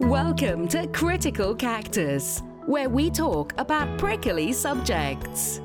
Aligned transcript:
Welcome 0.00 0.68
to 0.68 0.86
Critical 0.92 1.54
Cactus, 1.54 2.42
where 2.66 2.88
we 2.88 3.10
talk 3.10 3.52
about 3.58 3.98
prickly 3.98 4.52
subjects. 4.52 5.58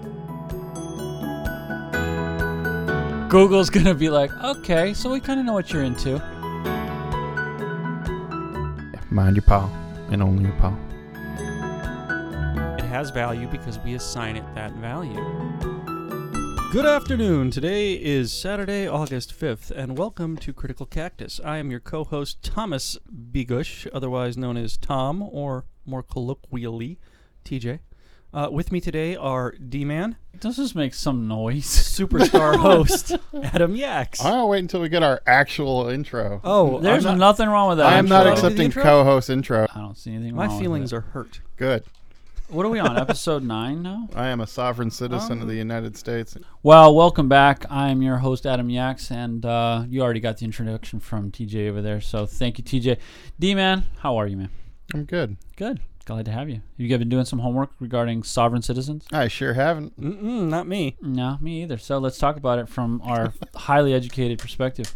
Google's 3.30 3.70
gonna 3.70 3.94
be 3.94 4.10
like, 4.10 4.32
okay, 4.44 4.96
so 4.96 5.12
we 5.12 5.20
kind 5.20 5.40
of 5.40 5.46
know 5.46 5.54
what 5.54 5.72
you're 5.72 5.84
into. 5.84 6.18
Mind 9.12 9.36
your 9.36 9.44
paw, 9.44 9.70
and 10.10 10.24
only 10.24 10.46
your 10.46 10.54
paw. 10.54 10.76
It 12.78 12.86
has 12.86 13.12
value 13.12 13.48
because 13.48 13.78
we 13.80 13.94
assign 13.94 14.36
it 14.36 14.44
that 14.56 14.72
value. 14.74 15.24
Good 16.72 16.86
afternoon. 16.86 17.50
Today 17.50 17.94
is 17.94 18.32
Saturday, 18.32 18.88
August 18.88 19.34
5th, 19.38 19.72
and 19.72 19.98
welcome 19.98 20.36
to 20.38 20.52
Critical 20.54 20.86
Cactus. 20.86 21.40
I 21.44 21.58
am 21.58 21.72
your 21.72 21.80
co 21.80 22.04
host, 22.04 22.44
Thomas 22.44 22.98
Bigush, 23.32 23.88
otherwise 23.94 24.38
known 24.38 24.58
as 24.58 24.76
Tom, 24.78 25.22
or 25.24 25.66
more 25.86 26.04
colloquially, 26.04 27.00
TJ. 27.46 27.80
Uh, 28.34 28.50
with 28.52 28.72
me 28.74 28.82
today 28.82 29.16
are 29.16 29.54
D 29.54 29.86
Man, 29.86 30.18
Does 30.40 30.58
this 30.58 30.76
make 30.76 30.94
some 30.94 31.28
noise? 31.28 31.66
superstar 31.98 32.56
host, 32.60 33.16
Adam 33.42 33.76
Yaks. 33.76 34.24
I'll 34.24 34.50
wait 34.50 34.60
until 34.60 34.82
we 34.82 34.90
get 34.90 35.02
our 35.04 35.22
actual 35.26 35.88
intro. 35.88 36.42
Oh, 36.44 36.80
There's 36.82 37.06
I'm 37.06 37.18
not, 37.18 37.28
nothing 37.32 37.48
wrong 37.50 37.70
with 37.70 37.78
that. 37.78 37.88
I 37.88 37.98
am 37.98 38.08
not 38.08 38.28
intro. 38.28 38.34
accepting 38.34 38.66
Intro? 38.66 38.84
co-host 38.84 39.30
intro. 39.30 39.66
I 39.74 39.80
don't 39.80 39.98
see 39.98 40.14
anything 40.14 40.36
my 40.36 40.46
wrong. 40.46 40.56
with 40.56 40.62
feelings 40.62 40.92
it. 40.94 40.98
are 40.98 41.02
hurt. 41.02 41.40
Good. 41.56 41.86
What 42.50 42.66
are 42.66 42.70
we 42.70 42.80
on? 42.80 42.98
Episode 42.98 43.44
nine 43.44 43.84
now. 43.84 44.08
I 44.16 44.28
am 44.28 44.40
a 44.40 44.48
sovereign 44.48 44.90
citizen 44.90 45.34
Um, 45.34 45.42
of 45.42 45.48
the 45.50 45.56
United 45.56 45.98
States. 45.98 46.38
Well, 46.64 46.96
welcome 46.96 47.28
back. 47.28 47.66
I 47.70 47.90
am 47.90 48.02
your 48.02 48.18
host, 48.18 48.46
Adam 48.46 48.70
Yaks, 48.70 49.12
and 49.12 49.46
uh, 49.46 49.84
you 49.90 50.02
already 50.02 50.22
got 50.22 50.38
the 50.38 50.46
introduction 50.46 51.02
from 51.02 51.30
TJ 51.30 51.70
over 51.70 51.82
there. 51.82 52.00
So 52.00 52.26
thank 52.26 52.58
you, 52.58 52.64
TJ. 52.64 53.00
D 53.38 53.54
man, 53.54 53.84
how 54.00 54.16
are 54.16 54.28
you, 54.28 54.38
man? 54.38 54.50
I'm 54.94 55.04
good. 55.04 55.36
Good. 55.58 55.82
Glad 56.06 56.24
to 56.26 56.32
have 56.32 56.50
you. 56.50 56.62
You 56.78 56.88
guys 56.88 57.00
been 57.00 57.10
doing 57.10 57.26
some 57.26 57.40
homework 57.40 57.72
regarding 57.82 58.24
sovereign 58.24 58.62
citizens? 58.62 59.06
I 59.12 59.28
sure 59.28 59.54
haven't. 59.54 60.00
Mm-mm, 60.00 60.48
not 60.48 60.66
me. 60.70 60.96
No, 61.02 61.38
me 61.42 61.64
either. 61.64 61.78
So 61.78 61.98
let's 61.98 62.18
talk 62.18 62.38
about 62.38 62.60
it 62.60 62.70
from 62.70 63.02
our 63.04 63.34
highly 63.56 63.94
educated 63.94 64.40
perspective. 64.40 64.96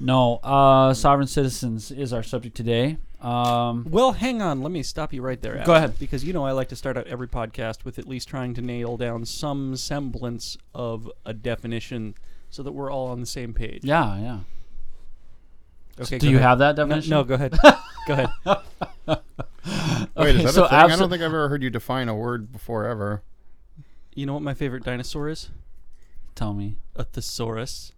No, 0.00 0.40
uh, 0.42 0.92
sovereign 0.92 1.28
citizens 1.28 1.92
is 1.92 2.12
our 2.12 2.24
subject 2.24 2.56
today. 2.56 2.96
Um, 3.24 3.86
Well, 3.88 4.12
hang 4.12 4.42
on. 4.42 4.62
Let 4.62 4.70
me 4.70 4.82
stop 4.82 5.12
you 5.12 5.22
right 5.22 5.40
there. 5.40 5.62
Go 5.64 5.74
ahead. 5.74 5.98
Because 5.98 6.24
you 6.24 6.32
know 6.32 6.44
I 6.44 6.52
like 6.52 6.68
to 6.68 6.76
start 6.76 6.96
out 6.96 7.06
every 7.06 7.26
podcast 7.28 7.84
with 7.84 7.98
at 7.98 8.06
least 8.06 8.28
trying 8.28 8.54
to 8.54 8.62
nail 8.62 8.96
down 8.96 9.24
some 9.24 9.76
semblance 9.76 10.58
of 10.74 11.10
a 11.24 11.32
definition 11.32 12.14
so 12.50 12.62
that 12.62 12.72
we're 12.72 12.92
all 12.92 13.08
on 13.08 13.20
the 13.20 13.26
same 13.26 13.54
page. 13.54 13.82
yeah, 13.82 14.18
yeah. 14.18 14.38
Okay. 16.00 16.18
Do 16.18 16.28
you 16.28 16.36
ahead. 16.36 16.48
have 16.48 16.58
that 16.58 16.76
definition? 16.76 17.10
no, 17.10 17.24
go 17.24 17.34
ahead. 17.34 17.52
go 18.06 18.12
ahead. 18.12 18.28
Wait, 19.06 19.18
Okay, 20.16 20.30
is 20.36 20.44
that 20.44 20.52
so 20.52 20.64
a 20.64 20.68
thing? 20.68 20.78
I 20.78 20.96
don't 20.96 21.08
think 21.08 21.22
I've 21.22 21.26
ever 21.26 21.48
heard 21.48 21.62
you 21.62 21.70
define 21.70 22.08
a 22.08 22.14
word 22.14 22.52
before 22.52 22.84
ever. 22.84 23.22
You 24.14 24.26
know 24.26 24.34
what 24.34 24.42
my 24.42 24.54
favorite 24.54 24.84
dinosaur 24.84 25.28
is? 25.28 25.50
Tell 26.34 26.52
me. 26.52 26.76
A 26.96 27.04
thesaurus. 27.04 27.92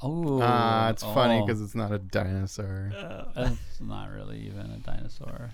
Oh, 0.00 0.40
Ah, 0.42 0.90
it's 0.90 1.02
funny 1.02 1.40
oh. 1.40 1.46
because 1.46 1.60
it's 1.60 1.74
not 1.74 1.92
a 1.92 1.98
dinosaur. 1.98 2.92
It's 3.36 3.80
not 3.80 4.10
really 4.10 4.38
even 4.46 4.70
a 4.70 4.78
dinosaur. 4.78 5.50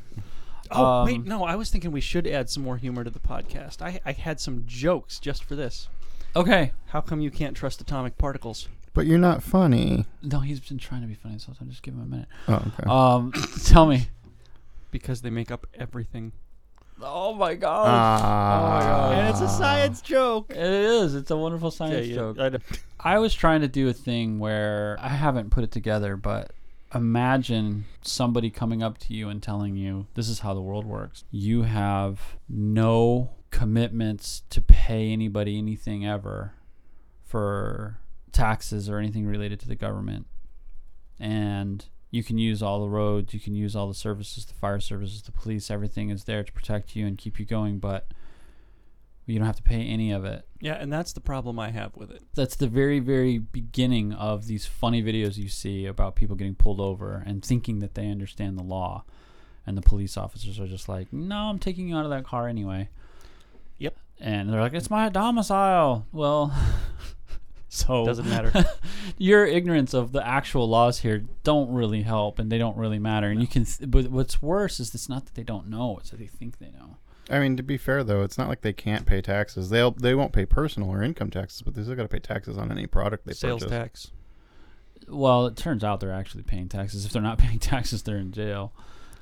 Oh, 0.70 1.04
wait. 1.04 1.16
Um, 1.16 1.24
No, 1.24 1.44
I 1.44 1.56
was 1.56 1.70
thinking 1.70 1.92
we 1.92 2.00
should 2.00 2.26
add 2.26 2.48
some 2.50 2.62
more 2.62 2.76
humor 2.76 3.04
to 3.04 3.10
the 3.10 3.18
podcast. 3.18 3.82
I, 3.82 4.00
I 4.04 4.12
had 4.12 4.40
some 4.40 4.64
jokes 4.66 5.18
just 5.18 5.44
for 5.44 5.56
this. 5.56 5.88
Okay. 6.36 6.72
How 6.86 7.00
come 7.00 7.20
you 7.20 7.30
can't 7.30 7.56
trust 7.56 7.80
atomic 7.80 8.18
particles? 8.18 8.68
But 8.92 9.06
you're 9.06 9.18
not 9.18 9.42
funny. 9.42 10.06
No, 10.22 10.40
he's 10.40 10.60
been 10.60 10.78
trying 10.78 11.02
to 11.02 11.06
be 11.08 11.14
funny, 11.14 11.38
so 11.38 11.52
I'll 11.60 11.66
just 11.66 11.82
give 11.82 11.94
him 11.94 12.02
a 12.02 12.06
minute. 12.06 12.28
Oh, 12.48 12.54
okay. 12.54 12.84
Um, 12.88 13.32
tell 13.64 13.86
me. 13.86 14.08
Because 14.90 15.22
they 15.22 15.30
make 15.30 15.50
up 15.50 15.66
everything. 15.74 16.32
Oh 17.04 17.34
my 17.34 17.54
god. 17.54 17.86
Ah. 17.88 19.12
And 19.12 19.28
it's 19.28 19.40
a 19.40 19.48
science 19.48 20.00
joke. 20.00 20.50
It 20.50 20.56
is. 20.56 21.14
It's 21.14 21.30
a 21.30 21.36
wonderful 21.36 21.70
science 21.70 22.06
yeah, 22.06 22.14
joke. 22.14 22.38
I. 22.38 22.50
I 23.16 23.18
was 23.18 23.34
trying 23.34 23.60
to 23.60 23.68
do 23.68 23.88
a 23.88 23.92
thing 23.92 24.38
where 24.38 24.96
I 24.98 25.08
haven't 25.08 25.50
put 25.50 25.62
it 25.62 25.70
together, 25.70 26.16
but 26.16 26.52
imagine 26.94 27.84
somebody 28.00 28.48
coming 28.48 28.82
up 28.82 28.96
to 28.98 29.12
you 29.12 29.28
and 29.28 29.42
telling 29.42 29.76
you 29.76 30.06
this 30.14 30.28
is 30.28 30.38
how 30.38 30.54
the 30.54 30.62
world 30.62 30.86
works. 30.86 31.24
You 31.30 31.62
have 31.62 32.36
no 32.48 33.32
commitments 33.50 34.42
to 34.50 34.60
pay 34.62 35.10
anybody 35.12 35.58
anything 35.58 36.06
ever 36.06 36.54
for 37.22 38.00
taxes 38.32 38.88
or 38.88 38.98
anything 38.98 39.26
related 39.26 39.60
to 39.60 39.68
the 39.68 39.76
government. 39.76 40.26
And 41.20 41.84
you 42.14 42.22
can 42.22 42.38
use 42.38 42.62
all 42.62 42.80
the 42.80 42.88
roads, 42.88 43.34
you 43.34 43.40
can 43.40 43.54
use 43.54 43.74
all 43.74 43.88
the 43.88 43.94
services, 43.94 44.44
the 44.44 44.54
fire 44.54 44.78
services, 44.80 45.22
the 45.22 45.32
police, 45.32 45.70
everything 45.70 46.10
is 46.10 46.24
there 46.24 46.44
to 46.44 46.52
protect 46.52 46.94
you 46.94 47.06
and 47.06 47.18
keep 47.18 47.38
you 47.40 47.44
going, 47.44 47.78
but 47.78 48.06
you 49.26 49.38
don't 49.38 49.46
have 49.46 49.56
to 49.56 49.62
pay 49.62 49.80
any 49.86 50.12
of 50.12 50.24
it 50.24 50.46
Yeah, 50.60 50.74
and 50.74 50.92
that's 50.92 51.12
the 51.14 51.20
problem 51.20 51.58
I 51.58 51.70
have 51.70 51.96
with 51.96 52.10
it. 52.10 52.22
that's 52.34 52.56
the 52.56 52.66
very 52.68 53.00
very 53.00 53.38
beginning 53.38 54.12
of 54.12 54.46
these 54.46 54.66
funny 54.66 55.02
videos 55.02 55.38
you 55.38 55.48
see 55.48 55.86
about 55.86 56.14
people 56.14 56.36
getting 56.36 56.54
pulled 56.54 56.78
over 56.78 57.22
and 57.26 57.42
thinking 57.42 57.78
that 57.78 57.94
they 57.94 58.10
understand 58.10 58.58
the 58.58 58.62
law 58.62 59.02
and 59.66 59.78
the 59.78 59.82
police 59.82 60.18
officers 60.18 60.60
are 60.60 60.66
just 60.66 60.90
like 60.90 61.10
no 61.10 61.36
i'm 61.48 61.58
taking 61.58 61.88
you 61.88 61.96
out 61.96 62.04
of 62.04 62.10
that 62.10 62.24
car 62.24 62.48
anyway 62.48 62.90
Yep. 63.78 63.96
and 64.20 64.50
they're 64.52 64.60
like 64.60 64.74
it's 64.74 64.90
my 64.90 65.08
domicile 65.08 66.06
well 66.12 66.52
so 67.74 68.04
Doesn't 68.04 68.28
matter. 68.28 68.52
your 69.18 69.44
ignorance 69.44 69.94
of 69.94 70.12
the 70.12 70.26
actual 70.26 70.68
laws 70.68 71.00
here 71.00 71.24
don't 71.42 71.72
really 71.72 72.02
help 72.02 72.38
and 72.38 72.50
they 72.50 72.58
don't 72.58 72.76
really 72.76 72.98
matter 72.98 73.28
and 73.28 73.40
you 73.40 73.46
can 73.46 73.64
th- 73.64 73.90
but 73.90 74.06
what's 74.08 74.40
worse 74.40 74.78
is 74.80 74.94
it's 74.94 75.08
not 75.08 75.24
that 75.26 75.34
they 75.34 75.42
don't 75.42 75.68
know 75.68 75.98
it's 75.98 76.10
that 76.10 76.18
they 76.18 76.26
think 76.26 76.58
they 76.58 76.70
know 76.70 76.96
I 77.30 77.38
mean, 77.40 77.56
to 77.56 77.62
be 77.62 77.78
fair 77.78 78.04
though, 78.04 78.20
it's 78.22 78.36
not 78.36 78.48
like 78.48 78.60
they 78.60 78.74
can't 78.74 79.06
pay 79.06 79.22
taxes. 79.22 79.70
They'll 79.70 79.92
they 79.92 80.14
won't 80.14 80.34
pay 80.34 80.44
personal 80.44 80.90
or 80.90 81.02
income 81.02 81.30
taxes, 81.30 81.62
but 81.62 81.74
they 81.74 81.82
still 81.82 81.94
got 81.94 82.02
to 82.02 82.08
pay 82.08 82.18
taxes 82.18 82.58
on 82.58 82.70
any 82.70 82.86
product 82.86 83.26
they 83.26 83.32
Sales 83.32 83.62
purchase. 83.62 83.70
tax. 83.78 84.10
well 85.08 85.46
it 85.46 85.56
turns 85.56 85.82
out 85.82 86.00
they're 86.00 86.12
actually 86.12 86.42
paying 86.42 86.68
taxes 86.68 87.04
if 87.06 87.12
they're 87.12 87.22
not 87.22 87.38
paying 87.44 87.58
taxes 87.58 88.02
they're 88.02 88.18
in 88.18 88.30
jail 88.32 88.72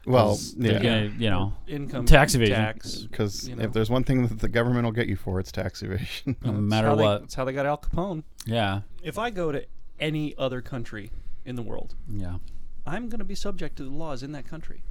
Well, 0.05 0.29
'Cause 0.31 0.55
they're 0.55 0.73
yeah, 0.75 0.79
gonna, 0.83 1.15
you 1.19 1.31
know 1.31 1.53
Income 1.69 2.07
Tax 2.07 2.35
evasion. 2.35 2.57
Tax. 2.57 2.97
because 3.03 3.49
you 3.49 3.55
know. 3.57 3.63
if 3.65 3.73
there's 3.73 3.89
one 3.91 4.03
thing 4.05 4.27
that 4.27 4.41
the 4.41 4.49
government 4.49 4.85
will 4.85 4.93
get 4.93 5.07
you 5.07 5.17
for, 5.17 5.39
it's 5.39 5.53
tax 5.53 5.83
evasion. 5.83 6.37
no 6.43 6.51
That's 6.53 6.59
matter 6.61 6.89
how 6.89 6.95
they- 6.97 7.03
what 7.05 7.21
that's 7.21 7.35
how 7.35 7.45
they 7.45 7.53
got 7.53 7.67
Al 7.67 7.79
Capone. 7.79 8.25
Yeah, 8.47 8.81
If 9.03 9.19
I 9.19 9.31
go 9.31 9.53
to 9.53 9.65
any 10.01 10.35
other 10.37 10.61
country 10.61 11.13
in 11.45 11.55
the 11.57 11.63
world, 11.63 11.95
yeah, 12.09 12.39
I'm 12.87 13.09
going 13.09 13.21
to 13.21 13.25
be 13.25 13.37
subject 13.37 13.77
to 13.77 13.85
the 13.85 13.91
laws 13.91 14.23
in 14.25 14.33
that 14.33 14.47
country. 14.47 14.83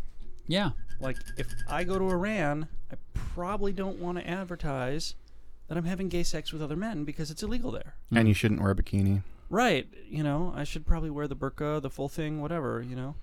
yeah. 0.47 0.71
Like, 1.01 1.17
if 1.35 1.47
I 1.67 1.83
go 1.83 1.97
to 1.97 2.05
Iran, 2.09 2.67
I 2.91 2.95
probably 3.15 3.73
don't 3.73 3.97
want 3.97 4.19
to 4.19 4.27
advertise 4.29 5.15
that 5.67 5.75
I'm 5.75 5.85
having 5.85 6.09
gay 6.09 6.21
sex 6.21 6.53
with 6.53 6.61
other 6.61 6.75
men 6.75 7.05
because 7.05 7.31
it's 7.31 7.41
illegal 7.41 7.71
there. 7.71 7.95
Hmm. 8.11 8.17
and 8.17 8.27
you 8.27 8.33
shouldn't 8.35 8.61
wear 8.61 8.69
a 8.71 8.75
bikini. 8.75 9.23
Right. 9.49 9.87
You 10.07 10.21
know, 10.21 10.53
I 10.55 10.63
should 10.63 10.85
probably 10.85 11.09
wear 11.09 11.27
the 11.27 11.35
burqa, 11.35 11.81
the 11.81 11.89
full 11.89 12.07
thing, 12.07 12.39
whatever, 12.39 12.81
you 12.87 12.95
know. 12.95 13.15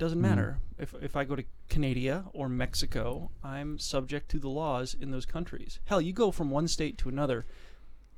Doesn't 0.00 0.18
hmm. 0.18 0.22
matter. 0.22 0.58
If, 0.78 0.94
if 1.02 1.14
I 1.14 1.24
go 1.24 1.36
to 1.36 1.44
Canada 1.68 2.24
or 2.32 2.48
Mexico, 2.48 3.30
I'm 3.44 3.78
subject 3.78 4.30
to 4.30 4.38
the 4.38 4.48
laws 4.48 4.96
in 4.98 5.10
those 5.10 5.26
countries. 5.26 5.78
Hell, 5.84 6.00
you 6.00 6.14
go 6.14 6.30
from 6.30 6.50
one 6.50 6.68
state 6.68 6.96
to 6.98 7.10
another, 7.10 7.44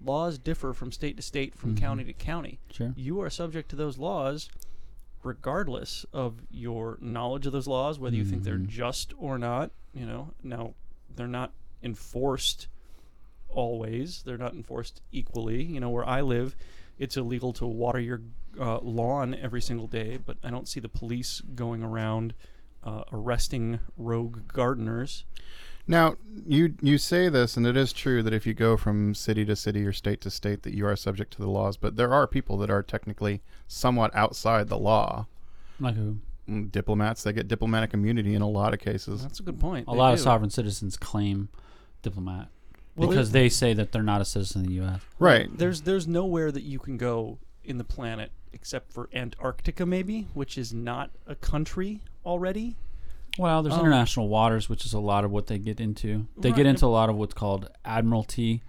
laws 0.00 0.38
differ 0.38 0.72
from 0.72 0.92
state 0.92 1.16
to 1.16 1.22
state, 1.22 1.56
from 1.56 1.74
mm-hmm. 1.74 1.84
county 1.84 2.04
to 2.04 2.12
county. 2.12 2.60
Sure. 2.70 2.92
You 2.96 3.20
are 3.20 3.28
subject 3.28 3.68
to 3.70 3.76
those 3.76 3.98
laws 3.98 4.48
regardless 5.24 6.06
of 6.12 6.42
your 6.50 6.98
knowledge 7.00 7.46
of 7.46 7.52
those 7.52 7.66
laws, 7.66 7.98
whether 7.98 8.16
you 8.16 8.24
think 8.24 8.44
they're 8.44 8.54
mm-hmm. 8.54 8.68
just 8.68 9.12
or 9.18 9.36
not. 9.36 9.72
You 9.92 10.06
know, 10.06 10.34
now 10.42 10.74
they're 11.14 11.26
not 11.26 11.52
enforced 11.82 12.68
always. 13.48 14.22
They're 14.22 14.38
not 14.38 14.54
enforced 14.54 15.00
equally. 15.10 15.64
You 15.64 15.80
know, 15.80 15.90
where 15.90 16.08
I 16.08 16.20
live, 16.20 16.54
it's 16.98 17.16
illegal 17.16 17.52
to 17.54 17.66
water 17.66 18.00
your 18.00 18.20
uh, 18.60 18.78
lawn 18.80 19.34
every 19.34 19.60
single 19.62 19.86
day, 19.86 20.18
but 20.24 20.36
I 20.42 20.50
don't 20.50 20.68
see 20.68 20.80
the 20.80 20.88
police 20.88 21.40
going 21.54 21.82
around 21.82 22.34
uh, 22.84 23.04
arresting 23.12 23.78
rogue 23.96 24.48
gardeners. 24.48 25.24
Now, 25.86 26.14
you 26.46 26.74
you 26.80 26.96
say 26.98 27.28
this, 27.28 27.56
and 27.56 27.66
it 27.66 27.76
is 27.76 27.92
true 27.92 28.22
that 28.22 28.32
if 28.32 28.46
you 28.46 28.54
go 28.54 28.76
from 28.76 29.14
city 29.14 29.44
to 29.46 29.56
city 29.56 29.84
or 29.84 29.92
state 29.92 30.20
to 30.20 30.30
state, 30.30 30.62
that 30.62 30.74
you 30.74 30.86
are 30.86 30.94
subject 30.94 31.32
to 31.34 31.40
the 31.40 31.48
laws. 31.50 31.76
But 31.76 31.96
there 31.96 32.12
are 32.14 32.26
people 32.28 32.56
that 32.58 32.70
are 32.70 32.82
technically 32.84 33.42
somewhat 33.66 34.14
outside 34.14 34.68
the 34.68 34.78
law. 34.78 35.26
Like 35.80 35.96
who? 35.96 36.18
Mm, 36.48 36.70
Diplomats, 36.70 37.22
they 37.24 37.32
get 37.32 37.48
diplomatic 37.48 37.94
immunity 37.94 38.34
in 38.34 38.42
a 38.42 38.48
lot 38.48 38.74
of 38.74 38.80
cases. 38.80 39.22
That's 39.22 39.40
a 39.40 39.42
good 39.42 39.58
point. 39.58 39.86
A 39.88 39.92
They 39.92 39.96
lot 39.96 40.12
of 40.14 40.20
sovereign 40.20 40.50
citizens 40.50 40.96
claim 40.96 41.48
diplomat 42.02 42.48
Well, 42.96 43.08
because 43.08 43.30
there- 43.32 43.42
they 43.42 43.48
say 43.48 43.74
that 43.74 43.90
they're 43.92 44.02
not 44.04 44.20
a 44.20 44.24
citizen 44.24 44.62
of 44.62 44.66
the 44.68 44.74
U.S. 44.74 45.00
Right. 45.18 45.48
There's 45.56 45.82
there's 45.82 46.06
nowhere 46.06 46.52
that 46.52 46.62
you 46.62 46.78
can 46.78 46.96
go 46.96 47.38
in 47.64 47.78
the 47.78 47.84
planet 47.84 48.30
except 48.52 48.92
for 48.92 49.08
Antarctica, 49.14 49.84
maybe, 49.86 50.28
which 50.34 50.56
is 50.58 50.72
not 50.72 51.10
a 51.26 51.34
country 51.34 52.00
already. 52.24 52.76
Well, 53.38 53.62
there's 53.62 53.74
Um, 53.74 53.80
international 53.80 54.28
waters, 54.28 54.68
which 54.68 54.84
is 54.84 54.92
a 54.92 55.00
lot 55.00 55.24
of 55.24 55.30
what 55.30 55.46
they 55.46 55.58
get 55.58 55.80
into. 55.80 56.26
They 56.36 56.50
Right. 56.50 56.56
get 56.56 56.66
into 56.66 56.84
a 56.86 56.88
lot 56.88 57.08
of 57.08 57.16
what's 57.16 57.34
called 57.34 57.68
admiralty 57.84 58.62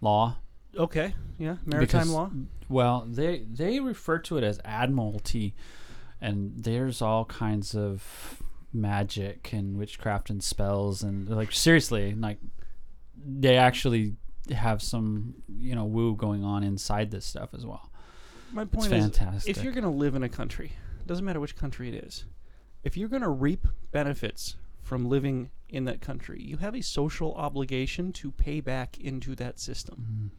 law, 0.00 0.36
Okay, 0.76 1.14
yeah, 1.38 1.56
maritime 1.64 1.80
Because- 2.08 2.10
law. 2.10 2.30
Well, 2.68 3.06
they 3.08 3.44
they 3.44 3.78
refer 3.78 4.18
to 4.20 4.36
it 4.38 4.42
as 4.44 4.58
admiralty, 4.64 5.54
and 6.20 6.52
there's 6.64 7.00
all 7.00 7.24
kinds 7.26 7.76
of 7.76 8.42
magic 8.72 9.52
and 9.52 9.76
witchcraft 9.78 10.30
and 10.30 10.42
spells 10.42 11.02
and 11.04 11.28
like 11.28 11.52
seriously, 11.52 12.14
like 12.16 12.40
they 13.16 13.56
actually 13.56 14.16
have 14.50 14.82
some 14.82 15.34
you 15.48 15.74
know 15.76 15.84
woo 15.84 16.16
going 16.16 16.42
on 16.42 16.64
inside 16.64 17.10
this 17.12 17.24
stuff 17.24 17.54
as 17.54 17.64
well. 17.64 17.88
My 18.54 18.64
point 18.64 18.88
fantastic. 18.88 19.50
is, 19.50 19.58
if 19.58 19.64
you're 19.64 19.72
going 19.72 19.84
to 19.84 19.90
live 19.90 20.14
in 20.14 20.22
a 20.22 20.28
country, 20.28 20.72
doesn't 21.06 21.24
matter 21.24 21.40
which 21.40 21.56
country 21.56 21.88
it 21.88 22.04
is, 22.04 22.24
if 22.84 22.96
you're 22.96 23.08
going 23.08 23.22
to 23.22 23.28
reap 23.28 23.66
benefits 23.90 24.56
from 24.80 25.08
living 25.08 25.50
in 25.68 25.86
that 25.86 26.00
country, 26.00 26.40
you 26.40 26.58
have 26.58 26.74
a 26.74 26.80
social 26.80 27.34
obligation 27.34 28.12
to 28.12 28.30
pay 28.30 28.60
back 28.60 28.96
into 28.98 29.34
that 29.34 29.58
system. 29.58 30.30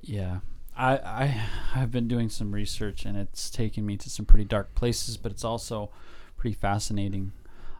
Yeah. 0.00 0.40
I, 0.76 0.98
I 0.98 1.24
have 1.24 1.90
been 1.90 2.08
doing 2.08 2.28
some 2.28 2.52
research 2.52 3.04
and 3.04 3.16
it's 3.16 3.48
taken 3.48 3.86
me 3.86 3.96
to 3.98 4.10
some 4.10 4.26
pretty 4.26 4.44
dark 4.44 4.74
places, 4.74 5.16
but 5.16 5.30
it's 5.32 5.44
also 5.44 5.90
pretty 6.36 6.54
fascinating. 6.54 7.32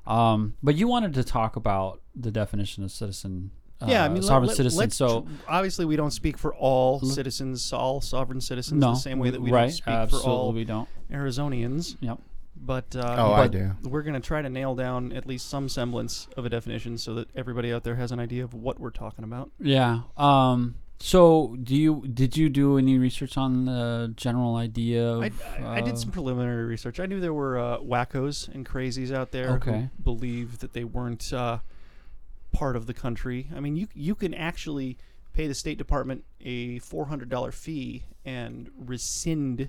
Um, 0.07 0.55
but 0.63 0.77
you 0.77 0.87
wanted 0.87 1.13
to 1.15 1.25
talk 1.25 1.57
about 1.57 2.01
the 2.15 2.31
definition 2.31 2.85
of 2.85 2.93
citizen, 2.93 3.51
uh, 3.81 3.87
yeah, 3.89 4.05
I 4.05 4.09
mean, 4.09 4.17
let- 4.23 4.25
sovereign 4.25 4.49
let- 4.49 4.57
citizen. 4.57 4.79
let's 4.79 4.97
So 4.97 5.27
obviously, 5.49 5.85
we 5.85 5.97
don't 5.97 6.11
speak 6.13 6.39
for 6.39 6.55
all 6.55 7.01
citizens, 7.01 7.73
all 7.73 8.01
sovereign 8.01 8.41
citizens, 8.41 8.81
no, 8.81 8.91
the 8.93 8.95
same 8.97 9.19
way 9.19 9.31
that 9.31 9.41
we 9.41 9.51
right, 9.51 9.63
don't 9.67 9.71
speak 9.73 9.89
absolutely 9.95 10.25
for 10.27 10.31
all 10.31 10.53
we 10.53 10.65
don't. 10.65 10.89
Arizonians. 11.13 11.97
Yep. 12.01 12.19
But 12.59 12.97
uh, 12.97 13.17
Oh, 13.19 13.33
I 13.35 13.49
do. 13.49 13.73
we're 13.83 14.03
going 14.03 14.15
to 14.15 14.27
try 14.27 14.41
to 14.41 14.49
nail 14.49 14.75
down 14.75 15.13
at 15.13 15.27
least 15.27 15.49
some 15.51 15.69
semblance 15.69 16.27
of 16.39 16.47
a 16.47 16.49
definition 16.49 16.97
so 16.97 17.13
that 17.15 17.29
everybody 17.37 17.73
out 17.73 17.85
there 17.85 17.97
has 17.97 18.13
an 18.13 18.19
idea 18.19 18.45
of 18.45 18.55
what 18.55 18.81
we're 18.81 18.91
talking 18.91 19.25
about. 19.25 19.51
Yeah. 19.61 20.01
Um. 20.17 20.77
So, 20.99 21.55
do 21.63 21.77
you 21.77 22.07
did 22.11 22.39
you 22.39 22.49
do 22.49 22.79
any 22.79 22.97
research 22.97 23.37
on 23.37 23.67
the 23.67 24.15
general 24.17 24.57
idea? 24.57 25.07
Of, 25.07 25.23
I, 25.23 25.31
I, 25.63 25.63
I 25.77 25.79
uh, 25.81 25.85
did 25.85 25.99
some 25.99 26.11
preliminary 26.11 26.65
research. 26.65 26.99
I 26.99 27.05
knew 27.05 27.21
there 27.21 27.35
were 27.35 27.59
uh, 27.59 27.79
wackos 27.81 28.49
and 28.49 28.65
crazies 28.67 29.13
out 29.15 29.31
there 29.31 29.51
Okay. 29.57 29.91
who 29.95 30.03
believed 30.03 30.61
that 30.63 30.73
they 30.73 30.85
weren't 30.85 31.31
uh, 31.35 31.59
part 32.57 32.77
of 32.77 32.87
the 32.87 32.95
country. 32.95 33.49
I 33.55 33.61
mean, 33.61 33.77
you 33.77 33.89
you 33.95 34.15
can 34.15 34.33
actually 34.33 34.97
pay 35.35 35.47
the 35.47 35.55
State 35.55 35.77
Department 35.79 36.25
a 36.41 36.79
four 36.79 37.07
hundred 37.07 37.29
dollar 37.29 37.53
fee 37.53 38.05
and 38.25 38.71
rescind 38.79 39.69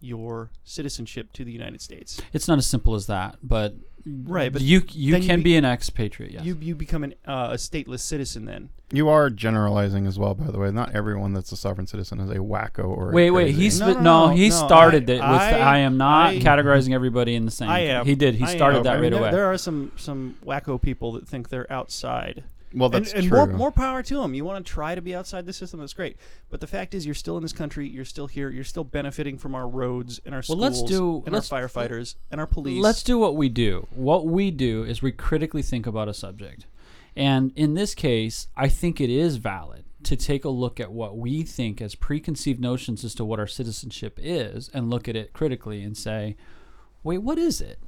your 0.00 0.50
citizenship 0.62 1.32
to 1.32 1.44
the 1.44 1.52
United 1.52 1.80
States. 1.80 2.20
It's 2.34 2.46
not 2.46 2.58
as 2.58 2.66
simple 2.66 2.94
as 2.94 3.06
that, 3.06 3.38
but 3.42 3.74
Right, 4.08 4.52
but 4.52 4.62
you 4.62 4.82
you 4.92 5.12
then 5.12 5.22
you 5.22 5.28
can 5.28 5.40
be- 5.40 5.44
be, 5.44 5.56
an 5.56 5.64
expatriate. 5.64 6.30
Yes. 6.32 6.44
You 6.44 6.56
you 6.60 6.74
become 6.76 7.02
an, 7.02 7.14
uh, 7.26 7.48
a 7.52 7.54
stateless 7.56 8.00
citizen 8.00 8.44
then. 8.44 8.68
You 8.92 9.08
are 9.08 9.30
generalizing 9.30 10.06
as 10.06 10.16
well, 10.16 10.34
by 10.34 10.52
the 10.52 10.58
way. 10.60 10.70
Not 10.70 10.94
everyone 10.94 11.32
that's 11.32 11.50
a 11.50 11.56
sovereign 11.56 11.88
citizen 11.88 12.20
is 12.20 12.30
a 12.30 12.36
wacko 12.36 12.84
or. 12.86 13.10
a 13.10 13.12
Wait, 13.12 13.32
wait. 13.32 13.46
crazy. 13.54 13.62
He 13.62 13.78
No, 13.80 13.86
sp- 13.90 13.98
no, 13.98 14.02
no, 14.02 14.26
no, 14.28 14.34
he 14.36 14.48
no, 14.48 14.54
started 14.54 15.10
I- 15.10 15.14
it 15.14 15.16
with. 15.20 15.40
the, 15.40 15.58
I- 15.58 15.74
I 15.74 15.78
am 15.78 15.96
not 15.96 16.28
I- 16.28 16.38
categorizing 16.38 16.94
everybody 16.94 17.34
in 17.34 17.44
the 17.46 17.50
same. 17.50 17.68
I 17.68 17.80
am. 17.80 18.06
He 18.06 18.14
did. 18.14 18.36
He 18.36 18.44
I 18.44 18.54
started 18.54 18.78
am. 18.78 18.84
that 18.84 18.98
I 18.98 19.00
mean, 19.00 19.12
right 19.12 19.18
there, 19.18 19.20
away. 19.22 19.30
There 19.32 19.46
are 19.52 19.58
some 19.58 19.90
some 19.96 20.36
wacko 20.46 20.80
people 20.80 21.10
that 21.12 21.26
think 21.26 21.48
they're 21.48 21.70
outside. 21.72 22.44
Well, 22.74 22.88
that's 22.88 23.12
and, 23.12 23.20
and 23.20 23.28
true. 23.28 23.36
more 23.38 23.46
more 23.46 23.70
power 23.72 24.02
to 24.02 24.16
them. 24.20 24.34
You 24.34 24.44
want 24.44 24.64
to 24.64 24.72
try 24.72 24.94
to 24.94 25.00
be 25.00 25.14
outside 25.14 25.46
the 25.46 25.52
system, 25.52 25.80
that's 25.80 25.92
great. 25.94 26.16
But 26.50 26.60
the 26.60 26.66
fact 26.66 26.94
is, 26.94 27.06
you're 27.06 27.14
still 27.14 27.36
in 27.36 27.42
this 27.42 27.52
country. 27.52 27.88
You're 27.88 28.04
still 28.04 28.26
here. 28.26 28.50
You're 28.50 28.64
still 28.64 28.84
benefiting 28.84 29.38
from 29.38 29.54
our 29.54 29.68
roads 29.68 30.20
and 30.24 30.34
our 30.34 30.38
Well, 30.48 30.58
schools 30.58 30.60
let's 30.60 30.82
do- 30.82 31.22
and 31.26 31.32
let's- 31.34 31.52
our 31.52 31.62
firefighters 31.68 32.16
and 32.30 32.40
our 32.40 32.46
police. 32.46 32.82
Let's 32.82 33.02
do 33.02 33.18
what 33.18 33.36
we 33.36 33.48
do. 33.48 33.86
What 33.94 34.26
we 34.26 34.50
do 34.50 34.84
is 34.84 35.00
we 35.00 35.12
critically 35.12 35.62
think 35.62 35.86
about 35.86 36.08
a 36.08 36.14
subject. 36.14 36.66
And 37.14 37.52
in 37.56 37.74
this 37.74 37.94
case, 37.94 38.48
I 38.56 38.68
think 38.68 39.00
it 39.00 39.08
is 39.10 39.36
valid 39.36 39.84
to 40.02 40.16
take 40.16 40.44
a 40.44 40.50
look 40.50 40.78
at 40.78 40.92
what 40.92 41.16
we 41.16 41.42
think 41.42 41.80
as 41.80 41.94
preconceived 41.94 42.60
notions 42.60 43.04
as 43.04 43.14
to 43.14 43.24
what 43.24 43.40
our 43.40 43.46
citizenship 43.46 44.18
is 44.22 44.68
and 44.74 44.90
look 44.90 45.08
at 45.08 45.16
it 45.16 45.32
critically 45.32 45.82
and 45.82 45.96
say, 45.96 46.36
wait, 47.02 47.18
what 47.18 47.38
is 47.38 47.60
it? 47.60 47.78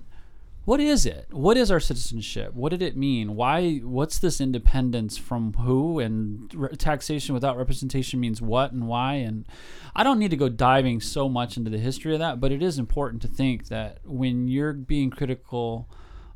What 0.69 0.81
is 0.81 1.07
it? 1.07 1.29
What 1.31 1.57
is 1.57 1.71
our 1.71 1.81
citizenship? 1.81 2.53
What 2.53 2.69
did 2.69 2.83
it 2.83 2.95
mean? 2.95 3.37
Why? 3.37 3.77
What's 3.77 4.19
this 4.19 4.39
independence 4.39 5.17
from 5.17 5.55
who? 5.55 5.99
And 5.99 6.53
re- 6.55 6.77
taxation 6.77 7.33
without 7.33 7.57
representation 7.57 8.21
means 8.21 8.43
what 8.43 8.73
and 8.73 8.87
why? 8.87 9.15
And 9.15 9.47
I 9.97 10.05
don't 10.05 10.19
need 10.19 10.31
to 10.31 10.37
go 10.37 10.51
diving 10.51 11.01
so 11.01 11.27
much 11.27 11.57
into 11.57 11.71
the 11.71 11.79
history 11.79 12.13
of 12.13 12.19
that, 12.19 12.39
but 12.39 12.53
it 12.53 12.63
is 12.63 12.79
important 12.79 13.23
to 13.23 13.29
think 13.29 13.69
that 13.69 14.01
when 14.05 14.47
you're 14.47 14.75
being 14.75 15.09
critical 15.09 15.89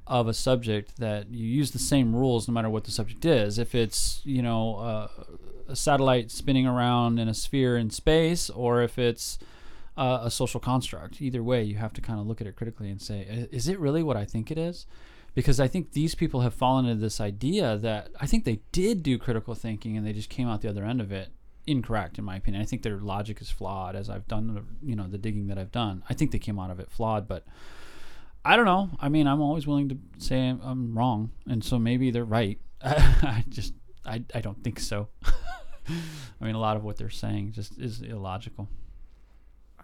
of 0.07 0.29
a 0.29 0.33
subject, 0.33 0.97
that 0.97 1.31
you 1.31 1.47
use 1.47 1.73
the 1.73 1.79
same 1.79 2.17
rules 2.17 2.49
no 2.49 2.55
matter 2.55 2.71
what 2.71 2.85
the 2.85 2.91
subject 2.91 3.27
is. 3.27 3.59
If 3.59 3.75
it's 3.75 4.23
you 4.25 4.41
know 4.41 4.77
uh, 4.77 5.09
a 5.69 5.77
satellite 5.77 6.31
spinning 6.31 6.67
around 6.67 7.19
in 7.19 7.29
a 7.29 7.35
sphere 7.35 7.77
in 7.77 7.91
space, 7.91 8.49
or 8.49 8.81
if 8.81 8.99
it's 8.99 9.39
uh, 9.97 10.21
a 10.23 10.31
social 10.31 10.61
construct. 10.61 11.21
Either 11.21 11.43
way, 11.43 11.63
you 11.63 11.77
have 11.77 11.93
to 11.95 12.01
kind 12.01 12.19
of 12.19 12.27
look 12.27 12.41
at 12.41 12.47
it 12.47 12.57
critically 12.57 12.91
and 12.91 13.01
say, 13.01 13.49
is 13.51 13.69
it 13.69 13.79
really 13.79 14.03
what 14.03 14.17
I 14.17 14.25
think 14.25 14.51
it 14.51 14.59
is? 14.59 14.87
Because 15.35 15.61
I 15.61 15.69
think 15.69 15.93
these 15.93 16.15
people 16.15 16.41
have 16.43 16.55
fallen 16.55 16.87
into 16.87 17.01
this 17.01 17.21
idea 17.21 17.77
that 17.79 18.11
I 18.21 18.27
think 18.27 18.45
they 18.45 18.61
did 18.71 19.03
do 19.03 19.19
critical 19.19 19.55
thinking 19.55 19.97
and 19.97 20.07
they 20.07 20.13
just 20.13 20.29
came 20.29 20.49
out 20.49 20.61
the 20.61 20.69
other 20.69 20.85
end 20.85 21.01
of 21.01 21.11
it 21.11 21.31
incorrect, 21.67 22.19
in 22.19 22.25
my 22.25 22.37
opinion. 22.37 22.63
I 22.63 22.67
think 22.67 22.83
their 22.83 22.99
logic 22.99 23.41
is 23.41 23.51
flawed, 23.51 23.97
as 23.97 24.11
I've 24.11 24.27
done, 24.29 24.55
the, 24.55 24.65
you 24.87 24.97
know, 24.97 25.07
the 25.07 25.19
digging 25.19 25.47
that 25.49 25.59
I've 25.59 25.73
done. 25.73 26.03
I 26.09 26.15
think 26.15 26.33
they 26.33 26.39
came 26.39 26.59
out 26.59 26.71
of 26.71 26.81
it 26.81 26.91
flawed, 26.91 27.29
but 27.29 27.47
I 28.45 28.57
don't 28.57 28.65
know. 28.65 28.91
I 29.01 29.09
mean, 29.09 29.27
I'm 29.27 29.41
always 29.41 29.67
willing 29.67 29.89
to 29.89 29.99
say 30.19 30.49
I'm, 30.49 30.61
I'm 30.63 30.99
wrong, 30.99 31.31
and 31.49 31.63
so 31.65 31.79
maybe 31.79 32.11
they're 32.11 32.25
right. 32.25 32.59
I 32.83 33.45
just, 33.49 33.75
I, 34.05 34.25
I 34.35 34.41
don't 34.41 34.63
think 34.65 34.81
so. 34.81 35.09
I 35.89 36.45
mean, 36.45 36.55
a 36.55 36.61
lot 36.61 36.77
of 36.77 36.85
what 36.85 36.97
they're 36.97 37.11
saying 37.11 37.53
just 37.53 37.79
is 37.79 38.03
illogical. 38.03 38.69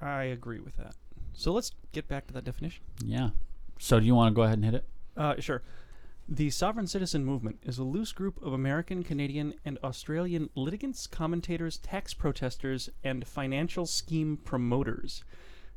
I 0.01 0.25
agree 0.25 0.61
with 0.61 0.77
that. 0.77 0.95
So 1.33 1.53
let's 1.53 1.73
get 1.93 2.09
back 2.09 2.27
to 2.29 2.35
that 2.35 2.45
definition. 2.45 2.83
Yeah. 3.05 3.31
So 3.79 4.01
do 4.01 4.07
you 4.07 4.15
want 4.15 4.33
to 4.33 4.35
go 4.35 4.43
ahead 4.43 4.59
and 4.59 4.65
hit 4.65 4.75
it? 4.75 4.85
Uh, 5.17 5.35
sure. 5.39 5.63
The 6.29 6.51
sovereign 6.51 6.87
citizen 6.87 7.25
movement 7.25 7.59
is 7.63 7.79
a 7.79 7.85
loose 7.85 8.13
group 8.13 8.43
of 8.43 8.53
American, 8.53 9.03
Canadian, 9.03 9.55
and 9.65 9.79
Australian 9.83 10.51
litigants, 10.55 11.07
commentators, 11.07 11.79
tax 11.79 12.13
protesters, 12.13 12.91
and 13.03 13.27
financial 13.27 13.87
scheme 13.87 14.37
promoters. 14.37 15.25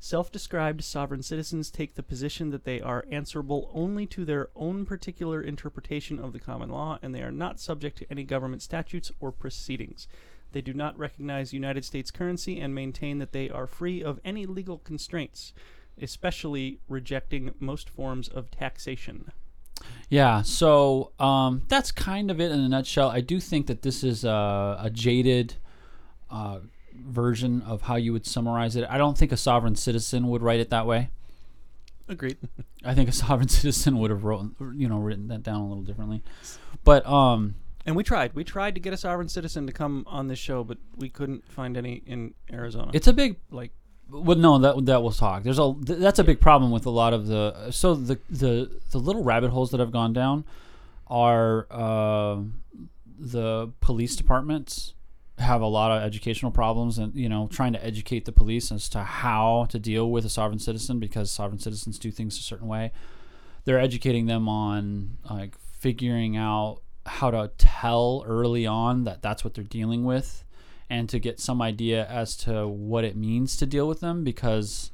Self 0.04 0.32
described 0.32 0.84
sovereign 0.84 1.22
citizens 1.22 1.70
take 1.70 1.94
the 1.94 2.04
position 2.04 2.50
that 2.50 2.64
they 2.66 2.82
are 2.82 3.06
answerable 3.12 3.70
only 3.72 4.08
to 4.08 4.26
their 4.26 4.50
own 4.56 4.84
particular 4.84 5.42
interpretation 5.42 6.18
of 6.20 6.34
the 6.34 6.40
common 6.40 6.70
law 6.70 6.98
and 7.04 7.14
they 7.14 7.22
are 7.22 7.32
not 7.32 7.60
subject 7.60 8.00
to 8.00 8.12
any 8.12 8.24
government 8.24 8.64
statutes 8.64 9.12
or 9.20 9.32
proceedings. 9.32 10.08
They 10.52 10.62
do 10.62 10.74
not 10.74 10.98
recognize 10.98 11.54
United 11.54 11.86
States 11.86 12.12
currency 12.12 12.60
and 12.60 12.76
maintain 12.76 13.20
that 13.20 13.32
they 13.32 13.50
are 13.50 13.68
free 13.68 14.04
of 14.04 14.20
any 14.26 14.46
legal 14.46 14.78
constraints, 14.80 15.54
especially 16.02 16.80
rejecting 16.90 17.54
most 17.60 17.90
forms 17.90 18.28
of 18.28 18.52
taxation. 18.52 19.32
Yeah. 20.10 20.42
So 20.42 21.12
um, 21.20 21.64
that's 21.68 21.92
kind 21.92 22.30
of 22.30 22.40
it 22.40 22.52
in 22.52 22.60
a 22.60 22.70
nutshell. 22.70 23.10
I 23.10 23.22
do 23.22 23.40
think 23.40 23.68
that 23.68 23.82
this 23.82 24.04
is 24.04 24.24
a, 24.24 24.78
a 24.80 24.90
jaded 24.92 25.56
uh, 26.30 26.60
version 26.94 27.62
of 27.64 27.84
how 27.84 27.96
you 27.96 28.14
would 28.14 28.26
summarize 28.26 28.76
it. 28.76 28.86
I 28.90 28.98
don't 28.98 29.18
think 29.18 29.32
a 29.32 29.38
sovereign 29.38 29.76
citizen 29.76 30.28
would 30.28 30.42
write 30.42 30.60
it 30.60 30.70
that 30.70 30.86
way. 30.86 31.10
Agreed. 32.08 32.38
I 32.84 32.94
think 32.94 33.10
a 33.10 33.14
sovereign 33.14 33.48
citizen 33.50 33.98
would 34.00 34.12
have 34.12 34.24
wrote, 34.24 34.52
you 34.76 34.90
know, 34.90 35.00
written 35.00 35.28
that 35.30 35.44
down 35.44 35.62
a 35.62 35.68
little 35.68 35.84
differently. 35.84 36.24
But 36.84 37.06
um, 37.06 37.56
And 37.86 37.96
we 37.96 38.04
tried. 38.04 38.34
We 38.34 38.44
tried 38.44 38.76
to 38.76 38.82
get 38.82 38.94
a 38.94 38.98
sovereign 38.98 39.30
citizen 39.30 39.66
to 39.68 39.74
come 39.74 40.04
on 40.08 40.28
this 40.28 40.40
show, 40.40 40.64
but 40.64 40.78
we 40.96 41.10
couldn't 41.10 41.48
find 41.48 41.78
any 41.78 42.04
in 42.06 42.34
Arizona. 42.52 42.92
it's 42.94 43.08
a 43.08 43.14
big 43.14 43.38
like 43.50 43.72
Well, 44.10 44.38
no, 44.38 44.58
that 44.60 44.86
that 44.86 45.02
we'll 45.02 45.12
talk. 45.12 45.44
There's 45.44 45.60
a 45.60 45.74
th- 45.86 46.00
that's 46.00 46.20
a 46.20 46.24
big 46.24 46.40
problem 46.40 46.72
with 46.72 46.86
a 46.86 46.92
lot 46.92 47.14
of 47.14 47.28
the 47.28 47.72
so 47.72 47.96
the 47.96 48.20
the 48.30 48.70
the 48.92 48.98
little 49.00 49.24
rabbit 49.24 49.52
holes 49.52 49.72
that 49.72 49.82
I've 49.82 49.92
gone 49.92 50.14
down 50.14 50.46
are 51.08 51.68
uh, 51.72 52.42
the 53.20 53.72
police 53.82 54.16
departments 54.16 54.94
have 55.38 55.62
a 55.62 55.68
lot 55.68 55.92
of 55.92 56.04
educational 56.04 56.52
problems 56.52 57.00
and 57.00 57.16
you 57.16 57.28
know 57.28 57.48
trying 57.52 57.74
to 57.74 57.84
educate 57.84 58.26
the 58.26 58.32
police 58.32 58.72
as 58.72 58.88
to 58.90 59.00
how 59.00 59.66
to 59.70 59.80
deal 59.80 60.12
with 60.12 60.24
a 60.24 60.30
sovereign 60.30 60.60
citizen 60.60 61.00
because 61.00 61.32
sovereign 61.32 61.60
citizens 61.60 61.98
do 61.98 62.12
things 62.12 62.38
a 62.38 62.42
certain 62.42 62.68
way. 62.68 62.92
They're 63.66 63.80
educating 63.80 64.28
them 64.28 64.48
on 64.48 65.18
like 65.30 65.58
figuring 65.58 66.38
out 66.38 66.82
how 67.06 67.32
to 67.32 67.52
tell 67.58 68.24
early 68.28 68.66
on 68.66 69.04
that 69.04 69.22
that's 69.22 69.44
what 69.44 69.54
they're 69.54 69.64
dealing 69.64 70.04
with 70.04 70.44
and 70.90 71.08
to 71.10 71.20
get 71.20 71.40
some 71.40 71.62
idea 71.62 72.06
as 72.08 72.36
to 72.36 72.68
what 72.68 73.04
it 73.04 73.16
means 73.16 73.56
to 73.58 73.66
deal 73.66 73.88
with 73.88 74.02
them 74.02 74.24
because 74.24 74.92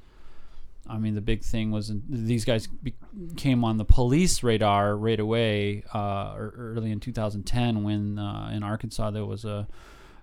I 0.88 1.00
mean 1.00 1.16
the 1.16 1.22
big 1.22 1.44
thing 1.44 1.72
was 1.72 1.92
these 2.08 2.46
guys 2.46 2.68
be- 2.68 2.96
came 3.36 3.66
on 3.66 3.78
the 3.78 3.86
police 3.86 4.44
radar 4.44 4.96
right 4.96 5.20
away 5.20 5.84
uh, 5.94 6.36
early 6.38 6.92
in 6.92 7.00
2010 7.00 7.84
when 7.84 8.20
uh, 8.20 8.52
in 8.54 8.64
Arkansas 8.64 9.12
there 9.12 9.26
was 9.26 9.44
a 9.44 9.68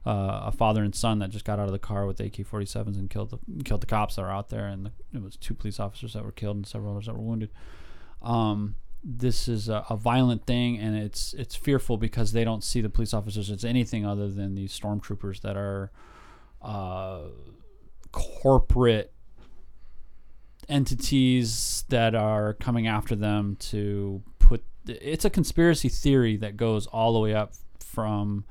uh, 0.07 0.43
a 0.45 0.53
father 0.53 0.83
and 0.83 0.95
son 0.95 1.19
that 1.21 1.31
just 1.31 1.47
got 1.47 1.59
out 1.59 1.67
of 1.67 1.73
the 1.73 1.79
car 1.79 2.07
with 2.07 2.21
AK-47s 2.21 2.99
and 2.99 3.09
killed 3.09 3.31
the 3.31 3.65
killed 3.65 3.81
the 3.81 3.87
cops 3.87 4.17
that 4.17 4.23
were 4.23 4.31
out 4.31 4.51
there 4.51 4.67
and 4.67 4.87
the, 4.87 4.93
it 5.15 5.23
was 5.23 5.37
two 5.37 5.55
police 5.55 5.81
officers 5.81 6.13
that 6.13 6.25
were 6.25 6.33
killed 6.33 6.57
and 6.57 6.67
several 6.67 6.93
others 6.93 7.07
that 7.07 7.15
were 7.15 7.23
wounded. 7.23 7.51
Um, 8.23 8.77
this 9.05 9.49
is 9.49 9.69
a, 9.69 9.85
a 9.91 9.97
violent 9.97 10.47
thing 10.47 10.79
and 10.79 10.97
it's 10.97 11.35
it's 11.35 11.55
fearful 11.55 11.99
because 11.99 12.33
they 12.33 12.43
don't 12.43 12.65
see 12.65 12.81
the 12.81 12.89
police 12.89 13.13
officers 13.13 13.51
as 13.51 13.65
anything 13.65 14.07
other 14.07 14.31
than 14.31 14.55
these 14.55 14.79
stormtroopers 14.79 15.43
that 15.43 15.57
are 15.57 15.91
uh, 16.63 17.25
corporate 18.11 19.13
entities 20.71 21.85
that 21.91 22.15
are 22.15 22.55
coming 22.55 22.87
after 22.87 23.15
them 23.15 23.57
to 23.57 24.23
put 24.39 24.65
it's 24.87 25.27
a 25.27 25.31
conspiracy 25.31 25.91
theory 25.91 26.39
that 26.39 26.57
goes 26.57 26.87
all 26.87 27.13
the 27.13 27.19
way 27.19 27.35
up 27.35 27.53
from 27.79 28.45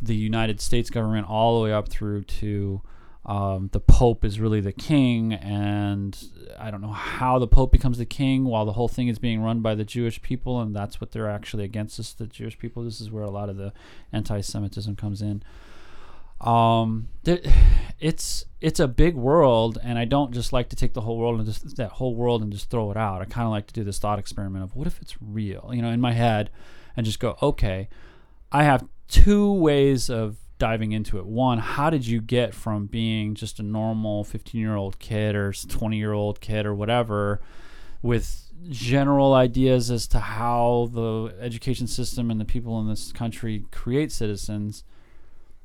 the 0.00 0.14
United 0.14 0.60
States 0.60 0.88
government 0.88 1.28
all 1.28 1.58
the 1.58 1.64
way 1.64 1.72
up 1.72 1.88
through 1.88 2.22
to 2.22 2.80
um, 3.28 3.68
the 3.72 3.80
Pope 3.80 4.24
is 4.24 4.40
really 4.40 4.62
the 4.62 4.72
king, 4.72 5.34
and 5.34 6.18
I 6.58 6.70
don't 6.70 6.80
know 6.80 6.88
how 6.88 7.38
the 7.38 7.46
Pope 7.46 7.70
becomes 7.70 7.98
the 7.98 8.06
king 8.06 8.44
while 8.44 8.64
the 8.64 8.72
whole 8.72 8.88
thing 8.88 9.08
is 9.08 9.18
being 9.18 9.42
run 9.42 9.60
by 9.60 9.74
the 9.74 9.84
Jewish 9.84 10.22
people, 10.22 10.62
and 10.62 10.74
that's 10.74 10.98
what 10.98 11.12
they're 11.12 11.28
actually 11.28 11.64
against 11.64 12.00
us, 12.00 12.14
the 12.14 12.26
Jewish 12.26 12.58
people. 12.58 12.82
This 12.82 13.02
is 13.02 13.10
where 13.10 13.22
a 13.22 13.30
lot 13.30 13.50
of 13.50 13.58
the 13.58 13.74
anti-Semitism 14.14 14.96
comes 14.96 15.20
in. 15.20 15.42
Um, 16.40 17.08
it's 18.00 18.46
it's 18.62 18.80
a 18.80 18.88
big 18.88 19.14
world, 19.14 19.76
and 19.82 19.98
I 19.98 20.06
don't 20.06 20.32
just 20.32 20.54
like 20.54 20.70
to 20.70 20.76
take 20.76 20.94
the 20.94 21.02
whole 21.02 21.18
world 21.18 21.38
and 21.38 21.46
just 21.46 21.76
that 21.76 21.90
whole 21.90 22.14
world 22.14 22.42
and 22.42 22.50
just 22.50 22.70
throw 22.70 22.90
it 22.90 22.96
out. 22.96 23.20
I 23.20 23.26
kind 23.26 23.44
of 23.44 23.50
like 23.50 23.66
to 23.66 23.74
do 23.74 23.84
this 23.84 23.98
thought 23.98 24.18
experiment 24.18 24.64
of 24.64 24.74
what 24.74 24.86
if 24.86 25.02
it's 25.02 25.16
real, 25.20 25.70
you 25.74 25.82
know, 25.82 25.90
in 25.90 26.00
my 26.00 26.12
head, 26.12 26.48
and 26.96 27.04
just 27.04 27.20
go, 27.20 27.36
okay, 27.42 27.90
I 28.50 28.62
have 28.62 28.88
two 29.06 29.52
ways 29.52 30.08
of 30.08 30.38
diving 30.58 30.92
into 30.92 31.18
it. 31.18 31.26
One, 31.26 31.58
how 31.58 31.90
did 31.90 32.06
you 32.06 32.20
get 32.20 32.54
from 32.54 32.86
being 32.86 33.34
just 33.34 33.58
a 33.58 33.62
normal 33.62 34.24
15 34.24 34.60
year 34.60 34.76
old 34.76 34.98
kid 34.98 35.34
or 35.34 35.52
20 35.52 35.96
year 35.96 36.12
old 36.12 36.40
kid 36.40 36.66
or 36.66 36.74
whatever 36.74 37.40
with 38.02 38.52
general 38.68 39.34
ideas 39.34 39.90
as 39.90 40.06
to 40.08 40.18
how 40.18 40.90
the 40.92 41.34
education 41.40 41.86
system 41.86 42.30
and 42.30 42.40
the 42.40 42.44
people 42.44 42.80
in 42.80 42.88
this 42.88 43.12
country 43.12 43.64
create 43.70 44.10
citizens 44.10 44.84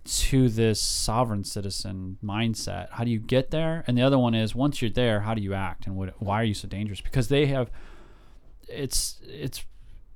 to 0.05 0.49
this 0.49 0.79
sovereign 0.79 1.43
citizen 1.43 2.17
mindset? 2.23 2.89
How 2.91 3.03
do 3.03 3.11
you 3.11 3.19
get 3.19 3.51
there? 3.51 3.83
And 3.87 3.97
the 3.97 4.01
other 4.01 4.19
one 4.19 4.35
is 4.35 4.53
once 4.53 4.81
you're 4.81 4.91
there, 4.91 5.21
how 5.21 5.33
do 5.33 5.41
you 5.41 5.53
act 5.53 5.87
and 5.87 5.95
what, 5.95 6.13
why 6.21 6.41
are 6.41 6.45
you 6.45 6.53
so 6.53 6.67
dangerous? 6.67 7.01
Because 7.01 7.29
they 7.29 7.47
have 7.47 7.71
it's 8.67 9.19
it's 9.23 9.63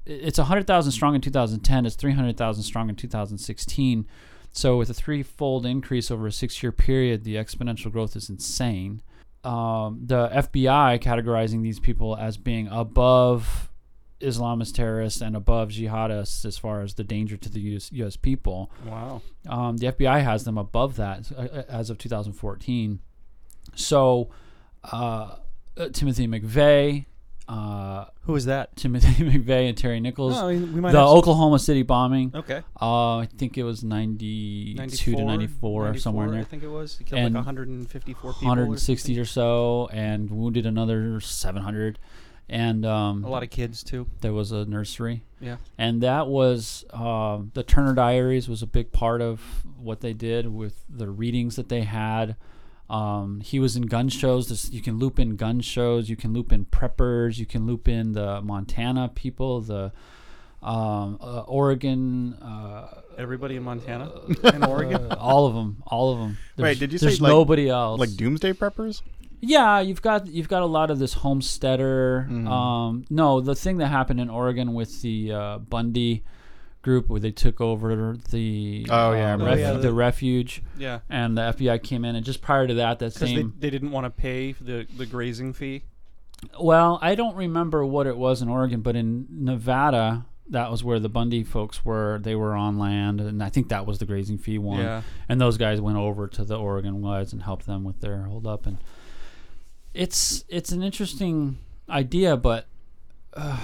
it's 0.05 0.37
100,000 0.37 0.91
strong 0.91 1.15
in 1.15 1.21
2010. 1.21 1.85
It's 1.85 1.95
300,000 1.95 2.63
strong 2.63 2.89
in 2.89 2.95
2016. 2.95 4.07
So 4.51 4.77
with 4.77 4.89
a 4.89 4.93
threefold 4.93 5.65
increase 5.65 6.09
over 6.09 6.27
a 6.27 6.31
six-year 6.31 6.71
period, 6.71 7.23
the 7.23 7.35
exponential 7.35 7.91
growth 7.91 8.15
is 8.15 8.29
insane. 8.29 9.01
Um, 9.43 10.01
the 10.03 10.29
FBI 10.29 10.99
categorizing 10.99 11.61
these 11.61 11.79
people 11.79 12.17
as 12.17 12.37
being 12.37 12.67
above 12.67 13.71
Islamist 14.19 14.73
terrorists 14.73 15.21
and 15.21 15.35
above 15.35 15.69
jihadists 15.69 16.43
as 16.43 16.57
far 16.57 16.81
as 16.81 16.95
the 16.95 17.03
danger 17.03 17.37
to 17.37 17.49
the 17.49 17.59
US, 17.59 17.91
US 17.91 18.15
people. 18.15 18.71
Wow. 18.85 19.21
Um, 19.47 19.77
the 19.77 19.87
FBI 19.87 20.23
has 20.23 20.43
them 20.43 20.57
above 20.57 20.95
that 20.95 21.31
uh, 21.37 21.41
uh, 21.41 21.63
as 21.69 21.89
of 21.89 21.97
2014. 21.97 22.99
So 23.75 24.29
uh, 24.91 25.35
uh, 25.77 25.89
Timothy 25.89 26.27
McVeigh, 26.27 27.05
uh, 27.47 28.05
Who 28.23 28.35
is 28.35 28.45
that? 28.45 28.75
Timothy 28.75 29.23
McVeigh 29.23 29.69
and 29.69 29.77
Terry 29.77 29.99
Nichols. 29.99 30.33
No, 30.33 30.47
we 30.47 30.57
might 30.59 30.91
the 30.91 30.99
have 30.99 31.07
some- 31.07 31.17
Oklahoma 31.17 31.59
City 31.59 31.83
bombing. 31.83 32.31
Okay. 32.35 32.61
Uh, 32.81 33.17
I 33.19 33.25
think 33.37 33.57
it 33.57 33.63
was 33.63 33.83
92 33.83 35.15
to 35.15 35.23
94 35.23 35.87
or 35.89 35.97
somewhere 35.97 36.25
in 36.25 36.31
94, 36.31 36.33
there. 36.33 36.41
I 36.41 36.43
think 36.43 36.63
it 36.63 36.67
was. 36.67 36.97
He 36.97 37.03
killed 37.05 37.21
And 37.21 37.33
like 37.35 37.45
154 37.45 38.33
people. 38.33 38.47
or 38.47 38.49
160 38.49 39.13
something. 39.13 39.21
or 39.21 39.25
so, 39.25 39.89
and 39.93 40.29
wounded 40.29 40.65
another 40.65 41.19
700. 41.19 41.99
And 42.49 42.85
um, 42.85 43.25
A 43.25 43.29
lot 43.29 43.43
of 43.43 43.49
kids 43.49 43.83
too. 43.83 44.07
there 44.21 44.31
was 44.31 44.53
a 44.53 44.63
nursery, 44.65 45.23
Yeah. 45.41 45.57
and 45.77 46.01
that 46.01 46.27
was 46.27 46.85
um, 46.93 47.51
the 47.53 47.63
Turner 47.63 47.93
Diaries 47.93 48.47
was 48.47 48.61
a 48.61 48.67
big 48.67 48.93
part 48.93 49.21
of 49.21 49.41
what 49.77 49.99
they 49.99 50.13
did 50.13 50.47
with 50.47 50.83
the 50.89 51.09
readings 51.09 51.57
that 51.57 51.67
they 51.67 51.81
had. 51.81 52.37
Um, 52.89 53.41
he 53.41 53.59
was 53.59 53.75
in 53.75 53.83
gun 53.83 54.07
shows. 54.09 54.47
This, 54.49 54.69
you 54.71 54.81
can 54.81 54.97
loop 54.97 55.19
in 55.19 55.35
gun 55.35 55.59
shows. 55.61 56.09
You 56.09 56.15
can 56.15 56.33
loop 56.33 56.51
in 56.53 56.65
preppers. 56.65 57.37
You 57.37 57.45
can 57.45 57.65
loop 57.65 57.87
in 57.87 58.13
the 58.13 58.41
Montana 58.41 59.09
people, 59.13 59.59
the 59.61 59.91
um, 60.63 61.17
uh, 61.21 61.41
Oregon. 61.41 62.33
Uh, 62.35 63.01
Everybody 63.17 63.55
in 63.55 63.63
Montana 63.63 64.11
and 64.43 64.63
Oregon. 64.63 65.11
uh, 65.11 65.15
all 65.19 65.47
of 65.47 65.53
them, 65.55 65.81
all 65.87 66.13
of 66.13 66.19
them. 66.19 66.37
Wait, 66.57 66.77
did 66.79 66.91
you 66.93 66.99
say, 66.99 67.07
there's 67.07 67.19
like- 67.21 67.29
nobody 67.31 67.67
else? 67.69 67.99
Like 67.99 68.15
doomsday 68.15 68.53
preppers? 68.53 69.01
Yeah, 69.39 69.81
you've 69.81 70.01
got 70.01 70.25
you've 70.27 70.47
got 70.47 70.63
a 70.63 70.65
lot 70.65 70.89
of 70.89 70.97
this 70.97 71.13
homesteader. 71.13 72.27
Mhm. 72.29 72.47
Um, 72.47 73.05
no, 73.11 73.39
the 73.39 73.53
thing 73.53 73.77
that 73.77 73.87
happened 73.87 74.19
in 74.19 74.29
Oregon 74.31 74.73
with 74.73 75.01
the 75.03 75.31
uh, 75.31 75.57
Bundy 75.59 76.23
group, 76.87 77.09
where 77.09 77.19
they 77.19 77.31
took 77.31 77.59
over 77.61 78.17
the 78.31 78.87
Oh, 78.89 79.11
yeah, 79.13 79.17
I 79.29 79.31
remember 79.33 79.45
ref- 79.45 79.59
that. 79.75 79.81
the 79.81 79.93
refuge, 79.93 80.63
yeah. 80.77 80.99
and 81.09 81.37
the 81.37 81.41
FBI 81.53 81.83
came 81.83 82.05
in, 82.05 82.15
and 82.15 82.25
just 82.25 82.41
prior 82.41 82.65
to 82.65 82.73
that, 82.75 82.99
that 82.99 83.13
Because 83.13 83.29
they, 83.29 83.35
same. 83.35 83.53
they 83.59 83.69
didn't 83.69 83.91
want 83.91 84.05
to 84.05 84.09
pay 84.09 84.53
the, 84.53 84.87
the 84.97 85.05
grazing 85.05 85.53
fee. 85.53 85.83
Well, 86.59 86.99
I 87.01 87.15
don't 87.15 87.35
remember 87.35 87.85
what 87.85 88.07
it 88.07 88.15
was 88.17 88.41
in 88.41 88.47
Oregon, 88.49 88.81
but 88.81 88.95
in 88.95 89.25
Nevada, 89.29 90.25
that 90.49 90.71
was 90.71 90.83
where 90.83 90.99
the 90.99 91.09
Bundy 91.09 91.43
folks 91.43 91.83
were. 91.83 92.19
They 92.21 92.35
were 92.35 92.53
on 92.55 92.77
land, 92.79 93.19
and 93.19 93.43
I 93.43 93.49
think 93.49 93.69
that 93.69 93.85
was 93.85 93.97
the 93.99 94.05
grazing 94.05 94.37
fee 94.37 94.57
one. 94.59 94.79
Yeah. 94.79 95.01
and 95.27 95.41
those 95.41 95.57
guys 95.57 95.81
went 95.81 95.97
over 95.97 96.27
to 96.27 96.45
the 96.45 96.57
Oregon 96.57 97.01
Wides 97.01 97.33
and 97.33 97.41
helped 97.43 97.65
them 97.65 97.83
with 97.83 97.99
their 98.01 98.23
hold 98.23 98.47
up 98.47 98.65
and 98.65 98.77
it's 99.93 100.43
it's 100.47 100.71
an 100.71 100.83
interesting 100.83 101.57
idea 101.89 102.37
but 102.37 102.67
uh, 103.33 103.59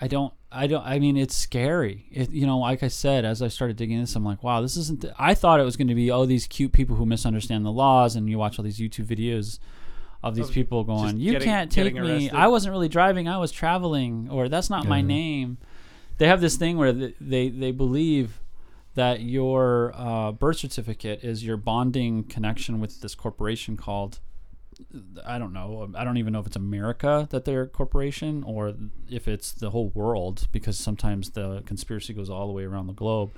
I 0.00 0.06
don't 0.06 0.32
I 0.50 0.66
don't 0.66 0.84
I 0.84 0.98
mean 0.98 1.16
it's 1.16 1.36
scary. 1.36 2.06
It, 2.10 2.30
you 2.30 2.46
know 2.46 2.58
like 2.58 2.82
I 2.82 2.88
said 2.88 3.24
as 3.24 3.42
I 3.42 3.48
started 3.48 3.76
digging 3.76 4.00
this 4.00 4.14
I'm 4.16 4.24
like 4.24 4.42
wow 4.42 4.60
this 4.60 4.76
isn't 4.76 5.02
the, 5.02 5.14
I 5.18 5.34
thought 5.34 5.60
it 5.60 5.64
was 5.64 5.76
going 5.76 5.88
to 5.88 5.94
be 5.94 6.10
oh 6.10 6.26
these 6.26 6.46
cute 6.46 6.72
people 6.72 6.96
who 6.96 7.06
misunderstand 7.06 7.66
the 7.66 7.72
laws 7.72 8.16
and 8.16 8.28
you 8.28 8.38
watch 8.38 8.58
all 8.58 8.64
these 8.64 8.78
YouTube 8.78 9.06
videos 9.06 9.58
of 10.22 10.34
these 10.34 10.50
people 10.50 10.84
going 10.84 11.18
you 11.18 11.32
getting- 11.32 11.46
can't 11.46 11.70
take 11.70 11.94
me. 11.94 12.30
I 12.30 12.48
wasn't 12.48 12.72
really 12.72 12.88
driving 12.88 13.28
I 13.28 13.38
was 13.38 13.52
traveling 13.52 14.28
or 14.30 14.48
that's 14.48 14.70
not 14.70 14.86
my 14.86 15.00
name. 15.00 15.58
They 16.16 16.26
have 16.26 16.40
this 16.40 16.56
thing 16.56 16.76
where 16.76 16.92
they 16.92 17.14
they, 17.20 17.48
they 17.50 17.70
believe 17.70 18.40
that 18.94 19.20
your 19.20 19.92
uh, 19.94 20.32
birth 20.32 20.56
certificate 20.58 21.22
is 21.22 21.44
your 21.44 21.56
bonding 21.56 22.24
connection 22.24 22.80
with 22.80 23.00
this 23.00 23.14
corporation 23.14 23.76
called 23.76 24.18
I 25.24 25.38
don't 25.38 25.52
know. 25.52 25.90
I 25.94 26.04
don't 26.04 26.16
even 26.16 26.32
know 26.32 26.40
if 26.40 26.46
it's 26.46 26.56
America 26.56 27.26
that 27.30 27.44
they're 27.44 27.62
a 27.62 27.68
corporation 27.68 28.42
or 28.44 28.74
if 29.10 29.28
it's 29.28 29.52
the 29.52 29.70
whole 29.70 29.88
world 29.88 30.48
because 30.52 30.78
sometimes 30.78 31.30
the 31.30 31.62
conspiracy 31.66 32.14
goes 32.14 32.30
all 32.30 32.46
the 32.46 32.52
way 32.52 32.64
around 32.64 32.86
the 32.86 32.92
globe. 32.92 33.32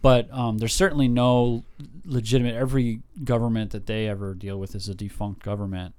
But 0.00 0.32
um, 0.32 0.58
there's 0.58 0.74
certainly 0.74 1.08
no 1.08 1.64
legitimate 2.04 2.54
every 2.54 3.00
government 3.24 3.72
that 3.72 3.86
they 3.86 4.06
ever 4.06 4.34
deal 4.34 4.58
with 4.58 4.74
is 4.74 4.88
a 4.88 4.94
defunct 4.94 5.42
government. 5.42 5.94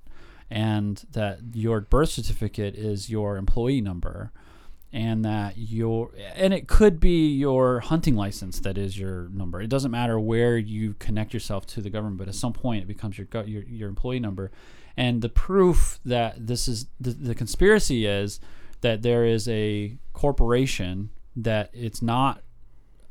And 0.49 1.05
that 1.11 1.39
your 1.53 1.81
birth 1.81 2.09
certificate 2.09 2.75
is 2.75 3.09
your 3.09 3.37
employee 3.37 3.81
number 3.81 4.31
and 4.91 5.23
that 5.23 5.53
your 5.57 6.11
and 6.35 6.53
it 6.53 6.67
could 6.67 6.99
be 6.99 7.31
your 7.35 7.79
hunting 7.79 8.15
license 8.15 8.59
that 8.61 8.77
is 8.77 8.97
your 8.97 9.29
number. 9.29 9.61
It 9.61 9.69
doesn't 9.69 9.91
matter 9.91 10.19
where 10.19 10.57
you 10.57 10.95
connect 10.97 11.33
yourself 11.33 11.67
to 11.67 11.81
the 11.81 11.89
government, 11.89 12.17
but 12.17 12.27
at 12.27 12.35
some 12.35 12.53
point 12.53 12.83
it 12.83 12.87
becomes 12.87 13.17
your 13.17 13.27
your, 13.45 13.63
your 13.63 13.89
employee 13.89 14.19
number. 14.19 14.51
And 14.97 15.21
the 15.21 15.29
proof 15.29 15.99
that 16.05 16.47
this 16.47 16.67
is 16.67 16.87
the, 16.99 17.11
the 17.11 17.35
conspiracy 17.35 18.05
is 18.05 18.39
that 18.81 19.01
there 19.01 19.25
is 19.25 19.47
a 19.47 19.97
corporation 20.13 21.11
that 21.35 21.69
it's 21.73 22.01
not 22.01 22.41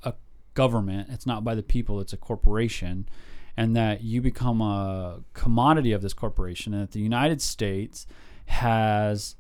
a 0.03 0.15
government, 0.55 1.09
it's 1.11 1.27
not 1.27 1.45
by 1.45 1.55
the 1.55 1.63
people, 1.63 2.01
it's 2.01 2.13
a 2.13 2.17
corporation, 2.17 3.09
and 3.57 3.77
that 3.77 4.03
you 4.03 4.21
become 4.21 4.61
a 4.61 5.21
commodity 5.33 5.93
of 5.93 6.03
this 6.03 6.13
corporation, 6.13 6.75
and 6.75 6.83
that 6.83 6.93
the 6.93 7.01
United 7.01 7.41
States 7.41 8.07
has 8.47 9.37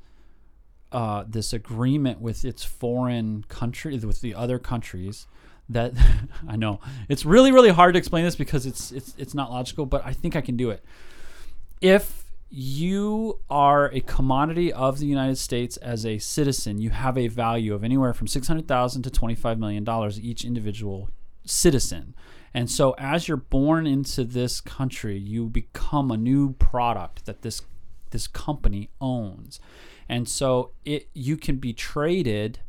uh, 0.92 1.25
this 1.26 1.52
agreement 1.52 2.21
with 2.21 2.45
its 2.45 2.64
foreign 2.64 3.45
country, 3.49 3.97
with 3.99 4.21
the 4.21 4.35
other 4.35 4.59
countries. 4.59 5.26
That 5.68 5.92
I 6.49 6.57
know 6.57 6.80
it's 7.09 7.25
really 7.25 7.52
really 7.52 7.71
hard 7.71 7.95
to 7.95 7.99
explain 7.99 8.25
this 8.25 8.37
because 8.37 8.66
it's 8.66 8.90
it's 8.92 9.14
it's 9.18 9.35
not 9.35 9.50
logical, 9.50 9.87
but 9.87 10.04
I 10.04 10.12
think 10.12 10.35
I 10.37 10.40
can 10.40 10.57
do 10.57 10.71
it. 10.71 10.83
If 11.80 12.25
you 12.50 13.40
are 13.50 13.92
a 13.92 14.00
commodity 14.00 14.73
of 14.73 14.99
the 14.99 15.07
United 15.07 15.37
States 15.37 15.76
as 15.78 16.07
a 16.07 16.18
citizen, 16.18 16.80
you 16.80 16.88
have 16.90 17.18
a 17.18 17.28
value 17.28 17.75
of 17.75 17.85
anywhere 17.85 18.14
from 18.14 18.26
six 18.26 18.49
hundred 18.49 18.66
thousand 18.66 19.02
to 19.02 19.11
twenty 19.11 19.35
five 19.35 19.59
million 19.59 19.85
dollars 19.85 20.18
each 20.18 20.45
individual 20.45 21.11
citizen. 21.45 22.14
And 22.54 22.71
so, 22.71 22.92
as 22.92 23.28
you're 23.28 23.37
born 23.37 23.87
into 23.87 24.25
this 24.25 24.61
country, 24.61 25.18
you 25.18 25.49
become 25.49 26.11
a 26.11 26.16
new 26.16 26.54
product 26.54 27.26
that 27.26 27.42
this 27.42 27.62
this 28.10 28.26
company 28.26 28.90
owns. 29.00 29.60
And 30.08 30.28
so 30.28 30.72
it 30.84 31.08
you 31.14 31.36
can 31.36 31.56
be 31.56 31.72
traded 31.72 32.60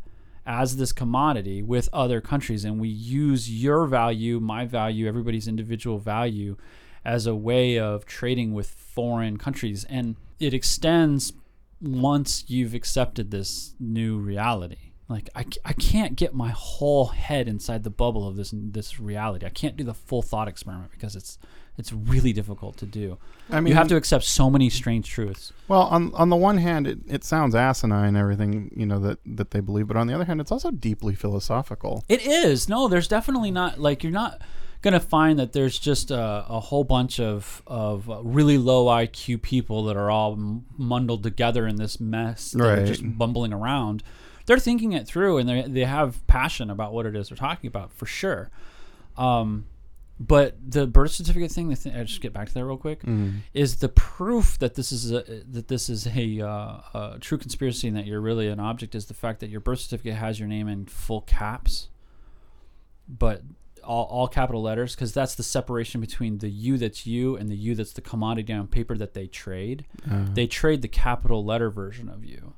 as 0.46 0.78
this 0.78 0.92
commodity 0.92 1.62
with 1.62 1.90
other 1.94 2.22
countries 2.22 2.66
and 2.66 2.80
we 2.80 2.90
use 2.90 3.50
your 3.50 3.86
value, 3.86 4.40
my 4.40 4.66
value, 4.66 5.08
everybody's 5.08 5.48
individual 5.48 6.00
value 6.00 6.58
as 7.06 7.28
a 7.28 7.36
way 7.36 7.78
of 7.78 8.06
trading 8.06 8.54
with 8.54 8.70
foreign 8.70 9.38
countries 9.38 9.86
and 9.86 10.16
it 10.40 10.54
extends 10.54 11.34
once 11.82 12.44
you've 12.48 12.74
accepted 12.74 13.32
this 13.32 13.76
new 13.80 14.18
reality. 14.18 14.94
Like 15.08 15.30
I, 15.36 15.46
I 15.66 15.74
can't 15.74 16.16
get 16.16 16.34
my 16.34 16.50
whole 16.50 17.08
head 17.08 17.48
inside 17.48 17.84
the 17.84 17.90
bubble 17.90 18.28
of 18.28 18.36
this 18.36 18.54
this 18.54 19.00
reality. 19.00 19.46
I 19.46 19.50
can't 19.50 19.76
do 19.76 19.84
the 19.84 19.94
full 19.94 20.22
thought 20.22 20.48
experiment 20.48 20.92
because 20.92 21.16
it's 21.16 21.40
it's 21.80 21.92
really 21.94 22.34
difficult 22.34 22.78
to 22.78 22.86
do. 22.86 23.18
I 23.50 23.60
mean, 23.62 23.72
you 23.72 23.76
have 23.76 23.88
to 23.88 23.96
accept 23.96 24.26
so 24.26 24.50
many 24.50 24.70
strange 24.70 25.10
truths. 25.10 25.54
Well, 25.68 25.84
on 25.84 26.14
on 26.14 26.30
the 26.30 26.36
one 26.36 26.58
hand, 26.58 26.86
it, 26.88 27.00
it 27.08 27.24
sounds 27.24 27.56
asinine, 27.56 28.16
everything 28.16 28.72
you 28.76 28.86
know 28.86 29.00
that 29.00 29.20
that 29.26 29.52
they 29.52 29.60
believe, 29.62 29.88
but 29.88 29.98
on 29.98 30.08
the 30.08 30.14
other 30.14 30.26
hand, 30.26 30.42
it's 30.42 30.52
also 30.52 30.70
deeply 30.72 31.16
philosophical. 31.16 32.04
It 32.10 32.22
is. 32.26 32.70
No, 32.70 32.88
there's 32.88 33.08
definitely 33.08 33.50
not 33.52 33.80
like 33.80 34.04
you're 34.04 34.12
not 34.12 34.42
gonna 34.82 35.00
find 35.00 35.40
that 35.40 35.52
there's 35.54 35.78
just 35.80 36.10
a, 36.12 36.46
a 36.48 36.60
whole 36.60 36.84
bunch 36.84 37.20
of 37.20 37.62
of 37.68 38.10
really 38.24 38.58
low 38.58 38.86
IQ 38.86 39.42
people 39.42 39.84
that 39.86 39.98
are 39.98 40.10
all 40.12 40.34
m- 40.34 40.66
mundled 40.80 41.24
together 41.24 41.68
in 41.68 41.76
this 41.78 42.00
mess 42.00 42.52
that 42.52 42.64
Right. 42.64 42.86
just 42.86 43.02
bumbling 43.18 43.52
around. 43.54 44.04
They're 44.46 44.58
thinking 44.60 44.94
it 44.94 45.06
through 45.08 45.38
and 45.38 45.50
they 45.50 45.62
they 45.64 45.84
have 45.86 46.26
passion 46.28 46.70
about 46.70 46.94
what 46.94 47.06
it 47.06 47.16
is 47.16 47.30
they're 47.30 47.36
talking 47.38 47.68
about 47.68 47.92
for 47.92 48.06
sure. 48.06 48.50
Um, 49.18 49.66
but 50.20 50.58
the 50.70 50.86
birth 50.86 51.12
certificate 51.12 51.52
thing, 51.52 51.70
the 51.70 51.76
thing 51.76 51.96
I 51.96 52.04
just 52.04 52.20
get 52.20 52.34
back 52.34 52.50
to 52.50 52.54
that 52.54 52.66
real 52.66 52.78
quick, 52.78 53.02
mm-hmm. 53.02 53.38
is 53.54 53.78
the 53.78 53.88
proof 53.88 54.60
that 54.60 54.76
this 54.76 54.92
is 54.92 55.12
a 55.12 55.20
uh, 55.20 55.40
that 55.52 55.70
this 55.70 55.90
is 55.90 56.08
a, 56.08 56.42
uh, 56.42 56.82
a 56.94 57.18
true 57.22 57.38
conspiracy 57.38 57.88
and 57.88 57.96
that 57.96 58.06
you're 58.06 58.20
really 58.20 58.50
an 58.50 58.60
object 58.60 58.96
is 58.96 59.06
the 59.06 59.14
fact 59.14 59.40
that 59.40 59.50
your 59.50 59.62
birth 59.62 59.80
certificate 59.80 60.16
has 60.16 60.38
your 60.38 60.50
name 60.50 60.68
in 60.68 60.86
full 60.88 61.22
caps, 61.22 61.88
but 63.08 63.44
all, 63.82 64.06
all 64.06 64.28
capital 64.28 64.62
letters 64.62 64.94
because 64.94 65.14
that's 65.14 65.36
the 65.36 65.44
separation 65.44 66.02
between 66.02 66.40
the 66.40 66.50
you 66.50 66.78
that's 66.78 67.08
you 67.08 67.38
and 67.38 67.50
the 67.50 67.56
you 67.56 67.74
that's 67.74 67.94
the 67.94 68.02
commodity 68.02 68.52
on 68.52 68.68
paper 68.68 68.98
that 68.98 69.14
they 69.14 69.26
trade. 69.26 69.86
Uh-huh. 70.06 70.26
They 70.34 70.48
trade 70.48 70.82
the 70.82 70.90
capital 70.90 71.46
letter 71.46 71.70
version 71.70 72.10
of 72.10 72.26
you. 72.26 72.56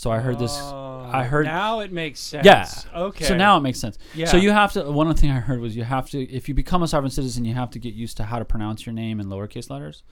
So 0.00 0.10
I 0.10 0.18
heard 0.18 0.38
this. 0.38 0.56
I 0.58 1.24
heard 1.24 1.44
now 1.44 1.80
it 1.80 1.92
makes 1.92 2.20
sense. 2.20 2.46
yeah. 2.46 2.66
Okay. 2.96 3.26
So 3.26 3.36
now 3.36 3.58
it 3.58 3.60
makes 3.60 3.78
sense. 3.78 3.98
Yeah. 4.14 4.28
So 4.28 4.38
you 4.38 4.50
have 4.50 4.72
to. 4.72 4.90
One 4.90 5.08
other 5.08 5.20
thing 5.20 5.30
I 5.30 5.40
heard 5.40 5.60
was 5.60 5.76
you 5.76 5.84
have 5.84 6.08
to, 6.12 6.22
if 6.22 6.48
you 6.48 6.54
become 6.54 6.82
a 6.82 6.88
sovereign 6.88 7.10
citizen, 7.10 7.44
you 7.44 7.52
have 7.52 7.68
to 7.72 7.78
get 7.78 7.92
used 7.92 8.16
to 8.16 8.24
how 8.24 8.38
to 8.38 8.46
pronounce 8.46 8.86
your 8.86 8.94
name 8.94 9.20
in 9.20 9.26
lowercase 9.26 9.68
letters 9.68 10.02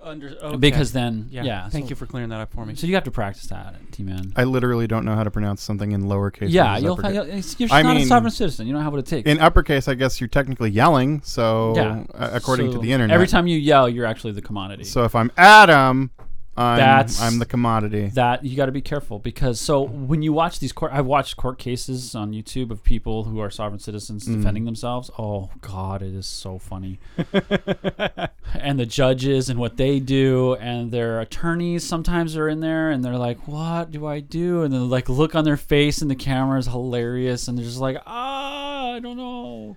Under, 0.00 0.28
okay. 0.28 0.56
because 0.58 0.92
then, 0.92 1.26
yeah. 1.28 1.42
yeah. 1.42 1.68
Thank 1.68 1.86
so, 1.86 1.90
you 1.90 1.96
for 1.96 2.06
clearing 2.06 2.28
that 2.28 2.40
up 2.40 2.52
for 2.52 2.64
me. 2.64 2.76
So 2.76 2.86
you 2.86 2.94
have 2.94 3.02
to 3.02 3.10
practice 3.10 3.48
that, 3.48 3.74
T 3.90 4.04
man. 4.04 4.32
I 4.36 4.44
literally 4.44 4.86
don't 4.86 5.04
know 5.04 5.16
how 5.16 5.24
to 5.24 5.30
pronounce 5.32 5.60
something 5.60 5.90
in 5.90 6.04
lowercase. 6.04 6.46
Yeah, 6.48 6.74
versus 6.74 6.84
you'll. 6.84 6.92
uppercase. 6.92 7.14
You'll 7.14 7.24
it's, 7.24 7.58
you're 7.58 7.68
I 7.72 7.82
not 7.82 7.96
a 7.96 8.04
sovereign 8.04 8.30
citizen. 8.30 8.68
You 8.68 8.74
don't 8.74 8.84
have 8.84 8.92
what 8.92 9.00
it 9.00 9.06
takes. 9.06 9.28
in 9.28 9.40
uppercase, 9.40 9.88
I 9.88 9.94
guess 9.94 10.20
you're 10.20 10.28
technically 10.28 10.70
yelling. 10.70 11.20
So, 11.24 11.72
yeah. 11.74 12.04
uh, 12.14 12.30
according 12.32 12.70
to 12.70 12.78
the 12.78 12.92
internet, 12.92 13.12
every 13.12 13.26
time 13.26 13.48
you 13.48 13.58
yell, 13.58 13.88
you're 13.88 14.06
actually 14.06 14.34
the 14.34 14.42
commodity. 14.42 14.84
So 14.84 15.02
if 15.02 15.16
I'm 15.16 15.32
Adam, 15.36 16.12
I'm 16.60 16.76
That's- 16.78 17.20
I'm 17.22 17.38
the 17.38 17.46
commodity. 17.46 18.08
that 18.14 18.44
you 18.44 18.56
got 18.56 18.66
to 18.66 18.72
be 18.72 18.80
careful 18.82 19.18
because 19.18 19.60
so 19.60 19.82
when 19.82 20.22
you 20.22 20.32
watch 20.32 20.58
these 20.58 20.72
court 20.72 20.92
i've 20.92 21.06
watched 21.06 21.36
court 21.36 21.58
cases 21.58 22.14
on 22.14 22.32
youtube 22.32 22.70
of 22.70 22.82
people 22.82 23.24
who 23.24 23.38
are 23.38 23.50
sovereign 23.50 23.78
citizens 23.78 24.26
Mm. 24.26 24.36
defending 24.38 24.64
themselves 24.64 25.10
oh 25.18 25.50
god 25.60 26.02
it 26.02 26.14
is 26.14 26.26
so 26.26 26.58
funny 26.58 26.98
and 28.54 28.78
the 28.78 28.86
judges 28.86 29.48
and 29.48 29.58
what 29.58 29.76
they 29.76 30.00
do 30.00 30.54
and 30.56 30.90
their 30.90 31.20
attorneys 31.20 31.84
sometimes 31.84 32.36
are 32.36 32.48
in 32.48 32.60
there 32.60 32.90
and 32.90 33.04
they're 33.04 33.16
like 33.16 33.46
what 33.46 33.90
do 33.90 34.06
i 34.06 34.20
do 34.20 34.62
and 34.62 34.72
the 34.72 34.80
like 34.80 35.08
look 35.08 35.34
on 35.34 35.44
their 35.44 35.56
face 35.56 36.02
in 36.02 36.08
the 36.08 36.16
camera 36.16 36.58
is 36.58 36.66
hilarious 36.66 37.48
and 37.48 37.56
they're 37.58 37.64
just 37.64 37.78
like 37.80 37.96
ah 38.06 38.92
i 38.94 38.98
don't 39.00 39.16
know 39.16 39.76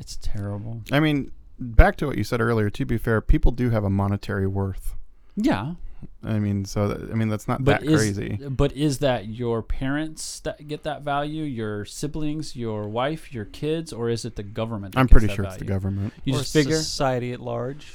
it's 0.00 0.16
terrible 0.16 0.80
I 0.92 1.00
mean, 1.00 1.32
back 1.58 1.96
to 1.96 2.06
what 2.06 2.16
you 2.16 2.22
said 2.22 2.40
earlier. 2.40 2.70
To 2.70 2.84
be 2.86 2.98
fair, 2.98 3.20
people 3.20 3.50
do 3.50 3.70
have 3.70 3.82
a 3.82 3.90
monetary 3.90 4.46
worth. 4.46 4.94
yeah 5.34 5.74
I 6.22 6.38
mean, 6.38 6.64
so 6.64 6.88
that, 6.88 7.10
I 7.10 7.14
mean 7.14 7.28
that's 7.28 7.46
not 7.48 7.64
but 7.64 7.80
that 7.80 7.88
is, 7.88 7.96
crazy. 8.00 8.36
But 8.48 8.72
is 8.72 8.98
that 8.98 9.26
your 9.28 9.62
parents 9.62 10.40
that 10.40 10.66
get 10.68 10.82
that 10.84 11.02
value, 11.02 11.44
your 11.44 11.84
siblings, 11.84 12.54
your 12.56 12.88
wife, 12.88 13.32
your 13.32 13.44
kids, 13.46 13.92
or 13.92 14.08
is 14.08 14.24
it 14.24 14.36
the 14.36 14.42
government? 14.42 14.94
that 14.94 15.00
I'm 15.00 15.06
gets 15.06 15.12
pretty 15.12 15.26
that 15.28 15.34
sure 15.36 15.44
it's 15.44 15.56
the 15.56 15.64
government. 15.64 16.12
You 16.24 16.34
or 16.34 16.38
just 16.38 16.52
figure 16.52 16.76
society 16.76 17.32
at 17.32 17.40
large. 17.40 17.86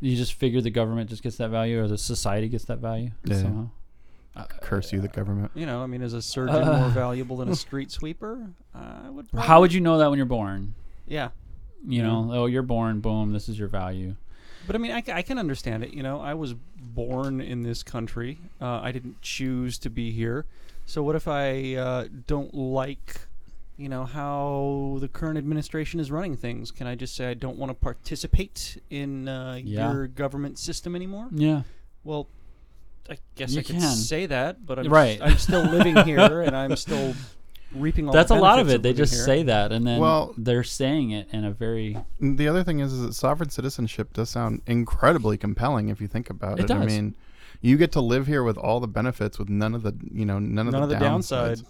you 0.00 0.16
just 0.16 0.34
figure 0.34 0.60
the 0.60 0.70
government 0.70 1.10
just 1.10 1.22
gets 1.22 1.36
that 1.36 1.50
value, 1.50 1.82
or 1.82 1.88
the 1.88 1.98
society 1.98 2.48
gets 2.48 2.64
that 2.66 2.78
value 2.78 3.10
Yeah. 3.24 3.36
somehow. 3.42 3.70
Curse 4.60 4.92
you, 4.92 5.00
the 5.00 5.08
government. 5.08 5.50
You 5.54 5.64
know, 5.64 5.82
I 5.82 5.86
mean, 5.86 6.02
is 6.02 6.12
a 6.12 6.20
surgeon 6.20 6.56
Uh. 6.56 6.78
more 6.80 6.88
valuable 7.04 7.38
than 7.38 7.48
a 7.48 7.56
street 7.56 7.90
sweeper? 7.90 8.50
I 8.74 9.08
would. 9.08 9.30
Probably, 9.30 9.46
How 9.48 9.60
would 9.60 9.72
you 9.72 9.80
know 9.80 9.96
that 9.98 10.10
when 10.10 10.18
you're 10.18 10.26
born? 10.26 10.74
Yeah, 11.06 11.30
You 11.86 12.02
know, 12.02 12.28
oh, 12.32 12.46
you're 12.46 12.62
born. 12.62 13.00
Boom, 13.00 13.32
this 13.32 13.48
is 13.48 13.58
your 13.58 13.68
value. 13.68 14.16
But 14.66 14.74
I 14.76 14.78
mean, 14.78 14.92
I, 14.92 15.02
I 15.12 15.22
can 15.22 15.38
understand 15.38 15.84
it. 15.84 15.92
You 15.92 16.02
know, 16.02 16.20
I 16.20 16.34
was 16.34 16.54
born 16.54 17.40
in 17.40 17.62
this 17.62 17.82
country. 17.82 18.38
Uh, 18.60 18.80
I 18.82 18.92
didn't 18.92 19.20
choose 19.22 19.78
to 19.78 19.90
be 19.90 20.10
here. 20.10 20.46
So 20.86 21.02
what 21.02 21.16
if 21.16 21.26
I 21.28 21.74
uh, 21.74 22.04
don't 22.26 22.54
like, 22.54 23.20
you 23.76 23.88
know, 23.88 24.04
how 24.04 24.98
the 25.00 25.08
current 25.08 25.36
administration 25.38 25.98
is 26.00 26.10
running 26.10 26.36
things? 26.36 26.70
Can 26.70 26.86
I 26.86 26.94
just 26.94 27.14
say 27.16 27.28
I 27.28 27.34
don't 27.34 27.56
want 27.58 27.70
to 27.70 27.74
participate 27.74 28.80
in 28.90 29.28
uh, 29.28 29.58
Yeah. 29.62 29.92
your 29.92 30.06
government 30.06 30.58
system 30.58 30.94
anymore? 30.94 31.28
Yeah, 31.32 31.62
Well, 32.04 32.28
I 33.10 33.18
guess 33.36 33.52
You 33.52 33.60
I 33.60 33.62
could 33.62 33.76
can. 33.76 33.94
say 33.94 34.26
that, 34.26 34.64
but 34.66 34.78
I'm 34.78 34.88
Right. 34.92 35.20
I'm 35.22 35.38
still 35.38 35.62
living 35.62 35.96
here, 36.04 36.40
and 36.42 36.56
I'm 36.56 36.76
still 36.76 37.14
reaping 37.74 38.06
all. 38.06 38.12
that's 38.12 38.28
the 38.28 38.34
a 38.34 38.40
lot 38.40 38.58
of 38.58 38.66
benefits 38.66 38.74
it. 38.80 38.82
They 38.82 38.92
just 38.92 39.14
here. 39.14 39.24
say 39.24 39.42
that, 39.44 39.72
and 39.72 39.86
then 39.86 40.00
Well- 40.00 40.34
they're 40.38 40.62
saying 40.64 41.10
it 41.10 41.28
in 41.32 41.44
a 41.44 41.50
very 41.50 41.96
The 42.20 42.48
other 42.48 42.62
thing 42.64 42.80
is, 42.80 42.92
is 42.92 43.02
that 43.02 43.12
sovereign 43.14 43.50
citizenship 43.50 44.12
does 44.12 44.30
sound 44.30 44.62
incredibly 44.66 45.36
compelling 45.36 45.88
if 45.88 46.00
you 46.00 46.06
think 46.08 46.30
about 46.30 46.58
It 46.60 46.64
it. 46.64 46.70
I 46.70 46.84
mean, 46.86 47.14
you 47.60 47.76
get 47.76 47.92
to 47.92 48.00
live 48.00 48.26
here 48.26 48.42
with 48.42 48.56
all 48.58 48.80
the 48.80 48.88
benefits, 48.88 49.38
with 49.38 49.48
none 49.48 49.74
of 49.74 49.82
the 49.82 49.94
you 50.12 50.24
know 50.26 50.38
none 50.38 50.66
of 50.66 50.72
None 50.72 50.82
the 50.88 50.94
of 50.94 51.00
the 51.00 51.04
downside. 51.04 51.58
downsides. 51.58 51.64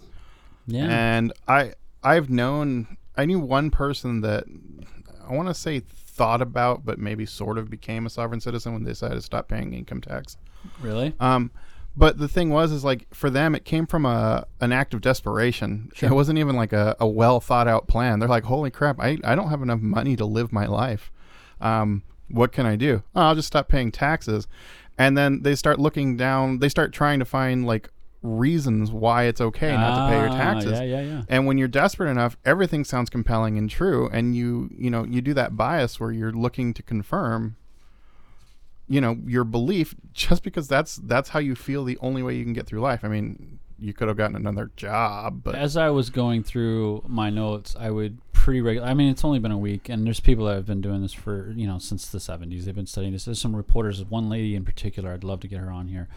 yeah. 0.67 0.85
And 1.17 1.33
I 1.47 1.73
I've 2.03 2.29
known 2.29 2.97
I 3.15 3.25
knew 3.25 3.39
one 3.39 3.71
person 3.71 4.21
that 4.21 4.43
I 5.27 5.33
want 5.33 5.47
to 5.47 5.53
say 5.53 5.79
thought 5.79 6.41
about, 6.41 6.85
but 6.85 6.97
maybe 6.99 7.25
sort 7.25 7.57
of 7.57 7.69
became 7.69 8.05
a 8.05 8.09
sovereign 8.09 8.39
citizen 8.41 8.73
when 8.73 8.83
they 8.83 8.91
decided 8.91 9.15
to 9.15 9.21
stop 9.21 9.47
paying 9.47 9.73
income 9.73 10.01
tax. 10.01 10.37
really? 10.81 11.13
Um, 11.19 11.51
but 11.97 12.19
the 12.19 12.27
thing 12.27 12.51
was, 12.51 12.71
is 12.71 12.85
like 12.85 13.13
for 13.13 13.29
them, 13.29 13.55
it 13.55 13.65
came 13.65 13.87
from 13.87 14.05
a 14.05 14.45
an 14.61 14.71
act 14.71 14.93
of 14.93 15.01
desperation. 15.01 15.89
It 16.01 16.11
wasn't 16.11 16.37
even 16.39 16.55
like 16.55 16.71
a, 16.71 16.95
a 16.99 17.07
well 17.07 17.39
thought 17.39 17.67
out 17.67 17.87
plan. 17.87 18.19
They're 18.19 18.29
like, 18.29 18.43
holy 18.45 18.69
crap, 18.71 18.99
I, 18.99 19.17
I 19.23 19.35
don't 19.35 19.49
have 19.49 19.61
enough 19.63 19.81
money 19.81 20.15
to 20.15 20.25
live 20.25 20.53
my 20.53 20.67
life. 20.67 21.11
Um, 21.59 22.03
what 22.29 22.51
can 22.51 22.65
I 22.65 22.75
do? 22.75 23.03
Oh, 23.15 23.21
I'll 23.21 23.35
just 23.35 23.47
stop 23.47 23.67
paying 23.67 23.91
taxes. 23.91 24.47
And 24.97 25.17
then 25.17 25.41
they 25.41 25.55
start 25.55 25.79
looking 25.79 26.17
down. 26.17 26.59
They 26.59 26.69
start 26.69 26.93
trying 26.93 27.19
to 27.19 27.25
find 27.25 27.65
like 27.65 27.89
reasons 28.21 28.91
why 28.91 29.23
it's 29.23 29.39
okay 29.39 29.71
not 29.71 29.95
to 30.07 30.11
pay 30.13 30.19
your 30.19 30.29
Ah, 30.29 30.37
taxes. 30.37 30.71
Yeah, 30.73 30.81
yeah, 30.83 31.01
yeah. 31.01 31.21
And 31.29 31.45
when 31.45 31.57
you're 31.57 31.67
desperate 31.67 32.09
enough, 32.09 32.35
everything 32.45 32.83
sounds 32.83 33.09
compelling 33.09 33.57
and 33.57 33.69
true, 33.69 34.09
and 34.11 34.35
you 34.35 34.69
you 34.77 34.89
know 34.89 35.03
you 35.05 35.21
do 35.21 35.33
that 35.35 35.55
bias 35.55 35.99
where 35.99 36.11
you're 36.11 36.31
looking 36.31 36.73
to 36.73 36.83
confirm, 36.83 37.55
you 38.87 39.01
know, 39.01 39.17
your 39.25 39.43
belief 39.43 39.95
just 40.13 40.43
because 40.43 40.67
that's 40.67 40.95
that's 40.97 41.29
how 41.29 41.39
you 41.39 41.55
feel 41.55 41.83
the 41.83 41.97
only 42.01 42.23
way 42.23 42.35
you 42.35 42.43
can 42.43 42.53
get 42.53 42.65
through 42.65 42.79
life. 42.79 43.03
I 43.03 43.07
mean, 43.07 43.59
you 43.79 43.93
could 43.93 44.07
have 44.07 44.17
gotten 44.17 44.35
another 44.35 44.71
job, 44.75 45.43
but 45.43 45.55
As 45.55 45.77
I 45.77 45.89
was 45.89 46.09
going 46.09 46.43
through 46.43 47.03
my 47.07 47.29
notes, 47.29 47.75
I 47.77 47.91
would 47.91 48.19
pretty 48.31 48.61
regular. 48.61 48.87
I 48.87 48.93
mean, 48.93 49.09
it's 49.09 49.25
only 49.25 49.39
been 49.39 49.51
a 49.51 49.57
week, 49.57 49.89
and 49.89 50.05
there's 50.05 50.19
people 50.19 50.45
that 50.45 50.55
have 50.55 50.65
been 50.65 50.81
doing 50.81 51.01
this 51.01 51.13
for 51.13 51.51
you 51.55 51.67
know 51.67 51.79
since 51.79 52.07
the 52.07 52.17
70s. 52.17 52.63
They've 52.63 52.73
been 52.73 52.87
studying 52.87 53.13
this. 53.13 53.25
There's 53.25 53.41
some 53.41 53.55
reporters. 53.55 54.03
One 54.05 54.29
lady 54.29 54.55
in 54.55 54.65
particular, 54.65 55.11
I'd 55.11 55.23
love 55.23 55.41
to 55.41 55.47
get 55.47 55.59
her 55.59 55.69
on 55.69 55.89
here, 55.89 56.07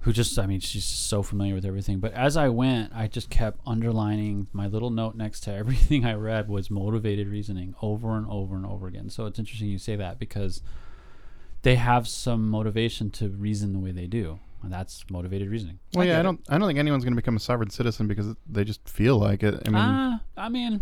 who 0.00 0.12
just, 0.12 0.38
I 0.38 0.46
mean, 0.46 0.60
she's 0.60 0.84
so 0.84 1.22
familiar 1.22 1.54
with 1.54 1.64
everything. 1.64 1.98
But 1.98 2.12
as 2.12 2.36
I 2.36 2.48
went, 2.48 2.92
I 2.94 3.08
just 3.08 3.28
kept 3.28 3.58
underlining 3.66 4.46
my 4.52 4.66
little 4.66 4.90
note 4.90 5.16
next 5.16 5.40
to 5.40 5.52
everything 5.52 6.04
I 6.06 6.14
read 6.14 6.48
was 6.48 6.70
motivated 6.70 7.26
reasoning 7.26 7.74
over 7.82 8.16
and 8.16 8.26
over 8.28 8.54
and 8.54 8.64
over 8.64 8.86
again. 8.86 9.10
So 9.10 9.26
it's 9.26 9.38
interesting 9.38 9.68
you 9.68 9.78
say 9.78 9.96
that 9.96 10.18
because 10.18 10.62
they 11.64 11.74
have 11.74 12.06
some 12.06 12.48
motivation 12.48 13.10
to 13.10 13.28
reason 13.28 13.72
the 13.72 13.78
way 13.80 13.90
they 13.90 14.06
do. 14.06 14.38
And 14.62 14.72
that's 14.72 15.04
motivated 15.10 15.50
reasoning. 15.50 15.78
well, 15.92 16.04
I 16.04 16.10
yeah, 16.10 16.20
I 16.20 16.22
don't 16.22 16.40
I 16.48 16.56
don't 16.56 16.66
think 16.68 16.78
anyone's 16.78 17.04
going 17.04 17.12
to 17.12 17.20
become 17.20 17.36
a 17.36 17.40
sovereign 17.40 17.68
citizen 17.68 18.06
because 18.08 18.34
they 18.48 18.64
just 18.64 18.88
feel 18.88 19.18
like 19.18 19.42
it. 19.42 19.54
I 19.66 19.68
mean, 19.68 19.74
Ah, 19.76 20.20
I 20.38 20.48
mean, 20.48 20.80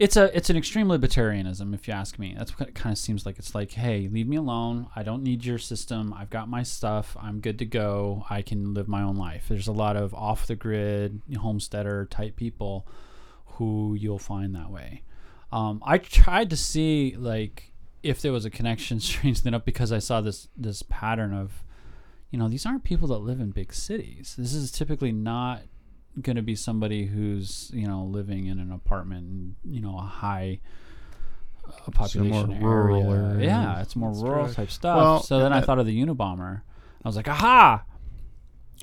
it's 0.00 0.16
a 0.16 0.36
it's 0.36 0.50
an 0.50 0.56
extreme 0.56 0.88
libertarianism, 0.88 1.72
if 1.72 1.86
you 1.86 1.94
ask 1.94 2.18
me. 2.18 2.34
That's 2.36 2.58
what 2.58 2.70
it 2.70 2.74
kind 2.74 2.92
of 2.92 2.98
seems 2.98 3.24
like. 3.24 3.38
It's 3.38 3.54
like, 3.54 3.70
hey, 3.72 4.08
leave 4.10 4.26
me 4.26 4.36
alone. 4.36 4.88
I 4.96 5.04
don't 5.04 5.22
need 5.22 5.44
your 5.44 5.58
system. 5.58 6.12
I've 6.12 6.30
got 6.30 6.48
my 6.48 6.64
stuff. 6.64 7.16
I'm 7.20 7.38
good 7.38 7.60
to 7.60 7.64
go. 7.64 8.24
I 8.28 8.42
can 8.42 8.74
live 8.74 8.88
my 8.88 9.02
own 9.02 9.14
life. 9.16 9.44
There's 9.48 9.68
a 9.68 9.72
lot 9.72 9.96
of 9.96 10.12
off 10.14 10.48
the 10.48 10.56
grid 10.56 11.22
homesteader 11.38 12.06
type 12.10 12.34
people 12.34 12.88
who 13.46 13.94
you'll 13.94 14.18
find 14.18 14.54
that 14.56 14.70
way. 14.70 15.02
Um, 15.52 15.80
I 15.86 15.98
tried 15.98 16.50
to 16.50 16.56
see 16.56 17.14
like 17.16 17.71
if 18.02 18.20
there 18.20 18.32
was 18.32 18.44
a 18.44 18.50
connection, 18.50 19.00
strangely 19.00 19.48
enough, 19.48 19.64
because 19.64 19.92
I 19.92 19.98
saw 19.98 20.20
this 20.20 20.48
this 20.56 20.82
pattern 20.82 21.34
of, 21.34 21.64
you 22.30 22.38
know, 22.38 22.48
these 22.48 22.66
aren't 22.66 22.84
people 22.84 23.08
that 23.08 23.18
live 23.18 23.40
in 23.40 23.50
big 23.50 23.72
cities. 23.72 24.34
This 24.38 24.54
is 24.54 24.70
typically 24.70 25.12
not 25.12 25.62
going 26.20 26.36
to 26.36 26.42
be 26.42 26.54
somebody 26.54 27.06
who's 27.06 27.70
you 27.72 27.86
know 27.86 28.04
living 28.04 28.46
in 28.46 28.58
an 28.58 28.70
apartment 28.70 29.56
you 29.64 29.80
know 29.80 29.96
a 29.96 30.02
high 30.02 30.60
uh, 31.66 31.90
population 31.90 32.60
more 32.60 32.82
rural 32.82 33.12
area. 33.12 33.46
Yeah, 33.46 33.80
it's 33.80 33.96
more 33.96 34.12
rural 34.12 34.52
type 34.52 34.70
stuff. 34.70 34.96
Well, 34.96 35.22
so 35.22 35.38
then 35.38 35.52
I 35.52 35.58
uh, 35.58 35.62
thought 35.62 35.78
of 35.78 35.86
the 35.86 36.04
Unabomber. 36.04 36.62
I 37.04 37.08
was 37.08 37.16
like, 37.16 37.28
aha! 37.28 37.84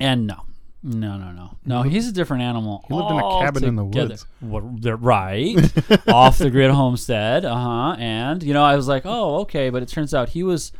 And 0.00 0.26
no, 0.26 0.46
no, 0.82 1.18
no, 1.18 1.32
no, 1.32 1.56
no. 1.64 1.82
He's 1.82 2.08
a 2.08 2.12
different 2.12 2.42
animal. 2.42 2.84
He 2.88 2.94
lived 2.94 3.10
in 3.10 3.18
a 3.18 3.40
cabin 3.40 3.64
in 3.64 3.76
the 3.76 3.84
woods. 3.84 4.26
Well, 4.40 4.76
they're 4.80 4.96
right, 4.96 5.56
off 6.08 6.38
the 6.38 6.50
grid 6.50 6.70
homestead. 6.70 7.44
Uh 7.44 7.54
huh. 7.54 7.96
And 7.98 8.42
you 8.42 8.54
know, 8.54 8.64
I 8.64 8.76
was 8.76 8.88
like, 8.88 9.02
oh, 9.04 9.40
okay, 9.40 9.70
but 9.70 9.82
it 9.82 9.88
turns 9.88 10.14
out 10.14 10.30
he 10.30 10.42
was. 10.42 10.72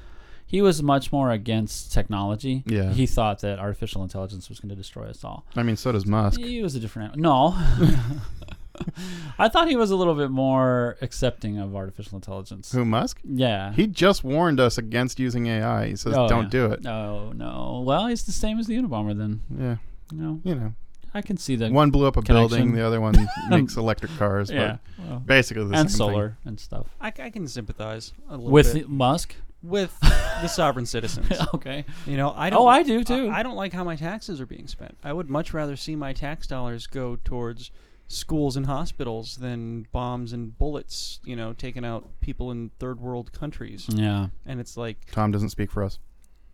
He 0.47 0.61
was 0.63 0.83
much 0.83 1.13
more 1.13 1.31
against 1.31 1.93
technology. 1.93 2.65
Yeah. 2.67 2.91
He 2.91 3.07
thought 3.07 3.39
that 3.43 3.61
artificial 3.61 4.03
intelligence 4.03 4.49
was 4.49 4.59
going 4.59 4.71
to 4.71 4.75
destroy 4.75 5.05
us 5.05 5.23
all. 5.23 5.45
I 5.55 5.63
mean, 5.63 5.77
so 5.77 5.93
does 5.93 6.07
Musk. 6.07 6.41
He 6.41 6.61
was 6.61 6.75
a 6.75 6.81
different 6.81 7.13
animal. 7.13 7.53
No. 7.53 8.07
I 9.39 9.49
thought 9.49 9.69
he 9.69 9.77
was 9.77 9.91
a 9.91 9.97
little 9.97 10.15
bit 10.15 10.31
more 10.31 10.97
accepting 11.01 11.59
of 11.59 11.77
artificial 11.77 12.17
intelligence. 12.17 12.73
Who 12.73 12.85
Musk? 12.85 13.21
Yeah. 13.25 13.73
He 13.75 13.87
just 13.87 14.25
warned 14.25 14.59
us 14.61 14.77
against 14.77 15.19
using 15.21 15.47
AI. 15.47 15.89
He 15.89 15.97
says, 15.97 16.15
Oh, 16.17 16.29
"Don't 16.29 16.45
yeah. 16.45 16.51
do 16.51 16.67
it." 16.73 16.87
Oh 16.87 17.33
no. 17.33 17.83
Well, 17.87 18.07
he's 18.09 18.25
the 18.25 18.33
same 18.33 18.59
as 18.59 18.67
the 18.67 18.77
Unabomber 18.77 19.17
then. 19.17 19.43
Yeah, 19.57 19.77
You 20.13 20.19
know, 20.19 20.41
you 20.45 20.55
know, 20.55 20.75
I 21.15 21.23
can 21.23 21.37
see 21.37 21.57
that. 21.57 21.73
one 21.73 21.91
blew 21.91 22.07
up 22.07 22.17
a 22.17 22.23
building, 22.23 22.73
the 22.73 22.87
other 22.87 23.01
one 23.01 23.15
makes 23.51 23.77
electric 23.77 24.17
cars. 24.17 24.51
yeah, 24.51 24.79
but 24.97 25.07
well, 25.07 25.19
basically 25.21 25.65
the 25.65 25.71
same. 25.71 25.81
and 25.81 25.91
same 25.91 25.97
solar 25.97 26.37
and 26.45 26.61
stuff 26.61 26.87
I, 27.01 27.09
I 27.09 27.31
can 27.31 27.47
sympathize 27.49 28.13
a 28.29 28.37
little 28.37 28.51
with 28.51 28.75
bit 28.75 28.89
Musk. 28.89 29.37
with 29.63 29.97
the 30.01 30.49
sovereign 30.49 30.87
citizens. 30.87 31.33
okay. 31.55 31.85
You 32.07 32.17
know, 32.17 32.31
I 32.31 32.49
oh, 32.49 32.51
don't. 32.51 32.63
Oh, 32.63 32.67
I 32.67 32.83
do, 32.83 33.05
too. 33.05 33.29
I, 33.29 33.41
I 33.41 33.43
don't 33.43 33.57
like 33.57 33.73
how 33.73 33.85
my 33.85 33.97
taxes 33.97 34.41
are 34.41 34.47
being 34.47 34.67
spent. 34.67 34.97
I 35.03 35.13
would 35.13 35.29
much 35.29 35.53
rather 35.53 35.77
see 35.77 35.97
my 35.97 36.13
tax 36.13 36.47
dollars 36.47 36.87
go 36.87 37.17
towards 37.25 37.71
schools 38.09 38.57
and 38.57 38.67
hospitals 38.67 39.37
than 39.37 39.87
bombs 39.93 40.33
and 40.33 40.57
bullets. 40.57 41.21
You 41.25 41.37
know, 41.37 41.53
taking 41.53 41.85
out 41.85 42.09
people 42.21 42.51
in 42.51 42.71
third 42.79 43.01
world 43.01 43.33
countries. 43.33 43.87
Yeah. 43.89 44.29
And 44.47 44.61
it's 44.61 44.77
like, 44.77 44.99
Tom 45.13 45.31
doesn't 45.31 45.51
speak 45.51 45.71
for 45.71 45.83
us. 45.83 45.99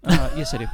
Uh, 0.04 0.30
yes, 0.36 0.54
I 0.54 0.58
do. 0.58 0.66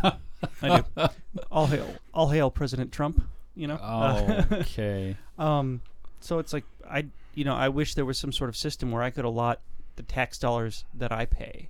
I 0.62 0.80
do. 0.80 1.08
All 1.50 1.66
hail, 1.66 1.86
all 2.12 2.28
hail 2.28 2.50
President 2.50 2.92
Trump. 2.92 3.22
You 3.54 3.66
know. 3.68 3.74
Uh, 3.76 4.44
Okay. 4.52 5.16
Um, 5.38 5.80
so 6.20 6.38
it's 6.38 6.52
like 6.52 6.64
I, 6.88 7.06
you 7.34 7.44
know, 7.44 7.54
I 7.54 7.68
wish 7.68 7.94
there 7.94 8.04
was 8.04 8.18
some 8.18 8.32
sort 8.32 8.48
of 8.50 8.56
system 8.56 8.90
where 8.92 9.02
I 9.02 9.10
could 9.10 9.24
allot 9.24 9.60
the 9.96 10.02
tax 10.02 10.38
dollars 10.38 10.84
that 10.94 11.10
I 11.10 11.24
pay. 11.26 11.68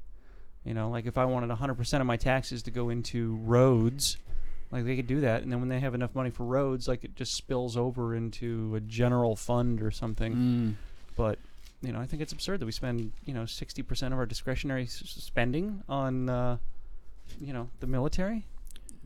You 0.65 0.75
know, 0.75 0.91
like 0.91 1.07
if 1.07 1.17
I 1.17 1.25
wanted 1.25 1.49
100% 1.51 2.01
of 2.01 2.07
my 2.07 2.17
taxes 2.17 2.63
to 2.65 2.71
go 2.71 2.89
into 2.91 3.35
roads, 3.45 4.17
like 4.71 4.85
they 4.85 4.95
could 4.97 5.07
do 5.07 5.21
that, 5.23 5.43
and 5.43 5.51
then 5.51 5.61
when 5.61 5.69
they 5.69 5.81
have 5.81 5.95
enough 5.95 6.15
money 6.15 6.31
for 6.31 6.45
roads, 6.45 6.87
like 6.87 7.03
it 7.05 7.17
just 7.17 7.35
spills 7.35 7.77
over 7.77 8.15
into 8.15 8.75
a 8.77 8.81
general 8.81 9.35
fund 9.37 9.81
or 9.83 9.91
something. 9.91 10.35
Mm. 10.35 10.75
But 11.17 11.39
you 11.83 11.93
know, 11.93 11.99
I 12.01 12.07
think 12.07 12.21
it's 12.23 12.33
absurd 12.33 12.61
that 12.61 12.67
we 12.67 12.73
spend 12.73 13.13
you 13.25 13.33
know 13.35 13.43
60% 13.43 14.07
of 14.09 14.13
our 14.15 14.27
discretionary 14.27 14.85
s- 14.85 15.03
s- 15.03 15.23
spending 15.25 15.83
on 15.89 16.29
uh, 16.29 16.59
you 17.41 17.53
know 17.53 17.69
the 17.81 17.87
military. 17.87 18.47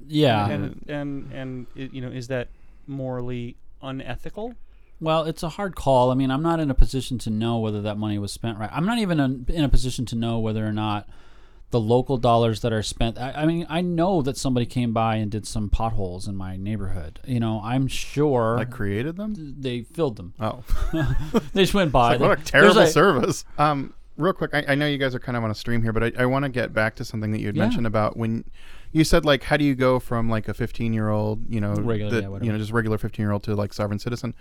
Yeah. 0.07 0.49
and 0.49 0.85
and 0.89 1.33
and 1.33 1.67
i 1.77 1.89
you 1.93 2.01
know, 2.01 2.09
is 2.09 2.29
that 2.29 2.49
morally 2.87 3.57
unethical? 3.83 4.55
Well, 5.01 5.25
it's 5.25 5.43
a 5.43 5.51
hard 5.51 5.75
call. 5.77 6.11
I 6.11 6.15
mean, 6.15 6.31
I'm 6.31 6.43
not 6.43 6.59
in 6.61 6.71
a 6.71 6.75
position 6.75 7.19
to 7.19 7.31
know 7.31 7.59
whether 7.59 7.83
that 7.83 7.99
money 7.99 8.19
was 8.19 8.33
spent 8.33 8.59
right. 8.59 8.71
I'm 8.73 8.87
not 8.87 8.99
even 8.99 9.21
in, 9.21 9.47
in 9.49 9.65
a 9.65 9.69
position 9.69 10.07
to 10.07 10.17
know 10.17 10.39
whether 10.39 10.67
or 10.67 10.73
not 10.73 11.09
the 11.71 11.81
local 11.81 12.17
dollars 12.17 12.61
that 12.61 12.73
are 12.73 12.83
spent. 12.83 13.19
I, 13.19 13.33
I 13.33 13.47
mean, 13.47 13.67
I 13.69 13.81
know 13.81 14.23
that 14.23 14.37
somebody 14.37 14.67
came 14.67 14.93
by 14.93 15.17
and 15.17 15.31
did 15.31 15.47
some 15.47 15.69
potholes 15.69 16.29
in 16.29 16.37
my 16.37 16.57
neighborhood. 16.57 17.21
You 17.27 17.41
know, 17.41 17.61
I'm 17.63 17.89
sure 17.89 18.57
I 18.59 18.65
created 18.65 19.17
them. 19.17 19.35
they 19.59 19.83
filled 19.83 20.17
them. 20.17 20.33
Oh, 20.41 20.63
They 21.53 21.63
just 21.65 21.75
went 21.75 21.93
by. 21.93 22.13
like, 22.17 22.21
what 22.21 22.41
a 22.41 22.45
terrible 22.45 22.79
a- 22.81 22.87
service. 22.87 23.45
Um, 23.59 23.93
real 24.17 24.33
quick, 24.33 24.51
I, 24.55 24.65
I 24.69 24.75
know 24.75 24.87
you 24.87 24.99
guys 24.99 25.15
are 25.15 25.19
kind 25.19 25.37
of 25.37 25.45
on 25.45 25.51
a 25.51 25.55
stream 25.55 25.83
here, 25.83 25.93
but 25.93 26.03
I, 26.03 26.13
I 26.19 26.27
want 26.27 26.45
to 26.45 26.49
get 26.49 26.73
back 26.73 26.95
to 26.97 27.05
something 27.05 27.33
that 27.33 27.41
you 27.41 27.47
had 27.47 27.57
Yeah. 27.57 27.63
mentioned 27.65 27.87
about 27.87 28.17
when 28.17 28.45
you 28.93 29.05
said 29.05 29.25
like, 29.25 29.43
how 29.45 29.57
do 29.57 29.65
you 29.65 29.75
go 29.75 29.99
from 29.99 30.31
like 30.31 30.49
a 30.49 30.55
15 30.55 30.93
year 30.95 31.09
old, 31.11 31.43
you 31.53 31.61
know, 31.61 31.75
Regular, 31.75 32.11
that- 32.11 32.23
yeah, 32.31 32.39
you 32.43 32.53
know, 32.53 32.59
just 32.59 32.73
regular 32.73 32.97
15 32.99 33.23
year 33.23 33.33
old 33.33 33.43
to 33.45 33.55
like 33.55 33.73
sovereign 33.73 33.99
citizen. 33.99 34.35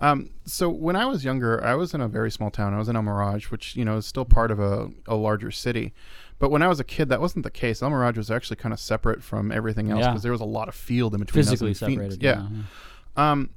Um, 0.00 0.30
so 0.44 0.68
when 0.68 0.94
I 0.96 1.06
was 1.06 1.24
younger, 1.24 1.62
I 1.64 1.74
was 1.74 1.94
in 1.94 2.00
a 2.00 2.08
very 2.08 2.30
small 2.30 2.50
town. 2.50 2.74
I 2.74 2.78
was 2.78 2.88
in 2.88 2.96
El 2.96 3.02
Mirage, 3.02 3.50
which 3.50 3.74
you 3.76 3.84
know 3.84 3.96
is 3.96 4.06
still 4.06 4.26
part 4.26 4.50
of 4.50 4.60
a, 4.60 4.90
a 5.06 5.14
larger 5.16 5.50
city. 5.50 5.92
But 6.38 6.50
when 6.50 6.60
I 6.60 6.68
was 6.68 6.78
a 6.78 6.84
kid, 6.84 7.08
that 7.08 7.20
wasn't 7.20 7.44
the 7.44 7.50
case. 7.50 7.82
El 7.82 7.88
Mirage 7.90 8.18
was 8.18 8.30
actually 8.30 8.56
kind 8.56 8.74
of 8.74 8.78
separate 8.78 9.22
from 9.24 9.50
everything 9.50 9.90
else 9.90 10.00
Yeah. 10.02 10.08
because 10.10 10.22
there 10.22 10.32
was 10.32 10.42
a 10.42 10.44
lot 10.46 10.68
of 10.68 10.74
field 10.74 11.14
in 11.14 11.20
between. 11.20 11.42
physically 11.42 11.72
separated. 11.72 12.22
Yeah. 12.22 12.46
Um, 13.16 13.48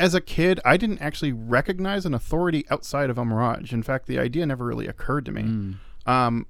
as 0.00 0.14
a 0.14 0.20
kid, 0.20 0.58
I 0.64 0.76
didn't 0.76 1.00
actually 1.00 1.32
recognize 1.32 2.04
an 2.06 2.14
authority 2.14 2.64
outside 2.70 3.10
of 3.10 3.18
El 3.18 3.26
Mirage. 3.26 3.72
In 3.72 3.82
fact, 3.82 4.06
the 4.06 4.18
idea 4.18 4.46
never 4.46 4.64
really 4.64 4.86
occurred 4.88 5.24
to 5.26 5.32
me. 5.32 5.42
Mm. 5.42 5.74
Um, 6.06 6.46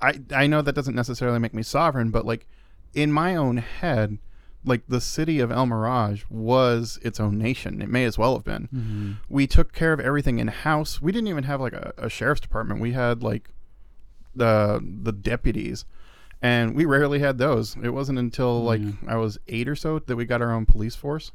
I 0.00 0.20
I 0.34 0.46
know 0.46 0.62
that 0.62 0.74
doesn't 0.74 0.94
necessarily 0.94 1.38
make 1.38 1.54
me 1.54 1.62
sovereign, 1.62 2.10
but 2.10 2.24
like 2.26 2.46
in 2.94 3.10
my 3.12 3.34
own 3.34 3.56
head, 3.56 4.18
like 4.64 4.82
the 4.86 5.00
city 5.00 5.40
of 5.40 5.50
El 5.50 5.66
Mirage 5.66 6.24
was 6.30 6.98
its 7.02 7.18
own 7.18 7.38
nation. 7.38 7.80
It 7.82 7.88
may 7.88 8.04
as 8.04 8.18
well 8.18 8.34
have 8.34 8.44
been. 8.44 8.68
Mhm. 8.72 9.16
We 9.28 9.46
took 9.46 9.72
care 9.72 9.92
of 9.92 9.98
everything 10.00 10.38
in 10.38 10.48
house. 10.48 11.00
We 11.02 11.10
didn't 11.12 11.28
even 11.28 11.44
have 11.44 11.60
like 11.60 11.72
a, 11.72 11.92
a 11.98 12.08
sheriff's 12.08 12.40
department. 12.42 12.80
We 12.80 12.92
had 12.92 13.22
like 13.22 13.50
the 14.34 14.80
the 15.02 15.12
deputies. 15.12 15.84
And 16.44 16.74
we 16.74 16.84
rarely 16.84 17.20
had 17.20 17.38
those. 17.38 17.76
It 17.82 17.90
wasn't 17.90 18.18
until 18.18 18.62
like 18.64 18.80
Yeah. 18.82 18.92
I 19.06 19.16
was 19.16 19.38
eight 19.46 19.68
or 19.68 19.76
so 19.76 20.00
that 20.00 20.16
we 20.16 20.24
got 20.24 20.42
our 20.42 20.52
own 20.52 20.66
police 20.66 20.96
force. 20.96 21.30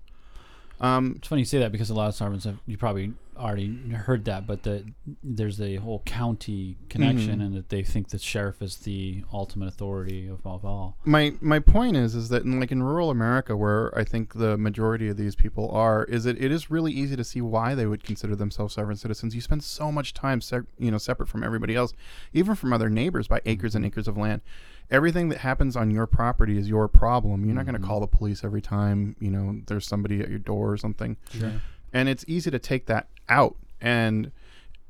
Um, 0.80 1.16
It's 1.18 1.28
funny 1.28 1.42
you 1.42 1.46
say 1.46 1.60
that 1.60 1.72
because 1.72 1.90
a 1.90 1.94
lot 1.96 2.08
of 2.10 2.16
sovereigns 2.16 2.44
have 2.46 2.60
you 2.66 2.78
probably 2.78 3.14
already 3.38 3.90
heard 3.92 4.26
that, 4.26 4.46
but 4.48 4.64
the, 4.64 4.86
there's 5.24 5.62
a 5.62 5.76
whole 5.78 6.02
county 6.06 6.78
connection, 6.90 7.40
Mhm. 7.40 7.46
and 7.46 7.56
that 7.56 7.70
they 7.70 7.84
think 7.84 8.10
the 8.10 8.18
sheriff 8.20 8.62
is 8.62 8.78
the 8.78 9.24
ultimate 9.32 9.68
authority 9.68 10.28
of, 10.28 10.46
of 10.46 10.66
all. 10.66 10.98
my 11.06 11.34
my 11.42 11.60
point 11.60 11.96
is 11.96 12.16
is 12.16 12.30
that 12.30 12.44
in 12.44 12.60
like 12.60 12.72
in 12.72 12.84
rural 12.84 13.10
America 13.10 13.56
where 13.56 13.98
I 13.98 14.04
think 14.04 14.34
the 14.34 14.58
majority 14.58 15.08
of 15.10 15.18
these 15.18 15.36
people 15.36 15.70
are 15.72 16.04
is 16.06 16.24
that 16.26 16.40
it 16.42 16.52
is 16.52 16.70
really 16.72 16.92
easy 16.92 17.16
to 17.16 17.24
see 17.24 17.42
why 17.42 17.76
they 17.76 17.86
would 17.86 18.04
consider 18.04 18.36
themselves 18.36 18.74
sovereign 18.76 18.98
citizens. 18.98 19.36
You 19.36 19.42
spend 19.42 19.64
so 19.64 19.92
much 19.92 20.14
time 20.14 20.42
se- 20.42 20.62
you 20.78 20.92
know 20.92 20.98
separate 20.98 21.30
from 21.30 21.44
everybody 21.44 21.76
else, 21.76 21.94
even 22.34 22.56
from 22.56 22.74
other 22.74 22.90
neighbors 22.90 23.28
by 23.28 23.42
acres 23.46 23.76
and 23.76 23.86
acres 23.86 24.08
of 24.08 24.18
land. 24.18 24.42
Everything 24.90 25.28
that 25.30 25.40
happens 25.40 25.76
on 25.76 25.92
your 25.92 26.08
property 26.08 26.58
is 26.58 26.70
your 26.70 26.88
problem. 26.88 27.44
You're 27.46 27.56
not 27.56 27.66
going 27.66 27.80
to 27.80 27.86
call 27.86 28.00
the 28.00 28.08
police 28.08 28.46
every 28.46 28.62
time, 28.62 29.18
you 29.20 29.30
know, 29.30 29.60
there's 29.68 29.86
somebody 29.86 30.22
at 30.22 30.30
your 30.30 30.40
door 30.40 30.72
or 30.72 30.78
something. 30.78 31.18
Sure. 31.30 31.52
And 31.94 32.10
it's 32.10 32.26
easy 32.28 32.52
to 32.52 32.60
take 32.60 32.86
that 32.88 33.08
out 33.30 33.56
and 33.82 34.32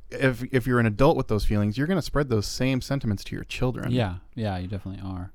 if 0.10 0.42
if 0.54 0.66
you're 0.66 0.80
an 0.80 0.86
adult 0.86 1.18
with 1.18 1.28
those 1.28 1.44
feelings, 1.44 1.78
you're 1.78 1.88
going 1.88 1.98
to 1.98 2.02
spread 2.06 2.30
those 2.30 2.48
same 2.48 2.80
sentiments 2.82 3.24
to 3.26 3.36
your 3.36 3.44
children. 3.44 3.92
Yeah, 3.92 4.16
yeah, 4.36 4.58
you 4.58 4.68
definitely 4.68 5.02
are. 5.04 5.32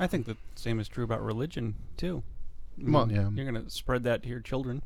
I 0.00 0.06
think 0.06 0.24
the 0.26 0.36
same 0.54 0.80
is 0.80 0.88
true 0.88 1.04
about 1.04 1.22
religion 1.22 1.74
too. 1.98 2.22
I 2.80 2.90
Well, 2.90 3.06
mean, 3.06 3.16
yeah. 3.16 3.28
You're 3.34 3.52
going 3.52 3.62
to 3.64 3.70
spread 3.70 4.02
that 4.04 4.22
to 4.22 4.28
your 4.30 4.40
children, 4.40 4.82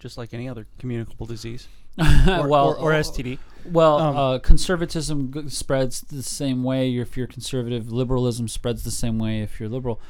just 0.00 0.18
like 0.18 0.34
any 0.34 0.48
other 0.48 0.66
communicable 0.78 1.24
disease 1.26 1.68
or, 1.98 2.48
well, 2.48 2.66
or, 2.70 2.76
or 2.76 2.90
STD. 2.92 3.38
Well, 3.64 3.98
Um, 3.98 4.16
uh, 4.16 4.38
conservatism 4.40 5.32
g- 5.32 5.48
spreads 5.48 6.00
the 6.00 6.22
same 6.24 6.64
way 6.64 6.96
if 6.96 7.16
you're 7.16 7.28
conservative. 7.28 7.92
Liberalism 7.92 8.48
spreads 8.48 8.82
the 8.82 8.90
same 8.90 9.18
way 9.20 9.40
if 9.40 9.60
you're 9.60 9.68
liberal. 9.68 10.00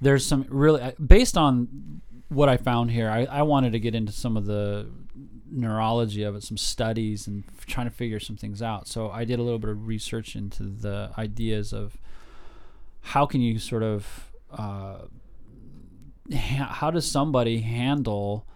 There's 0.00 0.24
some 0.26 0.44
really, 0.50 0.80
uh, 0.82 0.92
based 1.04 1.36
on 1.38 2.02
what 2.30 2.48
I 2.48 2.56
found 2.56 2.92
here, 2.92 3.10
I, 3.10 3.24
I 3.24 3.42
wanted 3.42 3.72
to 3.72 3.80
get 3.80 3.94
into 3.94 4.12
some 4.12 4.36
of 4.36 4.46
the 4.46 4.88
neurology 5.50 6.22
of 6.22 6.36
it, 6.36 6.42
some 6.44 6.56
studies, 6.56 7.26
and 7.26 7.44
f- 7.58 7.66
trying 7.66 7.88
to 7.88 7.94
figure 7.94 8.20
some 8.20 8.36
things 8.36 8.62
out. 8.62 8.86
So 8.88 9.10
I 9.10 9.24
did 9.24 9.38
a 9.38 9.42
little 9.42 9.58
bit 9.58 9.68
of 9.70 9.86
research 9.86 10.36
into 10.36 10.62
the 10.62 11.10
ideas 11.18 11.72
of 11.72 11.98
how 13.02 13.26
can 13.26 13.40
you 13.40 13.58
sort 13.58 13.82
of, 13.82 14.32
uh, 14.52 14.98
ha- 16.32 16.72
how 16.78 16.90
does 16.92 17.10
somebody 17.10 17.60
handle 17.62 18.46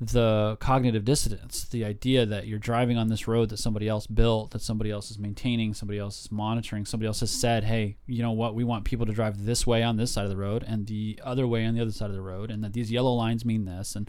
the 0.00 0.56
cognitive 0.60 1.04
dissonance, 1.04 1.64
the 1.64 1.84
idea 1.84 2.24
that 2.24 2.46
you're 2.46 2.58
driving 2.58 2.96
on 2.96 3.08
this 3.08 3.26
road 3.26 3.48
that 3.48 3.56
somebody 3.56 3.88
else 3.88 4.06
built, 4.06 4.52
that 4.52 4.62
somebody 4.62 4.92
else 4.92 5.10
is 5.10 5.18
maintaining, 5.18 5.74
somebody 5.74 5.98
else 5.98 6.20
is 6.20 6.30
monitoring, 6.30 6.84
somebody 6.84 7.08
else 7.08 7.18
has 7.20 7.32
said, 7.32 7.64
hey, 7.64 7.96
you 8.06 8.22
know 8.22 8.30
what, 8.30 8.54
we 8.54 8.62
want 8.62 8.84
people 8.84 9.06
to 9.06 9.12
drive 9.12 9.44
this 9.44 9.66
way 9.66 9.82
on 9.82 9.96
this 9.96 10.12
side 10.12 10.22
of 10.22 10.30
the 10.30 10.36
road 10.36 10.64
and 10.66 10.86
the 10.86 11.18
other 11.24 11.48
way 11.48 11.64
on 11.66 11.74
the 11.74 11.80
other 11.80 11.90
side 11.90 12.10
of 12.10 12.16
the 12.16 12.22
road, 12.22 12.48
and 12.48 12.62
that 12.62 12.74
these 12.74 12.92
yellow 12.92 13.12
lines 13.12 13.44
mean 13.44 13.64
this. 13.64 13.96
And 13.96 14.08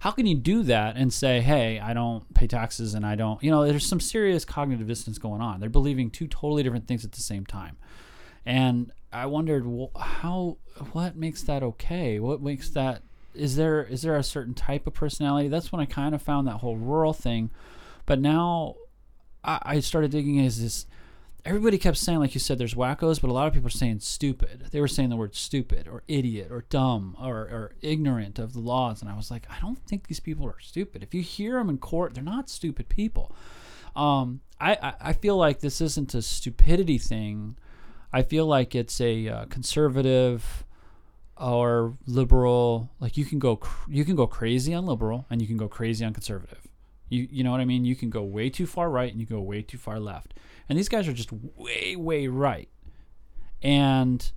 how 0.00 0.10
can 0.10 0.26
you 0.26 0.34
do 0.36 0.62
that 0.64 0.96
and 0.96 1.10
say, 1.10 1.40
hey, 1.40 1.80
I 1.80 1.94
don't 1.94 2.34
pay 2.34 2.46
taxes 2.46 2.92
and 2.92 3.06
I 3.06 3.14
don't, 3.14 3.42
you 3.42 3.50
know, 3.50 3.64
there's 3.64 3.86
some 3.86 4.00
serious 4.00 4.44
cognitive 4.44 4.86
dissonance 4.86 5.16
going 5.16 5.40
on. 5.40 5.58
They're 5.58 5.70
believing 5.70 6.10
two 6.10 6.26
totally 6.26 6.62
different 6.62 6.86
things 6.86 7.06
at 7.06 7.12
the 7.12 7.22
same 7.22 7.46
time. 7.46 7.78
And 8.44 8.92
I 9.10 9.24
wondered, 9.24 9.66
well, 9.66 9.90
how, 9.98 10.58
what 10.92 11.16
makes 11.16 11.40
that 11.44 11.62
okay? 11.62 12.20
What 12.20 12.42
makes 12.42 12.68
that 12.70 13.02
is 13.34 13.56
there 13.56 13.82
is 13.82 14.02
there 14.02 14.16
a 14.16 14.22
certain 14.22 14.54
type 14.54 14.86
of 14.86 14.94
personality? 14.94 15.48
That's 15.48 15.72
when 15.72 15.80
I 15.80 15.86
kind 15.86 16.14
of 16.14 16.22
found 16.22 16.46
that 16.46 16.58
whole 16.58 16.76
rural 16.76 17.12
thing. 17.12 17.50
But 18.06 18.20
now 18.20 18.76
I, 19.42 19.58
I 19.62 19.80
started 19.80 20.10
digging 20.10 20.38
is 20.38 20.62
this 20.62 20.86
everybody 21.44 21.78
kept 21.78 21.98
saying, 21.98 22.18
like 22.18 22.34
you 22.34 22.40
said, 22.40 22.58
there's 22.58 22.74
wackos, 22.74 23.20
but 23.20 23.28
a 23.28 23.32
lot 23.32 23.46
of 23.46 23.52
people 23.52 23.66
are 23.66 23.70
saying 23.70 24.00
stupid. 24.00 24.68
They 24.70 24.80
were 24.80 24.88
saying 24.88 25.10
the 25.10 25.16
word 25.16 25.34
stupid 25.34 25.86
or 25.86 26.02
idiot 26.08 26.48
or 26.50 26.64
dumb 26.70 27.16
or, 27.20 27.36
or 27.36 27.72
ignorant 27.82 28.38
of 28.38 28.54
the 28.54 28.60
laws. 28.60 29.02
And 29.02 29.10
I 29.10 29.16
was 29.16 29.30
like, 29.30 29.46
I 29.50 29.60
don't 29.60 29.78
think 29.86 30.06
these 30.06 30.20
people 30.20 30.46
are 30.46 30.58
stupid. 30.60 31.02
If 31.02 31.14
you 31.14 31.22
hear 31.22 31.58
them 31.58 31.68
in 31.68 31.78
court, 31.78 32.14
they're 32.14 32.24
not 32.24 32.48
stupid 32.48 32.88
people. 32.88 33.34
Um, 33.94 34.40
I, 34.60 34.76
I, 34.82 34.94
I 35.00 35.12
feel 35.12 35.36
like 35.36 35.60
this 35.60 35.80
isn't 35.80 36.14
a 36.14 36.22
stupidity 36.22 36.98
thing. 36.98 37.56
I 38.12 38.22
feel 38.22 38.46
like 38.46 38.74
it's 38.74 39.00
a 39.00 39.28
uh, 39.28 39.44
conservative 39.46 40.64
or 41.36 41.96
liberal. 42.06 42.90
Like 43.00 43.16
you 43.16 43.24
can 43.24 43.38
go 43.38 43.56
cr- 43.56 43.90
you 43.90 44.04
can 44.04 44.16
go 44.16 44.26
crazy 44.26 44.74
on 44.74 44.86
liberal 44.86 45.26
and 45.30 45.40
you 45.40 45.48
can 45.48 45.56
go 45.56 45.68
crazy 45.68 46.04
on 46.04 46.12
conservative. 46.12 46.68
You 47.08 47.28
you 47.30 47.44
know 47.44 47.50
what 47.50 47.60
I 47.60 47.64
mean? 47.64 47.84
You 47.84 47.96
can 47.96 48.10
go 48.10 48.22
way 48.22 48.50
too 48.50 48.66
far 48.66 48.90
right 48.90 49.10
and 49.10 49.20
you 49.20 49.26
go 49.26 49.40
way 49.40 49.62
too 49.62 49.78
far 49.78 49.98
left. 49.98 50.34
And 50.68 50.78
these 50.78 50.88
guys 50.88 51.08
are 51.08 51.12
just 51.12 51.32
way 51.32 51.96
way 51.96 52.26
right. 52.28 52.68
And 53.62 54.30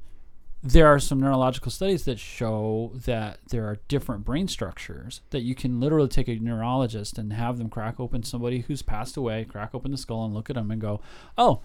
there 0.63 0.87
are 0.87 0.99
some 0.99 1.19
neurological 1.19 1.71
studies 1.71 2.03
that 2.05 2.19
show 2.19 2.91
that 3.05 3.39
there 3.49 3.65
are 3.65 3.77
different 3.87 4.25
brain 4.25 4.47
structures 4.47 5.21
that 5.29 5.41
you 5.41 5.53
can 5.53 5.79
literally 5.79 6.07
take 6.07 6.27
a 6.27 6.39
neurologist 6.39 7.17
and 7.17 7.31
have 7.31 7.57
them 7.57 7.69
crack 7.69 7.99
open 7.99 8.23
somebody 8.23 8.61
who's 8.61 8.81
passed 8.81 9.15
away, 9.15 9.45
crack 9.45 9.75
open 9.75 9.91
the 9.91 9.97
skull 9.97 10.25
and 10.25 10.33
look 10.33 10.49
at 10.49 10.55
them 10.55 10.71
and 10.71 10.81
go, 10.81 10.99
"Oh, 11.37 11.61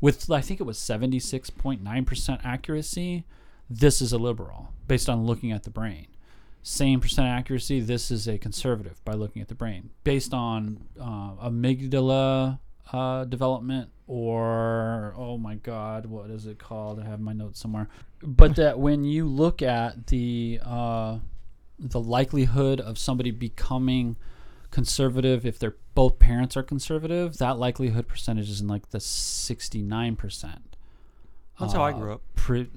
with 0.00 0.30
I 0.30 0.40
think 0.40 0.60
it 0.60 0.64
was 0.64 0.78
76.9% 0.78 2.40
accuracy, 2.44 3.24
this 3.68 4.00
is 4.00 4.12
a 4.12 4.18
liberal 4.18 4.72
based 4.86 5.08
on 5.08 5.24
looking 5.24 5.52
at 5.52 5.64
the 5.64 5.70
brain. 5.70 6.06
Same 6.62 7.00
percent 7.00 7.28
accuracy, 7.28 7.80
this 7.80 8.10
is 8.10 8.26
a 8.26 8.38
conservative 8.38 9.04
by 9.04 9.12
looking 9.12 9.40
at 9.40 9.48
the 9.48 9.54
brain. 9.54 9.90
Based 10.02 10.34
on 10.34 10.84
uh, 11.00 11.34
amygdala 11.48 12.58
uh, 12.92 13.24
development 13.24 13.90
or, 14.08 15.14
oh 15.16 15.38
my 15.38 15.54
God, 15.56 16.06
what 16.06 16.30
is 16.30 16.46
it 16.46 16.58
called? 16.58 17.00
I 17.00 17.04
have 17.04 17.20
my 17.20 17.32
notes 17.32 17.60
somewhere. 17.60 17.88
But 18.22 18.56
that 18.56 18.78
when 18.78 19.04
you 19.04 19.26
look 19.26 19.62
at 19.62 20.08
the, 20.08 20.60
uh, 20.64 21.18
the 21.78 22.00
likelihood 22.00 22.80
of 22.80 22.98
somebody 22.98 23.30
becoming 23.30 24.16
conservative 24.70 25.46
if 25.46 25.58
their 25.58 25.76
both 25.94 26.18
parents 26.18 26.56
are 26.56 26.62
conservative 26.62 27.38
that 27.38 27.58
likelihood 27.58 28.06
percentage 28.06 28.50
is 28.50 28.60
in 28.60 28.68
like 28.68 28.90
the 28.90 28.98
69% 28.98 30.58
That's 31.58 31.72
how 31.72 31.82
I 31.82 31.92
Uh, 31.92 31.98
grew 31.98 32.12
up. 32.14 32.22
pre- 32.34 32.68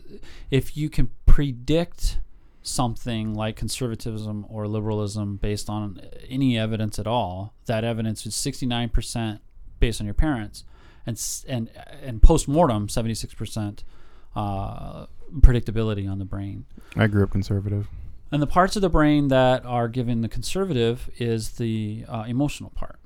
if 0.51 0.75
you 0.77 0.89
can 0.89 1.09
predict 1.25 2.19
something 2.61 3.33
like 3.33 3.55
conservatism 3.55 4.45
or 4.49 4.67
liberalism 4.67 5.37
based 5.37 5.69
on 5.69 6.01
any 6.27 6.57
evidence 6.57 6.99
at 6.99 7.07
all, 7.07 7.53
that 7.65 7.83
evidence 7.83 8.25
is 8.25 8.35
69% 8.35 9.39
based 9.79 9.99
on 10.01 10.05
your 10.05 10.13
parents, 10.13 10.63
and 11.05 11.19
and 11.47 11.69
and 12.03 12.21
post 12.21 12.47
mortem 12.47 12.87
76% 12.87 13.83
uh, 14.35 15.05
predictability 15.39 16.09
on 16.09 16.19
the 16.19 16.25
brain. 16.25 16.65
I 16.95 17.07
grew 17.07 17.23
up 17.23 17.31
conservative. 17.31 17.87
And 18.31 18.41
the 18.41 18.47
parts 18.47 18.75
of 18.75 18.81
the 18.83 18.89
brain 18.89 19.29
that 19.29 19.65
are 19.65 19.87
given 19.87 20.21
the 20.21 20.29
conservative 20.29 21.09
is 21.17 21.51
the 21.53 22.05
uh, 22.07 22.25
emotional 22.27 22.69
part. 22.69 22.99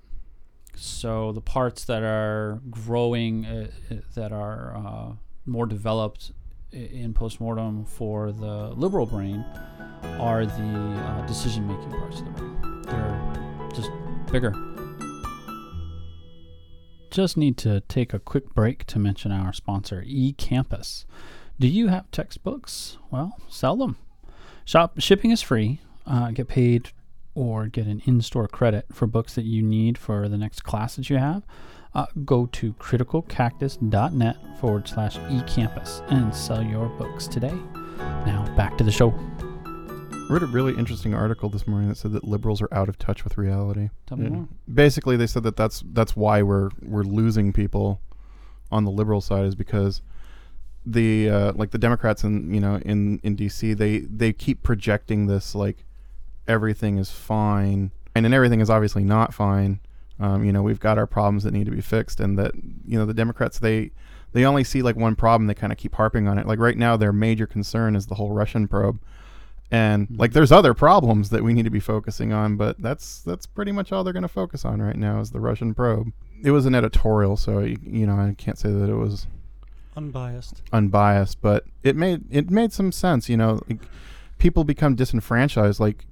So 0.76 1.32
the 1.32 1.40
parts 1.42 1.86
that 1.86 2.04
are 2.04 2.60
growing, 2.70 3.46
uh, 3.46 3.68
uh, 3.92 3.96
that 4.16 4.32
are 4.34 4.76
uh, 4.76 5.12
more 5.46 5.66
developed 5.66 6.32
in 6.72 7.14
postmortem 7.14 7.86
for 7.86 8.32
the 8.32 8.70
liberal 8.76 9.06
brain, 9.06 9.46
are 10.20 10.46
the 10.46 10.52
uh, 10.52 11.26
decision-making 11.28 11.92
parts 11.92 12.20
of 12.20 12.26
the 12.26 12.32
brain. 12.32 12.82
They're 12.84 13.70
just 13.74 13.92
bigger. 14.32 14.54
Just 17.12 17.38
need 17.38 17.58
to 17.60 17.82
take 17.82 18.14
a 18.14 18.20
quick 18.20 18.54
break 18.56 18.86
to 18.86 18.98
mention 18.98 19.32
our 19.32 19.54
sponsor, 19.54 20.04
eCampus. 20.08 21.06
Do 21.60 21.68
you 21.68 21.90
have 21.90 22.10
textbooks? 22.10 22.98
Well, 23.12 23.38
sell 23.48 23.76
them. 23.76 23.98
Shop 24.66 25.00
shipping 25.00 25.30
is 25.30 25.42
free. 25.42 25.80
Uh, 26.08 26.32
get 26.32 26.48
paid 26.48 26.90
or 27.36 27.68
get 27.68 27.86
an 27.86 28.02
in-store 28.06 28.48
credit 28.48 28.88
for 28.92 29.06
books 29.06 29.36
that 29.36 29.46
you 29.46 29.62
need 29.62 29.98
for 29.98 30.28
the 30.28 30.38
next 30.38 30.62
class 30.62 30.96
that 30.96 31.10
you 31.10 31.18
have. 31.18 31.44
Uh, 31.96 32.06
go 32.26 32.48
to 32.48 32.74
criticalcactus.net 32.74 34.38
forward 34.60 34.88
slash 34.88 35.18
ecampus 35.18 36.02
and 36.12 36.34
sell 36.34 36.64
your 36.64 36.88
books 36.90 37.28
today. 37.28 37.54
Now 37.98 38.52
back 38.58 38.78
to 38.80 38.84
the 38.84 38.92
show. 38.92 39.14
I 39.66 40.28
read 40.30 40.42
a 40.42 40.48
really 40.48 40.74
interesting 40.76 41.14
article 41.14 41.50
this 41.50 41.68
morning 41.68 41.90
that 41.90 41.96
said 41.96 42.14
that 42.14 42.24
liberals 42.24 42.62
are 42.62 42.70
out 42.72 42.90
of 42.90 42.98
touch 42.98 43.24
with 43.24 43.38
reality. 43.38 43.90
Tell 44.08 44.18
me 44.18 44.24
Yeah. 44.26 44.30
more. 44.32 44.48
Basically, 44.74 45.18
they 45.18 45.28
said 45.28 45.44
that 45.44 45.56
that's 45.56 45.84
that's 45.92 46.16
why 46.16 46.42
we're 46.42 46.70
we're 46.82 47.04
losing 47.04 47.54
people 47.54 48.02
on 48.72 48.86
the 48.86 48.92
liberal 48.92 49.22
side 49.22 49.46
is 49.46 49.54
because 49.54 50.02
the 50.86 51.30
uh, 51.30 51.52
like 51.54 51.70
the 51.72 51.78
Democrats 51.78 52.24
in 52.24 52.52
you 52.54 52.60
know 52.60 52.78
in 52.78 53.20
in 53.22 53.36
DC 53.36 53.78
they 53.78 54.00
they 54.00 54.34
keep 54.34 54.64
projecting 54.64 55.28
this 55.28 55.54
like 55.54 55.86
everything 56.48 56.98
is 56.98 57.12
fine 57.12 57.92
and 58.16 58.26
then 58.26 58.34
everything 58.34 58.62
is 58.62 58.70
obviously 58.70 59.04
not 59.04 59.34
fine. 59.34 59.80
Um, 60.20 60.44
you 60.44 60.52
know 60.52 60.62
we've 60.62 60.80
got 60.80 60.98
our 60.98 61.08
problems 61.08 61.44
that 61.44 61.54
need 61.54 61.66
to 61.66 61.72
be 61.72 61.82
fixed 61.82 62.20
and 62.20 62.38
that 62.38 62.54
you 62.86 62.98
know 63.00 63.06
the 63.06 63.14
Democrats 63.14 63.60
they 63.60 63.92
they 64.32 64.46
only 64.46 64.64
see 64.64 64.82
like 64.82 64.96
one 64.96 65.16
problem 65.16 65.48
they 65.48 65.54
kind 65.54 65.72
of 65.74 65.78
keep 65.78 65.96
harping 65.96 66.28
on 66.28 66.38
it. 66.38 66.46
Like 66.48 66.60
right 66.60 66.78
now 66.78 66.98
their 66.98 67.14
major 67.14 67.48
concern 67.48 67.96
is 67.96 68.08
the 68.08 68.16
whole 68.16 68.32
Russian 68.32 68.68
probe. 68.68 69.00
And 69.72 70.08
like 70.18 70.34
there's 70.34 70.52
other 70.52 70.74
problems 70.76 71.30
that 71.32 71.44
we 71.44 71.52
need 71.54 71.64
to 71.64 71.72
be 71.72 71.80
focusing 71.80 72.32
on, 72.32 72.58
but 72.58 72.80
that's 72.80 73.22
that's 73.22 73.48
pretty 73.48 73.72
much 73.72 73.92
all 73.92 74.04
they're 74.04 74.14
going 74.14 74.22
to 74.22 74.28
focus 74.28 74.66
on 74.66 74.82
right 74.82 74.96
now 74.96 75.20
is 75.20 75.32
the 75.32 75.40
Russian 75.40 75.74
probe. 75.74 76.12
It 76.44 76.52
was 76.52 76.66
an 76.68 76.76
editorial, 76.76 77.38
so 77.38 77.60
you, 77.60 77.78
you 77.84 78.06
know 78.06 78.16
I 78.16 78.36
can't 78.38 78.60
say 78.60 78.72
that 78.72 78.90
it 78.90 78.96
was 78.96 79.26
Unbiased. 79.96 80.62
unbiased, 80.72 81.42
but 81.42 81.66
it 81.84 81.96
made 81.96 82.24
it 82.30 82.50
made 82.50 82.72
some 82.74 82.92
sense. 82.92 83.30
You 83.30 83.38
know, 83.38 83.60
like, 83.70 83.80
people 84.40 84.64
become 84.64 84.96
disenfranchised. 84.96 85.80
Like, 85.80 86.06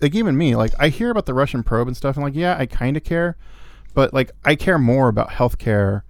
like 0.00 0.14
even 0.14 0.36
me, 0.36 0.56
like 0.56 0.72
I 0.78 0.88
hear 0.88 1.10
about 1.10 1.26
the 1.26 1.34
Russian 1.34 1.62
probe 1.62 1.88
and 1.88 1.96
stuff, 1.96 2.16
and 2.16 2.24
like, 2.24 2.34
yeah, 2.34 2.56
I 2.58 2.66
kind 2.66 2.96
of 2.96 3.04
care, 3.04 3.36
but 3.94 4.12
like 4.14 4.30
I 4.44 4.54
care 4.54 4.78
more 4.78 5.08
about 5.08 5.30
healthcare 5.30 6.02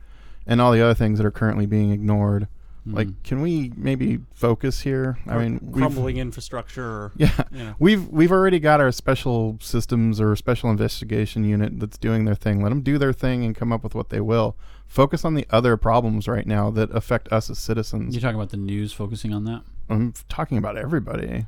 and 0.47 0.61
all 0.61 0.73
the 0.73 0.81
other 0.83 0.95
things 0.95 1.19
that 1.19 1.27
are 1.27 1.31
currently 1.31 1.67
being 1.67 1.91
ignored. 1.93 2.49
Like, 2.87 3.09
Mm. 3.09 3.15
can 3.25 3.41
we 3.43 3.73
maybe 3.77 4.21
focus 4.33 4.81
here? 4.81 5.19
I 5.27 5.37
mean, 5.37 5.71
crumbling 5.71 6.17
infrastructure. 6.17 6.83
Or, 6.83 7.13
Yeah, 7.15 7.31
you 7.53 7.59
know. 7.65 7.75
we've 7.79 8.09
we've 8.09 8.33
already 8.33 8.59
got 8.59 8.81
our 8.81 8.91
special 8.91 9.59
systems 9.61 10.19
or 10.19 10.35
special 10.35 10.71
investigation 10.71 11.45
unit 11.45 11.79
that's 11.79 11.99
doing 11.99 12.25
their 12.25 12.35
thing. 12.35 12.63
Let 12.63 12.71
them 12.71 12.81
do 12.81 12.97
their 12.97 13.13
thing 13.13 13.45
and 13.45 13.55
come 13.55 13.71
up 13.71 13.85
with 13.85 13.95
what 13.95 14.09
they 14.09 14.21
will. 14.21 14.57
Focus 14.87 15.27
on 15.27 15.35
the 15.35 15.47
other 15.51 15.77
problems 15.77 16.27
right 16.27 16.47
now 16.47 16.71
that 16.71 16.91
affect 16.93 17.31
us 17.31 17.51
as 17.51 17.59
citizens. 17.59 18.15
You're 18.15 18.23
talking 18.23 18.37
about 18.37 18.49
the 18.51 18.57
news 18.57 18.95
focusing 18.95 19.35
on 19.35 19.45
that? 19.45 19.63
I'm 19.91 20.15
talking 20.31 20.57
about 20.57 20.79
everybody. 20.79 21.47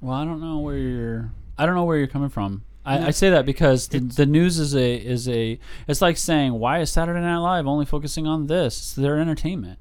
Well, 0.00 0.14
I 0.14 0.24
don't 0.24 0.40
know 0.40 0.58
where 0.58 0.78
you're. 0.78 1.32
I 1.60 1.66
don't 1.66 1.74
know 1.74 1.84
where 1.84 1.98
you're 1.98 2.06
coming 2.06 2.30
from. 2.30 2.64
I, 2.86 3.08
I 3.08 3.10
say 3.10 3.28
that 3.28 3.44
because 3.44 3.88
the, 3.88 3.98
the 3.98 4.24
news 4.24 4.58
is 4.58 4.74
a 4.74 4.94
is 4.94 5.28
a. 5.28 5.58
It's 5.86 6.00
like 6.00 6.16
saying 6.16 6.54
why 6.54 6.80
is 6.80 6.90
Saturday 6.90 7.20
Night 7.20 7.36
Live 7.36 7.66
only 7.66 7.84
focusing 7.84 8.26
on 8.26 8.46
this? 8.46 8.78
It's 8.78 8.92
their 8.94 9.18
entertainment. 9.18 9.78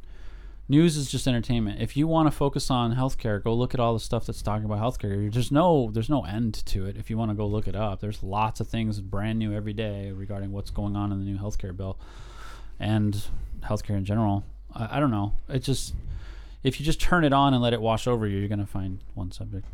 News 0.67 0.97
is 0.97 1.09
just 1.09 1.25
entertainment. 1.25 1.81
If 1.81 1.95
you 1.95 2.05
want 2.05 2.27
to 2.27 2.31
focus 2.31 2.69
on 2.69 2.95
healthcare, 2.95 3.41
go 3.41 3.53
look 3.53 3.73
at 3.73 3.79
all 3.79 3.93
the 3.93 4.01
stuff 4.01 4.25
that's 4.25 4.41
talking 4.41 4.65
about 4.65 4.79
healthcare. 4.79 5.31
There's 5.31 5.53
no 5.53 5.89
there's 5.93 6.09
no 6.09 6.25
end 6.25 6.65
to 6.65 6.85
it. 6.85 6.97
If 6.97 7.09
you 7.09 7.17
want 7.17 7.31
to 7.31 7.35
go 7.35 7.47
look 7.47 7.69
it 7.69 7.77
up, 7.77 8.01
there's 8.01 8.21
lots 8.21 8.59
of 8.59 8.67
things 8.67 8.99
brand 8.99 9.39
new 9.39 9.53
every 9.53 9.73
day 9.73 10.11
regarding 10.11 10.51
what's 10.51 10.71
going 10.71 10.97
on 10.97 11.13
in 11.13 11.19
the 11.19 11.25
new 11.31 11.37
healthcare 11.37 11.75
bill 11.75 11.97
and 12.77 13.23
healthcare 13.61 13.95
in 13.95 14.03
general. 14.03 14.43
I, 14.75 14.97
I 14.97 14.99
don't 14.99 15.11
know. 15.11 15.31
It 15.47 15.59
just 15.59 15.95
if 16.61 16.77
you 16.77 16.85
just 16.85 16.99
turn 16.99 17.23
it 17.23 17.31
on 17.31 17.53
and 17.53 17.63
let 17.63 17.71
it 17.71 17.79
wash 17.79 18.05
over 18.05 18.27
you, 18.27 18.37
you're 18.37 18.49
gonna 18.49 18.65
find 18.67 18.99
one 19.15 19.31
subject. 19.31 19.65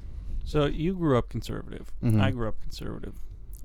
So 0.45 0.65
you 0.65 0.93
grew 0.93 1.17
up 1.17 1.27
conservative. 1.29 1.91
Mhm. 2.03 2.21
I 2.21 2.31
grew 2.31 2.47
up 2.47 2.62
conservative. 2.62 3.15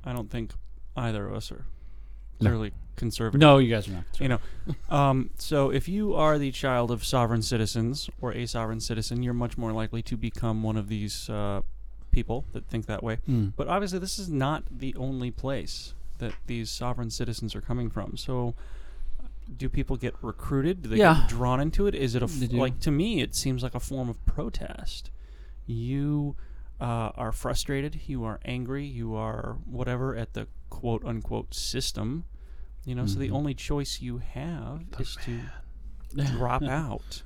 I 0.02 0.12
don't 0.12 0.30
think 0.30 0.52
either 0.96 1.26
of 1.28 1.34
us 1.34 1.52
are 1.52 1.66
No. 2.40 2.68
conservative. 2.96 3.38
No, 3.40 3.58
you 3.58 3.70
guys 3.70 3.86
are 3.88 3.92
not. 3.92 4.04
You 4.18 4.28
know, 4.28 4.38
um, 4.88 5.30
so 5.36 5.70
if 5.70 5.88
you 5.88 6.14
are 6.14 6.38
the 6.38 6.50
child 6.50 6.90
of 6.90 7.04
sovereign 7.04 7.42
citizens 7.42 8.08
or 8.20 8.32
a 8.32 8.46
sovereign 8.46 8.80
citizen, 8.80 9.22
you're 9.22 9.34
much 9.34 9.56
more 9.58 9.72
likely 9.72 10.02
to 10.02 10.16
become 10.16 10.62
one 10.62 10.76
of 10.76 10.88
these 10.88 11.28
uh, 11.30 11.60
people 12.12 12.44
that 12.52 12.66
think 12.66 12.86
that 12.86 13.02
way. 13.02 13.18
Mm. 13.28 13.52
But 13.56 13.68
obviously, 13.68 13.98
this 13.98 14.18
is 14.18 14.28
not 14.30 14.64
the 14.70 14.94
only 14.96 15.30
place 15.30 15.94
that 16.18 16.34
these 16.46 16.70
sovereign 16.70 17.10
citizens 17.10 17.54
are 17.54 17.60
coming 17.60 17.88
from. 17.90 18.16
So, 18.16 18.54
do 19.54 19.68
people 19.68 19.96
get 19.96 20.14
recruited? 20.22 20.82
Do 20.82 20.88
they 20.90 20.96
Yeah. 20.98 21.20
get 21.20 21.28
drawn 21.28 21.60
into 21.60 21.86
it? 21.86 21.94
Is 21.94 22.14
it 22.14 22.22
a 22.22 22.26
f- 22.26 22.52
like 22.52 22.80
to 22.80 22.90
me? 22.90 23.20
It 23.20 23.34
seems 23.34 23.62
like 23.62 23.74
a 23.74 23.80
form 23.80 24.08
of 24.08 24.24
protest. 24.26 25.10
You 25.66 26.36
uh, 26.80 27.12
are 27.16 27.32
frustrated. 27.32 28.00
You 28.06 28.24
are 28.24 28.40
angry. 28.44 28.86
You 28.86 29.14
are 29.14 29.58
whatever 29.66 30.16
at 30.16 30.32
the 30.34 30.46
quote 30.70 31.04
unquote 31.04 31.54
system. 31.54 32.24
You 32.84 32.94
know, 32.94 33.06
so 33.06 33.18
the 33.18 33.28
Mhm. 33.28 33.34
only 33.34 33.54
choice 33.54 34.00
you 34.00 34.18
have 34.18 34.84
is 34.98 35.16
to 35.22 35.40
drop 36.16 36.62
out. 36.82 37.22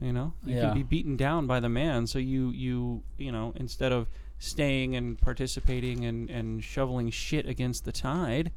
You 0.00 0.12
know, 0.12 0.32
you 0.44 0.54
Yeah. 0.54 0.60
can 0.66 0.74
be 0.74 0.82
beaten 0.82 1.16
down 1.16 1.46
by 1.46 1.60
the 1.60 1.68
man. 1.68 2.06
So 2.06 2.18
you 2.18 2.50
you 2.50 3.02
you 3.18 3.30
know 3.32 3.52
instead 3.56 3.92
of 3.92 4.08
staying 4.38 4.94
and 4.96 5.18
participating 5.18 6.04
and 6.04 6.30
and 6.30 6.62
shoveling 6.64 7.10
shit 7.10 7.46
against 7.46 7.84
the 7.84 7.92
tide, 7.92 8.52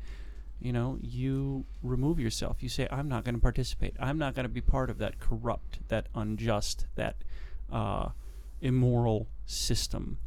you 0.59 0.71
know, 0.71 0.99
you 1.01 1.65
remove 1.81 2.19
yourself. 2.19 2.61
You 2.61 2.69
say, 2.69 2.87
I'm 2.91 3.09
not 3.09 3.23
going 3.25 3.33
to 3.35 3.41
participate. 3.41 3.95
I'm 3.99 4.19
not 4.19 4.35
going 4.35 4.43
to 4.45 4.49
be 4.53 4.61
part 4.61 4.89
of 4.91 4.99
that 4.99 5.19
corrupt, 5.19 5.79
that 5.87 6.05
unjust, 6.13 6.85
that 6.95 7.15
uh, 7.71 8.09
immoral 8.61 9.27
system, 9.51 10.17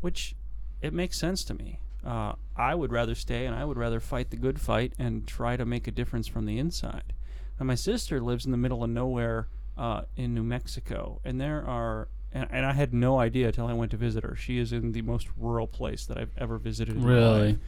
which 0.00 0.36
it 0.80 0.92
makes 0.92 1.18
sense 1.18 1.44
to 1.44 1.54
me. 1.54 1.80
Uh, 2.04 2.34
I 2.56 2.74
would 2.74 2.92
rather 2.92 3.14
stay 3.14 3.46
and 3.46 3.54
I 3.54 3.64
would 3.64 3.78
rather 3.78 3.98
fight 3.98 4.30
the 4.30 4.36
good 4.36 4.60
fight 4.60 4.92
and 4.98 5.26
try 5.26 5.56
to 5.56 5.64
make 5.64 5.86
a 5.86 5.90
difference 5.90 6.26
from 6.26 6.44
the 6.44 6.58
inside. 6.58 7.14
Now, 7.58 7.66
my 7.66 7.74
sister 7.74 8.20
lives 8.20 8.44
in 8.44 8.50
the 8.50 8.58
middle 8.58 8.84
of 8.84 8.90
nowhere 8.90 9.48
uh, 9.78 10.02
in 10.16 10.34
New 10.34 10.42
Mexico, 10.42 11.20
and 11.24 11.40
there 11.40 11.66
are 11.66 12.08
and, 12.32 12.48
and 12.50 12.66
I 12.66 12.72
had 12.72 12.92
no 12.92 13.18
idea 13.18 13.46
until 13.46 13.68
I 13.68 13.72
went 13.72 13.92
to 13.92 13.96
visit 13.96 14.24
her. 14.24 14.34
She 14.34 14.58
is 14.58 14.72
in 14.72 14.92
the 14.92 15.02
most 15.02 15.28
rural 15.36 15.68
place 15.68 16.04
that 16.06 16.18
I've 16.18 16.32
ever 16.36 16.58
visited. 16.58 16.96
Really? 16.96 17.52
life. 17.52 17.58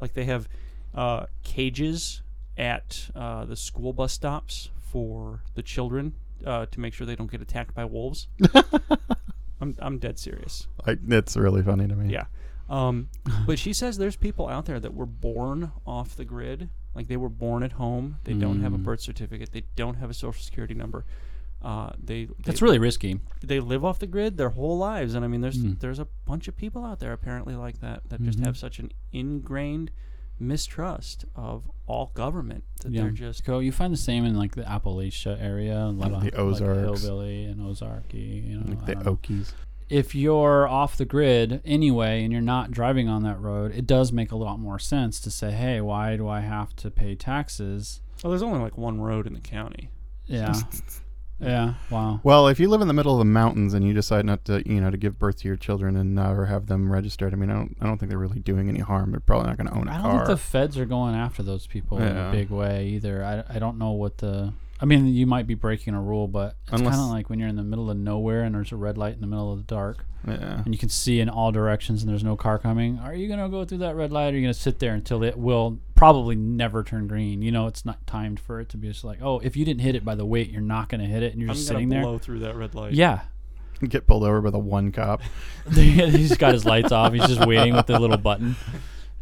Like 0.00 0.14
they 0.14 0.24
have 0.24 0.48
uh, 0.94 1.26
cages 1.44 2.22
at 2.58 3.08
uh, 3.14 3.44
the 3.44 3.56
school 3.56 3.92
bus 3.92 4.12
stops 4.12 4.70
for 4.80 5.42
the 5.54 5.62
children 5.62 6.14
uh, 6.44 6.66
to 6.66 6.80
make 6.80 6.92
sure 6.92 7.06
they 7.06 7.16
don't 7.16 7.30
get 7.30 7.40
attacked 7.40 7.74
by 7.74 7.84
wolves. 7.84 8.28
I'm 9.60 9.74
I'm 9.78 9.98
dead 9.98 10.18
serious. 10.18 10.68
Like 10.86 10.98
it's 11.08 11.36
really 11.36 11.62
funny 11.62 11.86
to 11.88 11.96
me. 11.96 12.12
Yeah. 12.12 12.24
Um, 12.68 13.08
but 13.46 13.58
she 13.58 13.72
says 13.72 13.96
there's 13.96 14.16
people 14.16 14.48
out 14.48 14.66
there 14.66 14.80
that 14.80 14.92
were 14.94 15.06
born 15.06 15.72
off 15.86 16.16
the 16.16 16.24
grid. 16.24 16.68
Like 16.94 17.06
they 17.08 17.16
were 17.16 17.28
born 17.28 17.62
at 17.62 17.72
home. 17.72 18.18
They 18.24 18.32
don't 18.32 18.60
have 18.62 18.72
a 18.74 18.78
Mm. 18.78 18.82
birth 18.84 19.00
certificate. 19.00 19.52
They 19.52 19.64
don't 19.76 19.94
have 19.96 20.10
a 20.10 20.14
social 20.14 20.42
security 20.42 20.74
number. 20.74 21.04
Uh, 21.62 21.90
they, 22.02 22.24
they 22.26 22.32
That's 22.44 22.60
really 22.62 22.78
risky. 22.78 23.20
they 23.42 23.60
live 23.60 23.84
off 23.84 23.98
the 23.98 24.06
grid 24.06 24.36
their 24.36 24.50
whole 24.50 24.76
lives. 24.78 25.14
And 25.14 25.24
I 25.24 25.28
mean, 25.28 25.40
there's 25.42 25.58
Mm. 25.58 25.78
there's 25.80 25.98
a 25.98 26.08
bunch 26.24 26.48
of 26.48 26.56
people 26.56 26.84
out 26.84 26.98
there 26.98 27.12
apparently 27.12 27.54
like 27.54 27.80
that 27.80 28.08
that 28.08 28.22
just 28.22 28.40
Mhm. 28.40 28.46
have 28.46 28.56
such 28.56 28.78
an 28.78 28.90
ingrained 29.12 29.90
mistrust 30.38 31.24
of 31.34 31.70
all 31.86 32.10
government 32.14 32.64
that 32.82 32.92
Yeah. 32.92 33.02
they're 33.02 33.10
just 33.10 33.44
Go. 33.44 33.58
You 33.60 33.72
find 33.72 33.92
the 33.92 33.96
same 33.98 34.24
in 34.24 34.36
like 34.36 34.54
the 34.54 34.62
Appalachia 34.62 35.40
area, 35.40 35.78
a 35.84 35.88
lot 35.90 36.12
of 36.12 36.22
The 36.22 36.32
Ozarks. 36.34 36.60
like 36.90 36.98
hillbilly 37.00 37.44
and 37.44 37.60
Ozarky. 37.60 38.48
You 38.48 38.58
know, 38.60 38.66
Like 38.70 38.86
the 38.86 38.94
don't. 38.96 39.22
Okies. 39.22 39.52
if 39.88 40.14
you're 40.14 40.66
off 40.68 40.96
the 40.96 41.04
grid 41.04 41.60
anyway 41.64 42.22
and 42.24 42.32
you're 42.32 42.42
not 42.42 42.70
driving 42.72 43.08
on 43.08 43.22
that 43.22 43.40
road, 43.40 43.72
it 43.74 43.86
does 43.86 44.12
make 44.12 44.32
a 44.32 44.36
lot 44.36 44.58
more 44.58 44.78
sense 44.78 45.20
to 45.20 45.30
say, 45.30 45.52
hey, 45.52 45.80
why 45.80 46.16
do 46.16 46.28
I 46.28 46.40
have 46.40 46.74
to 46.76 46.90
pay 46.90 47.14
taxes? 47.14 48.00
well, 48.24 48.30
there's 48.30 48.42
only 48.42 48.58
like 48.58 48.76
one 48.78 49.00
road 49.00 49.26
in 49.26 49.34
the 49.34 49.40
county. 49.40 49.90
Yeah. 50.26 50.54
yeah. 51.38 51.74
Wow. 51.90 52.20
Well, 52.22 52.48
if 52.48 52.58
you 52.58 52.68
live 52.68 52.80
in 52.80 52.88
the 52.88 52.94
middle 52.94 53.12
of 53.12 53.18
the 53.18 53.24
mountains 53.24 53.74
and 53.74 53.86
you 53.86 53.92
decide 53.92 54.24
not 54.24 54.44
to, 54.46 54.62
you 54.68 54.80
know, 54.80 54.90
to 54.90 54.96
give 54.96 55.18
birth 55.18 55.36
to 55.40 55.48
your 55.48 55.56
children 55.56 55.96
and 55.96 56.14
never 56.14 56.46
have 56.46 56.66
them 56.66 56.90
registered, 56.90 57.32
I 57.32 57.36
mean, 57.36 57.50
I 57.50 57.54
don't, 57.54 57.76
I 57.80 57.86
don't 57.86 57.98
think 57.98 58.10
they're 58.10 58.18
really 58.18 58.40
doing 58.40 58.68
any 58.68 58.80
harm. 58.80 59.10
They're 59.10 59.20
probably 59.20 59.48
not 59.48 59.56
going 59.56 59.68
to 59.68 59.74
own 59.74 59.88
a 59.88 59.92
I 59.92 60.00
car. 60.00 60.00
I 60.00 60.12
don't 60.16 60.26
think 60.26 60.38
the 60.38 60.44
feds 60.44 60.78
are 60.78 60.86
going 60.86 61.14
after 61.14 61.42
those 61.42 61.66
people 61.66 61.98
in 61.98 62.16
a 62.16 62.30
big 62.32 62.50
way 62.50 62.86
either. 62.88 63.24
I, 63.24 63.56
I 63.56 63.58
don't 63.58 63.78
know 63.78 63.92
what 63.92 64.18
the. 64.18 64.52
I 64.80 64.84
mean, 64.84 65.06
you 65.06 65.26
might 65.26 65.46
be 65.46 65.54
breaking 65.54 65.94
a 65.94 66.02
rule, 66.02 66.28
but 66.28 66.56
it's 66.62 66.70
kind 66.70 66.82
Unless- 66.82 66.98
of 66.98 67.10
like 67.10 67.30
when 67.30 67.38
you're 67.38 67.48
in 67.48 67.56
the 67.56 67.62
middle 67.62 67.90
of 67.90 67.96
nowhere 67.96 68.42
and 68.42 68.54
there's 68.54 68.72
a 68.72 68.76
red 68.76 68.98
light 68.98 69.14
in 69.14 69.20
the 69.20 69.26
middle 69.26 69.52
of 69.52 69.58
the 69.58 69.64
dark 69.64 70.04
yeah. 70.26 70.62
and 70.64 70.74
you 70.74 70.78
can 70.78 70.88
see 70.88 71.20
in 71.20 71.28
all 71.28 71.52
directions 71.52 72.02
and 72.02 72.10
there's 72.10 72.24
no 72.24 72.36
car 72.36 72.58
coming. 72.58 72.98
Are 72.98 73.14
you 73.14 73.28
going 73.28 73.40
to 73.40 73.48
go 73.48 73.64
through 73.64 73.78
that 73.78 73.96
red 73.96 74.12
light 74.12 74.28
or 74.28 74.30
are 74.32 74.34
you 74.36 74.42
going 74.42 74.54
to 74.54 74.60
sit 74.60 74.78
there 74.78 74.92
until 74.92 75.22
it 75.22 75.38
will 75.38 75.78
probably 75.94 76.36
never 76.36 76.82
turn 76.82 77.06
green? 77.06 77.42
You 77.42 77.52
know, 77.52 77.66
it's 77.66 77.84
not 77.84 78.06
timed 78.06 78.40
for 78.40 78.60
it 78.60 78.68
to 78.70 78.76
be 78.76 78.88
just 78.88 79.04
like, 79.04 79.18
oh, 79.22 79.38
if 79.40 79.56
you 79.56 79.64
didn't 79.64 79.80
hit 79.80 79.94
it 79.94 80.04
by 80.04 80.14
the 80.14 80.26
weight, 80.26 80.50
you're 80.50 80.60
not 80.60 80.88
going 80.88 81.00
to 81.00 81.06
hit 81.06 81.22
it 81.22 81.32
and 81.32 81.40
you're 81.40 81.50
I'm 81.50 81.56
just 81.56 81.68
gonna 81.68 81.78
sitting 81.78 81.88
there. 81.88 82.02
blow 82.02 82.18
through 82.18 82.40
that 82.40 82.56
red 82.56 82.74
light. 82.74 82.92
Yeah. 82.92 83.20
Get 83.88 84.06
pulled 84.06 84.24
over 84.24 84.40
by 84.40 84.50
the 84.50 84.58
one 84.58 84.92
cop. 84.92 85.22
he's 85.72 86.36
got 86.36 86.52
his 86.52 86.64
lights 86.64 86.92
off. 86.92 87.12
He's 87.12 87.26
just 87.26 87.46
waiting 87.46 87.74
with 87.74 87.86
the 87.86 87.98
little 87.98 88.16
button. 88.16 88.56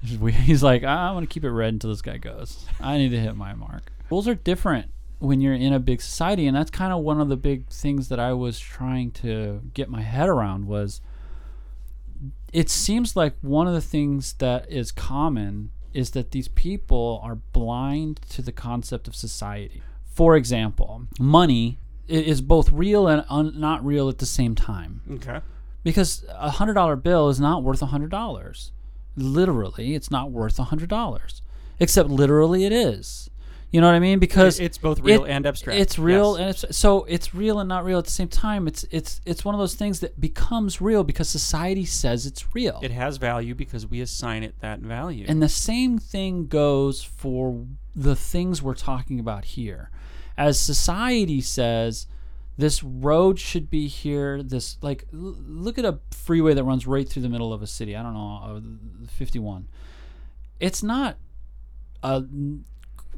He's 0.00 0.18
just 0.18 0.36
He's 0.40 0.62
like, 0.62 0.84
I 0.84 1.12
want 1.12 1.28
to 1.28 1.32
keep 1.32 1.44
it 1.44 1.50
red 1.50 1.74
until 1.74 1.90
this 1.90 2.02
guy 2.02 2.18
goes. 2.18 2.64
I 2.80 2.98
need 2.98 3.10
to 3.10 3.20
hit 3.20 3.36
my 3.36 3.54
mark. 3.54 3.82
Rules 4.10 4.28
are 4.28 4.34
different 4.34 4.90
when 5.24 5.40
you're 5.40 5.54
in 5.54 5.72
a 5.72 5.78
big 5.80 6.00
society, 6.02 6.46
and 6.46 6.56
that's 6.56 6.70
kind 6.70 6.92
of 6.92 7.02
one 7.02 7.20
of 7.20 7.28
the 7.28 7.36
big 7.36 7.66
things 7.68 8.08
that 8.10 8.20
I 8.20 8.32
was 8.32 8.58
trying 8.58 9.10
to 9.12 9.62
get 9.74 9.88
my 9.88 10.02
head 10.02 10.28
around 10.28 10.66
was. 10.66 11.00
It 12.52 12.70
seems 12.70 13.16
like 13.16 13.34
one 13.40 13.66
of 13.66 13.74
the 13.74 13.80
things 13.80 14.34
that 14.34 14.70
is 14.70 14.92
common 14.92 15.70
is 15.92 16.10
that 16.10 16.30
these 16.30 16.46
people 16.48 17.20
are 17.22 17.34
blind 17.34 18.20
to 18.30 18.42
the 18.42 18.52
concept 18.52 19.08
of 19.08 19.14
society. 19.16 19.82
For 20.04 20.36
example, 20.36 21.06
money 21.18 21.78
is 22.06 22.40
both 22.40 22.70
real 22.70 23.08
and 23.08 23.24
un- 23.28 23.58
not 23.58 23.84
real 23.84 24.08
at 24.08 24.18
the 24.18 24.26
same 24.26 24.54
time 24.54 25.00
Okay. 25.10 25.40
because 25.82 26.24
a 26.30 26.50
hundred 26.50 26.74
dollar 26.74 26.94
bill 26.96 27.28
is 27.28 27.40
not 27.40 27.64
worth 27.64 27.82
a 27.82 27.86
hundred 27.86 28.10
dollars. 28.10 28.70
Literally, 29.16 29.94
it's 29.94 30.10
not 30.10 30.30
worth 30.30 30.58
a 30.60 30.64
hundred 30.64 30.88
dollars. 30.88 31.42
Except 31.80 32.08
literally, 32.08 32.64
it 32.64 32.72
is. 32.72 33.30
You 33.74 33.80
know 33.80 33.88
what 33.88 33.96
I 33.96 33.98
mean? 33.98 34.20
Because 34.20 34.60
it's 34.60 34.78
both 34.78 35.00
real 35.00 35.24
it- 35.24 35.30
and 35.30 35.44
abstract. 35.44 35.80
It's 35.80 35.98
real 35.98 36.38
Yes. 36.38 36.62
and 36.62 36.70
it's 36.70 36.78
so 36.78 37.02
it's 37.04 37.34
real 37.34 37.58
and 37.58 37.68
not 37.68 37.84
real 37.84 37.98
at 37.98 38.04
the 38.04 38.10
same 38.12 38.28
time. 38.28 38.68
It's 38.68 38.84
it's 38.92 39.20
it's 39.26 39.44
one 39.44 39.52
of 39.52 39.58
those 39.58 39.74
things 39.74 39.98
that 39.98 40.20
becomes 40.20 40.80
real 40.80 41.02
because 41.02 41.28
society 41.28 41.84
says 41.84 42.24
it's 42.24 42.54
real. 42.54 42.78
It 42.84 42.92
has 42.92 43.16
value 43.16 43.52
because 43.52 43.84
we 43.84 44.00
assign 44.00 44.44
it 44.44 44.54
that 44.60 44.78
value. 44.78 45.24
And 45.28 45.42
the 45.42 45.48
same 45.48 45.98
thing 45.98 46.46
goes 46.46 47.02
for 47.02 47.66
the 47.96 48.14
things 48.14 48.62
we're 48.62 48.74
talking 48.76 49.18
about 49.18 49.44
here. 49.44 49.90
As 50.36 50.60
society 50.60 51.40
says, 51.40 52.06
this 52.56 52.80
road 52.84 53.40
should 53.40 53.70
be 53.70 53.88
here. 53.88 54.40
This, 54.40 54.78
like, 54.82 55.04
l- 55.12 55.36
look 55.48 55.78
at 55.80 55.84
a 55.84 55.98
freeway 56.12 56.54
that 56.54 56.62
runs 56.62 56.86
right 56.86 57.08
through 57.08 57.22
the 57.22 57.28
middle 57.28 57.52
of 57.52 57.60
a 57.60 57.66
city. 57.66 57.96
I 57.96 58.04
don't 58.04 58.14
know, 58.14 58.40
uh, 59.04 59.06
51. 59.08 59.66
It's 60.60 60.80
not 60.82 61.16
a, 62.04 62.22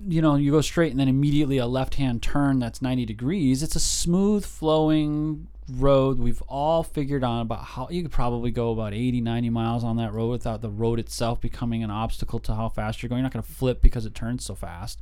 you 0.07 0.21
know, 0.23 0.35
you 0.37 0.51
go 0.51 0.61
straight 0.61 0.91
and 0.91 0.99
then 1.01 1.09
immediately 1.09 1.59
a 1.59 1.67
left 1.67 1.95
hand 1.97 2.23
turn 2.23 2.59
that's 2.59 2.83
90 2.83 3.05
degrees. 3.07 3.63
It's 3.63 3.77
a 3.77 3.81
smooth 3.81 4.45
flowing 4.45 5.47
road. 5.69 6.19
We've 6.19 6.43
all 6.43 6.83
figured 6.83 7.25
on 7.25 7.41
about 7.43 7.65
how 7.65 7.89
you 7.91 8.03
could 8.03 8.13
probably 8.13 8.51
go 8.51 8.71
about 8.73 8.95
80, 8.95 9.21
90 9.21 9.51
miles 9.51 9.85
on 9.85 9.97
that 9.97 10.13
road 10.13 10.29
without 10.29 10.63
the 10.63 10.71
road 10.71 10.99
itself 10.99 11.41
becoming 11.41 11.83
an 11.83 11.91
obstacle 11.91 12.39
to 12.41 12.55
how 12.55 12.69
fast 12.69 13.03
you're 13.03 13.09
going. 13.09 13.19
You're 13.21 13.25
not 13.25 13.33
going 13.33 13.45
to 13.45 13.53
flip 13.53 13.81
because 13.83 14.07
it 14.07 14.15
turns 14.15 14.45
so 14.45 14.55
fast. 14.55 15.01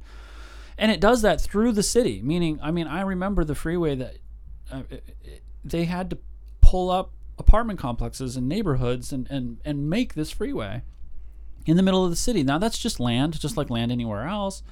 And 0.79 0.91
it 0.91 1.01
does 1.01 1.23
that 1.23 1.41
through 1.41 1.73
the 1.73 1.83
city, 1.83 2.21
meaning, 2.23 2.59
I 2.63 2.71
mean, 2.71 2.87
I 2.87 3.03
remember 3.03 3.45
the 3.45 3.55
freeway 3.55 3.95
that 3.97 4.17
uh, 4.73 4.83
it- 4.91 5.05
it- 5.23 5.43
they 5.65 5.85
had 5.85 6.11
to 6.11 6.19
pull 6.61 6.91
up 6.91 7.13
apartment 7.39 7.79
complexes 7.79 8.37
and 8.37 8.49
neighborhoods 8.49 9.13
and, 9.13 9.27
and, 9.31 9.59
and 9.65 9.89
make 9.89 10.15
this 10.15 10.31
freeway 10.31 10.83
in 11.67 11.77
the 11.77 11.83
middle 11.83 12.05
of 12.05 12.11
the 12.11 12.17
city. 12.17 12.43
Now 12.43 12.59
that's 12.59 12.79
just 12.79 13.01
land, 13.01 13.39
just 13.41 13.57
like 13.57 13.71
land 13.71 13.91
anywhere 13.93 14.27
else. 14.27 14.63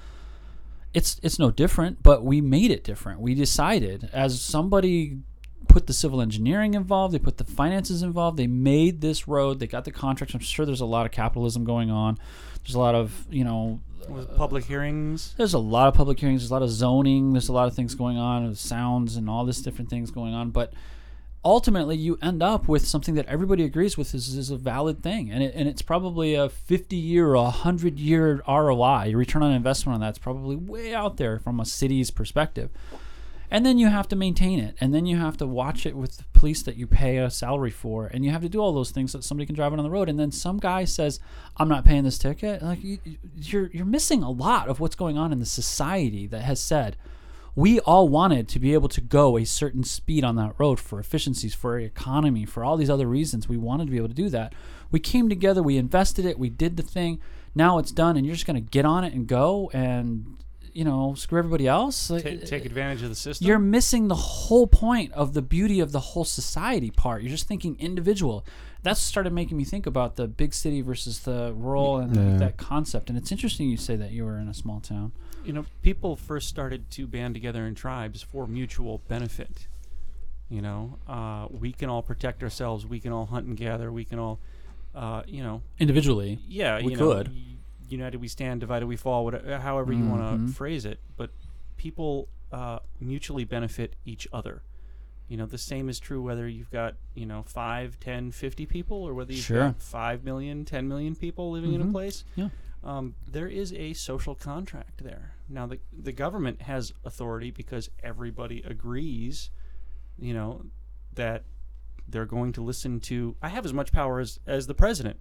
It's 0.94 1.18
it's 1.22 1.38
no 1.38 1.50
different, 1.50 2.02
but 2.02 2.24
we 2.24 2.40
made 2.40 2.70
it 2.70 2.84
different. 2.84 3.20
We 3.20 3.34
decided 3.34 4.10
as 4.12 4.40
somebody 4.40 5.18
put 5.68 5.86
the 5.86 5.92
civil 5.92 6.20
engineering 6.20 6.74
involved, 6.74 7.14
they 7.14 7.18
put 7.18 7.38
the 7.38 7.44
finances 7.44 8.02
involved, 8.02 8.36
they 8.36 8.46
made 8.46 9.00
this 9.00 9.26
road, 9.26 9.58
they 9.58 9.66
got 9.66 9.84
the 9.84 9.90
contracts. 9.90 10.34
I'm 10.34 10.40
sure 10.40 10.66
there's 10.66 10.80
a 10.80 10.86
lot 10.86 11.06
of 11.06 11.12
capitalism 11.12 11.64
going 11.64 11.90
on. 11.90 12.18
There's 12.62 12.74
a 12.74 12.78
lot 12.78 12.94
of, 12.94 13.26
you 13.30 13.44
know, 13.44 13.80
public 14.36 14.64
hearings. 14.64 15.34
there's 15.36 15.54
a 15.54 15.58
lot 15.58 15.88
of 15.88 15.94
public 15.94 16.18
hearings, 16.18 16.42
there's 16.42 16.50
a 16.50 16.54
lot 16.54 16.62
of 16.62 16.70
zoning, 16.70 17.32
there's 17.32 17.48
a 17.48 17.52
lot 17.52 17.68
of 17.68 17.74
things 17.74 17.94
going 17.94 18.18
on, 18.18 18.54
sounds 18.54 19.16
and 19.16 19.30
all 19.30 19.44
this 19.44 19.62
different 19.62 19.88
things 19.88 20.10
going 20.10 20.34
on. 20.34 20.50
But 20.50 20.72
ultimately, 21.44 21.96
you 21.96 22.18
end 22.22 22.42
up 22.42 22.68
with 22.68 22.86
something 22.86 23.14
that 23.14 23.26
everybody 23.26 23.64
agrees 23.64 23.96
with 23.96 24.14
is, 24.14 24.34
is 24.34 24.50
a 24.50 24.56
valid 24.56 25.02
thing, 25.02 25.30
and 25.30 25.42
it, 25.42 25.54
and 25.54 25.68
it's 25.68 25.82
probably 25.82 26.34
a 26.34 26.48
50 26.48 26.96
year 26.96 27.28
or 27.28 27.34
a 27.34 27.42
100 27.42 27.98
year 27.98 28.42
ROI, 28.46 29.12
return 29.14 29.42
on 29.42 29.52
investment 29.52 29.94
on 29.94 30.00
that's 30.00 30.18
probably 30.18 30.56
way 30.56 30.94
out 30.94 31.16
there 31.16 31.38
from 31.38 31.60
a 31.60 31.64
city's 31.64 32.10
perspective. 32.10 32.70
And 33.50 33.66
then 33.66 33.76
you 33.76 33.88
have 33.88 34.08
to 34.08 34.16
maintain 34.16 34.60
it, 34.60 34.76
and 34.80 34.94
then 34.94 35.04
you 35.04 35.18
have 35.18 35.36
to 35.36 35.46
watch 35.46 35.84
it 35.84 35.94
with 35.94 36.16
the 36.16 36.24
police 36.32 36.62
that 36.62 36.76
you 36.76 36.86
pay 36.86 37.18
a 37.18 37.28
salary 37.28 37.70
for, 37.70 38.06
and 38.06 38.24
you 38.24 38.30
have 38.30 38.40
to 38.40 38.48
do 38.48 38.60
all 38.60 38.72
those 38.72 38.92
things 38.92 39.12
so 39.12 39.18
that 39.18 39.24
somebody 39.24 39.44
can 39.44 39.54
drive 39.54 39.74
it 39.74 39.78
on 39.78 39.84
the 39.84 39.90
road. 39.90 40.08
And 40.08 40.18
then 40.18 40.32
some 40.32 40.56
guy 40.56 40.86
says, 40.86 41.20
"I'm 41.58 41.68
not 41.68 41.84
paying 41.84 42.04
this 42.04 42.16
ticket." 42.16 42.62
Like 42.62 42.82
you, 42.82 42.98
you're 43.36 43.68
you're 43.70 43.84
missing 43.84 44.22
a 44.22 44.30
lot 44.30 44.68
of 44.68 44.80
what's 44.80 44.96
going 44.96 45.18
on 45.18 45.32
in 45.32 45.38
the 45.38 45.44
society 45.44 46.26
that 46.28 46.42
has 46.42 46.60
said 46.60 46.96
we 47.54 47.80
all 47.80 48.08
wanted 48.08 48.48
to 48.48 48.58
be 48.58 48.72
able 48.74 48.88
to 48.88 49.00
go 49.00 49.36
a 49.36 49.44
certain 49.44 49.84
speed 49.84 50.24
on 50.24 50.36
that 50.36 50.54
road 50.58 50.80
for 50.80 50.98
efficiencies, 50.98 51.54
for 51.54 51.78
economy, 51.78 52.44
for 52.46 52.64
all 52.64 52.76
these 52.76 52.90
other 52.90 53.06
reasons. 53.06 53.48
We 53.48 53.56
wanted 53.58 53.86
to 53.86 53.90
be 53.90 53.98
able 53.98 54.08
to 54.08 54.14
do 54.14 54.28
that. 54.30 54.54
We 54.90 55.00
came 55.00 55.28
together, 55.28 55.62
we 55.62 55.76
invested 55.76 56.24
it, 56.24 56.38
we 56.38 56.48
did 56.50 56.76
the 56.76 56.82
thing. 56.82 57.20
Now 57.54 57.78
it's 57.78 57.92
done, 57.92 58.16
and 58.16 58.24
you're 58.24 58.34
just 58.34 58.46
going 58.46 58.62
to 58.62 58.70
get 58.70 58.84
on 58.84 59.04
it 59.04 59.12
and 59.12 59.26
go 59.26 59.70
and 59.74 60.38
you 60.74 60.84
know 60.84 61.12
screw 61.14 61.38
everybody 61.38 61.66
else. 61.68 62.08
Ta- 62.08 62.16
take 62.18 62.64
advantage 62.64 63.02
of 63.02 63.10
the 63.10 63.14
system. 63.14 63.46
You're 63.46 63.58
missing 63.58 64.08
the 64.08 64.14
whole 64.14 64.66
point 64.66 65.12
of 65.12 65.34
the 65.34 65.42
beauty 65.42 65.80
of 65.80 65.92
the 65.92 66.00
whole 66.00 66.24
society 66.24 66.90
part. 66.90 67.22
You're 67.22 67.30
just 67.30 67.46
thinking 67.46 67.76
individual. 67.78 68.46
That 68.82 68.96
started 68.96 69.34
making 69.34 69.58
me 69.58 69.64
think 69.64 69.84
about 69.86 70.16
the 70.16 70.26
big 70.26 70.54
city 70.54 70.80
versus 70.80 71.20
the 71.20 71.52
rural 71.54 71.98
and 71.98 72.16
Yeah. 72.16 72.36
that 72.38 72.56
concept. 72.56 73.10
And 73.10 73.18
it's 73.18 73.30
interesting 73.30 73.68
you 73.68 73.76
say 73.76 73.96
that 73.96 74.12
you 74.12 74.24
were 74.24 74.38
in 74.38 74.48
a 74.48 74.54
small 74.54 74.80
town. 74.80 75.12
You 75.44 75.52
know, 75.52 75.64
people 75.82 76.16
first 76.16 76.48
started 76.48 76.90
to 76.92 77.06
band 77.06 77.34
together 77.34 77.66
in 77.66 77.74
tribes 77.74 78.22
for 78.22 78.46
mutual 78.46 78.98
benefit. 79.08 79.66
You 80.48 80.60
know, 80.62 80.98
uh, 81.08 81.46
we 81.50 81.72
can 81.72 81.88
all 81.88 82.02
protect 82.02 82.42
ourselves. 82.42 82.86
We 82.86 83.00
can 83.00 83.12
all 83.12 83.26
hunt 83.26 83.46
and 83.46 83.56
gather. 83.56 83.90
We 83.90 84.04
can 84.04 84.18
all, 84.18 84.38
uh, 84.94 85.22
you 85.26 85.42
know, 85.42 85.62
Individually, 85.78 86.38
yeah, 86.46 86.76
We 86.82 86.92
you 86.92 86.96
know, 86.98 87.12
could. 87.14 87.30
united 87.88 88.20
we 88.20 88.28
stand, 88.28 88.60
divided 88.60 88.86
we 88.86 88.96
fall. 88.96 89.24
Whatever, 89.24 89.58
however 89.58 89.92
you 89.92 90.04
want 90.04 90.46
to 90.48 90.52
phrase 90.52 90.84
it, 90.84 91.00
but 91.16 91.30
people 91.76 92.28
uh, 92.52 92.80
mutually 93.00 93.44
benefit 93.44 93.96
each 94.04 94.28
other. 94.32 94.62
You 95.28 95.38
know, 95.38 95.46
the 95.46 95.56
same 95.56 95.88
is 95.88 95.98
true 95.98 96.20
whether 96.20 96.46
you've 96.46 96.70
got, 96.70 96.96
you 97.14 97.24
know, 97.24 97.42
5, 97.46 97.98
10, 97.98 98.32
50 98.32 98.66
people 98.66 98.98
or 99.02 99.14
whether 99.14 99.32
you've 99.32 99.44
Sure. 99.46 99.68
got 99.68 99.80
5 99.80 100.22
million, 100.24 100.66
10 100.66 100.86
million 100.86 101.14
people 101.14 101.50
living 101.50 101.72
in 101.72 101.80
a 101.80 101.86
Mhm. 101.86 101.92
place. 101.92 102.24
Yeah. 102.36 102.50
Um, 102.84 103.14
there 103.30 103.46
is 103.46 103.72
a 103.72 103.92
social 103.92 104.34
contract 104.34 105.04
there. 105.04 105.34
Now, 105.48 105.66
the, 105.66 105.78
the 105.92 106.12
government 106.12 106.62
has 106.62 106.92
authority 107.04 107.50
because 107.50 107.90
everybody 108.02 108.62
agrees, 108.66 109.50
you 110.18 110.34
know, 110.34 110.64
that 111.14 111.44
they're 112.08 112.26
going 112.26 112.52
to 112.54 112.62
listen 112.62 113.00
to. 113.00 113.36
I 113.40 113.48
have 113.48 113.64
as 113.64 113.72
much 113.72 113.92
power 113.92 114.18
as 114.18 114.40
as 114.46 114.66
the 114.66 114.74
president. 114.74 115.18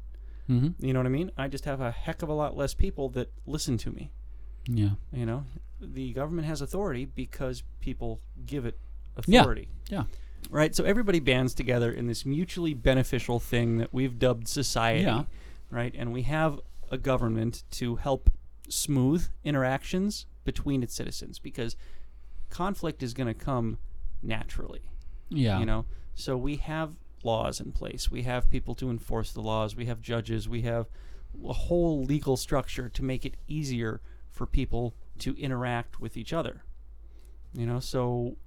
Mm-hmm. 0.49 0.83
You 0.85 0.93
know 0.93 0.99
what 0.99 1.05
I 1.05 1.09
mean? 1.09 1.31
I 1.37 1.47
just 1.47 1.65
have 1.65 1.81
a 1.81 1.91
heck 1.91 2.23
of 2.23 2.29
a 2.29 2.33
lot 2.33 2.57
less 2.57 2.73
people 2.73 3.09
that 3.09 3.31
listen 3.45 3.77
to 3.79 3.91
me. 3.91 4.11
Yeah. 4.67 4.91
You 5.13 5.25
know, 5.25 5.45
the 5.79 6.13
government 6.13 6.47
has 6.47 6.61
authority 6.61 7.05
because 7.05 7.63
people 7.79 8.21
give 8.45 8.65
it 8.65 8.77
authority. 9.15 9.69
Yeah. 9.89 9.99
Yeah. 9.99 10.03
Right. 10.49 10.75
So 10.75 10.83
everybody 10.83 11.19
bands 11.19 11.53
together 11.53 11.91
in 11.91 12.07
this 12.07 12.25
mutually 12.25 12.73
beneficial 12.73 13.39
thing 13.39 13.77
that 13.77 13.93
we've 13.93 14.17
dubbed 14.17 14.47
society. 14.47 15.03
Yeah. 15.03 15.23
Right. 15.69 15.93
And 15.97 16.11
we 16.11 16.23
have 16.23 16.59
a 16.91 16.97
government 16.97 17.63
to 17.71 17.95
help 17.95 18.29
smooth 18.69 19.27
interactions 19.43 20.27
between 20.43 20.83
its 20.83 20.93
citizens 20.93 21.39
because 21.39 21.75
conflict 22.49 23.01
is 23.01 23.13
going 23.13 23.27
to 23.27 23.33
come 23.33 23.79
naturally. 24.21 24.91
Yeah. 25.29 25.59
You 25.59 25.65
know, 25.65 25.85
so 26.13 26.37
we 26.37 26.57
have 26.57 26.93
laws 27.23 27.59
in 27.59 27.71
place. 27.71 28.11
We 28.11 28.23
have 28.23 28.49
people 28.49 28.75
to 28.75 28.89
enforce 28.89 29.31
the 29.31 29.41
laws. 29.41 29.75
We 29.75 29.85
have 29.85 30.01
judges. 30.01 30.49
We 30.49 30.61
have 30.63 30.87
a 31.47 31.53
whole 31.53 32.03
legal 32.03 32.35
structure 32.35 32.89
to 32.89 33.03
make 33.03 33.25
it 33.25 33.37
easier 33.47 34.01
for 34.29 34.45
people 34.45 34.93
to 35.19 35.35
interact 35.37 36.01
with 36.01 36.17
each 36.17 36.33
other. 36.33 36.63
You 37.53 37.65
know, 37.65 37.79
so 37.79 38.37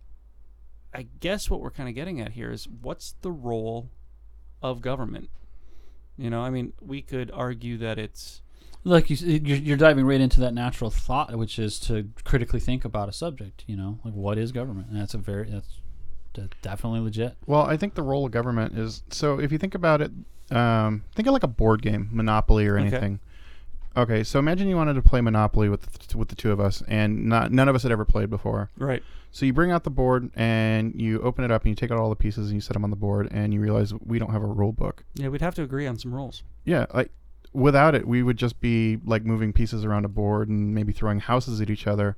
I 0.94 1.06
guess 1.20 1.48
what 1.48 1.60
we're 1.60 1.70
kind 1.70 1.88
of 1.88 1.94
getting 1.94 2.20
at 2.20 2.32
here 2.32 2.50
is 2.50 2.68
what's 2.68 3.14
the 3.22 3.32
role 3.32 3.90
of 4.62 4.80
government? 4.80 5.30
You 6.16 6.30
know, 6.30 6.40
I 6.40 6.50
mean, 6.50 6.72
we 6.80 7.02
could 7.02 7.30
argue 7.32 7.76
that 7.78 7.98
it's 7.98 8.42
like 8.84 9.10
you, 9.10 9.16
you're 9.16 9.58
you're 9.58 9.76
diving 9.76 10.04
right 10.04 10.20
into 10.20 10.40
that 10.40 10.54
natural 10.54 10.90
thought, 10.90 11.34
which 11.36 11.58
is 11.58 11.80
to 11.80 12.10
critically 12.24 12.60
think 12.60 12.84
about 12.84 13.08
a 13.08 13.12
subject. 13.12 13.64
You 13.66 13.76
know, 13.76 13.98
like 14.04 14.14
what 14.14 14.38
is 14.38 14.52
government? 14.52 14.88
And 14.90 15.00
that's 15.00 15.14
a 15.14 15.18
very 15.18 15.50
that's, 15.50 15.80
that's 16.34 16.52
definitely 16.62 17.00
legit. 17.00 17.36
Well, 17.46 17.62
I 17.62 17.76
think 17.76 17.94
the 17.94 18.02
role 18.02 18.26
of 18.26 18.32
government 18.32 18.78
is 18.78 19.02
so. 19.10 19.40
If 19.40 19.50
you 19.50 19.58
think 19.58 19.74
about 19.74 20.02
it, 20.02 20.12
um, 20.50 21.04
think 21.14 21.26
of 21.26 21.32
like 21.32 21.42
a 21.42 21.48
board 21.48 21.82
game, 21.82 22.08
Monopoly 22.12 22.66
or 22.66 22.76
anything. 22.76 23.14
Okay, 23.14 23.22
so 24.24 24.38
imagine 24.38 24.68
you 24.68 24.76
wanted 24.76 24.94
to 24.94 25.02
play 25.02 25.20
Monopoly 25.20 25.68
with 25.68 25.82
the, 26.08 26.18
with 26.18 26.28
the 26.28 26.34
two 26.34 26.50
of 26.52 26.60
us, 26.60 26.82
and 26.88 27.26
not 27.26 27.52
none 27.52 27.68
of 27.68 27.74
us 27.74 27.82
had 27.84 27.92
ever 27.92 28.04
played 28.04 28.30
before. 28.30 28.70
right. 28.76 29.02
So 29.30 29.44
you 29.44 29.52
bring 29.52 29.72
out 29.72 29.82
the 29.82 29.90
board 29.90 30.30
and 30.36 30.94
you 30.94 31.20
open 31.22 31.42
it 31.44 31.50
up 31.50 31.62
and 31.62 31.70
you 31.70 31.74
take 31.74 31.90
out 31.90 31.98
all 31.98 32.08
the 32.08 32.14
pieces 32.14 32.46
and 32.46 32.54
you 32.54 32.60
set 32.60 32.74
them 32.74 32.84
on 32.84 32.90
the 32.90 32.96
board, 32.96 33.28
and 33.32 33.52
you 33.52 33.60
realize 33.60 33.92
we 34.06 34.18
don't 34.20 34.30
have 34.30 34.42
a 34.42 34.46
rule 34.46 34.70
book. 34.72 35.02
Yeah, 35.14 35.28
we'd 35.28 35.40
have 35.40 35.56
to 35.56 35.62
agree 35.64 35.88
on 35.88 35.98
some 35.98 36.14
rules. 36.14 36.44
Yeah, 36.64 36.86
like 36.94 37.10
without 37.52 37.96
it, 37.96 38.06
we 38.06 38.22
would 38.22 38.36
just 38.36 38.60
be 38.60 38.98
like 39.04 39.24
moving 39.24 39.52
pieces 39.52 39.84
around 39.84 40.04
a 40.04 40.08
board 40.08 40.48
and 40.48 40.72
maybe 40.72 40.92
throwing 40.92 41.18
houses 41.18 41.60
at 41.60 41.68
each 41.68 41.86
other. 41.88 42.16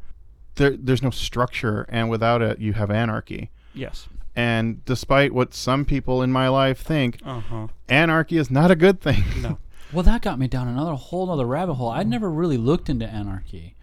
There, 0.56 0.76
there's 0.76 1.02
no 1.02 1.10
structure, 1.10 1.86
and 1.88 2.10
without 2.10 2.42
it, 2.42 2.58
you 2.58 2.74
have 2.74 2.90
anarchy. 2.90 3.50
Yes. 3.74 4.08
And 4.34 4.84
despite 4.84 5.32
what 5.32 5.54
some 5.54 5.86
people 5.86 6.20
in 6.22 6.30
my 6.30 6.48
life 6.48 6.80
think, 6.80 7.18
Uh 7.24 7.40
huh. 7.40 7.66
anarchy 7.88 8.36
is 8.36 8.50
not 8.50 8.70
a 8.70 8.76
good 8.76 9.00
thing. 9.00 9.24
No. 9.40 9.58
Well, 9.92 10.02
that 10.02 10.22
got 10.22 10.38
me 10.38 10.48
down 10.48 10.68
another 10.68 10.94
whole 10.94 11.30
other 11.30 11.46
rabbit 11.46 11.74
hole. 11.74 11.88
I'd 11.90 12.08
never 12.08 12.30
really 12.30 12.56
looked 12.56 12.88
into 12.88 13.06
anarchy, 13.06 13.74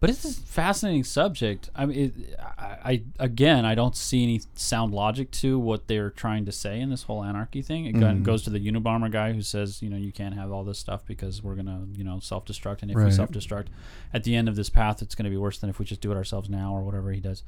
but 0.00 0.08
it's 0.10 0.24
a 0.24 0.32
fascinating 0.32 1.04
subject. 1.04 1.68
I 1.74 1.86
mean, 1.86 1.98
it, 2.18 2.38
I, 2.58 2.76
I 2.84 3.02
again, 3.18 3.64
I 3.64 3.74
don't 3.74 3.94
see 3.94 4.22
any 4.22 4.40
sound 4.54 4.92
logic 4.94 5.30
to 5.32 5.58
what 5.58 5.86
they're 5.88 6.10
trying 6.10 6.46
to 6.46 6.52
say 6.52 6.80
in 6.80 6.88
this 6.90 7.02
whole 7.04 7.22
anarchy 7.22 7.60
thing. 7.62 7.84
It 7.86 7.94
Mhm. 7.94 8.22
goes 8.22 8.42
to 8.44 8.50
the 8.50 8.58
Unabomber 8.58 9.10
guy 9.10 9.32
who 9.34 9.42
says, 9.42 9.82
you 9.82 9.90
know, 9.90 9.96
you 9.96 10.10
can't 10.10 10.34
have 10.34 10.50
all 10.50 10.64
this 10.64 10.78
stuff 10.78 11.02
because 11.06 11.42
we're 11.42 11.54
gonna, 11.54 11.86
you 11.94 12.02
know, 12.02 12.18
self-destruct, 12.18 12.82
and 12.82 12.90
if 12.90 12.96
we 12.96 13.10
self-destruct, 13.12 13.66
at 14.14 14.24
the 14.24 14.34
end 14.34 14.48
of 14.48 14.56
this 14.56 14.70
path, 14.70 15.02
it's 15.02 15.14
gonna 15.14 15.30
be 15.30 15.36
worse 15.36 15.58
than 15.58 15.68
if 15.70 15.78
we 15.78 15.84
just 15.84 16.00
do 16.00 16.10
it 16.10 16.16
ourselves 16.16 16.48
now 16.48 16.74
or 16.74 16.82
whatever 16.82 17.12
he 17.12 17.20
does. 17.20 17.42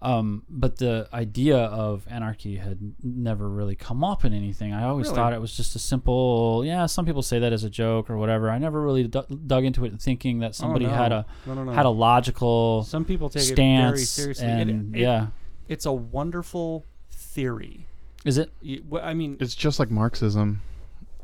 Um, 0.00 0.44
but 0.48 0.76
the 0.76 1.08
idea 1.12 1.56
of 1.58 2.06
anarchy 2.08 2.56
had 2.56 2.78
never 3.02 3.48
really 3.48 3.74
come 3.74 4.04
up 4.04 4.24
in 4.24 4.32
anything. 4.32 4.72
I 4.72 4.84
always 4.84 5.06
Really? 5.06 5.16
thought 5.16 5.32
it 5.32 5.40
was 5.40 5.56
just 5.56 5.74
a 5.74 5.80
simple, 5.80 6.62
yeah. 6.64 6.86
Some 6.86 7.04
people 7.04 7.22
say 7.22 7.40
that 7.40 7.52
as 7.52 7.64
a 7.64 7.70
joke 7.70 8.08
or 8.08 8.16
whatever. 8.16 8.48
I 8.48 8.58
never 8.58 8.80
really 8.80 9.08
du- 9.08 9.26
dug 9.46 9.64
into 9.64 9.84
it, 9.84 10.00
thinking 10.00 10.38
that 10.38 10.54
somebody 10.54 10.86
oh, 10.86 10.90
no. 10.90 10.94
had 10.94 11.12
a 11.12 11.26
no, 11.46 11.54
no, 11.54 11.64
no. 11.64 11.72
had 11.72 11.84
a 11.84 11.90
logical 11.90 12.84
Some 12.84 13.04
people 13.04 13.28
take 13.28 13.42
it 13.50 13.56
very 13.56 13.96
stance, 13.98 14.08
seriously. 14.10 14.46
And 14.46 14.94
it- 14.94 15.00
yeah, 15.00 15.26
it's 15.66 15.84
a 15.84 15.92
wonderful 15.92 16.84
theory. 17.10 17.86
is 18.24 18.38
it? 18.38 18.50
You, 18.62 18.84
wh- 18.92 19.02
I 19.02 19.14
mean, 19.14 19.36
It's 19.40 19.54
just 19.56 19.78
like 19.80 19.90
Marxism. 19.90 20.60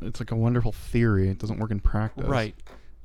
It's 0.01 0.21
like 0.21 0.33
a 0.33 0.37
wonderful 0.37 0.73
theory. 0.73 1.29
It 1.29 1.39
doesn't 1.39 1.59
work 1.61 1.71
in 1.71 1.79
practice. 1.81 2.27
right. 2.27 2.55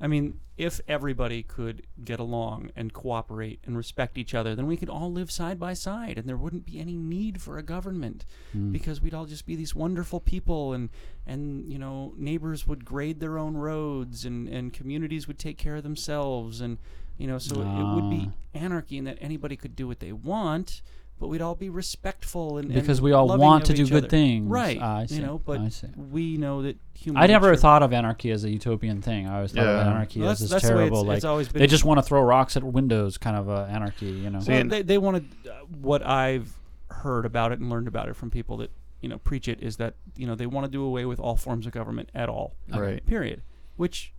I 0.00 0.06
mean, 0.08 0.40
if 0.60 0.80
everybody 0.86 1.42
could 1.42 1.86
get 2.04 2.20
along 2.20 2.70
and 2.76 2.92
cooperate 2.92 3.60
and 3.64 3.76
respect 3.76 4.18
each 4.18 4.34
other, 4.34 4.54
then 4.54 4.66
we 4.66 4.76
could 4.76 4.90
all 4.90 5.10
live 5.10 5.30
side 5.30 5.58
by 5.58 5.72
side, 5.72 6.18
and 6.18 6.28
there 6.28 6.36
wouldn't 6.36 6.66
be 6.66 6.78
any 6.78 6.96
need 6.96 7.40
for 7.40 7.56
a 7.56 7.62
government 7.62 8.24
Hmm. 8.52 8.70
because 8.70 9.00
we'd 9.00 9.14
all 9.14 9.24
just 9.26 9.46
be 9.46 9.56
these 9.56 9.74
wonderful 9.74 10.20
people, 10.20 10.72
and 10.74 10.90
and 11.26 11.70
you 11.72 11.78
know, 11.78 12.12
neighbors 12.16 12.66
would 12.66 12.84
grade 12.84 13.20
their 13.20 13.38
own 13.38 13.56
roads, 13.56 14.24
and 14.24 14.48
and 14.48 14.72
communities 14.72 15.26
would 15.26 15.38
take 15.38 15.56
care 15.58 15.76
of 15.76 15.82
themselves, 15.82 16.60
and 16.60 16.76
you 17.16 17.26
know, 17.26 17.38
so 17.38 17.60
it 17.60 17.94
would 17.94 18.10
be 18.10 18.28
Ah. 18.28 18.58
anarchy 18.58 18.98
in 18.98 19.04
that 19.04 19.18
anybody 19.20 19.56
could 19.56 19.74
do 19.76 19.86
what 19.86 20.00
they 20.00 20.12
want. 20.12 20.82
But 21.20 21.28
we'd 21.28 21.42
all 21.42 21.54
be 21.54 21.68
respectful 21.68 22.56
and 22.56 22.72
Because 22.72 22.98
and 22.98 23.04
we 23.04 23.12
all 23.12 23.28
want 23.38 23.66
to 23.66 23.74
do 23.74 23.82
each 23.82 23.90
good 23.90 23.98
other. 24.04 24.08
things. 24.08 24.46
right? 24.48 24.80
I 24.80 25.04
see. 25.06 25.16
You 25.16 25.22
know, 25.22 25.38
but 25.44 25.60
I 25.60 25.68
see. 25.68 25.88
we 25.96 26.38
know 26.38 26.62
that 26.62 26.78
human. 26.94 27.22
I 27.22 27.26
never 27.26 27.50
nature- 27.50 27.60
thought 27.60 27.82
of 27.82 27.92
anarchy 27.92 28.30
as 28.30 28.42
a 28.44 28.50
utopian 28.50 29.02
thing. 29.02 29.28
I 29.28 29.36
always 29.36 29.52
thought 29.52 29.66
of 29.66 29.86
anarchy 29.86 30.20
Well, 30.20 30.30
as 30.30 30.38
this 30.40 30.48
that's 30.50 30.62
the 30.62 30.68
terrible, 30.70 30.98
it's- 31.00 31.06
like 31.08 31.16
it's 31.18 31.24
always 31.26 31.48
been- 31.50 31.60
they 31.60 31.66
just 31.66 31.84
want 31.84 31.98
to 31.98 32.02
throw 32.02 32.22
rocks 32.22 32.56
at 32.56 32.64
windows, 32.64 33.18
kind 33.18 33.36
of 33.36 33.50
uh, 33.50 33.66
anarchy. 33.68 34.06
You 34.06 34.30
know. 34.30 34.38
Well, 34.46 34.56
and- 34.56 34.70
they, 34.72 34.80
they 34.82 34.96
wanted 34.98 35.26
uh, 35.46 35.52
what 35.82 36.04
I've 36.06 36.58
heard 36.88 37.26
about 37.26 37.52
it 37.52 37.60
and 37.60 37.68
learned 37.70 37.86
about 37.86 38.08
it 38.08 38.16
from 38.16 38.30
people 38.30 38.56
that 38.56 38.70
you 39.02 39.08
know 39.10 39.18
preach 39.18 39.46
it 39.46 39.60
is 39.62 39.76
that 39.76 39.94
you 40.16 40.26
know 40.26 40.34
they 40.34 40.46
want 40.46 40.64
to 40.64 40.70
do 40.70 40.82
away 40.82 41.04
with 41.04 41.20
all 41.20 41.36
forms 41.36 41.66
of 41.66 41.72
government 41.72 42.08
at 42.14 42.28
all. 42.30 42.54
Right. 42.68 43.04
Period. 43.04 43.42
Which, 43.76 44.14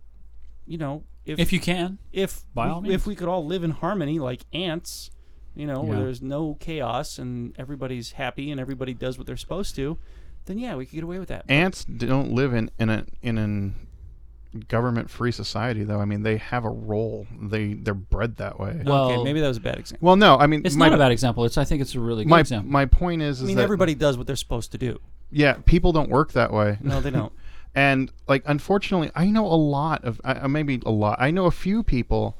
you 0.66 0.78
know, 0.78 1.02
if 1.26 1.40
if 1.40 1.52
you 1.52 1.58
can, 1.58 1.98
if 2.12 2.44
by 2.54 2.66
we, 2.66 2.72
all 2.72 2.80
means. 2.80 2.94
if 2.94 3.06
we 3.08 3.16
could 3.16 3.26
all 3.28 3.44
live 3.44 3.64
in 3.64 3.72
harmony 3.72 4.18
like 4.20 4.42
ants, 4.52 5.10
you 5.54 5.66
know, 5.66 5.82
where 5.82 5.98
there's 5.98 6.22
no 6.22 6.56
chaos 6.60 7.18
and 7.18 7.54
everybody's 7.58 8.12
happy 8.12 8.50
and 8.50 8.60
everybody 8.60 8.94
does 8.94 9.18
what 9.18 9.26
they're 9.26 9.36
supposed 9.36 9.74
to, 9.76 9.98
then 10.46 10.58
yeah, 10.58 10.74
we 10.76 10.86
could 10.86 10.94
get 10.94 11.04
away 11.04 11.18
with 11.18 11.28
that. 11.28 11.44
Ants 11.48 11.84
don't 11.84 12.32
live 12.32 12.52
in 12.54 12.70
in 12.78 12.88
a 12.90 13.04
in 13.22 13.38
an 13.38 13.74
government 14.68 15.08
free 15.10 15.32
society 15.32 15.84
though. 15.84 16.00
I 16.00 16.04
mean, 16.04 16.22
they 16.22 16.36
have 16.36 16.64
a 16.64 16.70
role. 16.70 17.26
They 17.40 17.74
they're 17.74 17.94
bred 17.94 18.36
that 18.36 18.58
way. 18.58 18.82
Well- 18.84 19.10
okay, 19.12 19.24
maybe 19.24 19.40
that 19.40 19.48
was 19.48 19.56
a 19.56 19.60
bad 19.60 19.78
example. 19.78 20.06
Well, 20.06 20.16
no, 20.16 20.36
I 20.36 20.46
mean, 20.46 20.62
it's 20.64 20.76
my, 20.76 20.88
not 20.88 20.96
a 20.96 20.98
bad 20.98 21.12
example. 21.12 21.44
It's 21.44 21.56
I 21.58 21.64
think 21.64 21.80
it's 21.80 21.94
a 21.94 22.00
really 22.00 22.24
good 22.24 22.30
my 22.30 22.40
example. 22.40 22.70
my 22.70 22.86
point 22.86 23.22
is, 23.22 23.38
is 23.38 23.44
I 23.44 23.46
mean, 23.48 23.56
that 23.56 23.62
everybody 23.62 23.94
does 23.94 24.18
what 24.18 24.26
they're 24.26 24.36
supposed 24.36 24.72
to 24.72 24.78
do. 24.78 24.98
yeah, 25.30 25.54
people 25.64 25.92
don't 25.92 26.10
work 26.10 26.32
that 26.32 26.52
way. 26.52 26.78
No, 26.82 27.00
they 27.00 27.10
don't. 27.10 27.32
And 27.74 28.12
like, 28.28 28.42
unfortunately, 28.44 29.10
I 29.14 29.28
know 29.28 29.46
a 29.46 29.56
lot 29.56 30.04
of, 30.04 30.20
I, 30.22 30.34
I- 30.40 30.46
maybe 30.46 30.82
a 30.84 30.90
lot. 30.90 31.16
I 31.18 31.30
know 31.30 31.46
a 31.46 31.50
few 31.50 31.82
people 31.82 32.36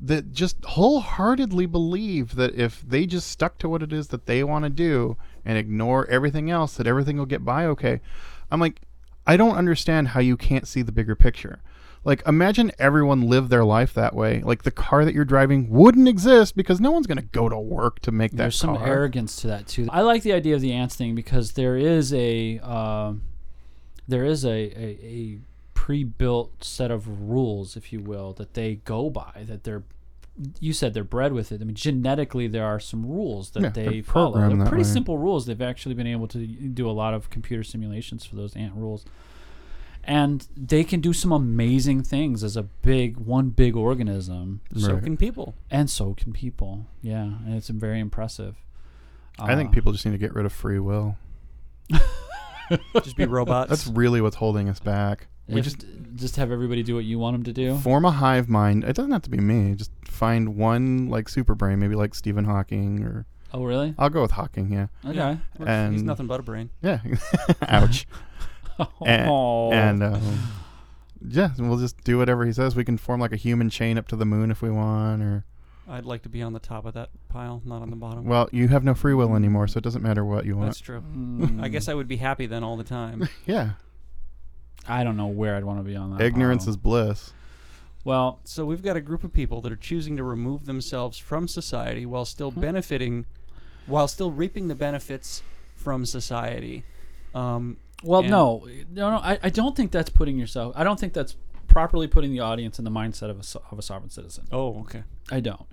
that 0.00 0.32
just 0.32 0.64
wholeheartedly 0.64 1.66
believe 1.66 2.36
that 2.36 2.54
if 2.54 2.82
they 2.82 3.06
just 3.06 3.28
stuck 3.28 3.58
to 3.58 3.68
what 3.68 3.82
it 3.82 3.92
is 3.92 4.08
that 4.08 4.26
they 4.26 4.44
want 4.44 4.64
to 4.64 4.70
do 4.70 5.16
and 5.44 5.58
ignore 5.58 6.06
everything 6.08 6.50
else, 6.50 6.76
that 6.76 6.86
everything 6.86 7.16
will 7.16 7.26
get 7.26 7.44
by 7.44 7.66
okay. 7.66 8.00
I'm 8.50 8.60
like, 8.60 8.80
I 9.26 9.36
don't 9.36 9.56
understand 9.56 10.08
how 10.08 10.20
you 10.20 10.36
can't 10.36 10.68
see 10.68 10.82
the 10.82 10.92
bigger 10.92 11.16
picture. 11.16 11.60
Like, 12.04 12.22
imagine 12.26 12.70
everyone 12.78 13.22
lived 13.28 13.50
their 13.50 13.64
life 13.64 13.92
that 13.94 14.14
way. 14.14 14.40
Like, 14.40 14.62
the 14.62 14.70
car 14.70 15.04
that 15.04 15.14
you're 15.14 15.24
driving 15.24 15.68
wouldn't 15.68 16.08
exist 16.08 16.56
because 16.56 16.80
no 16.80 16.92
one's 16.92 17.08
going 17.08 17.18
to 17.18 17.24
go 17.24 17.48
to 17.48 17.58
work 17.58 17.98
to 18.00 18.12
make 18.12 18.30
that 18.32 18.36
There's 18.36 18.56
some 18.56 18.76
arrogance 18.76 19.36
to 19.42 19.48
that 19.48 19.66
too. 19.66 19.88
I 19.90 20.02
like 20.02 20.22
the 20.22 20.32
idea 20.32 20.54
of 20.54 20.60
the 20.60 20.72
ants 20.72 20.94
thing 20.94 21.14
because 21.14 21.52
there 21.52 21.76
is 21.76 22.14
a 22.14 22.60
um 22.60 23.22
there 24.06 24.24
is 24.24 24.44
a, 24.44 24.48
a, 24.48 24.98
a 25.04 25.38
pre-built 25.88 26.62
set 26.62 26.90
of 26.90 27.08
rules, 27.30 27.74
if 27.74 27.94
you 27.94 28.00
will, 28.00 28.34
that 28.34 28.52
they 28.52 28.74
go 28.84 29.08
by. 29.08 29.44
That 29.48 29.64
they're 29.64 29.84
you 30.60 30.74
said 30.74 30.92
they're 30.92 31.02
bred 31.02 31.32
with 31.32 31.50
it. 31.50 31.62
I 31.62 31.64
mean, 31.64 31.74
genetically, 31.74 32.46
there 32.46 32.66
are 32.66 32.78
some 32.78 33.06
rules 33.06 33.50
that 33.52 33.62
Yeah, 33.62 33.68
they 33.70 33.88
they're 33.88 34.02
follow. 34.02 34.38
They're 34.54 34.66
pretty 34.66 34.84
way. 34.84 34.88
simple 34.98 35.16
rules. 35.16 35.46
They've 35.46 35.62
actually 35.62 35.94
been 35.94 36.06
able 36.06 36.28
to 36.28 36.46
do 36.46 36.88
a 36.90 36.92
lot 36.92 37.14
of 37.14 37.30
computer 37.30 37.62
simulations 37.64 38.26
for 38.26 38.36
those 38.36 38.54
ant 38.54 38.74
rules. 38.74 39.06
And 40.04 40.46
they 40.54 40.84
can 40.84 41.00
do 41.00 41.14
some 41.14 41.32
amazing 41.32 42.02
things 42.02 42.44
as 42.44 42.54
a 42.56 42.62
big 42.64 43.16
one 43.16 43.48
big 43.48 43.74
organism, 43.74 44.60
So 44.76 44.98
can 44.98 45.16
people. 45.16 45.54
and 45.70 45.88
so 45.88 46.12
can 46.12 46.34
people. 46.34 46.84
Yeah, 47.00 47.22
and 47.46 47.54
it's 47.54 47.68
very 47.68 47.98
impressive. 47.98 48.56
I 49.38 49.54
think 49.56 49.70
Uh, 49.70 49.72
people 49.72 49.92
just 49.92 50.04
need 50.04 50.12
to 50.12 50.18
get 50.18 50.34
rid 50.34 50.44
of 50.44 50.52
free 50.52 50.78
will. 50.80 51.16
Just 53.02 53.16
be 53.16 53.24
robots. 53.24 53.68
That's 53.70 53.86
really 53.86 54.20
what's 54.20 54.36
holding 54.36 54.68
us 54.68 54.80
back. 54.80 55.26
We 55.48 55.60
if- 55.60 55.64
just 55.64 55.84
just 56.14 56.36
have 56.36 56.50
everybody 56.50 56.82
do 56.82 56.94
what 56.96 57.04
you 57.04 57.18
want 57.18 57.34
them 57.34 57.42
to 57.44 57.52
do. 57.52 57.76
form 57.78 58.04
a 58.04 58.10
hive 58.10 58.48
mind. 58.48 58.82
It 58.84 58.94
doesn't 58.96 59.12
have 59.12 59.22
to 59.22 59.30
be 59.30 59.38
me. 59.38 59.74
Just 59.76 59.90
find 60.04 60.56
one 60.56 61.08
like 61.08 61.28
super 61.28 61.54
brain, 61.54 61.78
maybe 61.78 61.94
like 61.94 62.14
Stephen 62.14 62.44
Hawking, 62.44 63.02
or 63.04 63.24
Oh, 63.54 63.64
really? 63.64 63.94
I'll 63.98 64.10
go 64.10 64.20
with 64.22 64.32
Hawking. 64.32 64.72
Yeah, 64.72 64.88
Okay. 65.06 65.38
Yeah. 65.60 65.90
He's 65.90 66.02
nothing 66.02 66.26
but 66.26 66.40
a 66.40 66.42
brain. 66.42 66.70
yeah. 66.82 67.00
Ouch. 67.62 68.06
And, 69.06 69.28
Oh. 69.30 69.72
and 69.72 70.02
um, 70.02 70.38
yeah, 71.26 71.50
we'll 71.58 71.78
just 71.78 72.02
do 72.04 72.18
whatever 72.18 72.44
he 72.44 72.52
says. 72.52 72.76
We 72.76 72.84
can 72.84 72.98
form 72.98 73.20
like 73.20 73.32
a 73.32 73.36
human 73.36 73.70
chain 73.70 73.96
up 73.96 74.06
to 74.08 74.16
the 74.16 74.26
moon 74.26 74.50
if 74.50 74.60
we 74.60 74.70
want, 74.70 75.22
or 75.22 75.44
I'd 75.88 76.04
like 76.04 76.22
to 76.24 76.28
be 76.28 76.42
on 76.42 76.52
the 76.52 76.60
top 76.60 76.84
of 76.84 76.94
that 76.94 77.08
pile, 77.28 77.62
not 77.64 77.80
on 77.82 77.90
the 77.90 77.96
bottom. 77.96 78.24
Well, 78.26 78.48
you 78.52 78.68
have 78.68 78.84
no 78.84 78.94
free 78.94 79.14
will 79.14 79.34
anymore, 79.34 79.66
so 79.68 79.78
it 79.78 79.84
doesn't 79.84 80.02
matter 80.02 80.24
what 80.24 80.44
you 80.44 80.56
want. 80.56 80.68
That's 80.68 80.80
true. 80.80 81.00
Mm, 81.00 81.62
I 81.62 81.68
guess 81.68 81.88
I 81.88 81.94
would 81.94 82.06
be 82.08 82.16
happy 82.18 82.46
then 82.46 82.62
all 82.62 82.76
the 82.76 82.84
time. 82.84 83.28
yeah. 83.46 83.70
I 84.88 85.04
don't 85.04 85.16
know 85.16 85.26
where 85.26 85.54
I'd 85.56 85.64
want 85.64 85.78
to 85.80 85.84
be 85.84 85.96
on 85.96 86.16
that. 86.16 86.20
Ignorance 86.24 86.64
pile. 86.64 86.70
is 86.70 86.76
bliss. 86.76 87.32
well. 88.04 88.40
So 88.44 88.64
we've 88.64 88.82
got 88.82 88.96
a 88.96 89.00
group 89.00 89.24
of 89.24 89.32
people 89.32 89.60
that 89.62 89.72
are 89.72 89.76
choosing 89.76 90.16
to 90.16 90.24
remove 90.24 90.66
themselves 90.66 91.18
from 91.18 91.46
society 91.48 92.06
while 92.06 92.24
still 92.24 92.50
benefiting, 92.50 93.26
while 93.86 94.08
still 94.08 94.30
reaping 94.30 94.68
the 94.68 94.74
benefits 94.74 95.42
from 95.76 96.06
society. 96.06 96.84
Um, 97.34 97.76
Well, 98.02 98.22
no, 98.22 98.66
no, 98.90 99.10
no. 99.10 99.16
I, 99.18 99.38
I 99.42 99.50
don't 99.50 99.76
think 99.76 99.90
that's 99.92 100.10
putting 100.10 100.38
yourself. 100.38 100.72
I 100.76 100.84
don't 100.84 100.98
think 100.98 101.12
that's 101.12 101.36
properly 101.66 102.06
putting 102.06 102.32
the 102.32 102.40
audience 102.40 102.78
in 102.78 102.84
the 102.84 102.90
mindset 102.90 103.28
of 103.30 103.38
a 103.38 103.60
of 103.70 103.78
a 103.78 103.82
sovereign 103.82 104.10
citizen. 104.10 104.46
oh, 104.52 104.80
okay. 104.80 105.02
I 105.30 105.40
don't. 105.40 105.66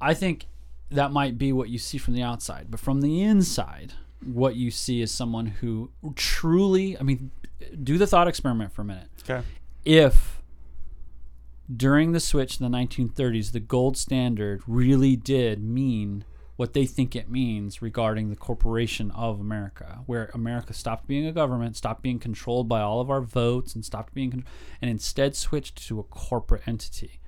I 0.00 0.14
think 0.14 0.46
that 0.90 1.12
might 1.12 1.36
be 1.38 1.52
what 1.52 1.68
you 1.68 1.78
see 1.78 1.98
from 1.98 2.14
the 2.14 2.22
outside, 2.22 2.66
but 2.70 2.80
from 2.80 3.00
the 3.00 3.22
inside, 3.22 3.94
what 4.26 4.56
you 4.56 4.70
see 4.70 5.00
is 5.00 5.10
someone 5.10 5.46
who 5.46 5.90
truly. 6.16 6.98
I 6.98 7.02
mean, 7.02 7.30
do 7.82 7.98
the 7.98 8.06
thought 8.06 8.28
experiment 8.28 8.72
for 8.72 8.82
a 8.82 8.84
minute. 8.84 9.08
Okay. 9.22 9.46
If 9.84 10.42
during 11.74 12.12
the 12.12 12.20
switch 12.20 12.60
in 12.60 12.70
the 12.70 12.76
1930s, 12.76 13.52
the 13.52 13.60
gold 13.60 13.96
standard 13.96 14.62
really 14.66 15.16
did 15.16 15.62
mean 15.62 16.24
what 16.56 16.72
they 16.72 16.86
think 16.86 17.16
it 17.16 17.28
means 17.28 17.82
regarding 17.82 18.30
the 18.30 18.36
corporation 18.36 19.10
of 19.10 19.40
America, 19.40 20.00
where 20.06 20.30
America 20.34 20.72
stopped 20.72 21.06
being 21.06 21.26
a 21.26 21.32
government, 21.32 21.76
stopped 21.76 22.02
being 22.02 22.18
controlled 22.18 22.68
by 22.68 22.80
all 22.80 23.00
of 23.00 23.10
our 23.10 23.20
votes, 23.20 23.74
and 23.74 23.84
stopped 23.84 24.14
being, 24.14 24.30
con- 24.30 24.44
and 24.80 24.90
instead 24.90 25.34
switched 25.34 25.84
to 25.88 25.98
a 25.98 26.04
corporate 26.04 26.66
entity. 26.68 27.18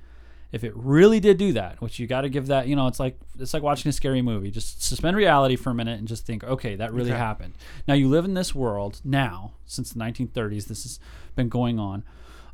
If 0.57 0.65
it 0.65 0.73
really 0.75 1.21
did 1.21 1.37
do 1.37 1.53
that, 1.53 1.81
which 1.81 1.99
you 2.01 2.07
got 2.07 2.23
to 2.23 2.29
give 2.29 2.47
that, 2.49 2.67
you 2.67 2.75
know, 2.75 2.87
it's 2.89 2.99
like 2.99 3.17
it's 3.39 3.55
like 3.55 3.63
watching 3.63 3.89
a 3.91 3.93
scary 3.93 4.23
movie. 4.23 4.51
Just 4.51 4.83
suspend 4.83 5.17
reality 5.17 5.55
for 5.55 5.71
a 5.71 5.75
minute 5.75 5.99
and 5.99 6.09
just 6.09 6.27
think, 6.27 6.43
okay, 6.43 6.75
that 6.77 6.93
really 6.93 7.11
Okay. 7.13 7.19
happened. 7.19 7.55
Now 7.87 7.95
you 7.95 8.09
live 8.09 8.25
in 8.25 8.35
this 8.35 8.55
world 8.55 9.01
now 9.05 9.53
since 9.67 9.93
the 9.93 10.01
1930s. 10.01 10.67
This 10.67 10.83
has 10.83 10.99
been 11.37 11.49
going 11.49 11.79
on. 11.79 12.03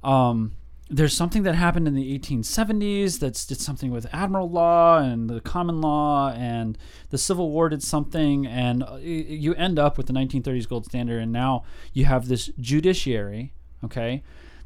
Um, 0.02 0.52
there's 0.90 1.14
something 1.16 1.42
that 1.44 1.54
happened 1.54 1.88
in 1.88 1.94
the 1.94 2.18
1870s 2.18 3.18
that's 3.18 3.46
did 3.46 3.60
something 3.60 3.90
with 3.90 4.06
admiral 4.12 4.50
law 4.50 4.98
and 4.98 5.30
the 5.30 5.40
common 5.40 5.80
law 5.80 6.30
and 6.32 6.76
the 7.10 7.16
civil 7.16 7.50
war 7.50 7.70
did 7.70 7.82
something 7.82 8.46
and 8.46 8.82
uh, 8.82 8.96
you 9.00 9.54
end 9.54 9.78
up 9.78 9.96
with 9.96 10.06
the 10.06 10.12
1930s 10.12 10.68
gold 10.68 10.84
standard 10.84 11.22
and 11.22 11.32
now 11.32 11.64
you 11.94 12.04
have 12.04 12.28
this 12.28 12.50
judiciary 12.60 13.54
okay 13.82 14.22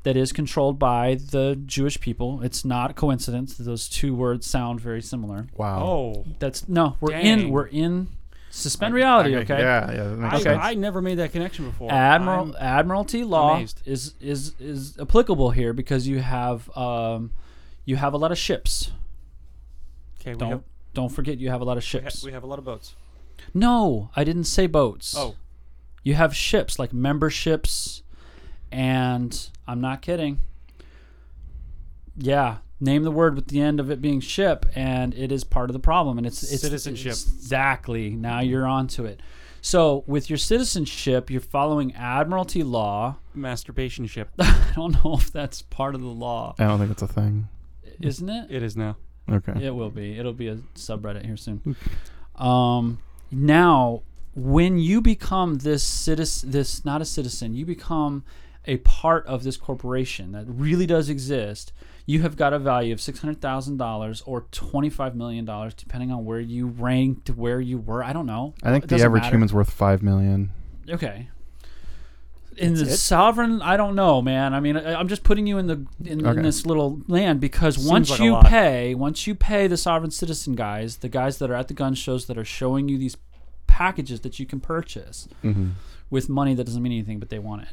that 0.06 0.16
is 0.16 0.32
controlled 0.32 0.78
by 0.78 1.16
the 1.32 1.60
jewish 1.66 1.98
people 2.00 2.40
it's 2.42 2.64
not 2.64 2.92
a 2.92 2.94
coincidence 2.94 3.56
that 3.56 3.64
those 3.64 3.88
two 3.88 4.14
words 4.14 4.46
sound 4.46 4.80
very 4.80 5.02
similar 5.02 5.48
Wow. 5.56 5.82
Oh, 5.82 6.24
that's 6.38 6.68
no 6.68 6.96
we're 7.00 7.12
in 7.12 7.50
we're 7.50 7.66
in 7.66 8.06
suspend 8.50 8.94
reality 8.94 9.34
okay 9.36 9.58
Yeah, 9.58 9.90
yeah. 9.90 10.02
That 10.04 10.16
makes 10.16 10.34
I, 10.34 10.40
sense. 10.40 10.60
I 10.62 10.74
never 10.74 11.02
made 11.02 11.16
that 11.16 11.32
connection 11.32 11.64
before. 11.66 11.90
Admiral 11.92 12.46
I'm- 12.46 12.78
Admiralty 12.78 13.24
law 13.24 13.56
amazed. 13.56 13.82
is 13.84 14.14
is 14.20 14.54
is 14.60 14.96
applicable 14.98 15.50
here 15.50 15.72
because 15.72 16.06
you 16.06 16.20
have 16.20 16.58
um, 16.76 17.32
you 17.84 17.96
have 17.96 18.14
a 18.14 18.16
lot 18.16 18.30
of 18.32 18.38
ships. 18.38 18.92
okay, 20.20 20.32
we 20.32 20.38
Don't 20.38 20.50
have, 20.50 20.62
don't 20.94 21.10
forget 21.12 21.38
you 21.38 21.50
have 21.50 21.60
a 21.60 21.64
lot 21.64 21.76
of 21.76 21.82
we, 21.92 22.00
ha- 22.00 22.08
ships. 22.08 22.24
we 22.24 22.32
have 22.32 22.44
a 22.44 22.46
lot 22.46 22.58
of 22.58 22.64
boats. 22.64 22.94
no, 23.52 24.10
I 24.16 24.24
didn't 24.24 24.44
say 24.44 24.66
boats. 24.66 25.14
Oh, 25.18 25.34
you 26.02 26.14
have 26.14 26.34
ships 26.34 26.78
like 26.78 26.92
memberships, 26.94 28.02
and 28.72 29.50
I'm 29.66 29.80
not 29.80 30.02
kidding. 30.02 30.40
Yeah, 32.18 32.58
name 32.80 33.02
the 33.04 33.10
word 33.10 33.34
with 33.34 33.48
the 33.48 33.60
end 33.60 33.78
of 33.80 33.90
it 33.90 34.00
being 34.00 34.20
ship, 34.20 34.66
and 34.74 35.12
it 35.14 35.30
is 35.30 35.44
part 35.44 35.68
of 35.70 35.74
the 35.74 35.80
problem. 35.80 36.18
And 36.18 36.26
it's, 36.26 36.42
it's 36.42 36.62
Citizenship. 36.62 37.06
it's- 37.12 37.26
exactly. 37.26 38.10
Now 38.10 38.40
you're 38.40 38.66
onto 38.66 39.04
it. 39.04 39.20
So 39.60 40.04
with 40.06 40.30
your 40.30 40.36
citizenship, 40.36 41.28
you're 41.28 41.40
following 41.40 41.92
Admiralty 41.94 42.62
law. 42.62 43.16
masturbation 43.34 44.06
ship. 44.06 44.30
I 44.38 44.72
don't 44.76 44.92
know 45.04 45.14
if 45.14 45.32
that's 45.32 45.62
part 45.62 45.94
of 45.94 46.00
the 46.00 46.06
law, 46.06 46.54
I 46.58 46.64
don't 46.66 46.78
think 46.78 46.90
it's 46.92 47.02
a 47.02 47.08
thing. 47.08 47.48
isn't 48.00 48.28
it? 48.28 48.46
It 48.50 48.62
is 48.62 48.76
now. 48.76 48.96
Okay. 49.30 49.64
It 49.66 49.74
will 49.74 49.90
be. 49.90 50.16
It'll 50.18 50.32
be 50.32 50.46
a 50.48 50.56
subreddit 50.76 51.26
here 51.26 51.36
soon. 51.36 51.74
Um, 52.36 53.00
now, 53.32 54.02
when 54.36 54.78
you 54.78 55.00
become 55.00 55.56
this 55.58 55.82
citizen, 55.82 56.52
this 56.52 56.84
not 56.84 57.02
a 57.02 57.04
citizen, 57.04 57.54
you 57.56 57.66
become 57.66 58.22
a 58.66 58.76
part 58.78 59.26
of 59.26 59.42
this 59.44 59.56
corporation 59.56 60.32
that 60.32 60.44
really 60.48 60.86
does 60.86 61.08
exist. 61.08 61.72
You 62.04 62.22
have 62.22 62.36
got 62.36 62.52
a 62.52 62.58
value 62.58 62.92
of 62.92 63.00
six 63.00 63.20
hundred 63.20 63.40
thousand 63.40 63.76
dollars 63.78 64.22
or 64.26 64.42
twenty 64.52 64.90
five 64.90 65.14
million 65.16 65.44
dollars, 65.44 65.74
depending 65.74 66.10
on 66.12 66.24
where 66.24 66.40
you 66.40 66.66
ranked, 66.66 67.30
where 67.30 67.60
you 67.60 67.78
were. 67.78 68.02
I 68.04 68.12
don't 68.12 68.26
know. 68.26 68.54
I 68.62 68.70
think 68.70 68.84
It 68.84 68.90
the 68.90 69.02
average 69.02 69.22
matter. 69.22 69.34
human's 69.36 69.52
worth 69.52 69.70
5 69.70 70.02
million. 70.02 70.50
Okay. 70.88 71.28
In 72.56 72.72
That's 72.74 72.86
the 72.86 72.94
it? 72.94 72.96
sovereign, 72.96 73.60
I 73.60 73.76
don't 73.76 73.94
know, 73.94 74.22
man. 74.22 74.54
I 74.54 74.60
mean, 74.60 74.78
I, 74.78 74.94
I'm 74.98 75.08
just 75.08 75.24
putting 75.24 75.46
you 75.46 75.58
in 75.58 75.66
the 75.66 75.84
in, 76.04 76.24
in 76.24 76.42
this 76.42 76.64
little 76.64 77.02
land 77.06 77.38
because 77.38 77.74
Seems 77.74 77.88
once 77.88 78.10
like 78.10 78.20
you 78.20 78.38
pay, 78.44 78.94
once 78.94 79.26
you 79.26 79.34
pay 79.34 79.66
the 79.66 79.76
sovereign 79.76 80.10
citizen 80.10 80.54
guys, 80.54 80.98
the 80.98 81.10
guys 81.10 81.36
that 81.38 81.50
are 81.50 81.54
at 81.54 81.68
the 81.68 81.74
gun 81.74 81.94
shows 81.94 82.26
that 82.26 82.38
are 82.38 82.44
showing 82.46 82.88
you 82.88 82.96
these 82.96 83.16
packages 83.66 84.20
that 84.20 84.38
you 84.38 84.46
can 84.46 84.60
purchase 84.60 85.28
Mm-hmm. 85.44 85.70
with 86.08 86.28
money 86.30 86.54
that 86.54 86.64
doesn't 86.64 86.82
mean 86.82 86.92
anything, 86.92 87.18
but 87.18 87.28
they 87.28 87.38
want 87.38 87.62
it. 87.62 87.68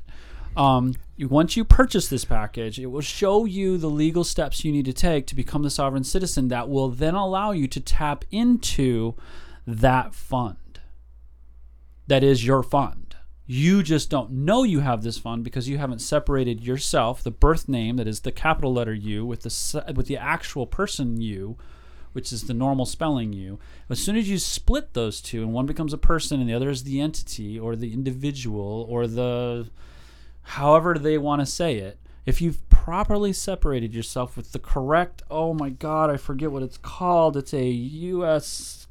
Um, 0.56 0.96
you, 1.16 1.28
once 1.28 1.58
you 1.58 1.64
purchase 1.64 2.08
this 2.08 2.26
package, 2.26 2.80
it 2.80 2.88
will 2.88 3.02
show 3.02 3.46
you 3.46 3.78
the 3.78 3.90
legal 3.90 4.24
steps 4.24 4.64
you 4.64 4.72
need 4.72 4.86
to 4.86 4.94
take 4.94 5.28
to 5.28 5.36
become 5.36 5.64
the 5.64 5.70
sovereign 5.70 6.04
citizen 6.04 6.48
that 6.50 6.70
will 6.70 6.90
then 6.90 7.16
allow 7.16 7.52
you 7.52 7.68
to 7.68 7.80
tap 7.80 8.26
into 8.32 9.16
that 9.66 10.14
fund. 10.14 10.80
That 12.08 12.24
is 12.24 12.46
your 12.46 12.64
fund. 12.64 13.16
You 13.46 13.84
just 13.84 14.10
don't 14.10 14.32
know 14.32 14.64
you 14.64 14.80
have 14.80 15.04
this 15.04 15.18
fund 15.18 15.44
because 15.44 15.68
you 15.68 15.78
haven't 15.78 16.00
separated 16.00 16.64
yourself, 16.64 17.22
the 17.22 17.32
birth 17.32 17.68
name 17.68 17.98
that 17.98 18.08
is 18.08 18.22
the 18.22 18.32
capital 18.32 18.74
letter 18.74 18.94
U, 18.94 19.26
with 19.26 19.42
the 19.42 19.94
with 19.94 20.08
the 20.08 20.18
actual 20.18 20.66
person 20.66 21.20
U, 21.20 21.58
which 22.14 22.32
is 22.32 22.44
the 22.44 22.54
normal 22.54 22.86
spelling 22.86 23.34
U. 23.34 23.60
As 23.90 24.00
soon 24.00 24.16
as 24.16 24.30
you 24.30 24.38
split 24.38 24.94
those 24.94 25.20
two, 25.20 25.42
and 25.42 25.54
one 25.54 25.66
becomes 25.66 25.94
a 25.94 25.98
person 25.98 26.40
and 26.40 26.50
the 26.50 26.54
other 26.54 26.70
is 26.70 26.84
the 26.84 27.02
entity 27.02 27.60
or 27.60 27.76
the 27.76 27.94
individual 27.94 28.86
or 28.90 29.08
the 29.08 29.68
however 30.44 30.96
they 30.96 31.18
want 31.18 31.42
to 31.42 31.46
say 31.46 31.78
it, 31.78 31.98
if 32.26 32.42
you've 32.42 32.68
properly 32.70 33.34
separated 33.34 33.94
yourself 33.94 34.38
with 34.38 34.54
the 34.54 34.60
correct, 34.60 35.22
oh 35.30 35.54
my 35.54 35.70
God, 35.70 36.10
I 36.10 36.18
forget 36.18 36.52
what 36.52 36.64
it's 36.64 36.78
called. 36.78 37.36
It's 37.36 37.54
a 37.54 37.74
USCC. 37.74 38.88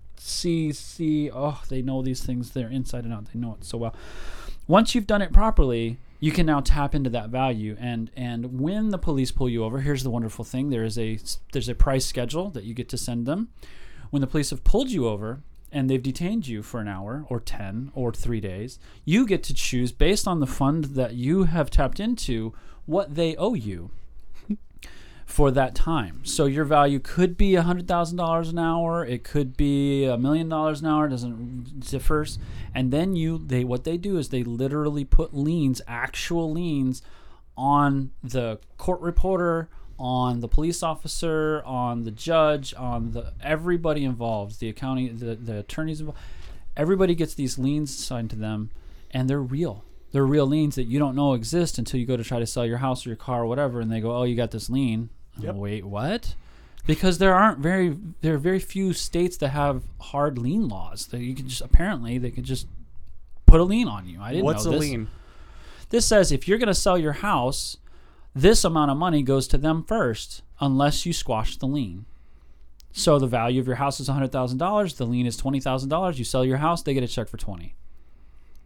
Oh, 1.35 1.63
they 1.69 1.81
know 1.83 2.03
these 2.03 2.23
things. 2.23 2.51
They're 2.51 2.69
inside 2.69 3.05
and 3.05 3.13
out. 3.13 3.33
They 3.33 3.39
know 3.39 3.55
it 3.59 3.65
so 3.65 3.79
well. 3.79 3.95
Once 4.67 4.95
you've 4.95 5.07
done 5.07 5.23
it 5.23 5.33
properly, 5.33 5.99
you 6.21 6.31
can 6.31 6.47
now 6.47 6.61
tap 6.61 6.95
into 6.95 7.11
that 7.11 7.31
value. 7.31 7.77
And 7.81 8.11
and 8.17 8.61
when 8.61 8.91
the 8.91 8.99
police 8.99 9.33
pull 9.33 9.49
you 9.49 9.65
over, 9.65 9.81
here's 9.81 10.03
the 10.03 10.11
wonderful 10.11 10.45
thing: 10.45 10.71
there 10.71 10.85
is 10.85 10.99
a 10.99 11.19
there's 11.53 11.69
a 11.69 11.75
price 11.75 12.07
schedule 12.07 12.51
that 12.51 12.65
you 12.65 12.75
get 12.75 12.89
to 12.91 12.99
send 12.99 13.27
them. 13.27 13.49
When 14.11 14.21
the 14.21 14.27
police 14.27 14.51
have 14.51 14.63
pulled 14.63 14.91
you 14.91 15.09
over, 15.09 15.43
and 15.73 15.89
they've 15.89 16.03
detained 16.03 16.47
you 16.47 16.63
for 16.63 16.81
an 16.81 16.89
hour 16.89 17.25
or 17.29 17.41
10 17.41 17.91
or 17.95 18.13
3 18.13 18.41
days, 18.41 18.79
you 19.05 19.27
get 19.27 19.43
to 19.45 19.55
choose 19.55 19.91
based 19.91 20.29
on 20.29 20.41
the 20.41 20.47
fund 20.47 20.85
that 20.85 21.15
you 21.15 21.45
have 21.45 21.71
tapped 21.71 21.99
into 21.99 22.53
what 22.87 23.15
they 23.15 23.35
owe 23.37 23.55
you 23.55 23.91
for 25.25 25.51
that 25.51 25.75
time. 25.75 26.21
So 26.25 26.45
your 26.45 26.67
value 26.67 26.99
could 26.99 27.39
be 27.39 27.53
$100,000 27.53 28.51
an 28.51 28.59
hour, 28.59 29.05
it 29.05 29.25
could 29.25 29.57
be 29.57 30.05
a 30.05 30.19
million 30.19 30.49
dollars 30.51 30.83
an 30.83 30.89
hour, 30.89 31.07
it 31.07 31.11
doesn't 31.11 31.81
differs. 31.81 32.39
And 32.75 32.93
then 32.93 33.17
you 33.17 33.39
they 33.39 33.65
what 33.65 33.85
they 33.85 33.97
do 33.97 34.19
is 34.19 34.29
they 34.29 34.43
literally 34.45 35.05
put 35.07 35.33
liens, 35.33 35.81
actual 35.89 36.53
liens 36.53 37.01
on 37.57 38.11
the 38.23 38.59
court 38.77 39.01
reporter, 39.01 39.71
on 40.03 40.41
the 40.41 40.49
police 40.49 40.83
officer, 40.83 41.63
on 41.65 42.03
the 42.03 42.11
judge, 42.11 42.75
on 42.75 43.13
the 43.13 43.33
everybody 43.41 44.05
involved, 44.05 44.59
the 44.59 44.69
accounting, 44.69 45.17
the, 45.19 45.37
the 45.37 45.61
attorneys 45.61 46.01
involved. 46.01 46.19
Everybody 46.77 47.15
gets 47.15 47.35
these 47.35 47.57
liens 47.57 47.91
assigned 47.95 48.31
to 48.31 48.37
them, 48.37 48.71
and 49.13 49.31
they're 49.31 49.41
real. 49.41 49.85
They're 50.11 50.27
real 50.27 50.45
liens 50.45 50.75
that 50.75 50.85
you 50.85 50.99
don't 50.99 51.15
know 51.15 51.35
exist 51.35 51.79
until 51.79 52.01
you 52.01 52.07
go 52.07 52.17
to 52.17 52.25
try 52.25 52.41
to 52.41 52.47
sell 52.47 52.67
your 52.67 52.79
house 52.79 53.07
or 53.07 53.11
your 53.11 53.17
car 53.17 53.43
or 53.43 53.47
whatever, 53.47 53.81
and 53.81 53.93
they 53.93 54.01
go, 54.01 54.17
"Oh, 54.17 54.25
you 54.25 54.35
got 54.35 54.51
this 54.51 54.69
lien." 54.69 55.09
Yep. 55.39 55.55
Wait, 55.55 55.85
what? 55.85 56.35
Because 56.85 57.19
there 57.19 57.35
aren't 57.35 57.61
very 57.61 57.97
there 58.23 58.35
are 58.35 58.39
very 58.39 58.59
few 58.59 58.93
states 58.93 59.37
that 59.37 59.51
have 59.51 59.85
hard 60.01 60.37
lien 60.37 60.69
laws. 60.69 61.07
That 61.07 61.21
you 61.21 61.37
can 61.37 61.47
just 61.47 61.63
apparently 61.63 62.19
they 62.19 62.33
could 62.33 62.45
just 62.45 62.67
put 63.47 63.61
a 63.61 63.65
lien 63.65 63.87
on 63.87 64.09
you. 64.09 64.21
I 64.21 64.33
didn't 64.33 64.47
What's 64.47 64.65
know 64.65 64.73
a 64.73 64.75
this. 64.75 64.81
lien? 64.81 65.09
This 65.91 66.07
says 66.07 66.33
if 66.33 66.49
you're 66.49 66.59
going 66.59 66.67
to 66.67 66.75
sell 66.75 66.99
your 66.99 67.13
house, 67.13 67.77
this 68.35 68.65
amount 68.65 68.91
of 68.91 68.97
money 68.97 69.23
goes 69.23 69.47
to 69.49 69.59
them 69.59 69.85
first, 69.85 70.43
unless 70.61 71.05
you 71.07 71.13
squash 71.13 71.57
the 71.57 71.67
lien. 71.67 72.07
So 72.93 73.19
the 73.19 73.27
value 73.27 73.61
of 73.61 73.67
your 73.67 73.77
house 73.77 74.01
is 74.01 74.09
hundred 74.09 74.33
thousand 74.33 74.59
dollars. 74.59 74.95
The 74.95 75.07
lien 75.07 75.27
is 75.27 75.37
twenty 75.37 75.61
thousand 75.61 75.89
dollars. 75.89 76.19
You 76.19 76.25
sell 76.25 76.45
your 76.45 76.59
house, 76.59 76.83
they 76.83 76.95
get 76.95 77.03
a 77.03 77.09
check 77.09 77.29
for 77.29 77.37
twenty. 77.39 77.75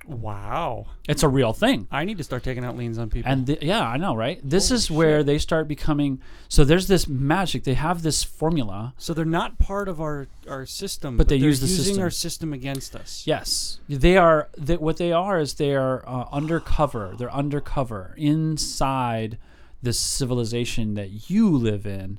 Wow. 0.08 0.86
It's 1.08 1.24
a 1.24 1.28
real 1.28 1.52
thing. 1.52 1.88
I 1.90 2.04
need 2.04 2.18
to 2.18 2.24
start 2.24 2.44
taking 2.44 2.64
out 2.64 2.76
liens 2.76 2.96
on 2.96 3.10
people. 3.10 3.30
And 3.30 3.44
the, 3.46 3.58
yeah, 3.60 3.84
I 3.84 3.96
know, 3.96 4.14
right? 4.14 4.38
This 4.42 4.68
Holy 4.68 4.76
is 4.76 4.90
where 4.90 5.18
shit. 5.20 5.26
they 5.26 5.38
start 5.38 5.66
becoming. 5.66 6.20
So 6.48 6.64
there's 6.64 6.86
this 6.86 7.08
magic. 7.08 7.64
They 7.64 7.74
have 7.74 8.02
this 8.02 8.22
formula. 8.22 8.94
so 8.98 9.12
they're 9.14 9.24
not 9.24 9.58
part 9.58 9.88
of 9.88 10.00
our, 10.00 10.28
our 10.48 10.64
system, 10.64 11.16
But 11.16 11.26
they 11.28 11.38
they're 11.38 11.48
use 11.48 11.60
the 11.60 11.66
using 11.66 11.84
system. 11.84 12.02
our 12.04 12.10
system 12.10 12.52
against 12.52 12.94
us. 12.94 13.24
Yes, 13.26 13.80
they 13.88 14.16
are. 14.16 14.48
They, 14.56 14.76
what 14.76 14.96
they 14.98 15.10
are 15.10 15.40
is 15.40 15.54
they 15.54 15.74
are 15.74 16.04
uh, 16.08 16.26
undercover. 16.30 17.14
They're 17.18 17.32
undercover 17.34 18.14
inside 18.16 19.38
this 19.86 19.98
civilization 19.98 20.94
that 20.94 21.30
you 21.30 21.48
live 21.56 21.86
in. 21.86 22.18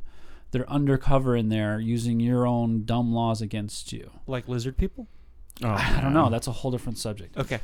They're 0.51 0.69
undercover 0.69 1.35
in 1.35 1.49
there, 1.49 1.79
using 1.79 2.19
your 2.19 2.47
own 2.47 2.85
dumb 2.85 3.13
laws 3.13 3.41
against 3.41 3.91
you. 3.93 4.09
Like 4.25 4.47
lizard 4.47 4.77
people? 4.77 5.05
Oh, 5.61 5.67
I 5.69 5.99
don't 6.01 6.13
know. 6.13 6.29
That's 6.29 6.47
a 6.47 6.51
whole 6.51 6.71
different 6.71 6.97
subject. 6.97 7.37
Okay. 7.37 7.59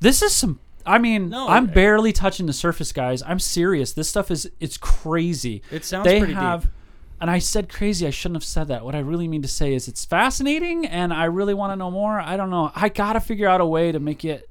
This 0.00 0.22
is 0.22 0.32
some. 0.32 0.60
I 0.86 0.98
mean, 0.98 1.30
No, 1.30 1.48
I'm 1.48 1.64
I- 1.68 1.72
barely 1.72 2.12
touching 2.12 2.46
the 2.46 2.52
surface, 2.52 2.92
guys. 2.92 3.22
I'm 3.22 3.38
serious. 3.40 3.92
This 3.92 4.08
stuff 4.08 4.30
is 4.30 4.50
it's 4.60 4.76
crazy. 4.76 5.62
It 5.72 5.84
sounds 5.84 6.04
they 6.04 6.18
pretty 6.20 6.34
have, 6.34 6.62
deep. 6.62 6.70
and 7.20 7.30
I 7.30 7.40
said 7.40 7.68
crazy. 7.68 8.06
I 8.06 8.10
shouldn't 8.10 8.36
have 8.36 8.44
said 8.44 8.68
that. 8.68 8.84
What 8.84 8.94
I 8.94 9.00
really 9.00 9.26
mean 9.26 9.42
to 9.42 9.48
say 9.48 9.74
is 9.74 9.88
it's 9.88 10.04
fascinating, 10.04 10.86
and 10.86 11.12
I 11.12 11.24
really 11.24 11.54
want 11.54 11.72
to 11.72 11.76
know 11.76 11.90
more. 11.90 12.20
I 12.20 12.36
don't 12.36 12.50
know. 12.50 12.70
I 12.76 12.90
gotta 12.90 13.18
figure 13.20 13.48
out 13.48 13.60
a 13.60 13.66
way 13.66 13.90
to 13.90 13.98
make 13.98 14.24
it, 14.24 14.48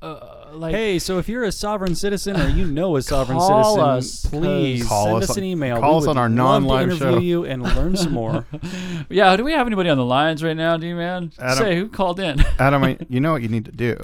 uh, 0.00 0.41
like 0.54 0.74
Hey, 0.74 0.98
so 0.98 1.18
if 1.18 1.28
you're 1.28 1.44
a 1.44 1.52
sovereign 1.52 1.94
citizen 1.94 2.40
or 2.40 2.48
you 2.48 2.66
know 2.66 2.96
a 2.96 3.02
sovereign 3.02 3.38
Call 3.38 3.64
citizen, 3.76 3.80
us, 3.88 4.22
'cause- 4.22 4.30
please 4.30 4.86
Call 4.86 5.04
send 5.06 5.16
us 5.18 5.30
us, 5.30 5.36
on- 5.36 5.38
an 5.38 5.44
email. 5.44 5.80
call 5.80 5.92
We 5.92 5.96
us 5.98 6.06
would 6.06 6.10
on 6.10 6.18
our 6.18 6.28
love 6.28 6.36
non-live 6.62 6.88
to 6.88 6.94
interview 6.96 7.14
show. 7.16 7.20
you 7.20 7.44
and 7.44 7.62
learn 7.62 7.96
some 7.96 8.12
more. 8.12 8.46
yeah. 9.08 9.34
Do 9.36 9.44
we 9.44 9.52
have 9.52 9.66
anybody 9.66 9.88
on 9.90 9.98
the 9.98 10.04
lines 10.04 10.42
right 10.42 10.56
now, 10.56 10.76
D 10.76 10.92
man? 10.92 11.32
Adam- 11.38 11.58
Say 11.58 11.76
who 11.76 11.88
called 11.88 12.20
in. 12.20 12.40
Adam, 12.58 12.82
I, 12.84 12.98
you 13.08 13.20
know 13.20 13.32
what 13.32 13.42
you 13.42 13.48
need 13.48 13.64
to 13.66 13.72
do? 13.72 13.96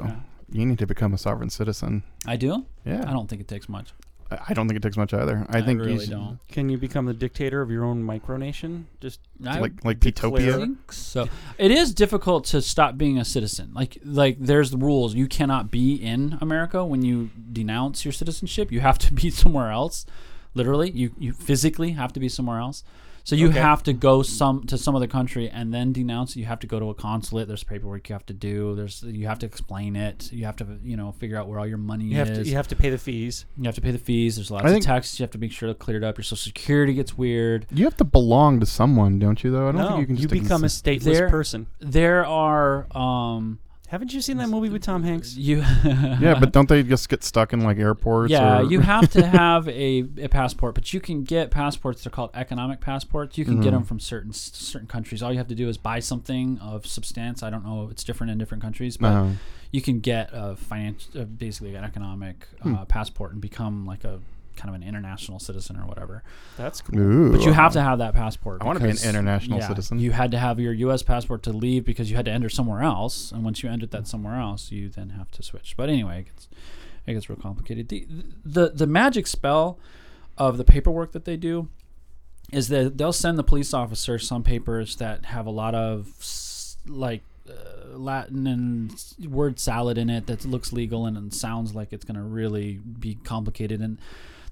You 0.51 0.64
need 0.64 0.78
to 0.78 0.86
become 0.86 1.12
a 1.12 1.18
sovereign 1.18 1.51
citizen. 1.51 2.03
I 2.26 2.36
do. 2.36 2.64
Yeah. 2.86 3.05
I 3.07 3.12
don't 3.12 3.28
think 3.28 3.40
it 3.42 3.49
takes 3.49 3.68
much. 3.68 3.92
I 4.31 4.39
I 4.49 4.55
don't 4.55 4.66
think 4.68 4.76
it 4.76 4.83
takes 4.83 4.97
much 4.97 5.14
either. 5.14 5.47
I, 5.49 5.59
I 5.59 5.62
think 5.62 5.81
really 5.81 5.95
you 5.95 6.01
should, 6.01 6.11
don't. 6.11 6.39
Can 6.49 6.68
you 6.68 6.79
become 6.79 7.07
the 7.07 7.14
dictator 7.14 7.61
of 7.62 7.70
your 7.70 7.85
own 7.85 8.03
micronation? 8.05 8.85
Just 9.01 9.20
I 9.47 9.59
like 9.59 9.85
like 9.85 10.01
declare- 10.01 10.33
Petopia. 10.33 10.76
so. 10.91 11.29
It 11.59 11.70
is 11.70 11.95
difficult 11.95 12.45
to 12.47 12.61
stop 12.62 12.97
being 12.99 13.18
a 13.18 13.24
citizen. 13.24 13.72
Like 13.74 13.99
like 14.05 14.37
there's 14.41 14.70
the 14.70 14.79
rules. 14.79 15.14
You 15.14 15.26
cannot 15.26 15.70
be 15.70 15.95
in 15.95 16.39
America 16.41 16.85
when 16.85 17.03
you 17.03 17.31
denounce 17.53 18.05
your 18.05 18.12
citizenship. 18.12 18.70
You 18.72 18.81
have 18.81 18.99
to 18.99 19.12
be 19.12 19.31
somewhere 19.43 19.70
else. 19.70 20.07
Literally, 20.55 20.91
you 20.91 21.14
you 21.18 21.33
physically 21.33 21.93
have 21.93 22.12
to 22.12 22.20
be 22.20 22.29
somewhere 22.29 22.59
else. 22.59 22.85
So 23.29 23.37
you 23.37 23.51
Okay. 23.51 23.59
have 23.61 23.83
to 23.83 23.93
go 23.93 24.22
some 24.22 24.64
to 24.68 24.79
some 24.79 24.97
other 24.97 25.07
country 25.07 25.51
and 25.51 25.74
then 25.74 25.93
denounce. 25.93 26.35
it. 26.35 26.39
You 26.41 26.47
have 26.47 26.61
to 26.61 26.66
go 26.66 26.81
to 26.81 26.89
a 26.89 26.95
consulate. 26.95 27.47
There's 27.47 27.62
paperwork 27.62 28.09
you 28.09 28.14
have 28.14 28.24
to 28.24 28.33
do. 28.33 28.74
There's 28.74 29.03
you 29.03 29.26
have 29.26 29.39
to 29.41 29.45
explain 29.47 29.97
it. 29.97 30.33
You 30.33 30.47
have 30.47 30.57
to 30.57 30.79
you 30.83 30.97
know 30.97 31.12
figure 31.12 31.37
out 31.37 31.47
where 31.47 31.59
all 31.59 31.66
your 31.66 31.76
money 31.76 32.07
you 32.07 32.16
have 32.16 32.31
is. 32.31 32.39
to 32.39 32.45
you 32.49 32.57
have 32.57 32.68
to 32.68 32.76
pay 32.76 32.89
the 32.89 32.97
fees. 32.97 33.45
You 33.59 33.64
have 33.64 33.74
to 33.74 33.83
pay 33.83 33.91
the 33.91 33.99
fees. 33.99 34.37
There's 34.37 34.51
lots 34.51 34.64
I 34.64 34.70
of 34.70 34.81
taxes 34.83 35.20
you 35.20 35.24
have 35.24 35.31
to 35.33 35.39
make 35.39 35.53
sure 35.53 35.66
they're 35.68 35.74
cleared 35.74 36.05
up. 36.05 36.16
Your 36.16 36.22
social 36.24 36.39
security 36.39 36.95
gets 36.95 37.18
weird. 37.18 37.66
You 37.70 37.85
have 37.85 37.99
to 37.99 38.05
belong 38.05 38.61
to 38.61 38.66
someone, 38.66 39.18
don't 39.18 39.45
you? 39.45 39.51
Though 39.51 39.68
I 39.68 39.72
don't 39.72 39.83
no, 39.83 39.89
think 39.89 40.01
you 40.01 40.07
can 40.07 40.16
just 40.16 40.35
You 40.35 40.41
become 40.41 40.62
a 40.62 40.64
exist. 40.64 40.85
stateless 40.87 41.03
There- 41.05 41.29
person. 41.29 41.66
There 41.81 42.24
are 42.24 42.87
um 42.97 43.59
Haven't 43.89 44.12
you 44.12 44.20
seen 44.20 44.36
that 44.36 44.49
movie 44.51 44.68
with 44.68 44.82
Tom 44.82 45.03
Hanks? 45.03 45.34
you 45.36 45.59
yeah, 45.84 46.36
but 46.39 46.53
don't 46.53 46.68
they 46.68 46.82
just 46.82 47.09
get 47.09 47.24
stuck 47.24 47.53
in 47.55 47.61
like 47.61 47.78
airports? 47.78 48.30
yeah 48.30 48.59
or, 48.59 48.62
you 48.62 48.80
have 48.80 49.09
to 49.12 49.26
have 49.41 49.66
a, 49.68 50.05
a 50.18 50.28
passport 50.28 50.74
but 50.74 50.93
you 50.93 51.01
can 51.01 51.24
get 51.24 51.51
passports 51.51 52.05
they're 52.05 52.11
called 52.11 52.30
economic 52.34 52.80
passports 52.80 53.39
you 53.39 53.45
can 53.45 53.61
get 53.61 53.68
Mhm. 53.70 53.72
them 53.72 53.84
from 53.84 53.99
certain 54.01 54.32
certain 54.34 54.86
countries 54.89 55.22
all 55.22 55.32
you 55.32 55.39
have 55.39 55.49
to 55.49 55.55
do 55.55 55.68
is 55.68 55.78
buy 55.78 56.01
something 56.01 56.59
of 56.59 56.86
substance 56.86 57.43
i 57.43 57.49
don't 57.51 57.64
know 57.64 57.84
if 57.84 57.91
it's 57.91 58.05
different 58.05 58.30
in 58.30 58.39
different 58.39 58.62
countries 58.62 58.97
but 58.97 59.14
Uh, 59.14 59.30
you 59.72 59.80
can 59.82 60.01
get 60.01 60.30
a 60.32 60.57
financial 60.57 61.20
uh, 61.20 61.24
basically 61.24 61.74
an 61.74 61.84
economic 61.84 62.47
uh, 62.62 62.68
Hmm. 62.68 62.82
passport 62.84 63.32
and 63.32 63.41
become 63.41 63.86
like 63.86 64.05
a 64.05 64.18
kind 64.59 64.74
of 64.74 64.74
an 64.74 64.86
international 64.86 65.38
citizen 65.38 65.76
or 65.76 65.86
whatever 65.86 66.22
That's 66.56 66.80
cool. 66.80 66.98
ooh, 66.98 67.32
but 67.32 67.44
you 67.44 67.52
have 67.52 67.72
to 67.72 67.80
have 67.80 67.98
that 67.98 68.12
passport 68.14 68.61
I 68.61 68.64
wanna 68.64 68.80
be 68.80 68.90
an 68.90 68.98
international 69.02 69.61
yeah, 69.61 69.68
citizen. 69.68 69.98
You 70.00 70.11
had 70.12 70.30
to 70.32 70.38
have 70.38 70.59
your 70.61 70.72
U.S. 70.72 71.02
passport 71.02 71.42
to 71.44 71.52
leave 71.52 71.84
because 71.84 72.11
you 72.11 72.16
had 72.16 72.24
to 72.26 72.32
enter 72.32 72.48
somewhere 72.48 72.82
else, 72.82 73.32
and 73.32 73.44
once 73.44 73.62
you 73.62 73.70
entered 73.70 73.90
that 73.92 74.06
somewhere 74.06 74.38
else, 74.40 74.70
you 74.70 74.88
then 74.88 75.11
have 75.11 75.30
to 75.32 75.42
switch. 75.42 75.74
But 75.76 75.88
anyway, 75.88 76.20
it 76.20 76.24
gets, 76.26 76.48
it 77.06 77.14
gets 77.14 77.30
real 77.30 77.38
complicated. 77.38 77.88
The, 77.88 78.06
the 78.44 78.68
the 78.70 78.86
magic 78.86 79.26
spell 79.26 79.78
of 80.36 80.56
the 80.59 80.64
paperwork 80.64 81.12
that 81.12 81.24
they 81.24 81.36
do 81.36 81.68
is 82.52 82.68
that 82.68 82.96
they'll 82.96 83.12
send 83.12 83.38
the 83.38 83.44
police 83.44 83.74
officer 83.74 84.18
some 84.18 84.42
papers 84.42 84.96
that 84.96 85.26
have 85.26 85.46
a 85.46 85.50
lot 85.50 85.74
of 85.74 86.09
like 86.86 87.22
uh, 87.48 87.96
Latin 87.96 88.46
and 88.46 89.04
word 89.28 89.59
salad 89.59 89.98
in 89.98 90.09
it 90.09 90.26
that 90.26 90.44
looks 90.44 90.72
legal 90.72 91.06
and, 91.06 91.16
and 91.16 91.34
sounds 91.34 91.74
like 91.74 91.92
it's 91.92 92.04
going 92.04 92.16
to 92.16 92.22
really 92.22 92.78
be 92.78 93.16
complicated. 93.16 93.80
And 93.80 93.98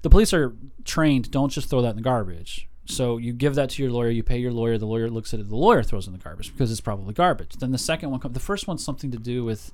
the 0.01 0.09
police 0.09 0.33
are 0.33 0.55
trained. 0.83 1.31
Don't 1.31 1.49
just 1.49 1.69
throw 1.69 1.81
that 1.81 1.91
in 1.91 1.95
the 1.97 2.01
garbage. 2.01 2.67
So 2.85 3.17
you 3.17 3.33
give 3.33 3.55
that 3.55 3.69
to 3.71 3.83
your 3.83 3.91
lawyer. 3.91 4.09
You 4.09 4.23
pay 4.23 4.37
your 4.37 4.53
lawyer. 4.53 4.77
The 4.77 4.85
lawyer 4.85 5.09
looks 5.09 5.33
at 5.33 5.39
it. 5.39 5.49
The 5.49 5.55
lawyer 5.55 5.83
throws 5.83 6.07
in 6.07 6.13
the 6.13 6.19
garbage 6.19 6.53
because 6.53 6.71
it's 6.71 6.81
probably 6.81 7.13
garbage. 7.13 7.55
Then 7.57 7.71
the 7.71 7.77
second 7.77 8.11
one 8.11 8.19
comes. 8.19 8.33
The 8.33 8.39
first 8.39 8.67
one's 8.67 8.83
something 8.83 9.11
to 9.11 9.17
do 9.17 9.43
with 9.43 9.71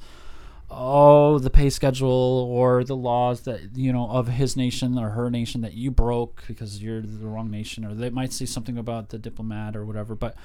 oh 0.71 1.37
the 1.39 1.49
pay 1.49 1.69
schedule 1.69 2.09
or 2.09 2.83
the 2.83 2.95
laws 2.95 3.41
that 3.41 3.75
you 3.75 3.93
know 3.93 4.09
of 4.09 4.27
his 4.27 4.55
nation 4.55 4.97
or 4.97 5.09
her 5.09 5.29
nation 5.29 5.61
that 5.61 5.73
you 5.73 5.91
broke 5.91 6.43
because 6.47 6.81
you're 6.81 7.01
the 7.01 7.27
wrong 7.27 7.51
nation 7.51 7.85
or 7.85 7.93
they 7.93 8.09
might 8.09 8.33
say 8.33 8.45
something 8.45 8.77
about 8.77 9.09
the 9.09 9.19
diplomat 9.19 9.75
or 9.75 9.85
whatever 9.85 10.15
but 10.15 10.35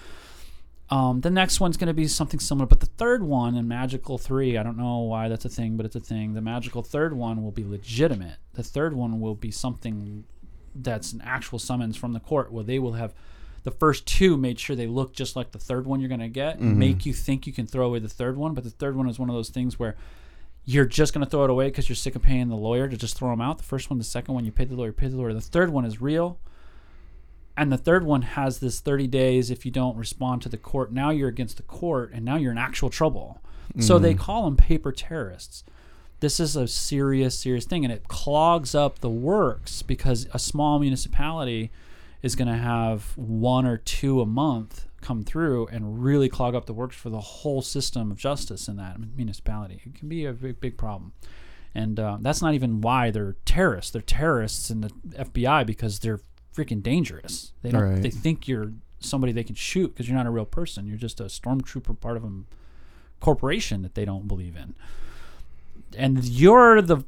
um, 0.90 1.20
the 1.20 1.30
next 1.30 1.60
one's 1.60 1.76
going 1.76 1.88
to 1.88 1.94
be 1.94 2.08
something 2.08 2.40
similar 2.40 2.66
but 2.66 2.80
the 2.80 2.86
third 2.86 3.22
one 3.22 3.54
in 3.54 3.68
magical 3.68 4.18
3 4.18 4.56
i 4.56 4.62
don't 4.62 4.76
know 4.76 4.98
why 4.98 5.28
that's 5.28 5.44
a 5.44 5.48
thing 5.48 5.76
but 5.76 5.86
it's 5.86 5.96
a 5.96 6.00
thing 6.00 6.34
the 6.34 6.40
magical 6.40 6.82
third 6.82 7.14
one 7.14 7.42
will 7.42 7.50
be 7.50 7.64
legitimate 7.64 8.36
the 8.54 8.62
third 8.62 8.94
one 8.94 9.20
will 9.20 9.34
be 9.34 9.50
something 9.50 10.24
that's 10.74 11.12
an 11.12 11.20
actual 11.24 11.58
summons 11.58 11.96
from 11.96 12.12
the 12.12 12.20
court 12.20 12.52
where 12.52 12.64
they 12.64 12.78
will 12.78 12.92
have 12.92 13.12
the 13.64 13.70
first 13.70 14.06
two 14.06 14.36
made 14.36 14.58
sure 14.58 14.76
they 14.76 14.86
look 14.86 15.12
just 15.12 15.36
like 15.36 15.50
the 15.50 15.58
third 15.58 15.86
one 15.86 16.00
you're 16.00 16.08
going 16.08 16.20
to 16.20 16.28
get 16.28 16.60
make 16.60 17.04
you 17.04 17.12
think 17.12 17.46
you 17.46 17.52
can 17.52 17.66
throw 17.66 17.86
away 17.86 17.98
the 17.98 18.08
third 18.08 18.36
one 18.36 18.54
but 18.54 18.64
the 18.64 18.70
third 18.70 18.96
one 18.96 19.08
is 19.08 19.18
one 19.18 19.28
of 19.28 19.34
those 19.34 19.50
things 19.50 19.78
where 19.78 19.96
you're 20.64 20.84
just 20.84 21.14
going 21.14 21.24
to 21.24 21.30
throw 21.30 21.44
it 21.44 21.50
away 21.50 21.68
because 21.68 21.88
you're 21.88 21.96
sick 21.96 22.14
of 22.14 22.20
paying 22.20 22.48
the 22.48 22.54
lawyer 22.54 22.86
to 22.86 22.96
just 22.98 23.16
throw 23.16 23.30
them 23.30 23.40
out. 23.40 23.56
The 23.56 23.64
first 23.64 23.88
one, 23.88 23.96
the 23.96 24.04
second 24.04 24.34
one, 24.34 24.44
you 24.44 24.52
pay 24.52 24.66
the 24.66 24.74
lawyer, 24.74 24.92
pay 24.92 25.08
the 25.08 25.16
lawyer. 25.16 25.32
The 25.32 25.40
third 25.40 25.70
one 25.70 25.86
is 25.86 26.02
real. 26.02 26.38
And 27.58 27.72
the 27.72 27.76
third 27.76 28.04
one 28.04 28.22
has 28.22 28.60
this 28.60 28.78
30 28.78 29.08
days 29.08 29.50
if 29.50 29.66
you 29.66 29.72
don't 29.72 29.96
respond 29.96 30.42
to 30.42 30.48
the 30.48 30.56
court. 30.56 30.92
Now 30.92 31.10
you're 31.10 31.28
against 31.28 31.56
the 31.56 31.64
court 31.64 32.12
and 32.14 32.24
now 32.24 32.36
you're 32.36 32.52
in 32.52 32.58
actual 32.58 32.88
trouble. 32.88 33.42
So 33.80 33.98
they 33.98 34.14
call 34.14 34.44
them 34.44 34.56
paper 34.56 34.92
terrorists. 34.92 35.62
This 36.20 36.40
is 36.40 36.56
a 36.56 36.66
serious, 36.66 37.38
serious 37.38 37.64
thing. 37.64 37.84
And 37.84 37.92
it 37.92 38.08
clogs 38.08 38.74
up 38.74 39.00
the 39.00 39.10
works 39.10 39.82
because 39.82 40.26
a 40.32 40.38
small 40.38 40.78
municipality 40.78 41.70
is 42.22 42.34
going 42.34 42.48
to 42.48 42.56
have 42.56 43.16
one 43.16 43.66
or 43.66 43.76
two 43.76 44.20
a 44.20 44.26
month 44.26 44.86
come 45.00 45.22
through 45.22 45.66
and 45.68 46.02
really 46.02 46.28
clog 46.28 46.54
up 46.54 46.66
the 46.66 46.72
works 46.72 46.96
for 46.96 47.10
the 47.10 47.20
whole 47.20 47.62
system 47.62 48.10
of 48.10 48.18
justice 48.18 48.68
in 48.68 48.76
that 48.76 48.96
municipality. 49.16 49.80
It 49.84 49.94
can 49.94 50.08
be 50.08 50.24
a 50.24 50.32
big, 50.32 50.60
big 50.60 50.76
problem. 50.76 51.12
And 51.74 52.00
uh, 52.00 52.18
that's 52.20 52.42
not 52.42 52.54
even 52.54 52.80
why 52.80 53.10
they're 53.10 53.36
terrorists. 53.44 53.92
They're 53.92 54.02
terrorists 54.02 54.70
in 54.70 54.80
the 54.80 54.88
FBI 55.10 55.66
because 55.66 56.00
they're 56.00 56.20
freaking 56.54 56.82
dangerous. 56.82 57.52
They 57.62 57.70
don't. 57.70 57.82
Right. 57.82 58.02
They 58.02 58.10
think 58.10 58.48
you're 58.48 58.72
somebody 59.00 59.32
they 59.32 59.44
can 59.44 59.54
shoot 59.54 59.88
because 59.94 60.08
you're 60.08 60.16
not 60.16 60.26
a 60.26 60.30
real 60.30 60.44
person. 60.44 60.86
You're 60.86 60.96
just 60.96 61.20
a 61.20 61.24
stormtrooper, 61.24 62.00
part 62.00 62.16
of 62.16 62.24
a 62.24 62.30
corporation 63.20 63.82
that 63.82 63.94
they 63.94 64.04
don't 64.04 64.26
believe 64.28 64.56
in. 64.56 64.74
And 65.96 66.24
you're 66.24 66.82
the 66.82 67.04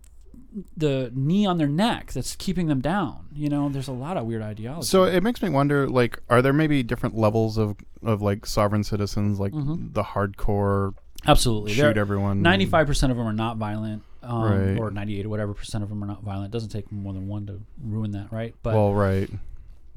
the 0.76 1.12
knee 1.14 1.46
on 1.46 1.58
their 1.58 1.68
neck 1.68 2.10
that's 2.12 2.34
keeping 2.34 2.66
them 2.66 2.80
down. 2.80 3.26
You 3.32 3.48
know, 3.48 3.68
there's 3.68 3.86
a 3.86 3.92
lot 3.92 4.16
of 4.16 4.26
weird 4.26 4.42
ideology. 4.42 4.84
So 4.88 5.04
it 5.04 5.22
makes 5.22 5.40
me 5.42 5.48
wonder, 5.48 5.88
like, 5.88 6.18
are 6.28 6.42
there 6.42 6.52
maybe 6.52 6.82
different 6.82 7.16
levels 7.16 7.56
of 7.56 7.76
of 8.02 8.20
like 8.22 8.46
sovereign 8.46 8.82
citizens, 8.82 9.38
like 9.38 9.52
Mhm. 9.52 9.92
the 9.94 10.02
hardcore 10.02 10.94
absolutely, 11.26 11.72
shoot 11.74 11.82
There- 11.82 11.98
everyone? 11.98 12.40
95% 12.42 13.10
of 13.12 13.18
them 13.18 13.26
are 13.26 13.32
not 13.32 13.58
violent 13.58 14.02
um, 14.22 14.42
Right. 14.42 14.78
or 14.78 14.90
98 14.90 15.26
or 15.26 15.28
whatever 15.28 15.54
percent 15.54 15.82
of 15.82 15.88
them 15.90 16.02
are 16.02 16.06
not 16.06 16.22
violent 16.22 16.46
it 16.46 16.50
doesn't 16.52 16.68
take 16.70 16.90
more 16.92 17.12
than 17.12 17.26
one 17.28 17.46
to 17.46 17.60
ruin 17.82 18.12
that 18.12 18.30
right 18.32 18.54
but 18.62 18.74
well, 18.74 18.94
right. 18.94 19.30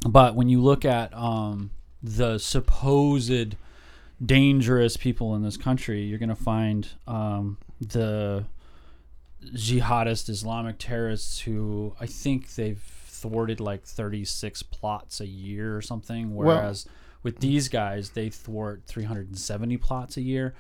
but 0.08 0.36
when 0.36 0.48
you 0.50 0.62
look 0.62 0.86
at 0.86 1.14
um, 1.14 1.72
the 2.02 2.38
supposed 2.38 3.56
dangerous 4.24 4.96
people 4.98 5.36
in 5.36 5.44
this 5.44 5.58
country 5.58 6.04
you're 6.04 6.20
going 6.20 6.30
to 6.30 6.36
find 6.36 6.90
um, 7.08 7.58
the 7.82 8.46
jihadist 9.54 10.30
islamic 10.30 10.78
terrorists 10.80 11.42
who 11.42 11.94
i 12.00 12.06
think 12.06 12.56
they've 12.56 12.82
thwarted 13.08 13.60
like 13.60 13.84
36 13.84 14.64
plots 14.64 15.20
a 15.20 15.28
year 15.28 15.76
or 15.76 15.82
something 15.82 16.34
Well- 16.34 16.48
whereas 16.48 16.86
with 17.24 17.40
these 17.40 17.68
guys 17.70 18.12
they 18.12 18.30
thwart 18.30 18.84
370 18.86 19.78
plots 19.78 20.18
a 20.18 20.22
year 20.22 20.54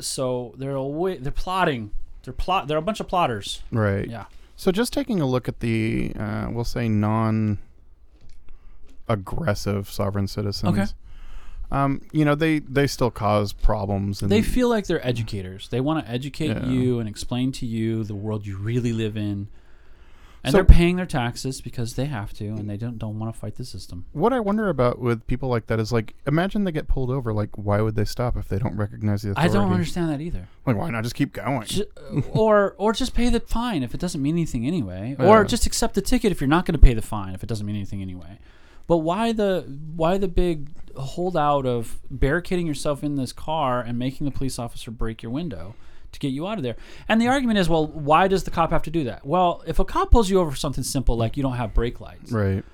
so 0.00 0.52
they're 0.58 0.74
a 0.74 0.84
way, 0.84 1.16
they're 1.16 1.30
plotting 1.30 1.90
they're 2.26 2.34
plot 2.34 2.68
they're 2.68 2.76
a 2.76 2.82
bunch 2.82 3.00
of 3.00 3.08
plotters 3.08 3.62
Right. 3.72 4.06
yeah 4.08 4.26
So 4.56 4.70
just 4.72 4.92
taking 4.92 5.20
a 5.22 5.26
look 5.26 5.48
at 5.48 5.60
the, 5.60 6.12
uh, 6.18 6.48
we'll 6.50 6.64
say 6.64 6.88
non 6.88 7.58
aggressive 9.08 9.88
sovereign 9.90 10.26
citizens. 10.26 10.78
Okay. 10.78 10.86
um, 11.70 12.00
you 12.12 12.24
know, 12.24 12.34
they 12.34 12.58
they 12.60 12.86
still 12.86 13.10
cause 13.10 13.52
problems. 13.52 14.22
And 14.22 14.30
They 14.30 14.42
feel 14.42 14.68
like 14.68 14.86
they're 14.86 15.04
educators. 15.06 15.68
They 15.68 15.80
want 15.80 16.04
to 16.04 16.10
educate 16.10 16.48
Yeah. 16.48 16.66
you 16.66 16.98
and 17.00 17.08
explain 17.08 17.52
to 17.52 17.66
you 17.66 18.04
the 18.04 18.14
world 18.14 18.46
you 18.46 18.56
really 18.56 18.92
live 18.92 19.16
in. 19.16 19.48
And 20.46 20.52
So- 20.52 20.58
they're 20.58 20.64
paying 20.64 20.94
their 20.96 21.06
taxes 21.06 21.60
because 21.60 21.94
they 21.94 22.04
have 22.06 22.32
to, 22.34 22.46
and 22.46 22.70
they 22.70 22.76
don't 22.76 22.98
don't 22.98 23.18
want 23.18 23.34
to 23.34 23.38
fight 23.38 23.56
the 23.56 23.64
system. 23.64 24.06
What 24.12 24.32
I 24.32 24.38
wonder 24.40 24.68
about 24.68 25.00
with 25.00 25.26
people 25.26 25.48
like 25.48 25.66
that 25.66 25.80
is 25.80 25.92
like, 25.92 26.14
imagine 26.26 26.62
they 26.64 26.72
get 26.72 26.86
pulled 26.88 27.10
over. 27.10 27.32
Like, 27.32 27.50
why 27.56 27.80
would 27.80 27.96
they 27.96 28.04
stop 28.04 28.36
if 28.36 28.46
they 28.48 28.58
don't 28.58 28.76
recognize 28.76 29.22
the 29.22 29.34
I 29.36 29.48
don't 29.48 29.72
understand 29.72 30.08
that 30.10 30.20
either. 30.20 30.48
Like, 30.64 30.76
why 30.76 30.88
not 30.90 31.02
just 31.02 31.16
keep 31.16 31.32
going? 31.32 31.66
Ju- 31.66 31.84
uh, 32.16 32.20
or 32.32 32.74
or 32.78 32.92
just 32.92 33.12
pay 33.12 33.28
the 33.28 33.40
fine 33.40 33.82
if 33.82 33.92
it 33.92 34.00
doesn't 34.00 34.22
mean 34.22 34.34
anything 34.36 34.64
anyway, 34.66 35.16
Yeah. 35.18 35.26
or 35.26 35.44
just 35.44 35.66
accept 35.66 35.94
the 35.94 36.00
ticket 36.02 36.30
if 36.32 36.40
you're 36.40 36.48
not 36.48 36.64
going 36.64 36.74
to 36.74 36.78
pay 36.80 36.94
the 36.94 37.02
fine 37.02 37.34
if 37.34 37.42
it 37.42 37.46
doesn't 37.48 37.66
mean 37.66 37.76
anything 37.76 38.00
anyway. 38.00 38.38
But 38.86 38.98
why 38.98 39.32
the 39.32 39.62
why 39.96 40.16
the 40.16 40.28
big 40.28 40.68
holdout 40.96 41.66
of 41.66 41.98
barricading 42.10 42.66
yourself 42.68 43.02
in 43.02 43.16
this 43.16 43.32
car 43.32 43.80
and 43.80 43.98
making 43.98 44.24
the 44.26 44.30
police 44.30 44.58
officer 44.60 44.90
break 44.92 45.22
your 45.24 45.32
window 45.32 45.74
to 46.16 46.20
get 46.20 46.32
you 46.32 46.46
out 46.46 46.58
of 46.58 46.64
there? 46.64 46.76
And 47.08 47.20
the 47.20 47.28
argument 47.28 47.58
is, 47.58 47.68
well, 47.68 47.86
why 47.86 48.28
does 48.28 48.44
the 48.44 48.50
cop 48.50 48.70
have 48.70 48.82
to 48.82 48.90
do 48.90 49.04
that? 49.04 49.24
Well, 49.24 49.62
if 49.66 49.78
a 49.78 49.84
cop 49.84 50.10
pulls 50.10 50.28
you 50.28 50.40
over 50.40 50.50
for 50.50 50.56
something 50.56 50.84
simple 50.84 51.16
like 51.16 51.36
you 51.36 51.42
don't 51.42 51.56
have 51.56 51.72
brake 51.72 52.00
lights, 52.00 52.32
right. 52.32 52.64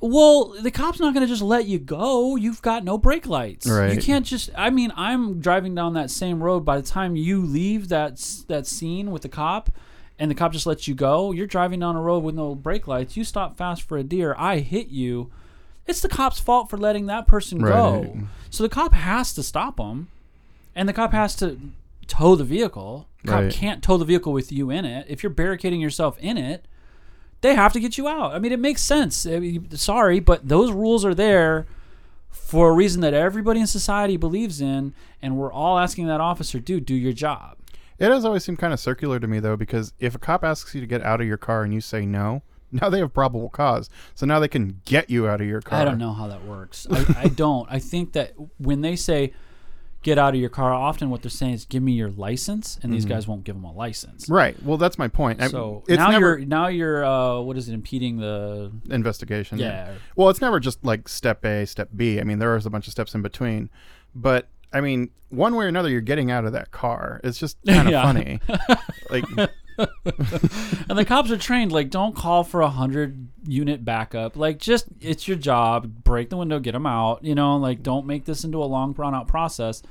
well, 0.00 0.54
the 0.60 0.70
cop's 0.70 0.98
not 1.00 1.14
going 1.14 1.26
to 1.26 1.32
just 1.32 1.42
let 1.42 1.66
you 1.66 1.78
go. 1.78 2.36
You've 2.36 2.62
got 2.62 2.84
no 2.84 2.98
brake 2.98 3.26
lights. 3.26 3.68
Right. 3.68 3.94
You 3.94 4.00
can't 4.00 4.26
just. 4.26 4.50
I 4.56 4.70
mean, 4.70 4.92
I'm 4.96 5.40
driving 5.40 5.74
down 5.74 5.94
that 5.94 6.10
same 6.10 6.42
road. 6.42 6.64
By 6.64 6.76
the 6.80 6.86
time 6.86 7.16
you 7.16 7.44
leave 7.44 7.88
that 7.88 8.18
that 8.48 8.66
scene 8.66 9.10
with 9.10 9.22
the 9.22 9.28
cop, 9.28 9.70
and 10.18 10.30
the 10.30 10.34
cop 10.34 10.52
just 10.52 10.66
lets 10.66 10.86
you 10.88 10.94
go, 10.94 11.32
you're 11.32 11.46
driving 11.46 11.80
down 11.80 11.96
a 11.96 12.00
road 12.02 12.22
with 12.24 12.34
no 12.34 12.54
brake 12.54 12.86
lights. 12.86 13.16
You 13.16 13.24
stop 13.24 13.56
fast 13.56 13.82
for 13.82 13.96
a 13.96 14.02
deer. 14.02 14.34
I 14.36 14.58
hit 14.58 14.88
you. 14.88 15.30
It's 15.86 16.02
the 16.02 16.08
cop's 16.08 16.38
fault 16.38 16.68
for 16.70 16.76
letting 16.76 17.06
that 17.06 17.26
person 17.26 17.58
go. 17.58 18.02
So 18.50 18.62
the 18.62 18.68
cop 18.68 18.92
has 18.92 19.32
to 19.34 19.42
stop 19.42 19.80
him, 19.80 20.08
and 20.74 20.88
the 20.88 20.92
cop 20.92 21.12
has 21.12 21.34
to 21.36 21.58
tow 22.10 22.34
the 22.34 22.44
vehicle. 22.44 23.08
Cop 23.26 23.40
Right. 23.42 23.52
can't 23.52 23.82
tow 23.82 23.96
the 23.96 24.04
vehicle 24.04 24.32
with 24.32 24.50
you 24.50 24.70
in 24.70 24.84
it. 24.84 25.06
If 25.08 25.22
you're 25.22 25.30
barricading 25.30 25.80
yourself 25.80 26.18
in 26.18 26.36
it, 26.36 26.66
they 27.42 27.54
have 27.54 27.72
to 27.74 27.80
get 27.80 27.96
you 27.96 28.08
out. 28.08 28.34
I 28.34 28.38
mean, 28.38 28.52
it 28.52 28.58
makes 28.58 28.82
sense. 28.82 29.24
I 29.26 29.38
mean, 29.38 29.70
sorry, 29.76 30.20
but 30.20 30.48
those 30.48 30.72
rules 30.72 31.04
are 31.04 31.14
there 31.14 31.66
for 32.30 32.70
a 32.70 32.72
reason 32.72 33.00
that 33.02 33.14
everybody 33.14 33.60
in 33.60 33.66
society 33.66 34.16
believes 34.16 34.60
in, 34.60 34.94
and 35.22 35.36
we're 35.36 35.52
all 35.52 35.78
asking 35.78 36.06
that 36.06 36.20
officer, 36.20 36.58
dude, 36.58 36.86
do 36.86 36.94
your 36.94 37.12
job. 37.12 37.56
It 37.98 38.08
does 38.08 38.24
always 38.24 38.44
seem 38.44 38.56
kind 38.56 38.72
of 38.72 38.80
circular 38.80 39.20
to 39.20 39.26
me 39.26 39.40
though, 39.40 39.56
because 39.56 39.92
if 40.00 40.14
a 40.14 40.18
cop 40.18 40.42
asks 40.42 40.74
you 40.74 40.80
to 40.80 40.86
get 40.86 41.02
out 41.02 41.20
of 41.20 41.26
your 41.26 41.36
car 41.36 41.62
and 41.64 41.72
you 41.74 41.80
say 41.82 42.06
no, 42.06 42.42
now 42.72 42.88
they 42.88 42.98
have 43.00 43.12
probable 43.12 43.50
cause. 43.50 43.90
So 44.14 44.24
now 44.26 44.38
they 44.40 44.48
can 44.48 44.80
get 44.86 45.10
you 45.10 45.28
out 45.28 45.40
of 45.40 45.46
your 45.46 45.60
car. 45.60 45.80
I 45.80 45.84
don't 45.84 45.98
know 45.98 46.12
how 46.14 46.26
that 46.28 46.44
works. 46.46 46.86
I, 46.90 47.24
I 47.24 47.28
don't. 47.28 47.66
I 47.70 47.78
think 47.78 48.12
that 48.12 48.32
when 48.58 48.80
they 48.80 48.96
say 48.96 49.34
get 50.02 50.18
out 50.18 50.34
of 50.34 50.40
your 50.40 50.48
car, 50.50 50.72
often 50.72 51.10
what 51.10 51.22
they're 51.22 51.30
saying 51.30 51.54
is 51.54 51.64
give 51.66 51.82
me 51.82 51.92
your 51.92 52.10
license, 52.10 52.78
and 52.82 52.92
these 52.92 53.04
guys 53.04 53.26
won't 53.28 53.44
give 53.44 53.54
them 53.54 53.64
a 53.64 53.72
license. 53.72 54.28
Right. 54.28 54.60
Well, 54.62 54.78
that's 54.78 54.98
my 54.98 55.08
point. 55.08 55.42
I- 55.42 55.48
So 55.48 55.84
it's 55.88 55.98
now 55.98 56.10
never 56.10 56.38
you're 56.38 56.46
now 56.46 56.68
you're 56.68 57.04
uh, 57.04 57.40
what 57.40 57.56
is 57.56 57.68
it 57.68 57.74
impeding 57.74 58.16
the 58.18 58.72
investigation. 58.90 59.58
yeah 59.58 59.92
Well, 60.16 60.28
it's 60.30 60.40
never 60.40 60.58
just 60.60 60.84
like 60.84 61.08
step 61.08 61.44
A, 61.44 61.66
step 61.66 61.88
B. 61.94 62.20
I 62.20 62.24
mean, 62.24 62.38
there 62.38 62.56
is 62.56 62.66
a 62.66 62.70
bunch 62.70 62.86
of 62.86 62.92
steps 62.92 63.14
in 63.14 63.22
between. 63.22 63.68
But 64.14 64.48
I 64.72 64.80
mean, 64.80 65.10
one 65.30 65.54
way 65.54 65.64
or 65.64 65.68
another, 65.68 65.88
you're 65.90 66.00
getting 66.00 66.30
out 66.30 66.44
of 66.44 66.52
that 66.52 66.70
car. 66.70 67.20
It's 67.24 67.38
just 67.38 67.58
kind 67.66 67.88
of 67.88 67.92
Yeah. 67.92 68.02
funny. 68.02 68.40
like, 69.10 69.24
and 70.88 70.98
the 70.98 71.04
cops 71.04 71.30
are 71.30 71.38
trained 71.38 71.72
like 71.72 71.90
don't 71.90 72.14
call 72.14 72.44
for 72.44 72.60
a 72.60 72.68
hundred 72.68 73.28
unit 73.46 73.84
backup. 73.84 74.36
Like 74.36 74.58
just 74.58 74.86
it's 75.00 75.26
your 75.26 75.36
job. 75.36 76.04
Break 76.04 76.30
the 76.30 76.36
window 76.36 76.58
get 76.58 76.72
them 76.72 76.86
out 76.86 77.24
you 77.24 77.34
know? 77.34 77.56
Like 77.56 77.82
don't 77.82 78.06
make 78.06 78.24
this 78.24 78.44
into 78.44 78.62
a 78.62 78.66
long 78.66 78.92
drawn 78.92 79.14
out 79.14 79.28
process. 79.28 79.82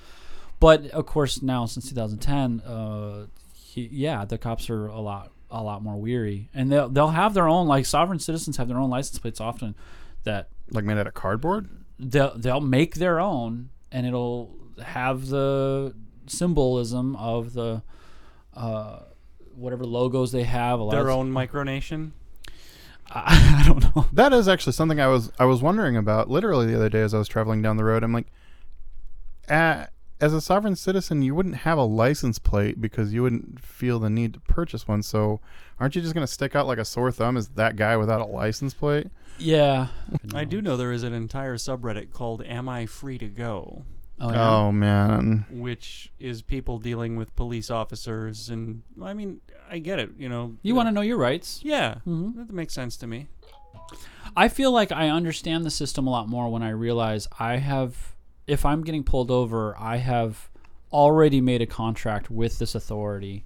But 0.60 0.88
of 0.88 1.06
course 1.06 1.42
now 1.42 1.66
since 1.66 1.90
2010 1.90 2.62
uh 2.62 3.28
he, 3.54 3.90
yeah 3.92 4.26
the 4.26 4.38
cops 4.38 4.70
are 4.70 4.88
a 4.88 5.00
lot 5.00 5.32
a 5.52 5.64
lot 5.64 5.82
more 5.82 5.98
weary. 5.98 6.50
And 6.54 6.72
they'll 6.72 6.90
they'll 6.90 7.10
have 7.10 7.34
their 7.34 7.48
own 7.48 7.68
like 7.68 7.86
sovereign 7.86 8.20
citizens 8.20 8.58
have 8.58 8.68
their 8.68 8.78
own 8.78 8.90
license 8.90 9.20
plates 9.20 9.42
often 9.42 9.76
that 10.24 10.50
like 10.72 10.86
made 10.86 10.98
out 10.98 11.08
of 11.08 11.14
cardboard. 11.14 11.70
they'll 11.98 12.38
they'll 12.38 12.62
make 12.62 12.96
their 12.96 13.20
own 13.20 13.70
and 13.92 14.06
it'll 14.06 14.56
have 14.84 15.28
the 15.28 15.94
symbolism 16.28 17.16
of 17.16 17.54
the 17.54 17.82
uh 18.54 19.00
whatever 19.60 19.86
logos 19.86 20.32
they 20.32 20.44
have 20.44 20.80
a 20.80 20.84
lot 20.84 20.92
Their 20.92 21.10
of, 21.10 21.18
own 21.18 21.32
micronation. 21.32 22.12
I, 23.12 23.62
I 23.64 23.68
don't 23.68 23.96
know 23.96 24.08
That 24.14 24.34
is 24.34 24.48
actually 24.48 24.74
something 24.74 25.00
I 25.00 25.08
was 25.08 25.32
I 25.40 25.46
was 25.46 25.62
wondering 25.62 25.98
about 25.98 26.30
literally 26.30 26.68
the 26.68 26.76
other 26.76 26.90
day 26.90 27.02
as 27.02 27.14
I 27.14 27.18
was 27.18 27.28
traveling 27.28 27.62
down 27.62 27.78
the 27.78 27.84
road. 27.84 28.04
I'm 28.04 28.14
like, 28.14 28.28
uh, 29.50 29.86
as 30.22 30.34
a 30.34 30.42
sovereign 30.42 30.76
citizen, 30.76 31.22
you 31.22 31.34
wouldn't 31.34 31.58
have 31.58 31.78
a 31.78 31.84
license 31.84 32.40
plate 32.40 32.82
because 32.82 33.14
you 33.14 33.24
wouldn't 33.24 33.60
feel 33.64 34.00
the 34.00 34.10
need 34.10 34.34
to 34.34 34.40
purchase 34.42 34.86
one. 34.88 35.02
So, 35.02 35.40
aren't 35.80 35.96
you 35.96 36.02
just 36.02 36.14
going 36.14 36.28
to 36.28 36.32
stick 36.32 36.56
out 36.56 36.68
like 36.68 36.78
a 36.78 36.84
sore 36.86 37.12
thumb 37.12 37.38
as 37.38 37.48
that 37.50 37.78
guy 37.78 37.96
without 37.98 38.22
a 38.22 38.26
license 38.26 38.74
plate? 38.74 39.08
yeah 39.42 39.88
I 40.36 40.44
do 40.44 40.62
know 40.62 40.76
there 40.76 40.92
is 40.92 41.04
an 41.04 41.14
entire 41.14 41.56
subreddit 41.56 42.12
called 42.12 42.44
"Am 42.44 42.68
I 42.68 42.86
Free 42.86 43.18
to 43.20 43.28
Go," 43.28 43.86
oh, 44.22 44.32
yeah. 44.32 44.50
Oh 44.50 44.72
man, 44.72 45.46
which 45.52 46.12
is 46.20 46.42
people 46.42 46.78
dealing 46.80 47.16
with 47.16 47.36
police 47.36 47.70
officers, 47.70 48.50
and 48.50 48.84
I 49.02 49.14
mean, 49.14 49.42
I 49.70 49.80
get 49.80 50.00
it. 50.00 50.12
You 50.18 50.30
know, 50.30 50.56
you 50.62 50.76
want 50.76 50.88
to 50.88 50.92
know 50.92 51.02
your 51.02 51.18
rights 51.18 51.62
Yeah, 51.64 51.96
Mhm. 52.08 52.36
that 52.36 52.52
makes 52.54 52.74
sense 52.74 52.98
to 52.98 53.08
me. 53.08 53.28
I 54.36 54.48
feel 54.48 54.72
like 54.72 54.92
I 54.92 55.10
understand 55.10 55.66
the 55.66 55.72
system 55.72 56.06
a 56.06 56.12
lot 56.12 56.28
more 56.30 56.50
when 56.50 56.62
I 56.62 56.70
realize 56.70 57.28
I 57.40 57.58
have, 57.58 58.16
if 58.46 58.66
I'm 58.66 58.84
getting 58.84 59.04
pulled 59.04 59.32
over, 59.32 59.76
I 59.80 59.98
have 59.98 60.50
already 60.92 61.42
made 61.42 61.62
a 61.62 61.66
contract 61.66 62.30
with 62.30 62.60
this 62.60 62.76
authority. 62.76 63.46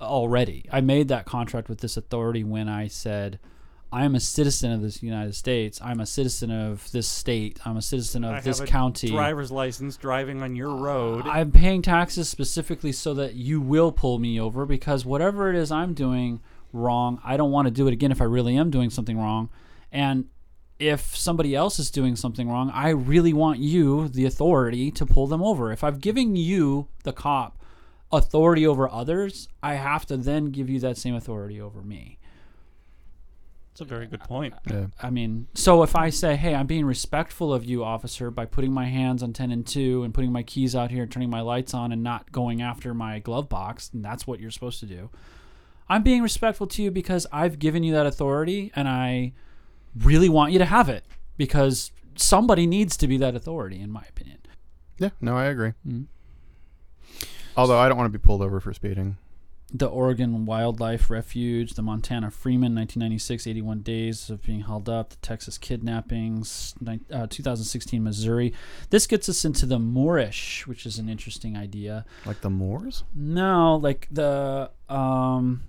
Already, 0.00 0.66
I 0.72 0.80
made 0.80 1.08
that 1.08 1.24
contract 1.24 1.68
with 1.68 1.78
this 1.80 1.96
authority 1.96 2.44
when 2.44 2.68
I 2.68 2.88
said, 2.88 3.38
I 3.94 4.04
am 4.04 4.16
a 4.16 4.20
citizen 4.20 4.72
of 4.72 4.82
this 4.82 5.04
United 5.04 5.36
States. 5.36 5.80
I'm 5.80 6.00
a 6.00 6.06
citizen 6.06 6.50
of 6.50 6.90
this 6.90 7.06
state. 7.06 7.60
I'm 7.64 7.76
a 7.76 7.82
citizen 7.82 8.24
of 8.24 8.34
I 8.34 8.40
this 8.40 8.58
have 8.58 8.66
a 8.66 8.70
county. 8.70 9.06
driver's 9.06 9.52
license 9.52 9.96
driving 9.96 10.42
on 10.42 10.56
your 10.56 10.74
road. 10.74 11.28
I'm 11.28 11.52
paying 11.52 11.80
taxes 11.80 12.28
specifically 12.28 12.90
so 12.90 13.14
that 13.14 13.34
you 13.34 13.60
will 13.60 13.92
pull 13.92 14.18
me 14.18 14.40
over 14.40 14.66
because 14.66 15.06
whatever 15.06 15.48
it 15.48 15.54
is 15.54 15.70
I'm 15.70 15.94
doing 15.94 16.40
wrong, 16.72 17.20
I 17.22 17.36
don't 17.36 17.52
want 17.52 17.68
to 17.68 17.70
do 17.70 17.86
it 17.86 17.92
again 17.92 18.10
if 18.10 18.20
I 18.20 18.24
really 18.24 18.56
am 18.56 18.68
doing 18.68 18.90
something 18.90 19.16
wrong. 19.16 19.48
And 19.92 20.24
if 20.80 21.16
somebody 21.16 21.54
else 21.54 21.78
is 21.78 21.92
doing 21.92 22.16
something 22.16 22.48
wrong, 22.48 22.72
I 22.74 22.88
really 22.88 23.32
want 23.32 23.60
you, 23.60 24.08
the 24.08 24.26
authority, 24.26 24.90
to 24.90 25.06
pull 25.06 25.28
them 25.28 25.40
over. 25.40 25.70
If 25.70 25.84
I've 25.84 26.00
given 26.00 26.34
you, 26.34 26.88
the 27.04 27.12
cop, 27.12 27.62
authority 28.10 28.66
over 28.66 28.90
others, 28.90 29.46
I 29.62 29.74
have 29.74 30.04
to 30.06 30.16
then 30.16 30.46
give 30.46 30.68
you 30.68 30.80
that 30.80 30.96
same 30.98 31.14
authority 31.14 31.60
over 31.60 31.80
me. 31.80 32.18
That's 33.74 33.80
a 33.80 33.84
very 33.92 34.06
good 34.06 34.20
point. 34.20 34.54
yeah. 34.70 34.86
I 35.02 35.10
mean, 35.10 35.48
so 35.54 35.82
if 35.82 35.96
I 35.96 36.08
say, 36.08 36.36
"Hey, 36.36 36.54
I'm 36.54 36.68
being 36.68 36.84
respectful 36.86 37.52
of 37.52 37.64
you, 37.64 37.82
officer, 37.82 38.30
by 38.30 38.46
putting 38.46 38.72
my 38.72 38.84
hands 38.84 39.20
on 39.20 39.32
10 39.32 39.50
and 39.50 39.66
2 39.66 40.04
and 40.04 40.14
putting 40.14 40.30
my 40.30 40.44
keys 40.44 40.76
out 40.76 40.92
here 40.92 41.02
and 41.02 41.10
turning 41.10 41.28
my 41.28 41.40
lights 41.40 41.74
on 41.74 41.90
and 41.90 42.00
not 42.00 42.30
going 42.30 42.62
after 42.62 42.94
my 42.94 43.18
glove 43.18 43.48
box," 43.48 43.90
and 43.92 44.04
that's 44.04 44.28
what 44.28 44.38
you're 44.38 44.52
supposed 44.52 44.78
to 44.78 44.86
do. 44.86 45.10
I'm 45.88 46.04
being 46.04 46.22
respectful 46.22 46.68
to 46.68 46.84
you 46.84 46.92
because 46.92 47.26
I've 47.32 47.58
given 47.58 47.82
you 47.82 47.92
that 47.94 48.06
authority 48.06 48.70
and 48.76 48.88
I 48.88 49.32
really 49.96 50.28
want 50.28 50.52
you 50.52 50.60
to 50.60 50.64
have 50.64 50.88
it 50.88 51.04
because 51.36 51.90
somebody 52.14 52.68
needs 52.68 52.96
to 52.98 53.08
be 53.08 53.16
that 53.18 53.34
authority 53.34 53.80
in 53.80 53.90
my 53.90 54.04
opinion. 54.08 54.38
Yeah, 54.98 55.10
no, 55.20 55.36
I 55.36 55.46
agree. 55.46 55.72
Mm-hmm. 55.86 56.04
Although 57.56 57.78
I 57.78 57.88
don't 57.88 57.98
want 57.98 58.12
to 58.12 58.16
be 58.16 58.22
pulled 58.22 58.40
over 58.40 58.60
for 58.60 58.72
speeding. 58.72 59.16
The 59.72 59.86
Oregon 59.86 60.44
Wildlife 60.44 61.10
Refuge, 61.10 61.74
the 61.74 61.82
Montana 61.82 62.30
Freemen, 62.30 62.74
1996, 62.74 63.46
81 63.46 63.80
days 63.80 64.30
of 64.30 64.42
being 64.42 64.60
held 64.60 64.88
up, 64.88 65.10
the 65.10 65.16
Texas 65.16 65.58
kidnappings, 65.58 66.74
uh, 67.12 67.26
2016 67.28 68.02
Missouri. 68.02 68.52
This 68.90 69.06
gets 69.06 69.28
us 69.28 69.44
into 69.44 69.66
the 69.66 69.78
Moorish, 69.80 70.66
which 70.66 70.86
is 70.86 70.98
an 70.98 71.08
interesting 71.08 71.56
idea. 71.56 72.04
Like 72.24 72.40
the 72.40 72.50
Moors? 72.50 73.02
No, 73.14 73.76
like 73.76 74.06
the 74.12 74.70
um, 74.88 75.64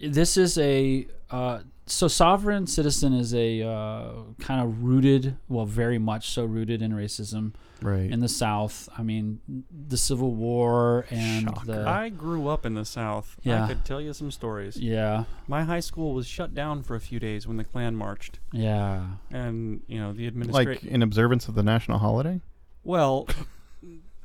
this 0.00 0.36
is 0.36 0.58
a 0.58 1.06
uh, 1.30 1.60
so 1.86 2.08
sovereign 2.08 2.66
citizen 2.66 3.14
is 3.14 3.34
a 3.34 3.62
uh, 3.62 4.12
kind 4.38 4.60
of 4.60 4.82
rooted, 4.82 5.36
well, 5.48 5.66
very 5.66 5.98
much 5.98 6.30
so 6.30 6.44
rooted 6.44 6.82
in 6.82 6.92
racism 6.92 7.52
Right. 7.80 8.10
in 8.10 8.20
the 8.20 8.28
South. 8.28 8.88
I 8.96 9.02
mean, 9.02 9.40
the 9.70 9.96
Civil 9.96 10.34
War 10.34 11.06
and 11.10 11.48
Shocker. 11.48 11.66
the 11.66 11.88
I 11.88 12.08
grew 12.08 12.48
up 12.48 12.66
in 12.66 12.74
the 12.74 12.84
South. 12.84 13.36
Yeah. 13.42 13.64
I 13.64 13.68
could 13.68 13.84
tell 13.84 14.00
you 14.00 14.12
some 14.12 14.30
stories. 14.30 14.76
yeah, 14.76 15.24
My 15.46 15.64
high 15.64 15.80
school 15.80 16.14
was 16.14 16.26
shut 16.26 16.54
down 16.54 16.82
for 16.82 16.94
a 16.94 17.00
few 17.00 17.20
days 17.20 17.46
when 17.46 17.56
the 17.56 17.64
Klan 17.64 17.94
marched, 17.96 18.40
yeah. 18.52 19.06
and 19.30 19.80
you 19.86 19.98
know 20.00 20.12
the 20.12 20.26
administration. 20.26 20.72
like 20.72 20.84
in 20.84 21.02
observance 21.02 21.48
of 21.48 21.54
the 21.54 21.62
national 21.62 21.98
holiday? 21.98 22.40
well, 22.84 23.28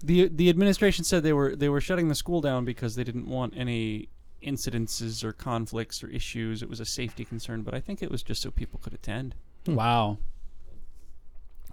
the 0.03 0.27
the 0.29 0.49
administration 0.49 1.03
said 1.03 1.23
they 1.23 1.33
were 1.33 1.55
they 1.55 1.69
were 1.69 1.81
shutting 1.81 2.07
the 2.09 2.15
school 2.15 2.41
down 2.41 2.65
because 2.65 2.95
they 2.95 3.03
didn't 3.03 3.27
want 3.27 3.53
any 3.55 4.09
incidences 4.41 5.23
or 5.23 5.31
conflicts 5.31 6.03
or 6.03 6.09
issues. 6.09 6.61
It 6.61 6.69
was 6.69 6.79
a 6.79 6.85
safety 6.85 7.23
concern, 7.23 7.61
but 7.61 7.73
I 7.73 7.79
think 7.79 8.01
it 8.01 8.11
was 8.11 8.23
just 8.23 8.41
so 8.41 8.51
people 8.51 8.79
could 8.83 8.93
attend. 8.93 9.35
Hmm. 9.65 9.75
Wow. 9.75 10.17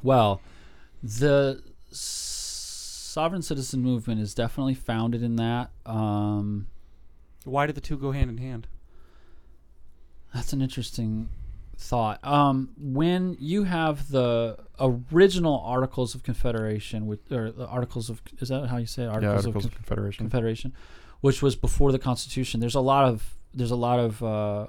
Well, 0.02 0.40
the 1.02 1.62
sovereign 1.90 3.42
citizen 3.42 3.82
movement 3.82 4.20
is 4.20 4.34
definitely 4.34 4.74
founded 4.74 5.22
in 5.22 5.36
that. 5.36 5.70
Um, 5.86 6.68
Why 7.44 7.66
do 7.66 7.72
the 7.72 7.80
two 7.80 7.96
go 7.96 8.12
hand 8.12 8.30
in 8.30 8.38
hand? 8.38 8.66
That's 10.34 10.52
an 10.52 10.62
interesting 10.62 11.28
thought. 11.76 12.24
Um, 12.24 12.70
when 12.78 13.36
you 13.40 13.64
have 13.64 14.10
the 14.10 14.58
original 14.78 15.60
Articles 15.64 16.14
of 16.14 16.22
Confederation, 16.22 17.06
with 17.06 17.32
or 17.32 17.50
the 17.50 17.66
Articles 17.66 18.10
of 18.10 18.22
is 18.38 18.48
that 18.48 18.68
how 18.68 18.76
you 18.76 18.86
say 18.86 19.02
it? 19.04 19.22
yeah, 19.22 19.30
Articles 19.30 19.64
of 19.64 19.72
of 19.72 19.76
Confederation. 19.76 20.24
Confederation, 20.24 20.72
which 21.20 21.42
was 21.42 21.56
before 21.56 21.90
the 21.90 21.98
Constitution. 21.98 22.60
There's 22.60 22.74
a 22.74 22.80
lot 22.80 23.06
of 23.06 23.34
there's 23.52 23.70
a 23.72 23.76
lot 23.76 23.98
of 23.98 24.22
uh, 24.22 24.66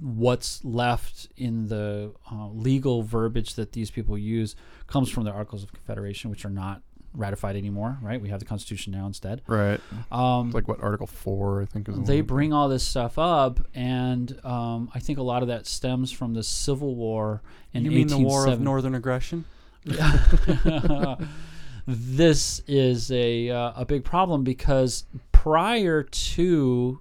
what's 0.00 0.64
left 0.64 1.28
in 1.36 1.68
the 1.68 2.12
uh, 2.32 2.48
legal 2.48 3.02
verbiage 3.02 3.54
that 3.54 3.72
these 3.72 3.90
people 3.90 4.16
use 4.16 4.56
comes 4.86 5.10
from 5.10 5.24
the 5.24 5.30
Articles 5.30 5.62
of 5.62 5.72
Confederation, 5.72 6.30
which 6.30 6.44
are 6.44 6.50
not 6.50 6.82
ratified 7.12 7.56
anymore. 7.56 7.98
Right? 8.02 8.20
We 8.20 8.28
have 8.30 8.40
the 8.40 8.46
Constitution 8.46 8.92
now 8.92 9.06
instead. 9.06 9.42
Right. 9.46 9.80
Um, 10.10 10.46
It's 10.48 10.54
like 10.54 10.68
what 10.68 10.80
Article 10.82 11.06
Four, 11.06 11.62
I 11.62 11.66
think 11.66 11.88
is. 11.88 11.96
the 11.96 12.02
they 12.02 12.20
one. 12.22 12.26
bring 12.26 12.52
all 12.52 12.68
this 12.68 12.86
stuff 12.86 13.18
up, 13.18 13.60
and 13.74 14.38
um, 14.44 14.90
I 14.94 15.00
think 15.00 15.18
a 15.18 15.22
lot 15.22 15.42
of 15.42 15.48
that 15.48 15.66
stems 15.66 16.10
from 16.12 16.34
the 16.34 16.42
Civil 16.42 16.94
War 16.94 17.42
in 17.74 17.84
you 17.84 17.90
mean 17.90 18.08
the 18.08 18.18
War 18.18 18.46
of 18.48 18.60
Northern 18.60 18.94
Aggression? 18.94 19.44
Yeah. 19.84 21.16
This 21.86 22.60
is 22.68 23.10
a 23.10 23.50
uh, 23.50 23.72
a 23.74 23.84
big 23.84 24.04
problem 24.04 24.44
because 24.44 25.04
prior 25.32 26.02
to 26.02 27.00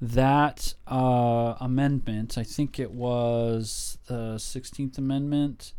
that 0.00 0.74
uh, 0.86 1.54
amendment, 1.60 2.38
I 2.38 2.42
think 2.42 2.78
it 2.78 2.92
was 2.92 3.98
the 4.06 4.38
Sixteenth 4.38 4.96
Amendment. 4.98 5.72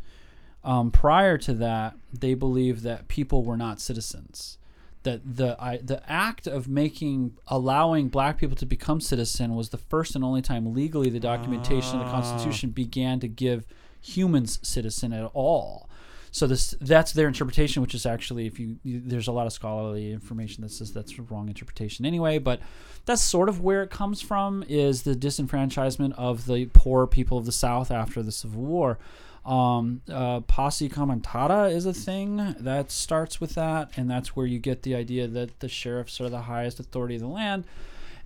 Um, 0.64 0.92
prior 0.92 1.38
to 1.38 1.54
that, 1.54 1.96
they 2.12 2.34
believed 2.34 2.84
that 2.84 3.08
people 3.08 3.42
were 3.42 3.56
not 3.56 3.80
citizens. 3.80 4.58
That 5.02 5.20
the 5.24 5.56
I, 5.60 5.78
the 5.78 6.08
act 6.08 6.46
of 6.46 6.68
making 6.68 7.36
allowing 7.48 8.08
black 8.08 8.38
people 8.38 8.54
to 8.56 8.66
become 8.66 9.00
citizen 9.00 9.56
was 9.56 9.70
the 9.70 9.78
first 9.78 10.14
and 10.14 10.22
only 10.22 10.42
time 10.42 10.72
legally 10.72 11.10
the 11.10 11.18
documentation 11.18 11.98
of 11.98 12.06
the 12.06 12.12
Constitution 12.12 12.70
began 12.70 13.18
to 13.18 13.26
give 13.28 13.66
humans 14.00 14.60
citizen 14.62 15.12
at 15.12 15.28
all. 15.34 15.88
So 16.34 16.46
this 16.46 16.74
that's 16.80 17.12
their 17.12 17.28
interpretation, 17.28 17.82
which 17.82 17.94
is 17.94 18.06
actually 18.06 18.46
if 18.46 18.58
you, 18.58 18.78
you 18.82 19.02
there's 19.04 19.28
a 19.28 19.32
lot 19.32 19.46
of 19.46 19.52
scholarly 19.52 20.12
information 20.12 20.62
that 20.62 20.70
says 20.70 20.90
that's 20.90 21.18
wrong 21.18 21.46
interpretation 21.46 22.06
anyway, 22.06 22.38
but 22.38 22.58
that's 23.04 23.20
sort 23.20 23.50
of 23.50 23.60
where 23.60 23.82
it 23.82 23.90
comes 23.90 24.22
from 24.22 24.64
is 24.66 25.02
the 25.02 25.14
disenfranchisement 25.14 26.14
of 26.16 26.46
the 26.46 26.66
poor 26.72 27.06
people 27.06 27.36
of 27.36 27.44
the 27.44 27.52
South 27.52 27.90
after 27.90 28.22
the 28.22 28.32
Civil 28.32 28.62
War. 28.62 28.98
Um, 29.44 30.00
uh, 30.10 30.40
posse 30.40 30.88
comitatus 30.88 31.74
is 31.74 31.84
a 31.84 31.92
thing 31.92 32.54
that 32.60 32.90
starts 32.90 33.38
with 33.38 33.54
that, 33.56 33.90
and 33.96 34.10
that's 34.10 34.34
where 34.34 34.46
you 34.46 34.58
get 34.58 34.82
the 34.84 34.94
idea 34.94 35.26
that 35.28 35.60
the 35.60 35.68
sheriffs 35.68 36.18
are 36.20 36.30
the 36.30 36.42
highest 36.42 36.80
authority 36.80 37.16
of 37.16 37.20
the 37.20 37.28
land. 37.28 37.66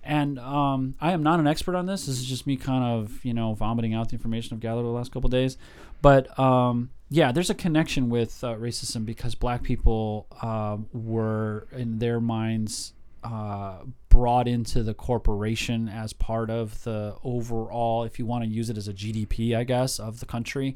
And 0.01 0.39
um, 0.39 0.95
I 1.01 1.11
am 1.11 1.23
not 1.23 1.41
an 1.41 1.47
expert 1.47 1.75
on 1.75 1.87
this. 1.87 2.05
This 2.05 2.19
is 2.19 2.25
just 2.25 2.47
me 2.47 2.55
kind 2.55 2.83
of, 2.83 3.25
you 3.25 3.33
know, 3.33 3.53
vomiting 3.55 3.93
out 3.93 4.07
the 4.09 4.13
information 4.13 4.55
I've 4.55 4.61
gathered 4.61 4.83
the 4.83 4.87
last 4.87 5.11
couple 5.11 5.27
days. 5.27 5.57
But 6.01 6.39
um, 6.39 6.91
yeah, 7.09 7.31
there's 7.31 7.49
a 7.49 7.55
connection 7.55 8.09
with 8.09 8.43
uh, 8.43 8.55
racism 8.55 9.05
because 9.05 9.33
black 9.33 9.63
people 9.63 10.27
uh, 10.41 10.77
were, 10.91 11.67
in 11.71 11.99
their 11.99 12.19
minds, 12.19 12.93
uh, 13.23 13.77
brought 14.09 14.47
into 14.47 14.83
the 14.83 14.93
corporation 14.93 15.87
as 15.87 16.11
part 16.11 16.49
of 16.49 16.83
the 16.83 17.15
overall, 17.23 18.03
if 18.03 18.19
you 18.19 18.25
want 18.25 18.43
to 18.43 18.49
use 18.49 18.69
it 18.69 18.77
as 18.77 18.87
a 18.87 18.93
GDP, 18.93 19.55
I 19.55 19.63
guess, 19.63 19.99
of 19.99 20.19
the 20.19 20.25
country. 20.25 20.75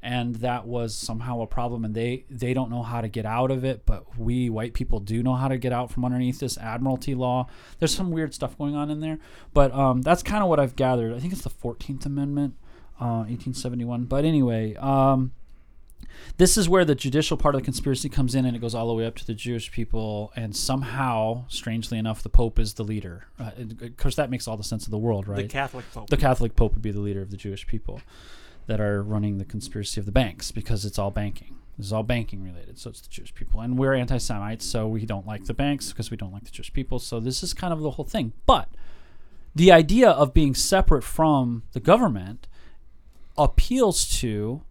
And 0.00 0.36
that 0.36 0.66
was 0.66 0.94
somehow 0.94 1.40
a 1.40 1.46
problem, 1.46 1.82
and 1.82 1.94
they 1.94 2.26
they 2.28 2.52
don't 2.52 2.70
know 2.70 2.82
how 2.82 3.00
to 3.00 3.08
get 3.08 3.24
out 3.24 3.50
of 3.50 3.64
it. 3.64 3.86
But 3.86 4.18
we 4.18 4.50
white 4.50 4.74
people 4.74 5.00
do 5.00 5.22
know 5.22 5.32
how 5.32 5.48
to 5.48 5.56
get 5.56 5.72
out 5.72 5.90
from 5.90 6.04
underneath 6.04 6.40
this 6.40 6.58
admiralty 6.58 7.14
law. 7.14 7.46
There's 7.78 7.94
some 7.94 8.10
weird 8.10 8.34
stuff 8.34 8.58
going 8.58 8.76
on 8.76 8.90
in 8.90 9.00
there, 9.00 9.18
but 9.54 9.72
um, 9.72 10.02
that's 10.02 10.22
kind 10.22 10.42
of 10.42 10.50
what 10.50 10.60
I've 10.60 10.76
gathered. 10.76 11.14
I 11.14 11.20
think 11.20 11.32
it's 11.32 11.40
the 11.40 11.48
Fourteenth 11.48 12.04
Amendment, 12.04 12.54
uh, 13.00 13.24
1871. 13.24 14.04
But 14.04 14.26
anyway, 14.26 14.74
um, 14.74 15.32
this 16.36 16.56
is 16.56 16.68
where 16.68 16.84
the 16.84 16.94
judicial 16.94 17.36
part 17.36 17.54
of 17.54 17.60
the 17.60 17.64
conspiracy 17.64 18.08
comes 18.08 18.34
in 18.34 18.44
and 18.44 18.56
it 18.56 18.60
goes 18.60 18.74
all 18.74 18.88
the 18.88 18.94
way 18.94 19.06
up 19.06 19.14
to 19.16 19.26
the 19.26 19.34
Jewish 19.34 19.70
people 19.72 20.32
and 20.36 20.54
somehow 20.56 21.44
strangely 21.48 21.98
enough 21.98 22.22
the 22.22 22.28
pope 22.28 22.58
is 22.58 22.74
the 22.74 22.84
leader 22.84 23.26
uh, 23.38 23.50
of 23.80 23.96
course 23.96 24.16
that 24.16 24.30
makes 24.30 24.46
all 24.48 24.56
the 24.56 24.64
sense 24.64 24.84
of 24.84 24.90
the 24.90 24.98
world 24.98 25.26
right 25.28 25.36
The 25.36 25.48
Catholic 25.48 25.84
Pope. 25.92 26.10
the 26.10 26.16
Catholic 26.16 26.56
Pope 26.56 26.72
would 26.74 26.82
be 26.82 26.90
the 26.90 27.00
leader 27.00 27.22
of 27.22 27.30
the 27.30 27.36
Jewish 27.36 27.66
people 27.66 28.00
that 28.66 28.80
are 28.80 29.02
running 29.02 29.38
the 29.38 29.44
conspiracy 29.44 30.00
of 30.00 30.06
the 30.06 30.12
banks 30.12 30.50
because 30.50 30.84
it's 30.84 30.98
all 30.98 31.10
banking. 31.10 31.56
This 31.76 31.86
is 31.86 31.92
all 31.92 32.02
banking 32.02 32.42
related, 32.42 32.78
so 32.78 32.88
it's 32.90 33.00
the 33.00 33.10
Jewish 33.10 33.34
people, 33.34 33.60
and 33.60 33.76
we're 33.76 33.94
anti-Semites, 33.94 34.64
so 34.64 34.86
we 34.86 35.04
don't 35.04 35.26
like 35.26 35.44
the 35.46 35.52
banks 35.54 35.90
because 35.90 36.10
we 36.10 36.16
don't 36.16 36.32
like 36.32 36.44
the 36.44 36.50
Jewish 36.50 36.72
people. 36.72 36.98
So 36.98 37.20
this 37.20 37.42
is 37.42 37.52
kind 37.52 37.72
of 37.72 37.80
the 37.80 37.90
whole 37.90 38.04
thing. 38.04 38.32
But 38.46 38.68
the 39.54 39.72
idea 39.72 40.08
of 40.08 40.32
being 40.32 40.54
separate 40.54 41.02
from 41.02 41.64
the 41.72 41.80
government 41.80 42.46
appeals 43.36 44.06
to 44.20 44.62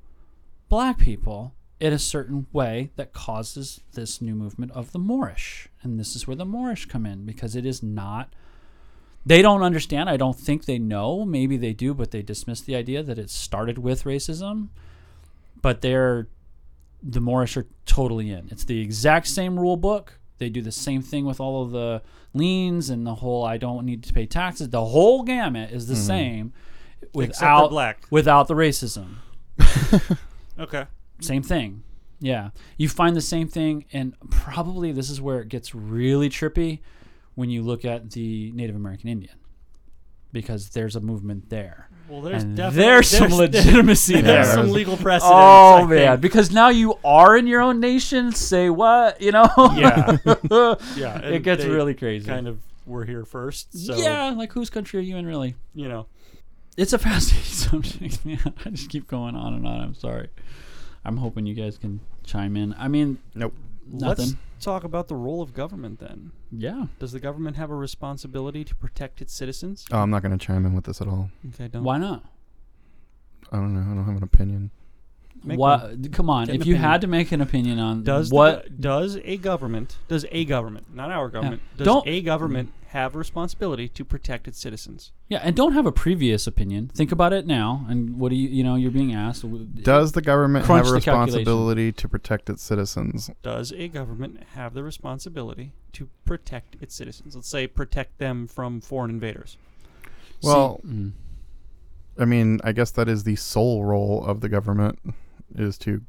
black 0.74 0.98
people 0.98 1.54
in 1.80 1.94
a 1.94 2.00
certain 2.00 2.48
way 2.52 2.90
that 2.96 3.14
causes 3.14 3.82
this 3.94 4.20
new 4.24 4.34
movement 4.34 4.72
of 4.72 4.92
the 4.92 4.98
Moorish, 4.98 5.70
and 5.84 6.00
this 6.00 6.16
is 6.16 6.26
where 6.26 6.36
the 6.36 6.46
Moorish 6.46 6.88
come 6.88 7.06
in 7.06 7.28
because 7.28 7.56
it 7.56 7.64
is 7.64 7.84
not 7.84 8.34
they 9.24 9.44
don't 9.44 9.62
understand. 9.62 10.10
I 10.10 10.18
don't 10.18 10.38
think 10.38 10.66
they 10.66 10.80
know. 10.80 11.26
Maybe 11.26 11.58
they 11.58 11.74
do, 11.74 11.94
but 11.94 12.10
they 12.10 12.24
dismiss 12.24 12.60
the 12.62 12.76
idea 12.76 13.04
that 13.04 13.20
it 13.20 13.30
started 13.30 13.78
with 13.78 14.04
racism. 14.04 14.70
But 15.62 15.82
they're 15.82 16.28
the 17.04 17.22
Moorish 17.22 17.56
are 17.56 17.68
totally 17.86 18.32
in. 18.32 18.48
It's 18.50 18.64
the 18.64 18.82
exact 18.82 19.28
same 19.28 19.60
rule 19.60 19.78
book. 19.78 20.18
They 20.40 20.50
do 20.50 20.64
the 20.64 20.72
same 20.72 21.04
thing 21.04 21.24
with 21.24 21.40
all 21.40 21.62
of 21.62 21.70
the 21.70 22.02
liens 22.34 22.90
and 22.90 23.06
the 23.06 23.14
whole 23.14 23.46
I 23.46 23.58
don't 23.58 23.86
need 23.86 24.02
to 24.06 24.14
pay 24.14 24.26
taxes. 24.26 24.70
The 24.70 24.86
whole 24.86 25.22
gamut 25.22 25.70
is 25.70 25.86
the 25.86 25.94
mm-hmm. 25.94 26.04
same 26.04 26.54
they're 27.00 27.10
without 27.28 27.70
black. 27.70 28.08
without 28.10 28.48
the 28.48 28.56
racism. 28.56 29.18
Okay. 30.60 30.86
Same 31.20 31.44
thing. 31.44 31.84
Yeah. 32.20 32.52
You 32.78 32.90
find 32.90 33.16
the 33.16 33.22
same 33.22 33.48
thing, 33.48 33.86
and 33.94 34.16
probably 34.30 34.92
this 34.92 35.10
is 35.10 35.20
where 35.20 35.42
it 35.42 35.50
gets 35.50 35.76
really 35.76 36.30
trippy 36.30 36.80
when 37.36 37.50
you 37.50 37.62
look 37.62 37.86
at 37.86 38.12
the 38.12 38.52
Native 38.54 38.76
American 38.76 39.10
Indian. 39.10 39.36
Because 40.32 40.70
there's 40.70 40.96
a 40.96 41.02
movement 41.02 41.50
there. 41.50 41.90
Well, 42.10 42.22
there's 42.22 42.44
and 42.44 42.58
definitely 42.58 42.84
there's 42.84 43.08
some 43.08 43.32
legitimacy 43.38 44.14
there's 44.14 44.26
there. 44.26 44.44
There's 44.44 44.54
some 44.54 44.72
legal 44.72 44.98
precedent. 44.98 45.34
Oh 45.36 45.86
man, 45.86 46.20
because 46.20 46.52
now 46.52 46.70
you 46.70 46.98
are 47.06 47.38
in 47.38 47.46
your 47.46 47.62
own 47.62 47.80
nation. 47.80 48.32
Say 48.32 48.70
what? 48.70 49.22
You 49.22 49.32
know? 49.32 49.48
Yeah. 49.76 50.18
yeah, 50.96 51.20
it 51.20 51.44
gets 51.44 51.64
really 51.66 51.94
crazy. 51.94 52.26
Kind 52.26 52.48
of 52.48 52.60
we're 52.86 53.06
here 53.06 53.26
first, 53.26 53.78
so 53.78 53.96
yeah, 53.96 54.32
like 54.32 54.52
whose 54.52 54.70
country 54.70 55.00
are 55.00 55.04
you 55.04 55.18
in, 55.18 55.26
really? 55.26 55.56
you 55.74 55.88
know. 55.88 56.08
It's 56.78 56.94
a 56.94 56.98
fascinating 56.98 57.44
subject, 57.52 58.26
man. 58.26 58.54
I 58.66 58.70
just 58.72 58.90
keep 58.90 59.08
going 59.08 59.36
on 59.36 59.54
and 59.54 59.68
on. 59.68 59.82
I'm 59.82 59.94
sorry. 59.96 60.30
I'm 61.06 61.18
hoping 61.18 61.46
you 61.46 61.54
guys 61.54 61.78
can 61.78 62.00
chime 62.24 62.56
in. 62.56 62.74
I 62.78 62.88
mean, 62.88 63.20
Nope. 63.36 63.54
nothing. 63.92 64.26
Let's 64.30 64.66
talk 64.66 64.84
about 64.84 65.08
the 65.08 65.16
role 65.16 65.42
of 65.42 65.54
government 65.54 66.00
then. 66.00 66.32
yeah. 66.52 66.86
Does 67.00 67.12
the 67.12 67.20
government 67.20 67.58
have 67.58 67.70
a 67.70 67.76
responsibility 67.76 68.64
to 68.64 68.74
protect 68.76 69.22
its 69.22 69.34
citizens? 69.34 69.86
Oh, 69.92 70.00
I'm 70.00 70.10
not 70.10 70.22
going 70.24 70.38
to 70.38 70.44
chime 70.44 70.66
in 70.66 70.74
with 70.74 70.86
this 70.86 71.02
at 71.02 71.08
all. 71.08 71.30
Okay, 71.54 71.68
don't. 71.68 71.84
Why 71.84 71.98
not? 71.98 72.24
I 73.52 73.58
don't 73.58 73.74
know. 73.74 73.82
I 73.82 73.94
don't 73.96 74.06
have 74.06 74.16
an 74.18 74.24
opinion. 74.24 74.72
Make 75.44 75.60
What? 75.60 76.12
Come 76.14 76.30
on. 76.30 76.46
Get 76.48 76.56
If 76.56 76.66
you 76.66 76.76
opinion. 76.76 76.92
had 76.92 77.02
to 77.02 77.08
make 77.08 77.32
an 77.32 77.42
opinion 77.42 77.80
on 77.80 78.04
Does 78.04 78.32
what, 78.32 78.64
go- 78.64 78.76
does 78.80 79.18
a 79.24 79.38
government 79.38 79.98
does 80.08 80.26
a 80.32 80.46
government 80.46 80.94
not 80.96 81.12
our 81.12 81.30
government 81.30 81.62
does 81.78 81.86
Don't- 81.86 82.08
a 82.08 82.22
government 82.22 82.72
have 82.88 83.16
a 83.16 83.18
responsibility 83.18 83.88
to 83.90 84.06
protect 84.06 84.48
its 84.48 84.60
citizens? 84.60 85.12
yeah, 85.28 85.40
and 85.44 85.56
don't 85.56 85.74
have 85.74 85.86
a 85.88 85.92
previous 85.92 86.46
opinion. 86.48 86.92
Think 86.94 87.12
about 87.12 87.34
it 87.34 87.46
now. 87.48 87.86
And 87.90 88.20
what 88.20 88.30
do 88.30 88.36
you? 88.36 88.48
You 88.48 88.64
know, 88.64 88.76
you're 88.76 88.92
being 88.92 89.14
asked. 89.14 89.44
Does 89.84 90.12
the 90.12 90.22
government 90.22 90.66
have 90.68 90.88
a 90.88 90.92
responsibility 90.94 91.92
to 91.92 92.08
protect 92.08 92.50
its 92.52 92.62
citizens? 92.62 93.32
Does 93.42 93.72
a 93.74 93.88
government 93.88 94.44
have 94.54 94.74
the 94.76 94.84
responsibility 94.84 95.74
to 95.94 96.08
protect 96.24 96.76
its 96.82 96.94
citizens? 96.96 97.36
Let's 97.36 97.48
say 97.50 97.66
protect 97.68 98.20
them 98.20 98.48
from 98.48 98.80
foreign 98.80 99.10
invaders. 99.10 99.58
See- 100.42 100.48
Well, 100.48 100.80
mm. 100.86 101.14
I 102.20 102.26
mean, 102.26 102.60
I 102.64 102.74
guess 102.74 102.92
that 102.92 103.10
is 103.10 103.24
the 103.24 103.36
sole 103.36 103.84
role 103.84 104.24
of 104.24 104.42
the 104.42 104.50
government 104.50 105.00
is 105.56 105.78
to, 105.80 106.02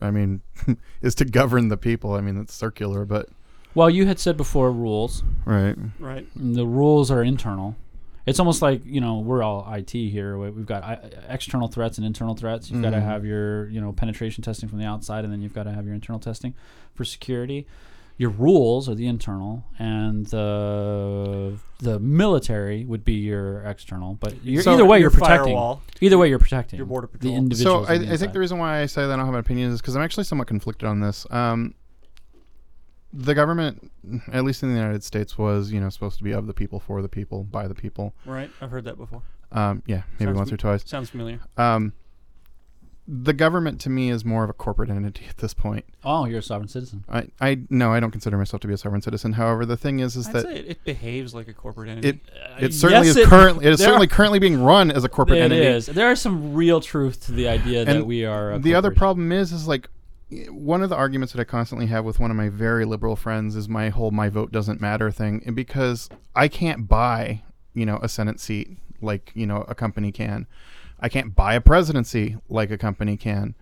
I 0.00 0.10
mean, 0.10 0.42
is 1.02 1.14
to 1.16 1.24
govern 1.24 1.68
the 1.68 1.76
people. 1.76 2.14
I 2.14 2.20
mean, 2.20 2.36
it's 2.40 2.54
circular, 2.54 3.04
but 3.04 3.28
well, 3.74 3.90
you 3.90 4.06
had 4.06 4.18
said 4.18 4.36
before 4.36 4.72
rules. 4.72 5.22
right. 5.44 5.76
Right. 5.98 6.26
The 6.34 6.66
rules 6.66 7.10
are 7.10 7.22
internal. 7.22 7.76
It's 8.26 8.38
almost 8.38 8.60
like 8.60 8.82
you 8.84 9.00
know 9.00 9.20
we're 9.20 9.42
all 9.42 9.66
IT 9.72 9.90
here. 9.90 10.36
We- 10.36 10.50
We've 10.50 10.66
got 10.66 10.82
I- 10.84 11.10
external 11.28 11.68
threats 11.68 11.96
and 11.96 12.06
internal 12.06 12.34
threats. 12.34 12.70
You've 12.70 12.82
got 12.82 12.90
to 12.90 12.98
mm-hmm. 12.98 13.06
have 13.06 13.24
your 13.24 13.68
you 13.68 13.80
know 13.80 13.92
penetration 13.92 14.42
testing 14.42 14.68
from 14.68 14.78
the 14.78 14.84
outside, 14.84 15.24
and 15.24 15.32
then 15.32 15.40
you've 15.40 15.54
got 15.54 15.62
to 15.64 15.72
have 15.72 15.86
your 15.86 15.94
internal 15.94 16.20
testing 16.20 16.54
for 16.94 17.04
security. 17.04 17.66
Your 18.18 18.30
rules 18.30 18.88
are 18.88 18.94
the 18.96 19.06
internal, 19.06 19.64
and 19.78 20.26
the 20.26 21.56
the 21.78 21.98
military 22.00 22.84
would 22.84 23.04
be 23.04 23.14
your 23.14 23.62
external. 23.62 24.14
But 24.14 24.44
you're, 24.44 24.62
So 24.62 24.72
either 24.74 24.84
way, 24.84 24.98
your 24.98 25.04
you're 25.10 25.10
protecting. 25.18 25.54
firewall, 25.54 25.82
Either 26.00 26.18
way, 26.18 26.28
you're 26.28 26.38
protecting 26.40 26.76
your 26.76 26.86
border 26.86 27.08
the 27.12 27.18
patrol. 27.18 27.54
So. 27.54 27.84
I, 27.86 27.98
the 27.98 28.12
I 28.12 28.16
think 28.16 28.32
the 28.32 28.40
reason 28.40 28.58
why 28.58 28.80
I 28.80 28.86
say 28.86 29.02
that 29.02 29.12
I 29.12 29.16
don't 29.16 29.24
have 29.26 29.34
an 29.34 29.40
opinion 29.40 29.70
is 29.70 29.80
because 29.80 29.94
I'm 29.96 30.02
actually 30.02 30.24
somewhat 30.24 30.48
conflicted 30.48 30.88
on 30.88 31.00
this. 31.00 31.26
Um, 31.30 31.74
the 33.12 33.34
government, 33.34 33.90
at 34.32 34.44
least 34.44 34.62
in 34.62 34.68
the 34.70 34.74
United 34.78 35.02
States, 35.04 35.38
was 35.38 35.72
you 35.72 35.80
know 35.80 35.88
supposed 35.88 36.18
to 36.18 36.24
be 36.24 36.32
of 36.32 36.46
the 36.46 36.54
people, 36.54 36.80
for 36.80 37.00
the 37.00 37.08
people, 37.08 37.44
by 37.44 37.66
the 37.68 37.74
people. 37.74 38.14
right? 38.26 38.50
I've 38.60 38.70
heard 38.70 38.84
that 38.84 38.98
before. 38.98 39.22
Um, 39.52 39.82
yeah, 39.86 40.02
maybe 40.18 40.30
Sounds 40.30 40.36
once 40.38 40.50
m- 40.50 40.54
or 40.54 40.58
twice. 40.58 40.82
Sounds 40.84 41.08
familiar. 41.08 41.40
Um, 41.56 41.92
the 43.10 43.32
government 43.32 43.80
to 43.80 43.88
me 43.88 44.10
is 44.10 44.22
more 44.22 44.44
of 44.44 44.50
a 44.50 44.52
corporate 44.52 44.90
entity 44.90 45.24
at 45.30 45.38
this 45.38 45.54
point. 45.54 45.86
oh, 46.04 46.26
you're 46.26 46.40
a 46.40 46.42
sovereign 46.42 46.68
citizen. 46.68 47.04
I, 47.08 47.28
I 47.40 47.60
no, 47.70 47.90
I 47.90 48.00
don't 48.00 48.10
consider 48.10 48.36
myself 48.36 48.60
to 48.60 48.68
be 48.68 48.74
a 48.74 48.76
sovereign 48.76 49.00
citizen. 49.00 49.32
However, 49.32 49.64
the 49.64 49.78
thing 49.78 50.00
is, 50.00 50.14
is 50.14 50.28
I'd 50.28 50.34
that 50.34 50.42
say 50.44 50.56
it, 50.56 50.66
it 50.68 50.84
behaves 50.84 51.34
like 51.34 51.48
a 51.48 51.54
corporate 51.54 51.88
entity. 51.88 52.08
it 52.08 52.64
it 52.64 52.74
certainly 52.74 53.06
yes, 53.08 53.16
is 53.16 53.22
it- 53.24 53.28
currently 53.28 53.64
it 53.66 53.72
is 53.72 53.80
certainly 53.80 54.06
are- 54.06 54.10
currently 54.10 54.38
being 54.38 54.62
run 54.62 54.90
as 54.90 55.04
a 55.04 55.08
corporate 55.08 55.38
It 55.38 55.42
entity. 55.44 55.62
is. 55.66 55.86
There 55.86 56.10
is 56.12 56.20
some 56.20 56.52
real 56.54 56.80
truth 56.82 57.24
to 57.26 57.32
the 57.32 57.48
idea 57.48 57.84
that 57.86 58.06
we 58.06 58.26
are. 58.26 58.52
A 58.52 58.58
the 58.58 58.74
other 58.74 58.90
problem 58.90 59.32
is 59.32 59.52
is 59.52 59.66
like 59.66 59.88
one 60.50 60.82
of 60.82 60.90
the 60.90 60.96
arguments 60.96 61.32
that 61.32 61.40
I 61.40 61.44
constantly 61.44 61.86
have 61.86 62.04
with 62.04 62.20
one 62.20 62.30
of 62.30 62.36
my 62.36 62.50
very 62.50 62.84
liberal 62.84 63.16
friends 63.16 63.56
is 63.56 63.70
my 63.70 63.88
whole 63.88 64.10
my 64.10 64.28
vote 64.28 64.52
doesn't 64.52 64.82
matter 64.82 65.10
thing 65.10 65.42
and 65.46 65.56
because 65.56 66.10
I 66.36 66.48
can't 66.48 66.86
buy, 66.86 67.40
you 67.72 67.86
know, 67.86 67.98
a 68.02 68.08
senate 68.10 68.38
seat 68.38 68.76
like, 69.00 69.32
you 69.34 69.46
know, 69.46 69.64
a 69.68 69.74
company 69.74 70.12
can. 70.12 70.46
I 71.00 71.08
can't 71.08 71.34
buy 71.34 71.54
a 71.54 71.60
presidency 71.60 72.36
like 72.48 72.70
a 72.70 72.78
company 72.78 73.16
can. 73.16 73.54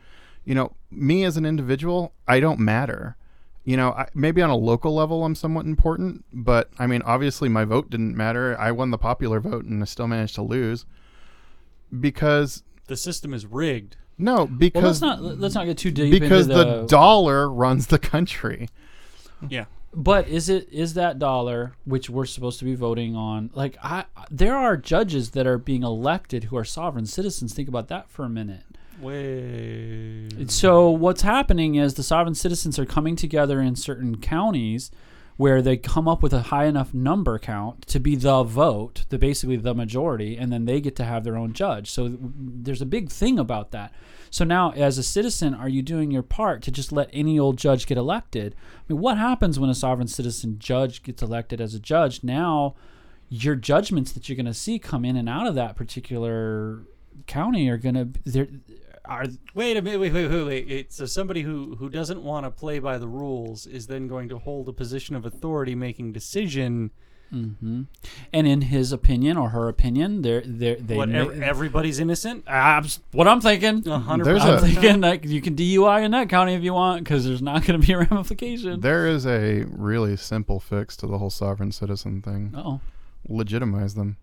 You 0.45 0.55
know, 0.55 0.73
me 0.91 1.25
as 1.25 1.37
an 1.37 1.45
individual, 1.45 2.13
I 2.27 2.41
don't 2.41 2.61
matter. 2.61 3.17
You 3.65 3.77
know, 3.77 3.91
I, 3.91 4.09
maybe 4.15 4.43
on 4.43 4.51
a 4.51 4.57
local 4.57 4.95
level 4.95 5.25
I'm 5.25 5.35
somewhat 5.35 5.67
important, 5.67 6.25
but 6.33 6.71
I 6.79 6.87
mean, 6.87 7.03
obviously 7.03 7.49
my 7.49 7.65
vote 7.65 7.91
didn't 7.91 8.17
matter. 8.17 8.57
I 8.59 8.71
won 8.71 8.91
the 8.91 8.99
popular 8.99 9.41
vote 9.41 9.65
and 9.65 9.83
I 9.83 9.87
still 9.87 10.07
managed 10.07 10.37
to 10.37 10.43
lose 10.43 10.87
because 11.99 12.63
the 12.87 12.97
system 12.97 13.35
is 13.35 13.45
rigged. 13.45 13.97
no, 14.19 14.35
Well, 14.37 14.47
because 14.47 14.85
let's 14.85 15.01
not 15.01 15.23
let's 15.23 15.55
not 15.55 15.67
get 15.67 15.79
too 15.79 15.91
deep 15.91 16.13
because 16.13 16.49
into 16.49 16.65
the, 16.65 16.87
dollar 16.87 17.51
runs 17.51 17.89
the 17.89 17.99
country. 17.99 18.69
Yeah. 19.49 19.67
But 19.99 20.29
is 20.29 20.51
it 20.51 20.69
is 20.71 20.93
that 20.95 21.19
dollar 21.19 21.73
which 21.87 22.11
we're 22.11 22.27
supposed 22.27 22.59
to 22.59 22.67
be 22.67 22.75
voting 22.75 23.17
on? 23.17 23.51
Like 23.55 23.79
I, 23.83 24.05
there 24.31 24.55
are 24.55 24.77
judges 24.77 25.31
that 25.31 25.47
are 25.47 25.57
being 25.57 25.83
elected 25.83 26.45
who 26.45 26.57
are 26.59 26.65
sovereign 26.65 27.07
citizens. 27.07 27.55
Think 27.55 27.67
about 27.67 27.89
that 27.89 28.11
for 28.11 28.25
a 28.25 28.29
minute. 28.29 28.65
Way. 29.01 30.29
So 30.49 30.91
what's 30.91 31.23
happening 31.23 31.77
is 31.77 31.95
the 31.95 32.03
sovereign 32.03 32.35
citizens 32.35 32.79
are 32.79 32.85
coming 32.85 33.17
together 33.17 33.61
in 33.61 33.75
certain 33.75 34.19
counties 34.19 34.91
where 35.39 35.63
they 35.63 35.77
come 35.77 36.09
up 36.09 36.23
with 36.23 36.33
a 36.33 36.43
high 36.43 36.65
enough 36.67 36.93
number 36.95 37.39
count 37.39 37.87
to 37.87 37.99
be 37.99 38.17
the 38.17 38.43
vote, 38.43 39.05
the 39.09 39.19
basically 39.19 39.57
the 39.57 39.75
majority, 39.75 40.37
and 40.37 40.53
then 40.53 40.65
they 40.65 40.81
get 40.81 40.97
to 40.97 41.05
have 41.05 41.25
their 41.25 41.37
own 41.37 41.53
judge. 41.53 41.91
So 41.91 42.17
there's 42.21 42.83
a 42.83 42.87
big 42.87 43.11
thing 43.11 43.39
about 43.39 43.71
that. 43.71 43.93
So 44.31 44.45
now, 44.45 44.73
as 44.73 44.99
a 44.99 45.03
citizen, 45.03 45.55
are 45.55 45.69
you 45.69 45.83
doing 45.83 46.11
your 46.11 46.23
part 46.23 46.63
to 46.63 46.71
just 46.71 46.93
let 46.93 47.11
any 47.13 47.39
old 47.39 47.57
judge 47.57 47.87
get 47.87 47.99
elected? 47.99 48.55
I 48.57 48.93
mean, 48.93 49.01
what 49.01 49.19
happens 49.19 49.59
when 49.59 49.71
a 49.71 49.75
sovereign 49.75 50.09
citizen 50.09 50.59
judge 50.59 51.03
gets 51.03 51.23
elected 51.23 51.61
as 51.61 51.75
a 51.75 51.81
judge? 51.81 52.23
Now, 52.23 52.75
your 53.29 53.55
judgments 53.55 54.13
that 54.13 54.29
you're 54.29 54.37
going 54.37 54.47
to 54.47 54.55
see 54.55 54.79
come 54.79 55.05
in 55.05 55.17
and 55.17 55.29
out 55.29 55.47
of 55.47 55.55
that 55.55 55.77
particular 55.77 56.83
county 57.27 57.69
are 57.69 57.79
going 57.79 57.95
to 57.95 58.09
they're 58.25 58.49
are 59.07 59.27
Wait 59.55 59.77
a 59.77 59.83
minute. 59.83 60.01
Wait, 60.01 60.13
wait, 60.13 60.29
wait, 60.29 60.45
wait. 60.45 60.71
It, 60.71 60.93
so 60.93 61.07
somebody 61.07 61.43
who 61.43 61.77
who 61.77 61.89
doesn't 61.89 62.23
want 62.23 62.45
to 62.45 62.51
play 62.51 62.79
by 62.79 62.99
the 62.99 63.09
rules 63.09 63.67
is 63.67 63.87
then 63.87 64.09
going 64.09 64.29
to 64.29 64.39
hold 64.39 64.69
a 64.69 64.73
position 64.73 65.15
of 65.15 65.25
authority, 65.25 65.75
making 65.75 66.13
decision. 66.13 66.91
Hmm 67.31 67.83
And 68.33 68.47
in 68.47 68.61
his 68.63 68.93
opinion 68.93 69.37
or 69.37 69.51
her 69.51 69.69
opinion, 69.69 70.23
they're 70.23 70.41
they 70.43 70.75
they 70.77 70.97
what 70.97 71.11
ev- 71.11 71.43
everybody's 71.43 71.99
innocent. 71.99 72.45
abs- 72.47 73.01
what 73.13 73.27
I'm 73.29 73.41
thinking. 73.41 73.87
A 73.89 73.99
hundred 73.99 74.25
There's 74.25 74.43
I'm 74.43 74.55
a- 74.55 74.61
thinking 74.61 75.01
like 75.01 75.25
you 75.25 75.41
can 75.43 75.57
DUI 75.57 76.05
in 76.05 76.11
that 76.13 76.29
county 76.29 76.55
if 76.55 76.63
you 76.63 76.73
want 76.75 77.05
because 77.05 77.25
there's 77.25 77.43
not 77.43 77.65
going 77.67 77.81
to 77.81 77.87
be 77.87 77.93
a 77.93 77.99
ramification. 78.11 78.81
There 78.81 79.07
is 79.07 79.27
a 79.27 79.65
really 79.71 80.17
simple 80.17 80.61
fix 80.61 80.97
to 80.99 81.07
the 81.07 81.19
whole 81.19 81.31
sovereign 81.31 81.73
citizen 81.73 82.23
thing. 82.23 82.53
Oh, 82.57 82.81
Legitimize 83.29 83.95
them. 83.95 84.17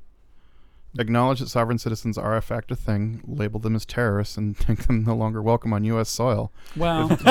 Acknowledge 0.97 1.39
that 1.39 1.49
sovereign 1.49 1.79
citizens 1.79 2.19
are 2.19 2.37
a 2.37 2.41
fact 2.41 2.69
a 2.69 2.75
thing, 2.75 3.21
label 3.27 3.59
them 3.59 3.75
as 3.75 3.83
terrorists, 3.83 4.37
and 4.37 4.55
make 4.69 4.83
them 4.85 5.03
no 5.03 5.15
longer 5.15 5.41
welcome 5.41 5.73
on 5.73 5.83
U.S. 5.85 6.07
soil. 6.09 6.51
Wow. 6.75 7.09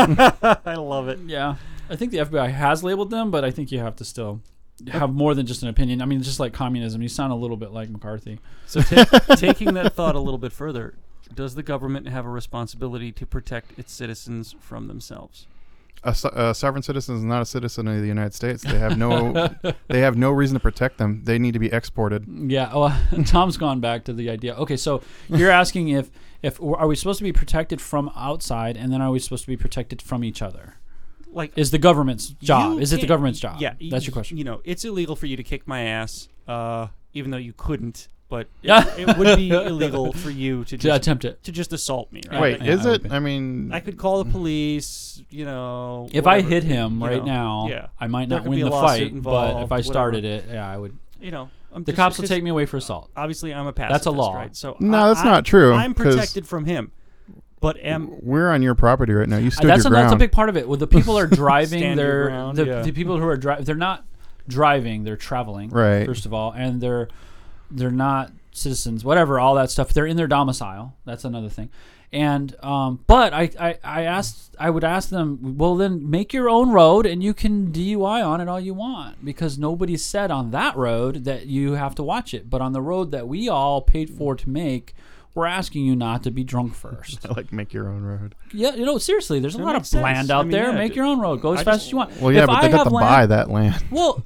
I 0.66 0.74
love 0.74 1.06
it. 1.08 1.20
yeah. 1.26 1.54
I 1.88 1.94
think 1.94 2.10
the 2.10 2.18
FBI 2.18 2.50
has 2.52 2.82
labeled 2.82 3.10
them, 3.10 3.30
but 3.30 3.44
I 3.44 3.50
think 3.52 3.70
you 3.70 3.78
have 3.78 3.94
to 3.96 4.04
still 4.04 4.40
have 4.90 5.12
more 5.12 5.34
than 5.34 5.46
just 5.46 5.62
an 5.62 5.68
opinion. 5.68 6.02
I 6.02 6.06
mean, 6.06 6.22
just 6.22 6.40
like 6.40 6.52
communism, 6.52 7.02
you 7.02 7.08
sound 7.08 7.32
a 7.32 7.36
little 7.36 7.56
bit 7.56 7.72
like 7.72 7.88
McCarthy. 7.90 8.38
So 8.66 8.80
ta- 8.80 9.04
taking 9.36 9.74
that 9.74 9.94
thought 9.94 10.14
a 10.14 10.20
little 10.20 10.38
bit 10.38 10.52
further, 10.52 10.94
does 11.34 11.54
the 11.54 11.62
government 11.62 12.08
have 12.08 12.26
a 12.26 12.30
responsibility 12.30 13.12
to 13.12 13.26
protect 13.26 13.78
its 13.78 13.92
citizens 13.92 14.54
from 14.60 14.88
themselves? 14.88 15.46
A, 16.04 16.14
so- 16.14 16.30
a 16.30 16.54
sovereign 16.54 16.82
citizen 16.82 17.16
is 17.16 17.22
not 17.24 17.42
a 17.42 17.46
citizen 17.46 17.86
of 17.86 18.00
the 18.00 18.08
United 18.08 18.34
States. 18.34 18.62
They 18.64 18.78
have 18.78 18.98
no, 18.98 19.54
they 19.88 20.00
have 20.00 20.16
no 20.16 20.30
reason 20.32 20.54
to 20.54 20.60
protect 20.60 20.98
them. 20.98 21.22
They 21.24 21.38
need 21.38 21.52
to 21.52 21.60
be 21.60 21.72
exported. 21.72 22.26
Yeah. 22.28 22.74
Well, 22.74 22.98
Tom's 23.24 23.56
gone 23.56 23.80
back 23.80 24.04
to 24.04 24.12
the 24.12 24.28
idea. 24.30 24.54
Okay, 24.56 24.76
so 24.76 25.02
you're 25.28 25.50
asking 25.50 25.88
if 25.90 26.10
if 26.42 26.60
are 26.60 26.88
we 26.88 26.96
supposed 26.96 27.18
to 27.18 27.24
be 27.24 27.32
protected 27.32 27.80
from 27.80 28.10
outside, 28.16 28.76
and 28.76 28.92
then 28.92 29.00
are 29.00 29.12
we 29.12 29.20
supposed 29.20 29.44
to 29.44 29.48
be 29.48 29.56
protected 29.56 30.02
from 30.02 30.24
each 30.24 30.42
other? 30.42 30.74
Like 31.32 31.52
Is 31.56 31.70
the 31.70 31.78
government's 31.78 32.28
job? 32.28 32.80
Is 32.80 32.92
it 32.92 33.00
the 33.00 33.06
government's 33.06 33.40
job? 33.40 33.56
Yeah, 33.60 33.74
that's 33.90 34.06
your 34.06 34.12
question. 34.12 34.36
You 34.38 34.44
know, 34.44 34.60
it's 34.64 34.84
illegal 34.84 35.16
for 35.16 35.26
you 35.26 35.36
to 35.36 35.42
kick 35.42 35.66
my 35.66 35.82
ass, 35.82 36.28
uh, 36.46 36.88
even 37.14 37.30
though 37.30 37.36
you 37.38 37.52
couldn't. 37.56 38.08
But 38.28 38.48
Yeah. 38.62 38.86
it 38.96 39.18
would 39.18 39.36
be 39.36 39.50
illegal 39.50 40.12
for 40.12 40.30
you 40.30 40.64
to 40.64 40.70
to 40.70 40.76
just 40.78 40.96
attempt 40.96 41.24
it. 41.26 41.42
to 41.44 41.52
just 41.52 41.72
assault 41.74 42.10
me. 42.12 42.22
Right? 42.30 42.40
Wait, 42.40 42.60
Like, 42.60 42.66
yeah, 42.66 42.74
is 42.74 42.86
I 42.86 42.92
it? 42.94 43.02
be. 43.02 43.10
I 43.10 43.18
mean, 43.18 43.70
I 43.72 43.80
could 43.80 43.98
call 43.98 44.24
the 44.24 44.30
police. 44.30 45.22
You 45.30 45.44
know, 45.44 46.08
If 46.12 46.26
I 46.26 46.36
whatever, 46.36 46.48
hit 46.48 46.64
him 46.64 46.98
you 47.00 47.06
right 47.06 47.18
know, 47.24 47.66
now, 47.66 47.66
yeah, 47.68 47.86
I 48.00 48.06
might 48.06 48.28
There 48.30 48.38
not 48.38 48.44
could 48.44 48.50
win 48.50 48.58
be 48.58 48.62
a 48.62 48.64
the 48.66 48.70
lawsuit 48.70 48.88
fight, 48.88 48.98
but 48.98 49.06
if 49.08 49.12
involved, 49.16 49.56
I 49.56 49.60
whatever. 49.76 49.82
started 49.82 50.24
it, 50.24 50.44
yeah, 50.50 50.66
I 50.68 50.76
would. 50.78 50.96
you 51.20 51.30
know, 51.30 51.50
I'm 51.74 51.84
The 51.84 51.92
just- 51.92 51.96
cops 51.96 52.16
will 52.16 52.22
because 52.22 52.30
take 52.36 52.42
me 52.42 52.50
away 52.50 52.64
for 52.66 52.78
assault. 52.78 53.10
Obviously, 53.16 53.52
I'm 53.52 53.66
a 53.66 53.72
pacifist. 53.72 54.04
That's 54.04 54.06
a 54.06 54.10
law. 54.18 54.34
right? 54.34 54.56
So 54.56 54.76
No, 54.80 55.04
I- 55.04 55.08
that's 55.08 55.20
I- 55.20 55.24
not 55.24 55.44
true, 55.44 55.72
I'm 55.74 55.92
'cause- 55.94 56.14
protected 56.14 56.46
from 56.46 56.64
him, 56.64 56.92
but 57.62 57.78
am 57.78 58.18
we're 58.20 58.50
on 58.50 58.60
your 58.60 58.74
property 58.74 59.12
right 59.12 59.28
now. 59.28 59.38
You 59.38 59.50
stood 59.50 59.70
that's 59.70 59.86
a, 59.86 59.88
your 59.88 59.96
that's 59.96 60.12
a 60.12 60.16
big 60.16 60.32
part 60.32 60.48
of 60.48 60.56
it. 60.56 60.68
Well, 60.68 60.76
the 60.76 60.88
people 60.88 61.16
are 61.16 61.26
driving. 61.28 61.78
Stand 61.78 61.98
your 61.98 62.06
they're 62.06 62.24
ground, 62.24 62.58
the, 62.58 62.66
yeah. 62.66 62.82
the 62.82 62.92
people 62.92 63.18
who 63.18 63.26
are 63.26 63.36
driving. 63.36 63.64
They're 63.64 63.74
not 63.76 64.04
driving. 64.48 65.04
They're 65.04 65.16
traveling. 65.16 65.70
Right. 65.70 66.04
First 66.04 66.26
of 66.26 66.34
all, 66.34 66.52
and 66.52 66.80
they're 66.80 67.08
they're 67.70 67.90
not 67.92 68.32
citizens. 68.50 69.04
Whatever, 69.04 69.38
all 69.38 69.54
that 69.54 69.70
stuff. 69.70 69.92
They're 69.92 70.06
in 70.06 70.16
their 70.16 70.26
domicile. 70.26 70.96
That's 71.04 71.24
another 71.24 71.48
thing. 71.48 71.70
And 72.12 72.54
um, 72.64 73.04
but 73.06 73.32
I, 73.32 73.50
I 73.58 73.78
I 73.82 74.02
asked 74.02 74.54
I 74.58 74.68
would 74.68 74.84
ask 74.84 75.08
them. 75.08 75.56
Well, 75.56 75.76
then 75.76 76.10
make 76.10 76.32
your 76.32 76.50
own 76.50 76.72
road, 76.72 77.06
and 77.06 77.22
you 77.22 77.32
can 77.32 77.72
DUI 77.72 78.26
on 78.26 78.40
it 78.40 78.48
all 78.48 78.60
you 78.60 78.74
want 78.74 79.24
because 79.24 79.56
nobody 79.56 79.96
said 79.96 80.30
on 80.30 80.50
that 80.50 80.76
road 80.76 81.24
that 81.24 81.46
you 81.46 81.72
have 81.72 81.94
to 81.94 82.02
watch 82.02 82.34
it. 82.34 82.50
But 82.50 82.60
on 82.60 82.72
the 82.72 82.82
road 82.82 83.12
that 83.12 83.28
we 83.28 83.48
all 83.48 83.80
paid 83.80 84.10
for 84.10 84.34
to 84.34 84.50
make. 84.50 84.94
We're 85.34 85.46
asking 85.46 85.86
you 85.86 85.96
not 85.96 86.24
to 86.24 86.30
be 86.30 86.44
drunk 86.44 86.74
first. 86.74 87.26
like 87.36 87.52
make 87.52 87.72
your 87.72 87.88
own 87.88 88.02
road. 88.02 88.34
Yeah, 88.52 88.74
you 88.74 88.84
know, 88.84 88.98
seriously, 88.98 89.40
there's 89.40 89.54
a 89.54 89.58
That 89.58 89.64
lot 89.64 89.76
of 89.76 89.80
makes 89.82 89.88
sense. 89.88 90.02
land 90.02 90.30
I 90.30 90.36
out 90.38 90.46
mean, 90.46 90.52
there. 90.52 90.70
yeah, 90.70 90.76
Make 90.78 90.94
your 90.94 91.06
own 91.06 91.20
road. 91.20 91.40
Go 91.40 91.54
as 91.54 91.60
I 91.60 91.64
fast 91.64 91.76
just- 91.78 91.86
as 91.86 91.92
you 91.92 91.98
want. 91.98 92.20
Well, 92.20 92.32
yeah, 92.32 92.40
If 92.42 92.46
but 92.48 92.52
I 92.52 92.62
they 92.62 92.68
got 92.70 92.78
have 92.78 92.88
to 92.88 92.94
land- 92.94 93.08
buy 93.08 93.26
that 93.26 93.50
land. 93.50 93.84
Well, 93.90 94.22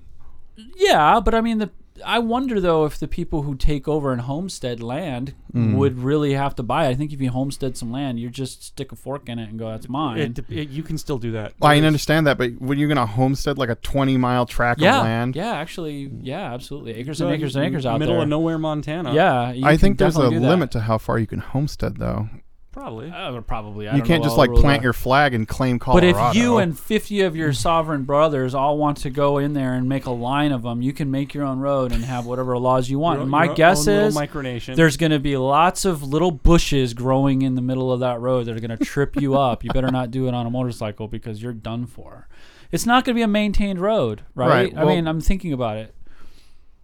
yeah, 0.77 1.21
but 1.21 1.35
I 1.35 1.41
mean, 1.41 1.59
the 1.59 1.71
I 2.05 2.19
wonder 2.19 2.61
though 2.61 2.85
if 2.85 2.99
the 2.99 3.09
people 3.09 3.43
who 3.43 3.55
take 3.55 3.87
over 3.89 4.13
and 4.13 4.21
homestead 4.23 4.83
land 4.83 5.35
Hmm. 5.53 5.77
would 5.77 5.99
really 6.01 6.35
have 6.35 6.55
to 6.57 6.63
buy 6.63 6.87
it. 6.87 6.91
I 6.91 6.95
think 6.95 7.13
if 7.15 7.21
you 7.21 7.31
homestead 7.31 7.77
some 7.79 7.91
land, 7.91 8.21
you 8.21 8.29
just 8.29 8.63
stick 8.63 8.93
a 8.93 8.97
fork 8.97 9.29
in 9.29 9.39
it 9.39 9.49
and 9.49 9.59
go, 9.59 9.69
"That's 9.71 9.89
mine." 9.89 10.19
it, 10.19 10.39
it, 10.51 10.69
you 10.69 10.83
can 10.83 10.99
still 10.99 11.17
do 11.19 11.33
that. 11.33 11.55
Well, 11.59 11.71
I 11.71 11.79
understand 11.79 12.27
that, 12.27 12.37
but 12.37 12.61
when 12.61 12.79
you're 12.79 12.89
gonna 12.89 13.07
homestead 13.07 13.57
like 13.57 13.71
a 13.71 13.75
20 13.77 14.19
mile 14.19 14.45
tract 14.45 14.81
yeah, 14.81 14.99
of 14.99 15.05
land, 15.05 15.35
yeah, 15.37 15.53
actually, 15.55 16.11
yeah, 16.21 16.53
absolutely, 16.53 16.93
acres 16.95 17.21
No, 17.21 17.29
and 17.29 17.37
acres 17.37 17.57
and 17.57 17.65
acres 17.65 17.87
out 17.87 17.99
middle 17.99 18.17
there. 18.17 18.27
Middle 18.27 18.37
of 18.37 18.41
nowhere, 18.43 18.59
Montana. 18.59 19.15
yeah, 19.15 19.53
you 19.53 19.65
I 19.65 19.71
can 19.73 19.79
think 19.79 19.99
there's 19.99 20.17
a 20.17 20.19
definitely 20.19 20.39
do 20.39 20.45
that. 20.45 20.51
limit 20.51 20.71
to 20.73 20.81
how 20.81 20.99
far 20.99 21.19
you 21.19 21.27
can 21.27 21.39
homestead, 21.41 21.97
though. 21.97 22.29
Probably. 22.77 23.11
Uh, 23.11 23.41
probably, 23.41 23.89
I 23.89 23.93
you 23.93 23.99
don't 24.01 24.07
can't 24.07 24.23
know 24.23 24.29
just 24.29 24.37
like 24.39 24.51
plant 24.53 24.81
are. 24.81 24.85
your 24.85 24.93
flag 24.93 25.33
and 25.35 25.49
claim 25.49 25.79
Colorado. 25.79 26.13
But 26.13 26.31
if 26.31 26.37
you 26.37 26.59
and 26.59 26.79
50 26.79 27.23
of 27.23 27.35
your 27.35 27.53
sovereign 27.53 28.05
brothers 28.05 28.55
all 28.55 28.77
want 28.77 28.99
to 28.99 29.11
go 29.11 29.39
in 29.39 29.55
there 29.55 29.73
and 29.75 29.89
make 29.89 30.07
a 30.07 30.11
line 30.11 30.53
of 30.53 30.63
them, 30.63 30.83
you 30.83 30.93
can 30.93 31.11
make 31.11 31.33
your 31.35 31.45
own 31.45 31.59
road 31.59 31.93
and 31.93 32.05
have 32.05 32.27
whatever 32.27 32.57
laws 32.59 32.91
you 32.91 32.99
want. 32.99 33.17
Your- 33.17 33.23
And 33.23 33.31
my 33.31 33.45
your 33.47 33.55
guess 33.55 33.87
is 33.87 34.15
micronation. 34.17 34.77
there's 34.77 34.97
going 34.97 35.13
to 35.13 35.19
be 35.19 35.37
lots 35.37 35.85
of 35.85 36.03
little 36.03 36.31
bushes 36.31 36.93
growing 36.95 37.43
in 37.43 37.55
the 37.55 37.63
middle 37.63 37.91
of 37.91 38.01
that 38.01 38.21
road 38.21 38.45
that 38.47 38.57
are 38.57 38.61
going 38.61 38.77
to 38.77 38.85
trip 38.85 39.17
you 39.21 39.37
up. 39.39 39.65
You 39.65 39.71
better 39.71 39.91
not 39.91 40.11
do 40.11 40.29
it 40.29 40.35
on 40.35 40.47
a 40.47 40.51
motorcycle 40.51 41.09
because 41.09 41.43
you're 41.43 41.53
done 41.55 41.87
for. 41.87 42.29
It's 42.73 42.85
not 42.85 43.05
going 43.05 43.15
to 43.15 43.19
be 43.19 43.23
a 43.23 43.29
maintained 43.29 43.81
road, 43.81 44.23
right? 44.35 44.49
Right, 44.49 44.77
I 44.77 44.85
well- 44.85 44.95
mean, 44.95 45.07
I'm 45.09 45.21
thinking 45.21 45.53
about 45.53 45.77
it. 45.79 45.95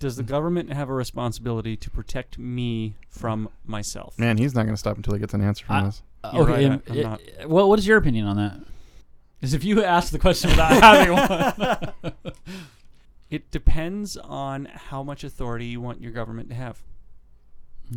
Does 0.02 0.16
the 0.16 0.22
government 0.24 0.72
have 0.72 0.88
a 0.88 0.94
responsibility 0.94 1.76
to 1.76 1.88
protect 1.90 2.38
me 2.38 2.96
from 3.08 3.48
myself? 3.64 4.18
man, 4.18 4.36
he's 4.36 4.54
not 4.54 4.64
gonna 4.66 4.76
stop 4.76 4.96
until 4.96 5.14
he 5.14 5.20
gets 5.20 5.32
an 5.34 5.40
answer 5.40 5.64
from 5.64 5.76
I- 5.76 5.86
us. 5.86 6.02
Uh, 6.24 6.30
You're 6.34 6.42
okay, 6.42 6.52
right, 6.68 6.82
I- 6.88 6.92
I'm 6.92 6.98
it- 6.98 7.02
not- 7.04 7.48
well, 7.48 7.68
what 7.68 7.78
is 7.78 7.86
your 7.86 7.98
opinion 7.98 8.26
on 8.26 8.36
that? 8.36 8.60
Because 9.40 9.54
if 9.54 9.64
you 9.64 9.82
ask 9.84 10.12
the 10.12 10.18
question 10.18 10.50
without 10.50 10.72
having 10.82 11.12
one, 12.02 12.22
It 13.30 13.50
depends 13.50 14.16
on 14.18 14.66
how 14.66 15.02
much 15.02 15.24
authority 15.24 15.64
you 15.66 15.80
want 15.80 16.00
your 16.02 16.12
government 16.12 16.48
to 16.50 16.54
have. 16.54 16.82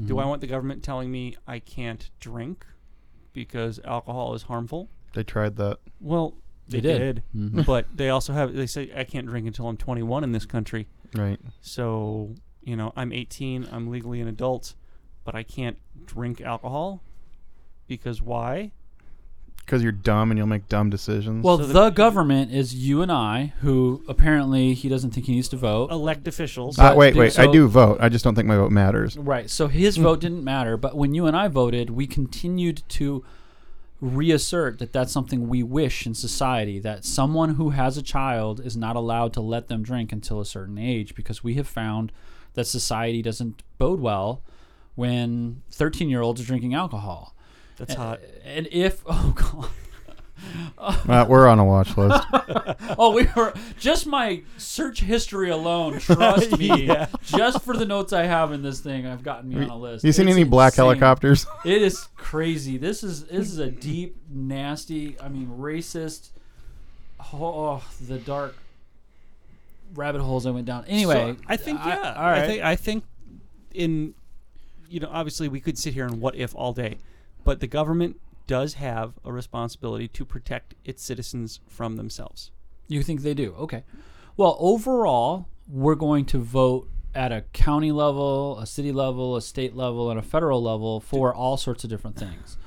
Do 0.06 0.18
I 0.20 0.26
want 0.26 0.42
the 0.42 0.48
government 0.48 0.82
telling 0.84 1.12
me 1.12 1.36
I 1.48 1.60
can't 1.60 2.10
drink 2.20 2.66
because 3.34 3.80
alcohol 3.84 4.34
is 4.34 4.44
harmful? 4.44 4.90
They 5.14 5.24
tried 5.24 5.56
that. 5.58 5.80
Well, 6.02 6.36
They 6.70 6.80
they, 6.80 6.98
did. 6.98 7.16
did, 7.16 7.24
Mhm. 7.54 7.66
but 7.66 7.86
they 7.96 8.10
also 8.10 8.34
have. 8.34 8.54
They 8.54 8.66
say 8.68 8.92
I 8.96 9.04
can't 9.06 9.26
drink 9.28 9.46
until 9.48 9.68
I'm 9.68 9.78
21 9.78 10.24
in 10.24 10.32
this 10.34 10.46
country. 10.46 10.88
Right. 11.14 11.40
So 11.62 12.36
you 12.64 12.76
know, 12.76 12.92
I'm 12.96 13.14
18. 13.14 13.68
I'm 13.72 13.90
legally 13.92 14.22
an 14.22 14.28
adult, 14.28 14.74
but 15.24 15.36
I 15.36 15.44
can't 15.44 15.78
drink 16.06 16.42
alcohol 16.42 17.02
because 17.88 18.22
why? 18.22 18.72
Because 19.58 19.82
you're 19.82 19.92
dumb 19.92 20.30
and 20.32 20.38
you'll 20.38 20.46
make 20.48 20.68
dumb 20.68 20.90
decisions. 20.92 21.44
Well, 21.44 21.58
So 21.58 21.66
the- 21.66 21.74
the, 21.74 21.90
government 21.90 22.52
is 22.52 22.76
you 22.76 23.02
and 23.02 23.12
I, 23.12 23.54
who 23.62 24.04
apparently 24.08 24.74
he 24.76 24.90
doesn't 24.90 25.12
think 25.12 25.26
he 25.26 25.34
needs 25.34 25.48
to 25.50 25.58
vote. 25.58 25.92
Elect 25.92 26.28
officials. 26.28 26.78
uh, 26.78 26.90
but 26.90 26.98
wait, 26.98 27.14
do- 27.14 27.20
wait. 27.20 27.40
I 27.40 27.46
so- 27.46 27.52
do 27.52 27.68
vote. 27.68 27.98
I 28.00 28.10
just 28.10 28.24
don't 28.24 28.36
think 28.36 28.48
my 28.48 28.56
vote 28.56 28.72
matters. 28.72 29.18
Right. 29.18 29.50
So 29.50 29.68
his 29.68 29.98
vote 29.98 30.20
didn't 30.22 30.44
matter, 30.44 30.78
but 30.78 30.96
when 30.96 31.14
you 31.16 31.26
and 31.28 31.36
I 31.36 31.48
voted, 31.48 31.90
we 31.92 32.06
continued 32.08 32.84
to 32.90 33.24
reassert 34.06 34.78
that 34.80 34.94
that's 34.94 35.12
something 35.12 35.48
we 35.48 35.64
wish 35.64 36.06
in 36.06 36.14
society 36.14 36.80
that 36.80 37.04
someone 37.04 37.56
who 37.56 37.72
has 37.72 37.98
a 37.98 38.04
child 38.04 38.60
is 38.60 38.78
not 38.78 38.96
allowed 38.96 39.34
to 39.34 39.42
let 39.42 39.68
them 39.68 39.82
drink 39.82 40.12
until 40.12 40.40
a 40.40 40.46
certain 40.46 40.78
age 40.78 41.16
because 41.16 41.44
we 41.44 41.56
have 41.56 41.68
found 41.68 42.12
that 42.54 42.66
society 42.66 43.22
doesn't 43.22 43.64
bode 43.78 44.00
well 44.00 44.44
when 44.94 45.62
13-year-olds 45.72 46.40
are 46.40 46.46
drinking 46.46 46.74
alcohol. 46.74 47.36
That's 47.78 47.96
hot. 47.96 48.20
And 48.44 48.68
if 48.72 49.02
oh 49.08 49.34
god. 49.36 49.70
Uh, 50.78 51.26
we're 51.28 51.48
on 51.48 51.58
a 51.60 51.66
watch 51.66 51.96
list. 51.98 52.24
Oh, 52.98 53.12
we 53.14 53.28
were 53.36 53.54
just 53.80 54.06
my 54.06 54.44
search 54.58 55.02
history 55.02 55.50
alone. 55.50 56.00
Trust 56.00 56.58
me, 56.60 56.86
Yeah. 56.88 57.08
just 57.24 57.64
for 57.64 57.76
the 57.76 57.86
notes 57.86 58.14
I 58.14 58.24
have 58.24 58.52
in 58.52 58.62
this 58.62 58.80
thing, 58.82 59.06
I've 59.08 59.24
gotten 59.24 59.50
me 59.50 59.64
on 59.64 59.70
a 59.70 59.78
list. 59.78 60.04
you 60.06 60.12
seen 60.12 60.28
It's 60.28 60.36
any 60.36 60.44
black 60.44 60.74
insane. 60.74 60.86
helicopters? 60.86 61.46
It 61.66 61.82
is 61.82 62.08
crazy. 62.16 62.78
This 62.78 63.04
is 63.04 63.26
this 63.26 63.50
is 63.52 63.60
a 63.60 63.70
deep, 63.72 64.18
nasty. 64.30 65.16
I 65.20 65.30
mean, 65.30 65.48
racist. 65.48 66.30
Oh, 67.34 67.84
the 68.08 68.18
dark 68.20 68.56
rabbit 69.96 70.22
holes 70.22 70.46
I 70.46 70.52
went 70.52 70.66
down. 70.66 70.86
Anyway, 70.86 71.36
So, 71.38 71.44
I 71.48 71.58
think 71.58 71.80
I- 71.80 71.88
yeah. 71.90 72.14
all 72.14 72.24
right. 72.30 72.44
I 72.44 72.48
think 72.48 72.64
I 72.64 72.76
think 72.76 73.04
in 73.74 74.14
you 74.90 75.00
know 75.00 75.10
obviously 75.12 75.48
we 75.48 75.60
could 75.60 75.78
sit 75.78 75.94
here 75.94 76.06
and 76.06 76.22
what 76.22 76.36
if 76.36 76.56
all 76.56 76.74
day, 76.74 76.98
but 77.44 77.60
the 77.60 77.68
government 77.68 78.20
does 78.48 78.76
have 78.76 79.14
a 79.24 79.32
responsibility 79.32 80.08
to 80.10 80.26
protect 80.26 80.76
its 80.84 81.04
citizens 81.04 81.60
from 81.68 81.96
themselves. 81.96 82.52
You 82.88 83.04
think 83.04 83.22
they 83.22 83.34
do? 83.34 83.56
Okay. 83.58 83.84
Well, 84.38 84.58
overall, 84.60 85.48
we're 85.68 85.96
going 85.96 86.26
to 86.26 86.40
vote 86.40 86.90
at 87.14 87.32
a 87.32 87.42
county 87.54 87.92
level, 87.92 88.60
a 88.60 88.66
city 88.66 88.92
level, 88.92 89.36
a 89.36 89.42
state 89.42 89.76
level, 89.76 90.12
and 90.12 90.20
a 90.20 90.24
federal 90.24 90.62
level 90.62 91.00
for 91.00 91.34
all 91.34 91.58
sorts 91.58 91.84
of 91.84 91.90
different 91.90 92.18
things. 92.18 92.58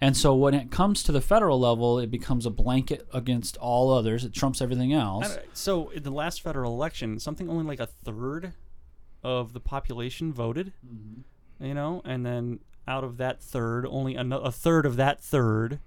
And 0.00 0.16
so 0.16 0.34
when 0.34 0.54
it 0.54 0.70
comes 0.70 1.02
to 1.02 1.12
the 1.12 1.20
federal 1.20 1.58
level, 1.58 1.98
it 1.98 2.10
becomes 2.10 2.46
a 2.46 2.50
blanket 2.50 3.06
against 3.12 3.56
all 3.58 3.92
others. 3.92 4.24
It 4.24 4.32
trumps 4.32 4.62
everything 4.62 4.92
else. 4.92 5.38
So 5.52 5.90
in 5.90 6.04
the 6.04 6.10
last 6.10 6.40
federal 6.40 6.72
election, 6.72 7.18
something 7.18 7.50
only 7.50 7.64
like 7.64 7.80
a 7.80 7.86
third 7.86 8.52
of 9.22 9.52
the 9.52 9.60
population 9.60 10.32
voted. 10.32 10.72
Mm-hmm. 10.86 11.66
You 11.66 11.74
know, 11.74 12.00
and 12.04 12.24
then 12.24 12.60
out 12.88 13.04
of 13.04 13.18
that 13.18 13.40
third, 13.42 13.86
only 13.88 14.16
ano- 14.16 14.40
a 14.40 14.50
third 14.50 14.86
of 14.86 14.96
that 14.96 15.22
third, 15.22 15.78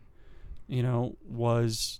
you 0.68 0.84
know, 0.84 1.18
was 1.28 2.00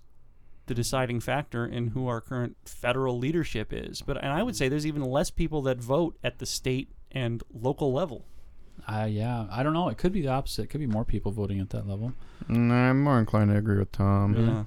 the 0.66 0.74
deciding 0.74 1.18
factor 1.20 1.66
in 1.66 1.88
who 1.88 2.06
our 2.06 2.20
current 2.20 2.56
federal 2.64 3.18
leadership 3.18 3.72
is. 3.72 4.00
But 4.00 4.16
and 4.18 4.28
I 4.32 4.42
would 4.42 4.56
say 4.56 4.68
there's 4.68 4.86
even 4.86 5.02
less 5.02 5.30
people 5.30 5.60
that 5.62 5.78
vote 5.78 6.16
at 6.22 6.38
the 6.38 6.46
state 6.46 6.90
and 7.10 7.42
local 7.52 7.92
level. 7.92 8.24
Uh, 8.88 9.06
yeah, 9.10 9.46
I 9.50 9.62
don't 9.62 9.74
know. 9.74 9.88
It 9.88 9.98
could 9.98 10.12
be 10.12 10.22
the 10.22 10.28
opposite. 10.28 10.62
It 10.62 10.66
could 10.70 10.80
be 10.80 10.86
more 10.86 11.04
people 11.04 11.30
voting 11.32 11.60
at 11.60 11.70
that 11.70 11.86
level. 11.86 12.14
Mm, 12.48 12.70
I'm 12.70 13.02
more 13.02 13.18
inclined 13.18 13.50
to 13.50 13.56
agree 13.56 13.78
with 13.78 13.92
Tom. 13.92 14.34
Yeah. 14.34 14.64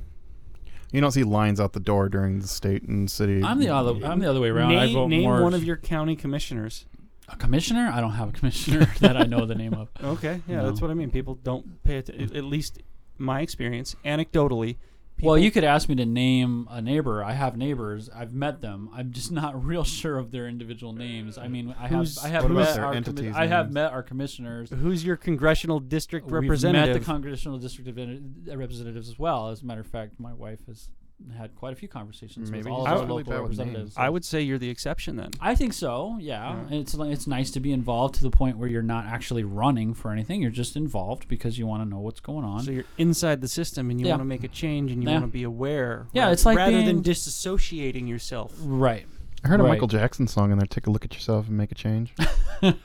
You 0.92 1.02
don't 1.02 1.12
see 1.12 1.24
lines 1.24 1.60
out 1.60 1.74
the 1.74 1.80
door 1.80 2.08
during 2.08 2.40
the 2.40 2.48
state 2.48 2.84
and 2.84 3.10
city. 3.10 3.44
I'm 3.44 3.60
the 3.60 3.70
other. 3.70 4.06
I'm 4.06 4.20
the 4.20 4.30
other 4.30 4.40
way 4.40 4.50
around. 4.50 4.72
I 4.78 4.86
Name, 4.86 4.94
vote 4.94 5.08
name 5.10 5.24
more. 5.24 5.42
one 5.42 5.54
of 5.54 5.64
your 5.64 5.76
county 5.78 6.16
commissioners. 6.16 6.86
A 7.30 7.36
commissioner. 7.36 7.90
I 7.94 8.02
don't 8.02 8.12
have 8.12 8.30
a 8.30 8.32
commissioner 8.32 8.86
that 9.00 9.18
I 9.18 9.24
know 9.24 9.46
the 9.46 9.56
name 9.56 9.74
of. 9.74 9.90
Okay, 10.04 10.42
yeah, 10.48 10.58
No. 10.58 10.68
that's 10.68 10.82
what 10.82 10.92
I 10.92 10.94
mean. 10.94 11.12
People 11.12 11.36
don't 11.36 11.84
pay 11.84 11.98
attention. 11.98 12.36
At 12.36 12.44
least 12.46 12.82
my 13.18 13.42
experience, 13.42 13.96
anecdotally. 14.06 14.78
People, 15.18 15.30
Well, 15.32 15.38
you 15.40 15.50
could 15.50 15.64
ask 15.64 15.88
me 15.88 15.96
to 15.96 16.06
name 16.06 16.68
a 16.70 16.82
neighbor. 16.82 17.24
I 17.24 17.32
have 17.32 17.56
neighbors. 17.56 18.10
I've 18.14 18.34
met 18.34 18.60
them. 18.60 18.90
I'm 18.94 19.12
just 19.14 19.32
not 19.32 19.64
real 19.72 19.86
sure 19.86 20.18
of 20.18 20.32
their 20.32 20.46
individual 20.50 20.92
names. 20.92 21.38
I 21.38 21.48
mean, 21.48 21.74
I 21.80 21.88
have 21.88 22.10
I 22.22 22.28
have 22.28 22.50
met 22.50 22.78
our 22.78 22.94
commi- 22.94 23.34
I 23.34 23.48
have 23.48 23.72
met 23.72 23.94
our 23.94 24.04
commissioners. 24.04 24.72
Who's 24.72 25.06
your 25.06 25.16
congressional 25.16 25.80
district 25.80 26.30
representative? 26.30 26.88
We've 26.88 26.94
met 26.96 27.00
the 27.00 27.06
congressional 27.06 27.58
district 27.60 27.88
of- 27.90 27.98
uh, 27.98 28.58
representatives 28.58 29.08
as 29.08 29.18
well. 29.18 29.48
As 29.50 29.62
a 29.62 29.66
matter 29.66 29.80
of 29.82 29.88
fact, 29.88 30.20
my 30.20 30.34
wife 30.34 30.60
has 30.68 30.90
had 31.38 31.56
quite 31.56 31.72
a 31.74 31.76
few 31.76 31.88
conversations 31.88 32.52
Maybe 32.52 32.64
with 32.66 32.74
all 32.74 32.80
he's 32.86 32.88
of 32.88 32.92
our 32.92 32.98
not 33.00 33.08
really 33.08 33.24
local 33.24 33.32
bad 33.34 33.42
with 33.42 33.58
representatives. 33.58 33.94
I 33.98 34.10
would 34.10 34.26
say 34.26 34.42
you're 34.42 34.58
the 34.58 34.70
exception 34.70 35.16
then. 35.16 35.32
I 35.40 35.56
think 35.56 35.74
so. 35.74 36.18
Yeah, 36.20 36.52
Yeah. 36.54 36.60
And 36.60 36.74
it's 36.74 36.94
like- 36.94 37.12
it's 37.12 37.26
nice 37.26 37.52
to 37.52 37.60
be 37.60 37.72
involved 37.72 38.16
to 38.16 38.24
the 38.24 38.30
point 38.30 38.58
where 38.58 38.68
you're 38.68 38.82
not 38.84 39.06
actually 39.06 39.44
running 39.44 39.94
for 39.94 40.12
anything. 40.12 40.42
You're 40.42 40.52
just 40.52 40.76
involved 40.76 41.28
because 41.28 41.58
you 41.58 41.66
want 41.68 41.84
to 41.84 41.90
know 41.90 42.00
what's 42.00 42.20
going 42.20 42.44
on. 42.46 42.62
So 42.64 42.72
you're 42.72 42.84
inside 42.98 43.40
the 43.42 43.48
system 43.48 43.90
and 43.90 44.00
you 44.00 44.08
Yeah. 44.08 44.14
want 44.14 44.22
to 44.22 44.26
make 44.26 44.44
a 44.44 44.50
change 44.50 44.92
and 44.92 45.02
you 45.02 45.10
Yeah. 45.10 45.16
want 45.20 45.26
to 45.26 45.32
be 45.32 45.44
aware. 45.44 46.08
Yeah, 46.14 46.26
ra- 46.26 46.32
it's 46.32 46.46
like 46.46 46.58
rather 46.58 46.72
being- 46.74 46.86
than 46.86 47.02
disassociating 47.04 48.08
yourself. 48.10 48.54
right. 48.62 49.06
I 49.44 49.48
heard 49.48 49.60
a 49.60 49.64
Right. 49.64 49.70
Michael 49.74 49.88
Jackson 49.88 50.28
song 50.28 50.52
in 50.52 50.58
there. 50.58 50.66
Take 50.66 50.88
a 50.88 50.90
look 50.90 51.06
at 51.06 51.14
yourself 51.14 51.48
and 51.48 51.56
make 51.56 51.72
a 51.72 51.76
change. 51.76 52.16
I'm 52.64 52.76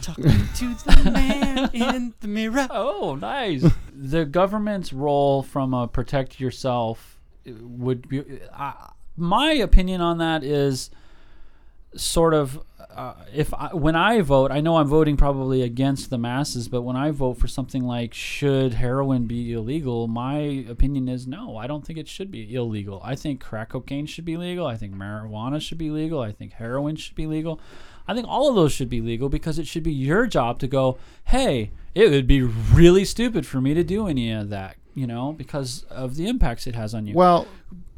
talking 0.00 0.24
to 0.54 0.74
the 0.84 1.10
man 1.12 1.70
in 1.74 2.14
the 2.20 2.28
mirror. 2.28 2.68
Oh, 2.70 3.16
nice. 3.20 3.64
the 3.92 4.24
government's 4.24 4.92
role 4.92 5.42
from 5.42 5.74
a 5.74 5.88
protect 5.88 6.38
yourself 6.40 7.15
would 7.46 8.08
be. 8.08 8.40
Uh, 8.52 8.72
my 9.16 9.52
opinion 9.52 10.00
on 10.00 10.18
that 10.18 10.44
is 10.44 10.90
sort 11.96 12.34
of 12.34 12.60
uh, 12.96 13.14
if 13.34 13.52
I, 13.52 13.74
when 13.74 13.94
I 13.94 14.22
vote, 14.22 14.50
I 14.50 14.62
know 14.62 14.78
I'm 14.78 14.88
voting 14.88 15.18
probably 15.18 15.60
against 15.60 16.08
the 16.08 16.16
masses, 16.16 16.66
but 16.66 16.80
when 16.80 16.96
I 16.96 17.10
vote 17.10 17.34
for 17.34 17.46
something 17.46 17.84
like 17.84 18.14
should 18.14 18.72
heroin 18.74 19.26
be 19.26 19.52
illegal, 19.52 20.08
my 20.08 20.64
opinion 20.66 21.06
is 21.06 21.26
no. 21.26 21.58
I 21.58 21.66
don't 21.66 21.86
think 21.86 21.98
it 21.98 22.08
should 22.08 22.30
be 22.30 22.54
illegal. 22.54 23.02
I 23.04 23.14
think 23.14 23.42
crack 23.42 23.70
cocaine 23.70 24.06
should 24.06 24.24
be 24.24 24.38
legal. 24.38 24.66
I 24.66 24.76
think 24.76 24.94
marijuana 24.94 25.60
should 25.60 25.76
be 25.76 25.90
legal. 25.90 26.20
I 26.20 26.32
think 26.32 26.54
heroin 26.54 26.96
should 26.96 27.14
be 27.14 27.26
legal. 27.26 27.60
I 28.08 28.14
think 28.14 28.26
all 28.28 28.48
of 28.48 28.54
those 28.54 28.72
should 28.72 28.88
be 28.88 29.02
legal 29.02 29.28
because 29.28 29.58
it 29.58 29.66
should 29.66 29.82
be 29.82 29.92
your 29.92 30.26
job 30.26 30.58
to 30.60 30.66
go, 30.66 30.96
hey, 31.24 31.72
it 31.94 32.10
would 32.10 32.26
be 32.26 32.40
really 32.42 33.04
stupid 33.04 33.46
for 33.46 33.60
me 33.60 33.74
to 33.74 33.84
do 33.84 34.06
any 34.06 34.32
of 34.32 34.48
that, 34.48 34.76
you 34.96 35.06
know, 35.06 35.32
because 35.32 35.84
of 35.90 36.16
the 36.16 36.26
impacts 36.26 36.66
it 36.66 36.74
has 36.74 36.92
on 36.94 37.06
you. 37.06 37.14
Well, 37.14 37.46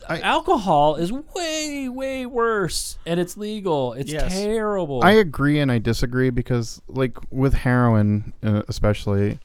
I- 0.09 0.21
alcohol 0.21 0.97
is 0.97 1.11
way, 1.13 1.89
way 1.89 2.27
worse, 2.27 2.99
and 3.07 3.19
it's 3.21 3.37
legal. 3.37 3.93
It's 3.95 4.13
Yes. 4.13 4.33
terrible. 4.33 5.01
I 5.03 5.13
agree 5.13 5.59
and 5.61 5.73
I 5.73 5.79
disagree 5.79 6.29
because, 6.31 6.83
like, 6.89 7.17
with 7.31 7.55
heroin, 7.55 8.33
uh, 8.43 8.63
especially, 8.69 9.39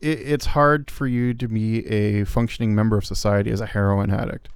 it, 0.00 0.18
it's 0.20 0.46
hard 0.46 0.90
for 0.90 1.06
you 1.06 1.34
to 1.34 1.48
be 1.48 1.86
a 1.86 2.24
functioning 2.24 2.74
member 2.74 2.96
of 2.96 3.04
society 3.04 3.50
as 3.50 3.60
a 3.60 3.66
heroin 3.66 4.10
addict. 4.10 4.48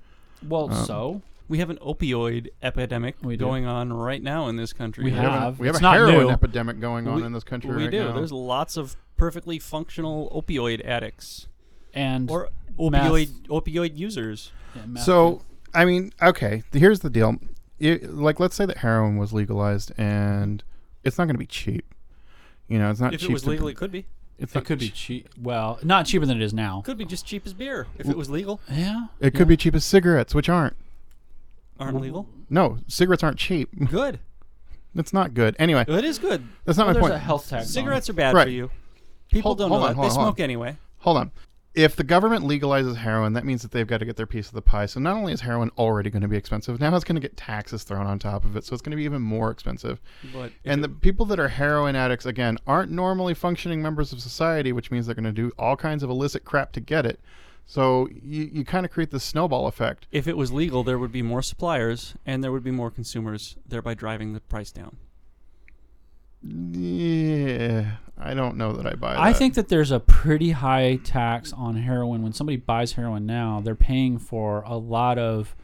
well, 0.46 0.70
Um, 0.72 0.84
so 0.84 1.22
We 1.46 1.58
have 1.58 1.68
an 1.68 1.76
opioid 1.76 2.48
epidemic 2.62 3.16
We 3.22 3.36
going 3.36 3.66
on 3.66 3.92
right 3.92 4.22
now 4.22 4.48
in 4.48 4.56
this 4.56 4.72
country. 4.72 5.04
We 5.04 5.10
We 5.10 5.16
have. 5.18 5.32
have, 5.32 5.58
we 5.60 5.66
have 5.66 5.76
It's 5.76 5.84
a 5.84 5.90
heroin 5.90 6.14
new. 6.26 6.30
epidemic 6.30 6.80
going 6.80 7.06
on 7.06 7.16
We- 7.16 7.22
in 7.24 7.32
this 7.32 7.44
country 7.44 7.76
we 7.76 7.82
right 7.82 7.90
do. 7.90 8.04
now. 8.04 8.12
There's 8.12 8.32
lots 8.32 8.78
of 8.78 8.96
perfectly 9.18 9.58
functional 9.58 10.30
opioid 10.34 10.82
addicts 10.86 11.46
and 11.94 12.30
or 12.30 12.48
Meth. 12.78 13.02
opioid 13.10 13.28
opioid 13.48 13.96
users. 13.96 14.50
yeah, 14.74 15.00
So. 15.02 15.42
I 15.76 15.84
mean, 15.84 16.12
okay, 16.22 16.62
here's 16.72 17.00
the 17.00 17.10
deal. 17.10 17.36
It, 17.80 18.08
like, 18.14 18.38
let's 18.38 18.54
say 18.54 18.64
that 18.64 18.76
heroin 18.78 19.16
was 19.16 19.32
legalized 19.32 19.90
and 19.98 20.62
it's 21.02 21.18
not 21.18 21.24
going 21.24 21.34
to 21.34 21.38
be 21.38 21.46
cheap. 21.46 21.84
You 22.68 22.78
know, 22.78 22.92
it's 22.92 23.00
not 23.00 23.12
If 23.12 23.22
cheap. 23.22 23.30
it 23.30 23.32
was 23.32 23.42
to- 23.42 23.50
legal, 23.50 23.66
it 23.66 23.76
could 23.76 23.90
be. 23.90 24.06
it's 24.38 24.52
it 24.52 24.54
not 24.54 24.64
could 24.66 24.78
be 24.78 24.88
cheap. 24.90 25.28
Well, 25.36 25.80
not 25.82 26.06
cheaper 26.06 26.26
than 26.26 26.40
it 26.40 26.44
is 26.44 26.54
now. 26.54 26.80
Could 26.86 26.96
be 26.96 27.04
just 27.04 27.26
cheap 27.26 27.44
as 27.44 27.52
beer 27.54 27.88
if 27.98 28.08
it 28.08 28.16
was 28.16 28.30
legal. 28.30 28.60
Yeah, 28.70 29.06
It 29.18 29.34
could 29.34 29.48
be 29.48 29.56
cheap 29.56 29.74
as 29.74 29.84
cigarettes, 29.84 30.32
which 30.32 30.48
aren't. 30.48 30.76
Aren't 31.80 32.00
legal. 32.00 32.28
No, 32.48 32.78
cigarettes 32.86 33.24
aren't 33.24 33.38
cheap. 33.38 33.68
Good. 33.90 34.20
That's 34.94 35.12
not 35.12 35.34
good. 35.34 35.56
Anyway, 35.58 35.84
It 35.88 36.04
is 36.04 36.20
good. 36.20 36.46
that's 36.64 36.78
not 36.78 36.86
Well, 36.86 36.94
my 36.94 37.00
there's 37.00 37.02
point. 37.10 37.14
a 37.14 37.18
health 37.18 37.48
tax. 37.48 37.64
on. 37.66 37.68
Cigarettes 37.72 38.08
are 38.08 38.12
bad 38.12 38.32
Right. 38.32 38.44
for 38.44 38.50
you. 38.50 38.70
People 39.28 39.48
Hold- 39.48 39.58
don't 39.58 39.70
hold 39.70 39.80
know 39.80 39.86
on, 39.86 39.90
that. 39.90 39.96
hold 39.96 40.04
They 40.04 40.10
on, 40.10 40.14
hold 40.14 40.34
smoke 40.36 40.40
anyway. 40.40 40.76
Hold 40.98 41.16
on. 41.16 41.30
If 41.74 41.96
the 41.96 42.04
government 42.04 42.44
legalizes 42.44 42.94
heroin, 42.96 43.32
that 43.32 43.44
means 43.44 43.62
that 43.62 43.72
they've 43.72 43.86
got 43.86 43.98
to 43.98 44.04
get 44.04 44.14
their 44.16 44.26
piece 44.26 44.46
of 44.46 44.54
the 44.54 44.62
pie. 44.62 44.86
So 44.86 45.00
not 45.00 45.16
only 45.16 45.32
is 45.32 45.40
heroin 45.40 45.70
already 45.76 46.08
going 46.08 46.22
to 46.22 46.28
be 46.28 46.36
expensive, 46.36 46.78
now 46.78 46.94
it's 46.94 47.04
going 47.04 47.16
to 47.16 47.20
get 47.20 47.36
taxes 47.36 47.82
thrown 47.82 48.06
on 48.06 48.20
top 48.20 48.44
of 48.44 48.56
it. 48.56 48.64
So 48.64 48.74
it's 48.74 48.82
going 48.82 48.92
to 48.92 48.96
be 48.96 49.02
even 49.04 49.22
more 49.22 49.50
expensive. 49.50 50.00
But 50.32 50.52
And 50.64 50.84
the 50.84 50.88
it- 50.88 51.00
people 51.00 51.26
that 51.26 51.40
are 51.40 51.48
heroin 51.48 51.96
addicts, 51.96 52.26
again, 52.26 52.58
aren't 52.66 52.92
normally 52.92 53.34
functioning 53.34 53.82
members 53.82 54.12
of 54.12 54.20
society, 54.20 54.72
which 54.72 54.92
means 54.92 55.06
they're 55.06 55.16
going 55.16 55.24
to 55.24 55.32
do 55.32 55.50
all 55.58 55.76
kinds 55.76 56.04
of 56.04 56.10
illicit 56.10 56.44
crap 56.44 56.70
to 56.72 56.80
get 56.80 57.06
it. 57.06 57.18
So 57.66 58.08
you, 58.22 58.48
you 58.52 58.64
kind 58.64 58.84
of 58.86 58.92
create 58.92 59.10
this 59.10 59.24
snowball 59.24 59.66
effect. 59.66 60.06
If 60.12 60.28
it 60.28 60.36
was 60.36 60.52
legal, 60.52 60.84
there 60.84 60.98
would 60.98 61.10
be 61.12 61.22
more 61.22 61.42
suppliers 61.42 62.14
and 62.24 62.44
there 62.44 62.52
would 62.52 62.62
be 62.62 62.70
more 62.70 62.90
consumers, 62.90 63.56
thereby 63.66 63.94
driving 63.94 64.32
the 64.32 64.40
price 64.40 64.70
down. 64.70 64.98
Yeah, 66.46 67.92
I 68.18 68.34
don't 68.34 68.56
know 68.56 68.72
that 68.74 68.86
I 68.86 68.94
buy 68.94 69.14
that. 69.14 69.20
I 69.20 69.32
think 69.32 69.54
that 69.54 69.68
there's 69.68 69.90
a 69.90 70.00
pretty 70.00 70.50
high 70.52 70.96
tax 71.02 71.52
on 71.52 71.76
heroin. 71.76 72.22
When 72.22 72.32
somebody 72.32 72.56
buys 72.56 72.92
heroin 72.92 73.26
now, 73.26 73.60
they're 73.64 73.74
paying 73.74 74.18
for 74.18 74.62
a 74.62 74.76
lot 74.76 75.18
of 75.18 75.54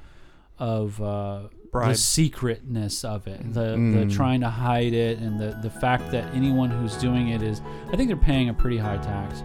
of 0.58 1.00
uh, 1.00 1.48
the 1.72 1.94
secretness 1.94 3.04
of 3.04 3.26
it, 3.26 3.40
the 3.54 3.60
the 3.70 4.04
Mm. 4.06 4.12
trying 4.14 4.40
to 4.40 4.50
hide 4.50 4.92
it, 4.92 5.18
and 5.18 5.38
the 5.40 5.58
the 5.62 5.70
fact 5.70 6.10
that 6.12 6.34
anyone 6.34 6.70
who's 6.70 6.96
doing 6.96 7.28
it 7.28 7.42
is. 7.42 7.60
I 7.92 7.96
think 7.96 8.08
they're 8.08 8.16
paying 8.16 8.48
a 8.48 8.54
pretty 8.54 8.78
high 8.78 8.98
tax 8.98 9.42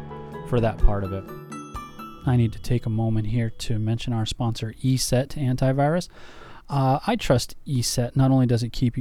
for 0.50 0.60
that 0.60 0.78
part 0.78 1.04
of 1.04 1.14
it. 1.14 1.24
I 2.28 2.36
need 2.38 2.54
to 2.54 2.60
take 2.60 2.86
a 2.86 2.90
moment 2.90 3.28
here 3.28 3.52
to 3.52 3.78
mention 3.78 4.12
our 4.12 4.26
sponsor, 4.26 4.74
ESET 4.84 5.36
Antivirus. 5.36 6.08
Uh, 6.70 7.00
I 7.06 7.16
trust 7.16 7.56
ESET. 7.68 8.16
Not 8.16 8.32
only 8.32 8.46
does 8.48 8.64
it 8.64 8.72
keep 8.74 8.96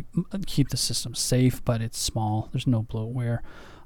keep 0.46 0.68
the 0.68 0.76
system 0.76 1.14
safe, 1.14 1.64
but 1.64 1.80
it's 1.80 1.98
small. 1.98 2.48
There's 2.52 2.66
no 2.66 2.82
bloatware. 2.82 3.38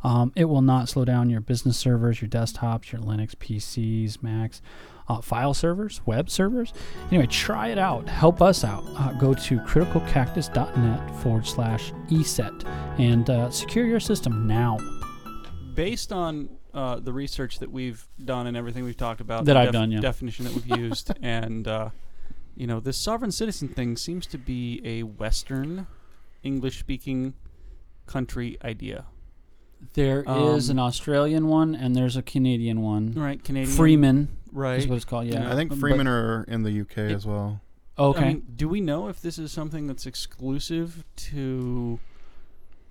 Um, 0.02 0.32
it 0.36 0.44
will 0.44 0.62
not 0.62 0.88
slow 0.88 1.04
down 1.04 1.28
your 1.30 1.40
business 1.40 1.76
servers, 1.76 2.20
your 2.22 2.28
desktops, 2.28 2.92
your 2.92 3.00
Linux 3.00 3.34
PCs, 3.34 4.22
Macs, 4.22 4.62
uh, 5.08 5.20
file 5.20 5.54
servers, 5.54 6.00
web 6.06 6.30
servers. 6.30 6.72
Anyway, 7.10 7.26
try 7.26 7.68
it 7.68 7.78
out. 7.78 8.08
Help 8.08 8.40
us 8.40 8.62
out. 8.62 8.84
Uh, 8.96 9.12
go 9.14 9.34
to 9.34 9.58
criticalcactus.net 9.58 11.10
forward 11.22 11.46
slash 11.46 11.92
ESET 12.10 12.64
and 12.98 13.28
uh, 13.30 13.50
secure 13.50 13.86
your 13.86 14.00
system 14.00 14.46
now. 14.46 14.78
Based 15.74 16.12
on 16.12 16.48
uh, 16.74 17.00
the 17.00 17.12
research 17.12 17.58
that 17.58 17.70
we've 17.70 18.06
done 18.24 18.46
and 18.46 18.56
everything 18.56 18.84
we've 18.84 18.96
talked 18.96 19.20
about, 19.20 19.44
That 19.46 19.54
the 19.54 19.60
I've 19.60 19.72
done, 19.72 19.90
yeah. 19.90 20.00
definition 20.00 20.44
that 20.44 20.54
we've 20.54 20.78
used, 20.78 21.10
and 21.22 21.66
uh, 21.66 21.90
you 22.58 22.66
know, 22.66 22.80
this 22.80 22.96
sovereign 22.98 23.30
citizen 23.30 23.68
thing 23.68 23.96
seems 23.96 24.26
to 24.26 24.36
be 24.36 24.80
a 24.84 25.04
Western, 25.04 25.86
English-speaking 26.42 27.34
country 28.06 28.58
idea. 28.64 29.04
There 29.94 30.24
is 30.26 30.68
Um, 30.70 30.78
an 30.78 30.78
Australian 30.80 31.46
one 31.46 31.76
and 31.76 31.94
there's 31.94 32.16
a 32.16 32.22
Canadian 32.22 32.80
one. 32.82 33.12
Right, 33.14 33.42
Canadian. 33.42 33.76
Freeman 33.76 34.28
Right. 34.52 34.78
is 34.80 34.88
what 34.88 34.96
it's 34.96 35.04
called. 35.04 35.26
Yeah, 35.28 35.50
I 35.52 35.54
think 35.54 35.70
But- 35.70 35.78
Freeman 35.78 36.08
are 36.08 36.42
in 36.48 36.64
the 36.64 36.72
UK 36.72 37.12
as 37.12 37.24
well. 37.24 37.60
Okay. 37.96 38.20
I 38.24 38.28
mean, 38.28 38.42
do 38.56 38.68
we 38.68 38.80
know 38.80 39.06
if 39.08 39.20
this 39.22 39.38
is 39.38 39.52
something 39.52 39.86
that's 39.86 40.04
exclusive 40.06 41.04
to? 41.16 42.00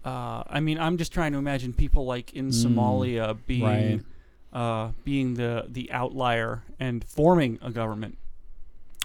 Uh, 0.05 0.43
I 0.47 0.61
mean, 0.61 0.79
I'm 0.79 0.97
just 0.97 1.11
trying 1.11 1.33
to 1.33 1.37
imagine 1.37 1.73
people 1.73 2.05
like 2.05 2.33
in 2.33 2.49
Mm, 2.49 2.65
Somalia 2.65 3.37
being, 3.45 3.63
right. 3.63 4.01
uh, 4.53 4.91
being 5.03 5.33
the 5.33 5.65
the 5.67 5.91
outlier 5.91 6.63
and 6.79 7.03
forming 7.03 7.59
a 7.61 7.69
government. 7.71 8.17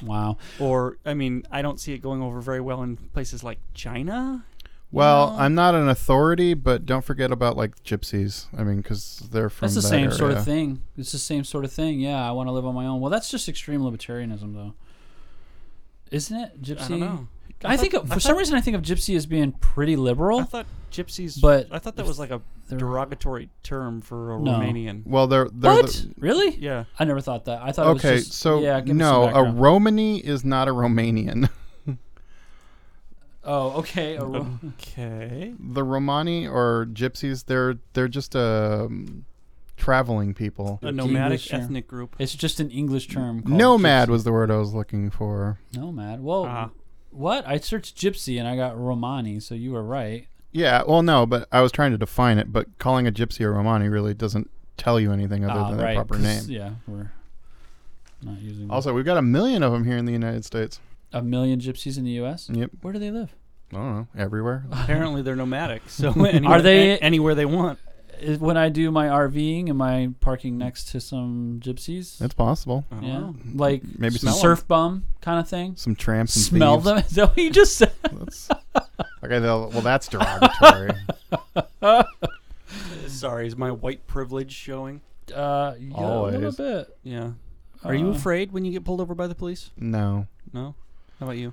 Wow. 0.02 0.36
Or, 0.59 0.98
I 1.05 1.14
mean, 1.14 1.44
I 1.51 1.62
don't 1.62 1.78
see 1.81 1.93
it 1.93 1.98
going 1.98 2.23
over 2.23 2.40
very 2.40 2.60
well 2.60 2.82
in 2.82 2.97
places 2.97 3.43
like 3.44 3.59
China. 3.74 4.44
Well, 4.90 5.31
know? 5.31 5.39
I'm 5.39 5.55
not 5.55 5.74
an 5.74 5.89
authority, 5.89 6.55
but 6.55 6.85
don't 6.85 7.05
forget 7.05 7.32
about 7.32 7.56
like 7.56 7.82
gypsies. 7.82 8.47
I 8.56 8.62
mean, 8.62 8.77
because 8.78 9.27
they're 9.31 9.48
from 9.48 9.66
That's 9.66 9.77
the 9.77 9.81
that 9.81 9.89
same 9.89 10.12
sort 10.12 10.32
of 10.32 10.44
thing. 10.44 10.82
It's 10.98 11.12
the 11.12 11.19
same 11.19 11.44
sort 11.44 11.64
of 11.64 11.73
thing. 11.73 11.98
Yeah, 11.98 12.28
I 12.28 12.32
want 12.32 12.48
to 12.48 12.52
live 12.52 12.66
on 12.66 12.74
my 12.74 12.86
own. 12.86 13.01
Well, 13.01 13.10
that's 13.10 13.31
just 13.31 13.48
extreme 13.48 13.81
libertarianism, 13.81 14.55
though, 14.55 14.74
isn't 16.10 16.36
it? 16.36 16.62
Gypsy. 16.62 17.27
I 17.64 17.68
don't. 17.68 17.72
I, 17.72 17.76
think 17.76 17.93
thought- 17.94 18.10
I 18.10 18.14
for 18.14 18.20
some 18.20 18.32
thought- 18.34 18.39
reason 18.39 18.56
I 18.56 18.60
think 18.60 18.76
of 18.76 18.82
gypsy 18.82 19.16
as 19.16 19.26
being 19.26 19.52
pretty 19.52 19.97
liberal. 19.97 20.40
I 20.40 20.44
thought 20.44 20.66
gypsies. 20.90 21.40
But 21.40 21.68
I 21.70 21.78
thought 21.78 21.97
that 21.97 22.06
was 22.06 22.18
like 22.18 22.30
a 22.30 22.40
derogatory 22.68 23.51
term 23.62 24.01
for 24.01 24.34
a 24.34 24.40
No. 24.40 24.52
Romanian. 24.52 25.06
Well, 25.06 25.26
they're 25.26 25.48
they're 25.52 25.72
what? 25.74 25.86
the- 25.86 26.14
really? 26.18 26.56
Yeah. 26.56 26.84
I 26.98 27.05
never 27.05 27.20
thought 27.20 27.44
that. 27.47 27.60
I 27.62 27.72
thought. 27.72 27.86
It 27.89 27.90
okay. 27.97 28.12
was 28.14 28.26
just, 28.26 28.39
so 28.39 28.60
yeah, 28.60 28.80
give 28.80 28.97
no, 28.97 29.05
some 29.05 29.22
a 29.22 29.26
background. 29.26 29.60
Romany 29.60 30.18
is 30.18 30.44
not 30.44 30.68
a 30.68 30.72
Romanian. 30.72 31.48
oh, 33.44 33.78
okay. 33.80 34.16
A 34.16 34.24
ro- 34.24 34.59
Okay. 34.78 35.55
the 35.59 35.82
Romani 35.84 36.47
or 36.47 36.86
gypsies, 36.93 37.47
they're 37.47 37.76
they're 37.93 38.09
just 38.09 38.34
um, 38.36 39.24
traveling 39.76 40.34
people. 40.34 40.78
A 40.82 40.93
nomadic 40.93 41.22
English, 41.24 41.51
yeah. 41.51 41.56
ethnic 41.59 41.86
group. 41.89 42.16
it's 42.18 42.34
just 42.34 42.60
an 42.60 42.70
English 42.70 43.09
term. 43.09 43.43
Nomad 43.47 44.09
gypsy. 44.09 44.12
was 44.12 44.24
the 44.24 44.32
word 44.32 44.51
I 44.51 44.56
was 44.56 44.72
looking 44.74 45.10
for. 45.10 45.59
Nomad. 45.74 46.22
Well, 46.22 46.44
Ah. 46.47 46.70
What? 47.12 47.47
I 47.47 47.59
searched 47.59 47.97
gypsy 47.97 48.39
and 48.39 48.48
I 48.48 48.56
got 48.56 48.78
Romani, 48.78 49.40
so 49.40 49.55
you 49.55 49.72
were 49.72 49.82
right. 49.82 50.26
Yeah, 50.51 50.82
well, 50.86 51.02
no, 51.02 51.24
but 51.26 51.48
I 51.51 51.60
was 51.62 51.72
trying 51.72 51.93
to 51.93 51.98
define 51.98 52.39
it. 52.39 52.52
But 52.52 52.66
calling 52.78 53.06
a 53.06 53.12
gypsy 53.12 53.44
a 53.44 53.51
Romani 53.51 53.89
really 53.89 54.12
doesn't 54.14 54.51
tell 54.76 55.01
you 55.01 55.12
anything 55.12 55.44
other 55.44 55.60
Ah, 55.60 55.70
than 55.70 55.78
right. 55.78 55.84
their 55.86 55.94
proper 56.05 56.14
'cause, 56.14 56.48
name. 56.48 56.56
Yeah, 56.59 56.70
we're 56.86 57.10
not 58.22 58.40
using 58.40 58.70
Also, 58.70 58.93
we've 58.93 59.05
got 59.05 59.16
a 59.16 59.22
million 59.22 59.62
of 59.62 59.72
them 59.72 59.84
here 59.84 59.97
in 59.97 60.05
the 60.05 60.12
United 60.12 60.44
States. 60.44 60.80
a 61.12 61.22
million 61.22 61.60
gypsies 61.60 61.98
in 61.98 62.05
the 62.05 62.10
U.S. 62.12 62.48
Yep. 62.52 62.70
Where 62.80 62.93
do 62.93 62.98
they 62.98 63.10
live? 63.10 63.34
I 63.72 63.76
don't 63.76 63.94
know, 63.94 64.06
everywhere. 64.16 64.64
Apparently, 64.70 65.22
they're 65.22 65.36
nomadic. 65.36 65.82
So 65.89 66.10
anywhere, 66.24 66.59
Are 66.59 66.62
they- 66.62 66.93
a- 66.93 66.98
anywhere 66.98 67.34
they 67.34 67.47
want? 67.47 67.78
Is, 68.23 68.39
when 68.39 68.57
I 68.57 68.69
do 68.69 68.90
my 68.90 69.07
RVing, 69.09 69.69
am 69.69 69.82
I 69.82 70.11
parking 70.20 70.57
next 70.59 70.89
to 70.93 71.01
some 71.01 71.61
gypsies? 71.62 72.20
It's 72.23 72.35
possible. 72.35 72.85
I 72.90 73.01
yeah, 73.01 73.19
know. 73.20 73.35
like 73.55 73.82
Maybe 73.99 74.16
some 74.19 74.31
some 74.31 74.39
surf 74.40 74.66
bum 74.69 75.05
kind 75.20 75.40
of 75.40 75.49
thing. 75.49 75.74
some 75.77 75.94
tramps 75.97 76.36
and 76.36 76.44
Smell 76.44 76.77
thieves. 76.81 76.85
them? 76.85 76.99
Is 77.07 77.11
that 77.16 77.28
what 77.28 77.39
you 77.39 77.51
just 77.51 77.77
said? 77.77 77.93
That's, 78.03 78.49
okay, 79.24 79.40
well, 79.40 79.69
that's 79.69 80.09
derogatory. 80.09 80.93
Sorry, 83.07 83.47
is 83.47 83.57
my 83.57 83.70
white 83.70 84.07
privilege 84.07 84.53
showing? 84.53 85.01
Uh, 85.35 85.74
yeah, 85.78 85.97
a 85.97 86.23
little 86.23 86.53
bit. 86.53 86.97
Yeah. 87.03 87.32
Are 87.85 87.94
you 87.94 88.09
Uh, 88.09 88.15
afraid 88.15 88.53
when 88.53 88.65
you 88.65 88.73
get 88.73 88.85
pulled 88.85 89.01
over 89.01 89.15
by 89.15 89.27
the 89.27 89.35
police? 89.35 89.70
no, 89.77 90.27
No. 90.53 90.74
How 91.20 91.27
about 91.27 91.36
you? 91.39 91.53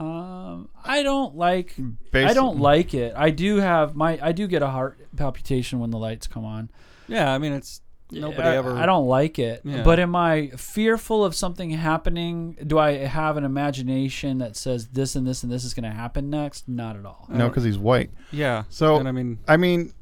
Um, 0.00 0.70
I 0.82 1.02
don't 1.02 1.36
like. 1.36 1.76
Basi- 2.10 2.26
I 2.26 2.32
don't 2.32 2.58
like 2.58 2.94
it. 2.94 3.12
I 3.14 3.30
do 3.30 3.56
have 3.56 3.94
my. 3.94 4.18
I 4.22 4.32
do 4.32 4.46
get 4.46 4.62
a 4.62 4.68
heart 4.68 4.98
palpitation 5.16 5.78
when 5.78 5.90
the 5.90 5.98
lights 5.98 6.26
come 6.26 6.44
on. 6.44 6.70
Yeah, 7.06 7.30
I 7.32 7.36
mean 7.38 7.52
it's 7.52 7.82
nobody 8.10 8.48
I, 8.48 8.56
ever. 8.56 8.76
I 8.76 8.86
don't 8.86 9.06
like 9.06 9.38
it. 9.38 9.60
Yeah. 9.62 9.82
But 9.82 10.00
am 10.00 10.16
I 10.16 10.52
fearful 10.56 11.22
of 11.22 11.34
something 11.34 11.70
happening? 11.70 12.56
Do 12.66 12.78
I 12.78 12.92
have 12.92 13.36
an 13.36 13.44
imagination 13.44 14.38
that 14.38 14.56
says 14.56 14.88
this 14.88 15.16
and 15.16 15.26
this 15.26 15.42
and 15.42 15.52
this 15.52 15.64
is 15.64 15.74
going 15.74 15.84
to 15.84 15.94
happen 15.96 16.30
next? 16.30 16.66
Not 16.66 16.96
at 16.96 17.04
all. 17.04 17.26
No, 17.28 17.48
because 17.48 17.64
he's 17.64 17.78
white. 17.78 18.10
Yeah. 18.32 18.64
So- 18.70 18.96
and 18.96 19.06
I 19.06 19.12
mean, 19.12 19.38
I 19.46 19.58
mean, 19.58 19.92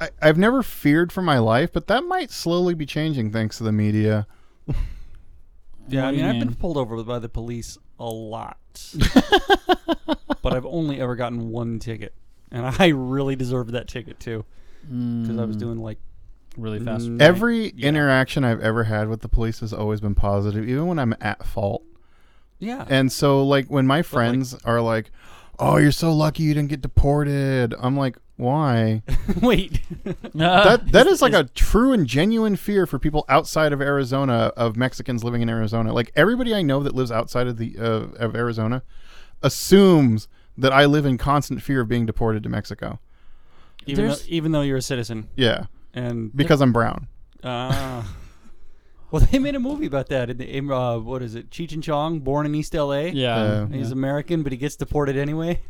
I, 0.00 0.08
I've 0.22 0.38
never 0.38 0.62
feared 0.62 1.12
for 1.12 1.20
my 1.22 1.38
life, 1.38 1.72
but 1.72 1.88
that 1.88 2.04
might 2.04 2.30
slowly 2.30 2.74
be 2.74 2.86
changing 2.86 3.32
thanks 3.32 3.58
to 3.58 3.64
the 3.64 3.72
media. 3.72 4.26
yeah, 4.66 4.74
I 4.74 6.06
What 6.06 6.10
do 6.12 6.16
mean, 6.16 6.24
I've 6.24 6.38
been 6.38 6.54
pulled 6.54 6.76
over 6.76 7.02
by 7.02 7.18
the 7.18 7.28
police 7.28 7.76
a 7.98 8.04
lot, 8.06 8.58
but 10.42 10.52
I've 10.52 10.66
only 10.66 11.00
ever 11.00 11.16
gotten 11.16 11.50
one 11.50 11.78
ticket, 11.78 12.14
and 12.50 12.66
I 12.78 12.88
really 12.88 13.36
deserved 13.36 13.72
that 13.72 13.88
ticket 13.88 14.18
too 14.20 14.44
because 14.82 15.38
I 15.38 15.44
was 15.44 15.56
Mm, 15.56 15.60
doing 15.60 15.78
like 15.78 15.98
really 16.56 16.78
fast. 16.80 17.06
Mm, 17.08 17.20
Every 17.20 17.72
yeah. 17.76 17.88
interaction 17.88 18.44
I've 18.44 18.60
ever 18.60 18.84
had 18.84 19.08
with 19.08 19.20
the 19.20 19.28
police 19.28 19.60
has 19.60 19.72
always 19.72 20.00
been 20.00 20.14
positive, 20.14 20.68
even 20.68 20.86
when 20.86 20.98
I'm 20.98 21.14
at 21.20 21.44
fault. 21.46 21.82
yeah. 22.58 22.84
And 22.88 23.10
so, 23.12 23.44
like, 23.44 23.66
when 23.68 23.86
my 23.86 24.02
friends 24.02 24.54
are 24.64 24.80
like, 24.80 25.10
"Oh, 25.58 25.76
you're 25.78 25.92
so 25.92 26.12
lucky 26.12 26.42
you 26.44 26.54
didn't 26.54 26.68
get 26.70 26.80
deported," 26.80 27.74
I'm 27.78 27.96
like, 27.96 28.16
"Why?" 28.36 29.02
Wait, 29.42 29.80
that 30.34 30.92
that 30.92 31.06
is 31.06 31.20
like 31.22 31.32
a 31.34 31.44
true 31.44 31.92
and 31.92 32.06
genuine 32.06 32.56
fear 32.56 32.86
for 32.86 32.98
people 32.98 33.24
outside 33.28 33.72
of 33.72 33.80
Arizona 33.80 34.52
of 34.56 34.76
Mexicans 34.76 35.24
living 35.24 35.42
in 35.42 35.48
Arizona. 35.48 35.92
Like 35.92 36.12
everybody 36.16 36.54
I 36.54 36.62
know 36.62 36.82
that 36.82 36.94
lives 36.94 37.10
outside 37.12 37.46
of 37.46 37.56
the 37.58 37.76
uh, 37.78 37.84
of 38.24 38.34
Arizona 38.36 38.82
assumes 39.42 40.28
that 40.56 40.72
I 40.72 40.84
live 40.86 41.06
in 41.06 41.18
constant 41.18 41.62
fear 41.62 41.80
of 41.82 41.88
being 41.88 42.06
deported 42.06 42.42
to 42.42 42.48
Mexico. 42.48 42.98
even 43.86 44.04
though, 44.04 44.08
There's- 44.10 44.26
even 44.28 44.52
though 44.52 44.62
you're 44.62 44.78
a 44.78 44.82
citizen, 44.82 45.28
Yeah, 45.36 45.66
and 45.94 46.34
because 46.36 46.60
I'm 46.60 46.72
brown. 46.72 47.06
Ah. 47.44 48.06
Well, 49.10 49.26
they 49.30 49.38
made 49.38 49.54
a 49.54 49.60
movie 49.60 49.86
about 49.86 50.08
that. 50.08 50.30
In 50.30 50.36
the, 50.38 50.56
in, 50.56 50.70
uh, 50.70 50.98
what 50.98 51.22
is 51.22 51.34
it? 51.34 51.50
Cheech 51.50 51.72
and 51.72 51.82
Chong, 51.82 52.20
born 52.20 52.46
in 52.46 52.54
East 52.54 52.74
L.A. 52.74 53.10
yeah. 53.10 53.36
Uh, 53.36 53.62
And 53.64 53.74
He's 53.74 53.88
yeah. 53.88 53.92
American, 53.94 54.42
but 54.42 54.52
he 54.52 54.58
gets 54.58 54.76
deported 54.76 55.16
anyway. 55.16 55.60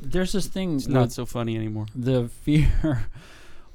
There's 0.00 0.32
this 0.32 0.46
thing. 0.46 0.76
It's 0.76 0.86
not 0.88 1.02
with 1.02 1.12
so 1.12 1.24
funny 1.26 1.56
anymore. 1.56 1.86
the 1.94 2.28
fear. 2.28 3.06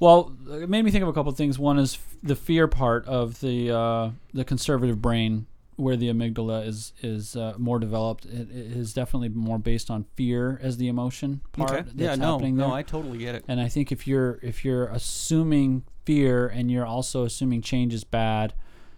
Well, 0.02 0.32
it 0.50 0.70
made 0.70 0.86
me 0.86 0.92
think 0.92 1.02
of 1.04 1.10
a 1.10 1.12
couple 1.14 1.30
of 1.30 1.36
things. 1.36 1.60
One 1.60 1.78
is 1.78 1.96
f- 1.96 2.16
the 2.24 2.38
fear 2.38 2.70
part 2.70 3.06
of 3.06 3.42
the 3.42 3.70
uh, 3.76 4.12
the 4.34 4.46
conservative 4.46 5.02
brain, 5.02 5.46
where 5.76 5.98
the 5.98 6.08
amygdala 6.08 6.66
is 6.66 6.94
is 7.02 7.36
uh, 7.36 7.56
more 7.58 7.80
developed. 7.80 8.24
It, 8.24 8.50
it 8.50 8.78
is 8.78 8.94
definitely 8.94 9.28
more 9.28 9.58
based 9.58 9.92
on 9.92 10.06
fear 10.16 10.58
as 10.64 10.78
the 10.78 10.88
emotion 10.88 11.42
part. 11.52 11.72
That's 11.88 11.94
Yeah, 11.96 12.16
no, 12.16 12.32
happening 12.36 12.56
no. 12.56 12.72
I 12.74 12.82
totally 12.82 13.18
get 13.18 13.36
it. 13.36 13.44
And 13.50 13.60
I 13.60 13.68
think 13.68 13.92
if 13.92 14.08
you're 14.08 14.40
if 14.42 14.64
you're 14.64 14.86
assuming 14.88 15.84
fear 16.10 16.48
and 16.48 16.72
you're 16.72 16.88
also 16.88 17.24
assuming 17.24 17.62
change 17.62 17.94
is 17.94 18.04
bad 18.04 18.52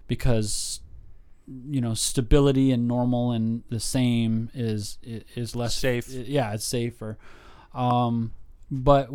because 0.07 0.79
you 1.69 1.81
know 1.81 1.93
stability 1.93 2.71
and 2.71 2.87
normal 2.87 3.33
and 3.33 3.63
the 3.69 3.81
same 3.81 4.49
is 4.53 4.97
is 5.03 5.53
less 5.53 5.75
Safe. 5.75 6.07
Yeah, 6.07 6.53
it's 6.53 6.63
safer. 6.63 7.17
Um, 7.73 8.31
but 8.69 9.09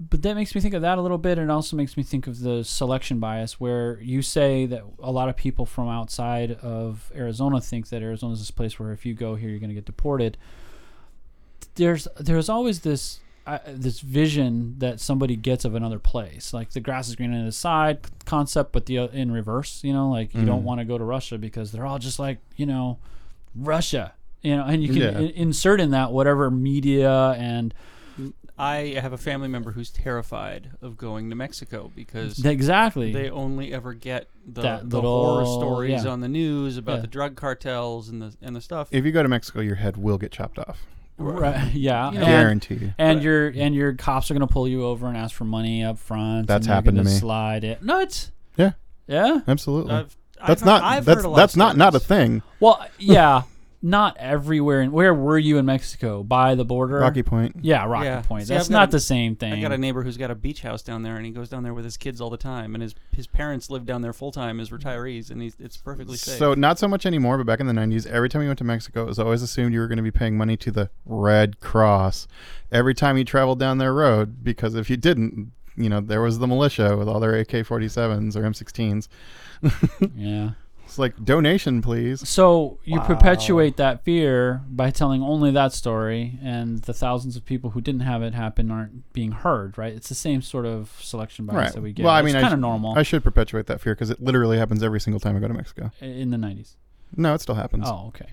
but 0.00 0.22
that 0.22 0.34
makes 0.34 0.52
me 0.52 0.60
think 0.60 0.74
of 0.74 0.82
that 0.82 0.98
a 0.98 1.00
little 1.00 1.16
bit 1.16 1.38
and 1.38 1.48
also 1.48 1.76
makes 1.76 1.96
me 1.96 2.02
think 2.02 2.26
of 2.26 2.40
the 2.40 2.64
selection 2.64 3.20
bias 3.20 3.60
where 3.60 4.00
you 4.00 4.20
say 4.20 4.66
that 4.66 4.82
a 4.98 5.12
lot 5.12 5.28
of 5.28 5.36
people 5.36 5.64
from 5.66 5.88
outside 5.88 6.52
of 6.62 7.10
arizona 7.16 7.60
think 7.60 7.88
that 7.88 8.00
arizona 8.00 8.32
is 8.32 8.38
this 8.38 8.52
place 8.52 8.78
where 8.78 8.92
if 8.92 9.04
you 9.04 9.12
go 9.12 9.34
here 9.34 9.50
you're 9.50 9.58
going 9.58 9.70
to 9.70 9.74
get 9.74 9.84
deported 9.84 10.38
there's 11.74 12.06
there's 12.20 12.48
always 12.48 12.82
this 12.82 13.18
uh, 13.54 13.58
this 13.66 14.00
vision 14.00 14.74
that 14.78 15.00
somebody 15.00 15.34
gets 15.36 15.64
of 15.64 15.74
another 15.74 15.98
place 15.98 16.52
like 16.52 16.70
the 16.70 16.80
grass 16.80 17.08
is 17.08 17.16
greener 17.16 17.36
on 17.38 17.46
the 17.46 17.52
side 17.52 17.98
concept 18.26 18.72
but 18.72 18.86
the 18.86 18.98
uh, 18.98 19.06
in 19.08 19.30
reverse 19.32 19.82
you 19.82 19.92
know 19.92 20.10
like 20.10 20.34
you 20.34 20.44
don't 20.44 20.60
Mhm. 20.60 20.64
want 20.64 20.80
to 20.80 20.84
go 20.84 20.98
to 20.98 21.04
russia 21.04 21.38
because 21.38 21.72
they're 21.72 21.86
all 21.86 21.98
just 21.98 22.18
like 22.18 22.38
you 22.56 22.66
know 22.66 22.98
russia 23.54 24.12
you 24.42 24.54
know 24.56 24.64
and 24.64 24.82
you 24.82 24.88
can 24.88 24.98
Yeah. 25.02 25.18
i- 25.18 25.32
insert 25.34 25.80
in 25.80 25.90
that 25.92 26.12
whatever 26.12 26.50
media 26.50 27.30
and 27.38 27.74
I 28.60 28.98
have 29.00 29.12
a 29.12 29.18
family 29.18 29.46
member 29.46 29.70
who's 29.70 29.88
terrified 29.88 30.70
of 30.82 30.96
going 30.96 31.30
to 31.30 31.36
Mexico 31.36 31.92
because 31.94 32.44
exactly 32.44 33.12
they 33.12 33.30
only 33.30 33.72
ever 33.72 33.94
get 33.94 34.26
the, 34.44 34.62
That 34.62 34.90
the 34.90 34.96
little- 34.96 35.24
horror 35.26 35.46
stories 35.46 36.02
yeah. 36.04 36.10
on 36.10 36.20
the 36.22 36.28
news 36.28 36.76
about 36.76 36.96
Yeah. 36.96 37.00
the 37.02 37.06
drug 37.06 37.36
cartels 37.36 38.08
and 38.08 38.20
the 38.20 38.34
and 38.42 38.56
the 38.56 38.60
stuff. 38.60 38.88
If 38.90 39.04
you 39.04 39.12
go 39.12 39.22
to 39.22 39.28
Mexico, 39.28 39.60
your 39.60 39.76
head 39.76 39.96
will 39.96 40.18
get 40.18 40.32
chopped 40.32 40.58
off. 40.58 40.84
Right. 41.18 41.70
Yeah. 41.74 42.12
You 42.12 42.18
know, 42.18 42.24
and, 42.24 42.30
Guarantee. 42.30 42.92
and 42.98 43.18
But- 43.18 43.24
your 43.24 43.48
and 43.48 43.74
your 43.74 43.92
cops 43.94 44.30
are 44.30 44.34
gonna 44.34 44.46
pull 44.46 44.68
you 44.68 44.84
over 44.84 45.06
and 45.08 45.16
ask 45.16 45.34
for 45.34 45.44
money 45.44 45.82
up 45.84 45.98
front. 45.98 46.46
That's 46.46 46.66
and 46.66 46.70
they're 46.70 46.74
happened 46.76 46.96
to 46.98 47.02
gonna 47.02 47.14
me. 47.14 47.18
Slide 47.20 47.64
it. 47.64 47.82
No, 47.82 48.00
it's 48.00 48.30
Yeah. 48.56 48.72
Yeah. 49.06 49.40
Absolutely. 49.48 49.92
I've, 49.94 50.16
that's 50.46 50.62
I've 50.62 50.66
not. 50.66 50.82
Heard, 50.82 50.88
I've 50.88 51.04
that's 51.04 51.16
heard 51.16 51.24
a 51.24 51.28
lot 51.30 51.36
that's 51.36 51.56
not 51.56 51.76
not 51.76 51.94
a 51.94 52.00
thing. 52.00 52.42
Well, 52.60 52.86
yeah. 52.98 53.42
Not 53.80 54.16
everywhere. 54.18 54.80
In, 54.80 54.90
where 54.90 55.14
were 55.14 55.38
you 55.38 55.58
in 55.58 55.66
Mexico? 55.66 56.22
By 56.22 56.54
the 56.54 56.64
border. 56.64 56.98
Rocky 56.98 57.22
Point. 57.22 57.56
Yeah, 57.62 57.84
Rocky 57.86 58.06
Yeah. 58.06 58.22
Point. 58.22 58.46
See, 58.48 58.54
That's 58.54 58.66
I've 58.66 58.72
got 58.72 58.78
not 58.78 58.88
a- 58.88 58.92
the 58.92 59.00
same 59.00 59.36
thing. 59.36 59.52
I 59.52 59.60
got 59.60 59.72
a 59.72 59.78
neighbor 59.78 60.02
who's 60.02 60.16
got 60.16 60.30
a 60.30 60.34
beach 60.34 60.62
house 60.62 60.82
down 60.82 61.02
there, 61.02 61.16
and 61.16 61.24
he 61.24 61.30
goes 61.32 61.48
down 61.48 61.62
there 61.62 61.74
with 61.74 61.84
his 61.84 61.96
kids 61.96 62.20
all 62.20 62.30
the 62.30 62.36
time. 62.36 62.74
And 62.74 62.82
his 62.82 62.94
his 63.12 63.26
parents 63.26 63.70
live 63.70 63.86
down 63.86 64.02
there 64.02 64.12
full 64.12 64.32
time 64.32 64.58
as 64.60 64.70
retirees, 64.70 65.30
and 65.30 65.40
he's 65.40 65.54
it's 65.60 65.76
perfectly 65.76 66.16
safe. 66.16 66.38
So 66.38 66.54
not 66.54 66.78
so 66.78 66.88
much 66.88 67.06
anymore, 67.06 67.38
but 67.38 67.46
back 67.46 67.60
in 67.60 67.66
the 67.66 67.72
'90s, 67.72 68.06
every 68.06 68.28
time 68.28 68.42
you 68.42 68.48
went 68.48 68.58
to 68.58 68.64
Mexico, 68.64 69.02
it 69.02 69.06
was 69.06 69.18
always 69.18 69.42
assumed 69.42 69.72
you 69.72 69.80
were 69.80 69.88
going 69.88 69.96
to 69.98 70.02
be 70.02 70.10
paying 70.10 70.36
money 70.36 70.56
to 70.56 70.70
the 70.70 70.90
Red 71.06 71.60
Cross 71.60 72.26
every 72.72 72.94
time 72.94 73.16
you 73.16 73.24
traveled 73.24 73.58
down 73.58 73.78
their 73.78 73.94
road, 73.94 74.42
because 74.42 74.74
if 74.74 74.90
you 74.90 74.96
didn't, 74.96 75.52
you 75.76 75.88
know, 75.88 76.00
there 76.00 76.20
was 76.20 76.38
the 76.40 76.46
militia 76.46 76.96
with 76.96 77.08
all 77.08 77.20
their 77.20 77.34
AK-47s 77.36 78.34
or 78.36 78.42
M16s. 78.42 79.08
yeah. 80.16 80.50
It's 80.88 80.98
like 80.98 81.22
donation, 81.24 81.82
please. 81.82 82.26
So 82.28 82.78
you 82.84 82.98
Wow. 82.98 83.06
perpetuate 83.06 83.76
that 83.76 84.04
fear 84.04 84.62
by 84.68 84.90
telling 84.90 85.22
only 85.22 85.50
that 85.52 85.72
story, 85.72 86.38
and 86.42 86.78
the 86.82 86.94
thousands 86.94 87.36
of 87.36 87.44
people 87.44 87.70
who 87.70 87.80
didn't 87.80 88.00
have 88.00 88.22
it 88.22 88.34
happen 88.34 88.70
aren't 88.70 89.12
being 89.12 89.32
heard. 89.32 89.76
Right? 89.78 89.92
It's 89.92 90.08
the 90.08 90.14
same 90.14 90.40
sort 90.42 90.64
of 90.66 90.96
selection 91.00 91.44
bias 91.46 91.56
Right. 91.56 91.72
that 91.74 91.80
we 91.82 91.92
get. 91.92 92.04
Well, 92.04 92.14
I 92.14 92.20
it's 92.20 92.26
mean, 92.26 92.36
I 92.36 92.40
kind 92.40 92.54
of 92.54 92.58
sh- 92.58 92.62
normal 92.62 92.94
I 92.98 93.02
should 93.02 93.22
perpetuate 93.22 93.66
that 93.66 93.80
fear 93.80 93.94
because 93.94 94.10
it 94.10 94.20
literally 94.22 94.58
happens 94.58 94.82
every 94.82 95.00
single 95.00 95.20
time 95.20 95.36
I 95.36 95.40
go 95.40 95.48
to 95.48 95.54
Mexico. 95.54 95.90
in 96.00 96.30
the 96.30 96.36
'90s. 96.38 96.76
No, 97.16 97.34
it 97.34 97.40
still 97.40 97.54
happens. 97.54 97.84
Oh, 97.86 98.06
okay. 98.08 98.26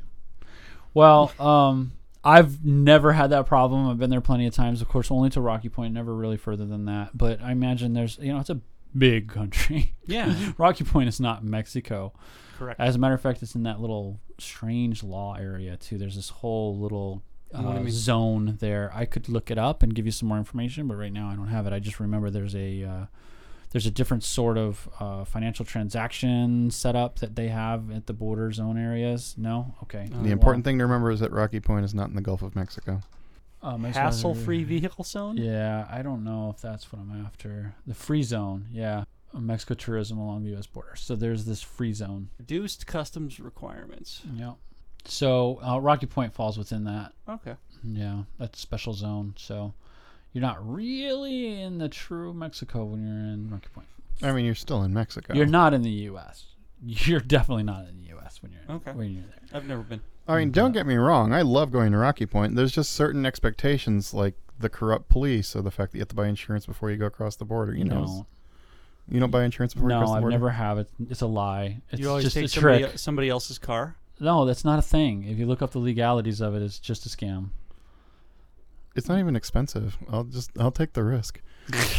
Well, 0.94 1.32
um, 1.40 1.92
I've 2.24 2.66
never 2.66 3.14
had 3.14 3.30
that 3.32 3.46
problem. 3.46 3.88
I've 3.90 4.00
been 4.00 4.10
there 4.10 4.22
plenty 4.22 4.48
of 4.48 4.54
times. 4.54 4.82
Of 4.82 4.88
course, 4.88 5.12
only 5.12 5.30
to 5.32 5.42
Rocky 5.42 5.70
Point, 5.70 5.94
never 5.94 6.14
really 6.16 6.38
further 6.38 6.66
than 6.66 6.86
that. 6.86 7.18
But 7.18 7.42
I 7.42 7.52
imagine 7.52 7.94
there's, 7.94 8.18
you 8.22 8.34
know, 8.34 8.40
it's 8.40 8.50
a 8.50 8.60
big 8.98 9.28
country. 9.28 9.94
yeah, 10.08 10.34
Rocky 10.58 10.84
Point 10.84 11.10
is 11.10 11.20
not 11.20 11.44
Mexico. 11.44 12.14
Correct. 12.58 12.80
As 12.80 12.96
a 12.96 13.00
matter 13.00 13.14
of 13.14 13.22
fact, 13.22 13.42
it's 13.44 13.56
in 13.56 13.64
that 13.64 13.80
little 13.80 14.20
strange 14.40 15.04
law 15.04 15.36
area 15.36 15.78
too. 15.78 15.98
There's 15.98 16.16
this 16.16 16.30
whole 16.30 16.78
little 16.78 17.24
What 17.52 17.62
do 17.62 17.68
uh, 17.68 17.74
mean? 17.80 17.92
zone 17.92 18.58
there. 18.60 18.92
I 18.94 19.06
could 19.06 19.30
look 19.30 19.50
it 19.52 19.58
up 19.58 19.84
and 19.84 19.94
give 19.94 20.06
you 20.06 20.12
some 20.12 20.30
more 20.30 20.38
information, 20.38 20.88
but 20.88 20.96
right 20.96 21.14
now 21.14 21.30
I 21.30 21.36
don't 21.36 21.48
have 21.48 21.68
it. 21.68 21.74
I 21.74 21.80
just 21.80 22.00
remember 22.00 22.30
there's 22.30 22.56
a 22.56 22.84
uh, 22.84 23.06
there's 23.72 23.86
a 23.86 23.92
different 23.92 24.24
sort 24.24 24.58
of 24.58 24.88
uh, 25.00 25.26
financial 25.26 25.66
transaction 25.66 26.72
setup 26.72 27.20
that 27.20 27.36
they 27.36 27.50
have 27.50 27.92
at 27.92 28.06
the 28.08 28.14
border 28.14 28.52
zone 28.52 28.78
areas. 28.78 29.36
No, 29.38 29.76
okay. 29.84 30.08
Uh, 30.14 30.24
The 30.24 30.32
important 30.32 30.64
thing 30.64 30.78
to 30.78 30.86
remember 30.86 31.12
is 31.12 31.20
that 31.20 31.32
Rocky 31.32 31.60
Point 31.60 31.84
is 31.84 31.94
not 31.94 32.10
in 32.10 32.16
the 32.16 32.22
Gulf 32.22 32.42
of 32.42 32.56
Mexico. 32.56 33.02
Makes 33.80 33.98
Hassle-free 33.98 34.64
vehicle 34.64 35.04
zone. 35.04 35.38
Yeah, 35.38 35.88
I 35.90 36.04
don't 36.04 36.24
know 36.24 36.52
if 36.56 36.62
that's 36.62 36.92
what 36.94 37.02
I'm 37.02 37.26
after. 37.26 37.74
The 37.88 37.96
free 37.96 38.22
zone, 38.22 38.68
yeah. 38.72 39.06
Mexico 39.42 39.74
tourism 39.74 40.18
along 40.18 40.44
the 40.44 40.52
U.S. 40.52 40.68
border. 40.68 40.96
So 40.96 41.16
there's 41.16 41.46
this 41.46 41.62
free 41.62 41.94
zone. 41.94 42.30
Reduced 42.40 42.88
customs 42.88 43.40
requirements. 43.40 44.22
Yeah. 44.36 44.54
So 45.06 45.60
uh, 45.64 45.80
Rocky 45.80 46.06
Point 46.08 46.34
falls 46.34 46.58
within 46.58 46.84
that. 46.86 47.14
Okay. 47.28 47.56
Yeah, 47.84 48.24
that's 48.40 48.58
a 48.58 48.62
special 48.62 48.94
zone. 48.94 49.34
So 49.38 49.74
you're 50.34 50.42
not 50.42 50.58
really 50.68 51.62
in 51.62 51.78
the 51.78 51.90
true 51.90 52.34
Mexico 52.34 52.84
when 52.86 53.04
you're 53.06 53.34
in 53.34 53.50
Rocky 53.52 53.68
Point. 53.74 53.88
I 54.24 54.32
mean, 54.32 54.46
you're 54.46 54.56
still 54.56 54.82
in 54.84 54.94
Mexico. 54.94 55.34
You're 55.34 55.46
not 55.46 55.74
in 55.74 55.82
the 55.82 55.90
U.S. 55.90 56.46
You're 56.84 57.20
definitely 57.20 57.64
not 57.64 57.88
in 57.88 57.98
the 57.98 58.08
U.S. 58.10 58.42
when 58.42 58.52
you're 58.52 58.76
Okay. 58.78 58.92
when 58.92 59.12
you're 59.14 59.24
there. 59.24 59.40
I've 59.54 59.68
never 59.68 59.82
been. 59.84 60.02
I 60.28 60.38
mean, 60.40 60.52
don't 60.52 60.72
get 60.72 60.88
me 60.88 60.96
wrong. 60.96 61.34
I 61.34 61.42
love 61.44 61.72
going 61.72 61.92
to 61.92 61.98
Rocky 62.00 62.26
Point. 62.26 62.56
There's 62.56 62.72
just 62.72 62.92
certain 62.94 63.26
expectations, 63.26 64.14
like 64.14 64.34
the 64.60 64.70
corrupt 64.70 65.08
police, 65.10 65.56
or 65.56 65.62
the 65.62 65.70
fact 65.72 65.92
that 65.92 65.98
you 66.00 66.02
have 66.02 66.08
to 66.10 66.16
buy 66.16 66.28
insurance 66.28 66.66
before 66.66 66.90
you 66.90 66.98
go 66.98 67.06
across 67.06 67.36
the 67.36 67.46
border. 67.46 67.76
You 67.76 67.84
know, 67.86 68.06
No, 68.06 68.26
you 69.10 69.20
don't 69.20 69.32
buy 69.32 69.44
insurance 69.44 69.74
before 69.74 69.90
you 69.90 69.96
cross 69.98 70.08
no, 70.08 70.14
the 70.14 70.18
I've 70.18 70.22
border. 70.22 70.32
never 70.36 70.50
have 70.50 70.78
it. 70.80 70.90
It's 71.10 71.22
a 71.22 71.28
lie. 71.28 71.82
It's 71.92 72.00
you 72.02 72.10
always 72.10 72.24
just 72.26 72.36
take 72.36 72.46
a 72.46 72.48
somebody, 72.48 72.84
trick. 72.84 72.98
somebody 73.00 73.30
else's 73.30 73.58
car. 73.58 73.96
No, 74.20 74.46
that's 74.46 74.64
not 74.66 74.80
a 74.80 74.82
thing. 74.82 75.24
If 75.28 75.38
you 75.38 75.46
look 75.46 75.62
up 75.62 75.72
the 75.72 75.80
legalities 75.80 76.42
of 76.42 76.56
it, 76.56 76.62
it's 76.62 76.80
just 76.80 77.06
a 77.06 77.10
scam. 77.10 77.50
It's 78.96 79.10
not 79.10 79.20
even 79.20 79.36
expensive. 79.36 79.98
I'll 80.10 80.24
just 80.24 80.52
I'll 80.58 80.72
take 80.72 80.94
the 80.94 81.04
risk. 81.04 81.42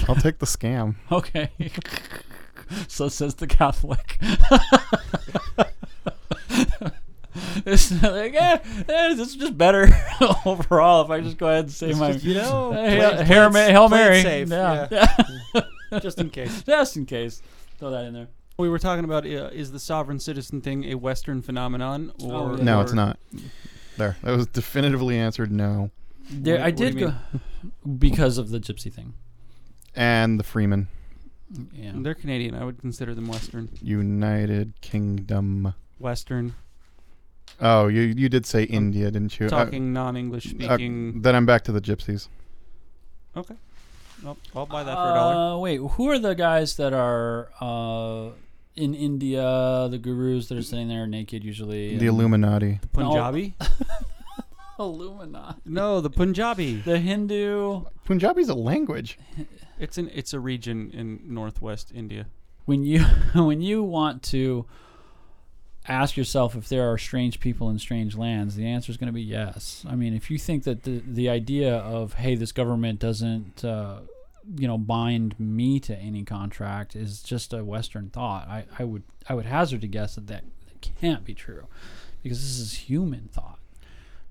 I'll 0.09 0.15
take 0.17 0.39
the 0.39 0.47
scam. 0.47 0.95
Okay. 1.13 1.51
so 2.89 3.09
says 3.09 3.35
the 3.35 3.47
Catholic. 3.47 4.19
it's 7.67 7.91
not 7.91 8.13
like, 8.13 8.35
eh, 8.35 8.59
eh, 8.89 9.15
this 9.15 9.29
is 9.29 9.37
just 9.37 9.59
better 9.59 9.89
overall 10.47 11.05
if 11.05 11.11
I 11.11 11.21
just 11.21 11.37
go 11.37 11.49
ahead 11.49 11.65
and 11.65 11.73
say 11.73 11.93
my, 11.93 12.13
you 12.13 12.35
know, 12.35 12.73
Hey, 12.73 12.99
play- 12.99 13.25
Hail, 13.25 13.51
play 13.51 13.67
it- 13.67 13.71
Hail 13.73 13.89
play 13.89 14.01
it 14.01 14.05
Mary. 14.05 14.23
safe, 14.23 14.49
yeah. 14.49 15.61
just 16.03 16.19
in 16.21 16.31
case. 16.31 16.63
just 16.67 16.97
in 16.97 17.07
case. 17.07 17.43
Throw 17.79 17.91
that 17.91 18.05
in 18.05 18.15
there. 18.15 18.29
We 18.59 18.69
were 18.71 18.79
talking 18.79 19.05
about 19.05 19.27
uh, 19.27 19.51
is 19.53 19.71
the 19.73 19.79
sovereign 19.79 20.19
citizen 20.19 20.61
thing 20.63 20.85
a 20.85 20.95
Western 20.95 21.43
phenomenon 21.43 22.13
or 22.23 22.33
Oh, 22.35 22.57
yeah. 22.57 22.65
No, 22.65 22.79
or- 22.79 22.83
it's 22.83 22.93
not. 22.95 23.19
There, 23.99 24.17
that 24.23 24.37
was 24.37 24.47
definitively 24.47 25.19
answered. 25.19 25.51
No, 25.53 25.91
There, 26.31 26.57
What- 26.59 26.67
I 26.67 26.71
did 26.71 26.99
go 26.99 27.15
because 27.99 28.39
of 28.39 28.51
the 28.51 28.59
gypsy 28.61 28.93
thing. 28.93 29.15
and 29.95 30.39
the 30.41 30.45
Freeman, 30.45 30.89
Yeah. 31.73 31.93
They're 31.97 32.15
Canadian. 32.15 32.55
I 32.55 32.65
would 32.65 32.79
consider 32.79 33.15
them 33.15 33.29
Western. 33.29 33.69
United 33.81 34.75
Kingdom. 34.81 35.75
Western, 35.99 36.55
Oh, 37.61 37.87
you 37.89 38.03
you 38.03 38.29
did 38.29 38.45
say 38.45 38.65
India, 38.65 39.11
didn't 39.11 39.39
you? 39.41 39.47
Uh, 39.47 39.51
talking 39.51 39.93
non-English 39.93 40.47
uh, 40.47 40.51
speaking. 40.51 41.23
then 41.23 41.35
I'm 41.35 41.47
back 41.47 41.63
to 41.65 41.73
the 41.73 41.81
gypsies. 41.81 42.29
okay, 43.37 43.55
I'll, 44.25 44.39
I'll 44.55 44.67
buy 44.67 44.83
that 44.85 44.95
for 44.95 45.11
a 45.11 45.15
dollar. 45.15 45.55
Uh, 45.55 45.59
wait, 45.59 45.77
who 45.79 46.09
are 46.11 46.19
the 46.19 46.35
guys 46.35 46.77
that 46.77 46.93
are 46.93 47.49
uh, 47.61 48.31
in 48.75 48.95
India? 48.95 49.89
The 49.91 49.99
gurus 49.99 50.49
that 50.49 50.59
are 50.59 50.63
sitting 50.63 50.89
there 50.89 51.07
naked, 51.07 51.45
usually. 51.45 51.97
The 51.97 52.07
and- 52.07 52.17
Illuminati. 52.17 52.81
Punjabi? 52.93 53.55
Illuminati. 54.79 55.61
no, 55.65 56.01
the 56.01 56.11
Punjabi. 56.11 56.77
The 56.81 56.99
Hindu. 56.99 57.83
Punjabi's 58.05 58.49
a 58.49 58.55
language. 58.55 59.19
It's 59.79 59.97
an 59.99 60.11
it's 60.15 60.33
a 60.35 60.41
region 60.41 60.91
in 60.93 61.21
northwest 61.25 61.93
India. 61.95 62.27
When 62.67 62.85
you 62.85 63.01
when 63.35 63.61
you 63.63 63.83
want 63.83 64.23
to 64.25 64.67
ask 65.89 66.17
yourself 66.17 66.57
if 66.57 66.69
there 66.69 66.91
are 66.91 66.99
strange 66.99 67.41
people 67.41 67.71
in 67.71 67.79
strange 67.79 68.17
lands, 68.17 68.57
the 68.57 68.67
answer 68.67 68.91
is 68.91 68.97
going 68.97 69.09
to 69.09 69.13
be 69.13 69.23
yes. 69.23 69.85
I 69.89 69.95
mean, 69.95 70.15
if 70.15 70.31
you 70.31 70.39
think 70.39 70.65
that 70.65 70.83
the 70.85 71.03
the 71.07 71.29
idea 71.29 71.77
of 71.77 72.15
hey, 72.15 72.35
this 72.35 72.53
government 72.53 72.99
doesn't 72.99 73.65
uh, 73.65 74.01
you 74.57 74.67
know 74.67 74.79
bind 74.79 75.39
me 75.39 75.81
to 75.81 75.97
any 75.97 76.25
contract 76.25 76.95
is 76.97 77.23
just 77.23 77.53
a 77.53 77.65
Western 77.65 78.11
thought, 78.11 78.49
I, 78.49 78.65
I 78.79 78.85
would 78.85 79.03
I 79.29 79.35
would 79.35 79.47
hazard 79.47 79.81
to 79.83 79.89
guess 79.89 80.15
that 80.15 80.27
that, 80.29 80.45
that 80.67 80.81
can't 81.01 81.25
be 81.25 81.35
true 81.35 81.67
because 82.23 82.41
this 82.41 82.59
is 82.59 82.75
human 82.75 83.29
thought. 83.33 83.59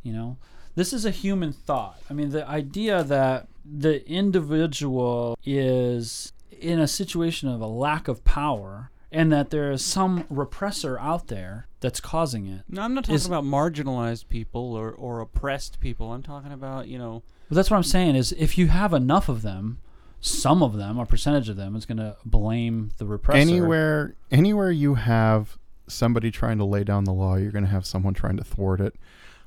You 0.04 0.14
know, 0.14 0.38
this 0.76 0.94
is 0.94 1.06
a 1.06 1.12
human 1.12 1.52
thought. 1.52 2.00
I 2.10 2.14
mean, 2.14 2.30
the 2.30 2.48
idea 2.48 3.04
that 3.04 3.48
the 3.66 4.08
individual 4.08 5.38
is 5.44 6.32
in 6.52 6.80
a 6.80 6.88
situation 6.88 7.50
of 7.50 7.62
a 7.62 7.68
lack 7.68 8.08
of 8.08 8.24
power 8.24 8.92
and 9.16 9.32
that 9.32 9.50
there 9.50 9.72
is 9.72 9.84
some 9.84 10.24
repressor 10.26 11.00
out 11.00 11.28
there 11.28 11.68
that's 11.80 12.00
causing 12.02 12.46
it. 12.48 12.64
No, 12.68 12.82
I'm 12.82 12.94
not 12.94 13.06
talking 13.06 13.16
Is- 13.16 13.26
about 13.26 13.44
marginalized 13.46 14.28
people 14.28 14.74
or, 14.76 14.92
or 14.92 15.22
oppressed 15.22 15.80
people. 15.80 16.12
I'm 16.12 16.22
talking 16.22 16.52
about 16.52 16.88
you 16.88 16.98
know 17.00 17.24
But 17.50 17.56
that's 17.56 17.72
what 17.72 17.78
I'm 17.78 17.84
saying 17.84 18.16
is 18.16 18.34
if 18.38 18.58
you 18.58 18.68
have 18.68 18.94
enough 18.94 19.30
of 19.30 19.42
them, 19.42 19.80
some 20.20 20.62
of 20.62 20.76
them, 20.76 21.00
a 21.00 21.06
percentage 21.06 21.50
of 21.50 21.56
them 21.56 21.76
is 21.76 21.86
going 21.86 21.98
to 22.00 22.18
blame 22.26 22.92
the 22.98 23.06
repressor. 23.06 23.36
Anywhere, 23.36 24.16
anywhere 24.32 24.72
you 24.72 24.96
have 24.96 25.58
somebody 25.88 26.32
trying 26.32 26.58
to 26.58 26.66
lay 26.66 26.84
down 26.84 27.04
the 27.04 27.14
law, 27.14 27.36
you're 27.36 27.52
going 27.52 27.64
to 27.66 27.70
have 27.72 27.86
someone 27.86 28.14
trying 28.14 28.36
to 28.38 28.44
thwart 28.44 28.82
it. 28.82 28.96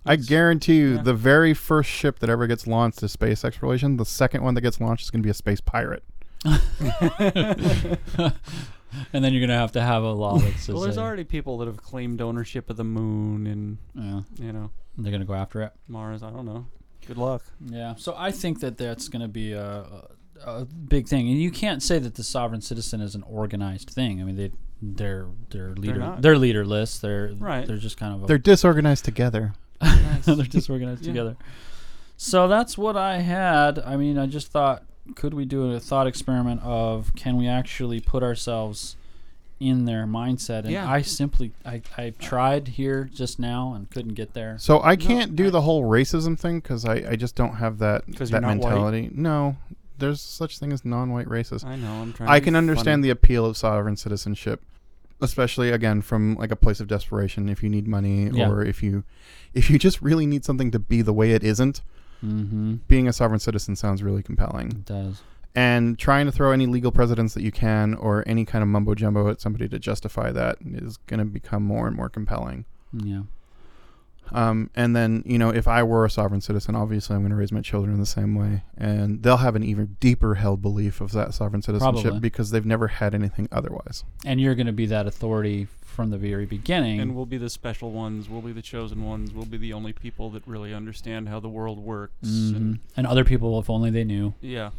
I 0.06 0.14
guarantee 0.16 0.76
you, 0.76 0.94
Yeah. 0.94 1.02
the 1.02 1.14
very 1.14 1.52
first 1.52 1.90
ship 1.90 2.20
that 2.20 2.30
ever 2.30 2.46
gets 2.46 2.66
launched 2.66 3.02
is 3.02 3.10
space 3.12 3.44
exploration. 3.44 3.96
The 3.96 4.04
second 4.06 4.42
one 4.44 4.54
that 4.54 4.60
gets 4.62 4.80
launched 4.80 5.02
is 5.04 5.10
going 5.10 5.20
to 5.22 5.26
be 5.26 5.30
a 5.30 5.34
space 5.34 5.60
pirate. 5.60 6.04
and 9.12 9.24
then 9.24 9.32
you're 9.32 9.40
gonna 9.46 9.58
have 9.58 9.72
to 9.72 9.80
have 9.80 10.02
a 10.02 10.12
law 10.12 10.38
that 10.38 10.54
says 10.58 10.68
well, 10.74 10.82
there's 10.82 10.98
already 10.98 11.24
people 11.24 11.58
that 11.58 11.66
have 11.66 11.82
claimed 11.82 12.20
ownership 12.20 12.70
of 12.70 12.76
the 12.76 12.84
moon 12.84 13.46
and 13.46 13.78
yeah, 13.94 14.20
you 14.46 14.52
know 14.52 14.70
they're 14.96 15.12
gonna 15.12 15.24
go 15.24 15.34
after 15.34 15.62
it. 15.62 15.72
Mars. 15.86 16.22
I 16.22 16.30
don't 16.30 16.46
know. 16.46 16.66
Good 17.06 17.16
luck. 17.18 17.42
Yeah. 17.64 17.94
So 17.96 18.14
I 18.16 18.30
think 18.30 18.60
that 18.60 18.76
that's 18.76 19.08
going 19.08 19.22
to 19.22 19.28
be 19.28 19.52
a, 19.52 19.64
a, 19.64 20.08
a 20.44 20.64
big 20.66 21.08
thing, 21.08 21.26
and 21.28 21.40
you 21.40 21.50
can't 21.50 21.82
say 21.82 21.98
that 21.98 22.16
the 22.16 22.22
sovereign 22.22 22.60
citizen 22.60 23.00
is 23.00 23.14
an 23.14 23.22
organized 23.22 23.88
thing. 23.88 24.20
I 24.20 24.24
mean, 24.24 24.36
they 24.36 24.50
they're 24.82 25.26
they're 25.48 25.70
leader 25.74 25.98
not. 26.00 26.20
they're 26.20 26.36
leaderless. 26.36 26.98
They're 26.98 27.32
Right. 27.38 27.66
They're 27.66 27.78
just 27.78 27.96
kind 27.96 28.14
of 28.14 28.24
a, 28.24 28.26
They're 28.26 28.36
disorganized 28.36 29.06
together. 29.06 29.54
they're 30.24 30.36
disorganized 30.44 31.02
Yeah. 31.02 31.12
together. 31.12 31.36
So 32.18 32.46
that's 32.46 32.76
what 32.76 32.96
I 32.96 33.20
had. 33.20 33.78
I 33.78 33.96
mean, 33.96 34.18
I 34.18 34.26
just 34.26 34.48
thought, 34.48 34.82
could 35.14 35.34
we 35.34 35.44
do 35.44 35.72
a 35.72 35.80
thought 35.80 36.06
experiment 36.06 36.60
of 36.62 37.14
can 37.14 37.36
we 37.36 37.46
actually 37.48 38.00
put 38.00 38.22
ourselves 38.22 38.96
in 39.60 39.84
their 39.86 40.04
mindset? 40.06 40.60
And 40.60 40.70
Yeah. 40.70 40.90
I 40.90 41.02
simply, 41.02 41.52
I, 41.66 41.82
I 41.96 42.10
tried 42.18 42.68
here 42.68 43.10
just 43.12 43.38
now 43.38 43.72
and 43.74 43.90
couldn't 43.90 44.14
get 44.14 44.34
there. 44.34 44.56
So 44.58 44.80
I 44.82 44.96
can't 44.96 45.34
do 45.34 45.46
I- 45.48 45.50
the 45.50 45.62
whole 45.62 45.82
racism 45.84 46.38
thing 46.38 46.60
because 46.60 46.84
I, 46.84 47.04
I 47.10 47.16
just 47.16 47.34
don't 47.34 47.54
have 47.56 47.78
that 47.78 48.04
'Cause 48.16 48.30
that 48.30 48.42
you're 48.42 48.50
white? 48.50 48.58
mentality. 48.60 49.10
No, 49.12 49.56
there's 49.98 50.20
such 50.20 50.58
thing 50.58 50.72
as 50.72 50.84
non-white 50.84 51.26
racist. 51.26 51.64
I 51.64 51.74
know. 51.76 51.92
I'm 51.92 52.12
trying. 52.12 52.28
I 52.30 52.38
to 52.38 52.44
can 52.44 52.54
understand 52.54 53.00
funny. 53.00 53.02
the 53.02 53.10
appeal 53.10 53.44
of 53.46 53.56
sovereign 53.56 53.96
citizenship, 53.96 54.62
especially 55.20 55.70
again 55.70 56.02
from 56.02 56.36
like 56.36 56.52
a 56.52 56.56
place 56.56 56.78
of 56.78 56.86
desperation. 56.86 57.48
If 57.48 57.62
you 57.64 57.68
need 57.68 57.88
money 57.88 58.30
Yeah. 58.32 58.48
or 58.48 58.64
if 58.64 58.82
you 58.82 59.02
if 59.54 59.68
you 59.70 59.78
just 59.78 60.00
really 60.00 60.26
need 60.26 60.44
something 60.44 60.70
to 60.70 60.78
be 60.78 61.02
the 61.02 61.12
way 61.12 61.32
it 61.32 61.42
isn't, 61.42 61.82
Mm-hmm. 62.24 62.76
being 62.88 63.06
a 63.06 63.12
sovereign 63.12 63.40
citizen 63.40 63.76
sounds 63.76 64.02
really 64.02 64.22
compelling. 64.22 64.68
It 64.70 64.84
does. 64.84 65.22
And 65.54 65.98
trying 65.98 66.26
to 66.26 66.32
throw 66.32 66.52
any 66.52 66.66
legal 66.66 66.92
precedents 66.92 67.34
that 67.34 67.42
you 67.42 67.50
can 67.50 67.94
or 67.94 68.22
any 68.26 68.44
kind 68.44 68.62
of 68.62 68.68
mumbo 68.68 68.94
jumbo 68.94 69.28
at 69.28 69.40
somebody 69.40 69.68
to 69.68 69.78
justify 69.78 70.30
that 70.32 70.58
is 70.64 70.98
going 71.06 71.18
to 71.18 71.24
become 71.24 71.62
more 71.62 71.86
and 71.86 71.96
more 71.96 72.08
compelling. 72.08 72.64
Yeah. 72.92 73.22
Um, 74.32 74.70
and 74.74 74.94
then, 74.96 75.22
you 75.26 75.38
know, 75.38 75.50
if 75.50 75.66
I 75.68 75.82
were 75.82 76.04
a 76.04 76.10
sovereign 76.10 76.40
citizen, 76.40 76.74
obviously 76.76 77.14
I'm 77.16 77.22
going 77.22 77.30
to 77.30 77.36
raise 77.36 77.52
my 77.52 77.60
children 77.60 77.94
in 77.94 78.00
the 78.00 78.06
same 78.06 78.34
way. 78.34 78.62
And 78.76 79.22
they'll 79.22 79.38
have 79.38 79.56
an 79.56 79.62
even 79.64 79.96
deeper 80.00 80.34
held 80.36 80.62
belief 80.62 81.00
of 81.00 81.12
that 81.12 81.34
sovereign 81.34 81.62
citizenship 81.62 82.02
Probably. 82.02 82.20
because 82.20 82.50
they've 82.50 82.66
never 82.66 82.88
had 82.88 83.14
anything 83.14 83.48
otherwise. 83.52 84.04
And 84.24 84.40
you're 84.40 84.54
going 84.54 84.66
to 84.66 84.72
be 84.72 84.86
that 84.86 85.06
authority 85.06 85.66
from 85.82 86.10
the 86.10 86.18
very 86.18 86.46
beginning. 86.46 87.00
And 87.00 87.16
we'll 87.16 87.26
be 87.26 87.38
the 87.38 87.50
special 87.50 87.90
ones. 87.90 88.28
We'll 88.28 88.40
be 88.42 88.52
the 88.52 88.62
chosen 88.62 89.04
ones. 89.04 89.32
We'll 89.32 89.46
be 89.46 89.56
the 89.56 89.72
only 89.72 89.92
people 89.92 90.30
that 90.30 90.46
really 90.46 90.72
understand 90.72 91.28
how 91.28 91.40
the 91.40 91.48
world 91.48 91.78
works. 91.80 92.14
Mhm. 92.28 92.56
And 92.56 92.78
And 92.96 93.06
other 93.06 93.24
people, 93.24 93.58
if 93.58 93.68
only 93.68 93.90
they 93.90 94.04
knew. 94.04 94.34
yeah, 94.40 94.70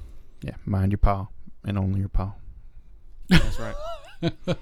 Yeah, 0.42 0.56
mind 0.66 0.92
your 0.94 1.00
paw 1.00 1.28
and 1.66 1.78
only 1.78 2.00
your 2.00 2.08
paw. 2.10 2.34
that's 3.28 3.60
right. 3.60 3.76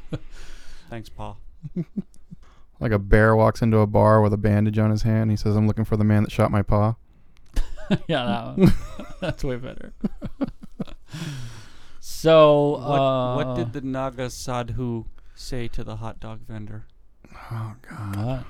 Thanks, 0.90 1.10
Pa. 1.10 1.36
Like 2.80 2.92
a 2.92 3.00
bear 3.00 3.36
walks 3.36 3.62
into 3.62 3.78
a 3.80 3.88
bar 3.88 4.22
with 4.22 4.34
a 4.34 4.38
bandage 4.38 4.78
on 4.78 4.92
his 4.92 5.02
hand. 5.02 5.32
He 5.32 5.38
says, 5.38 5.56
I'm 5.56 5.68
looking 5.68 5.86
for 5.86 5.98
the 5.98 6.04
man 6.04 6.24
that 6.24 6.32
shot 6.32 6.52
my 6.52 6.62
paw. 6.62 6.96
yeah, 8.08 8.26
that 8.26 8.58
one. 8.58 8.74
that's 9.22 9.44
way 9.44 9.56
better. 9.56 9.94
so, 12.00 12.70
What, 12.78 13.00
uh, 13.00 13.36
what 13.36 13.56
did 13.56 13.74
the 13.74 13.82
Naga 13.82 14.30
Sadhu 14.30 15.06
say 15.36 15.68
to 15.70 15.84
the 15.84 15.98
hot 15.98 16.20
dog 16.20 16.42
vendor? 16.48 16.86
Oh, 17.52 17.76
God. 17.90 18.16
What? 18.26 18.44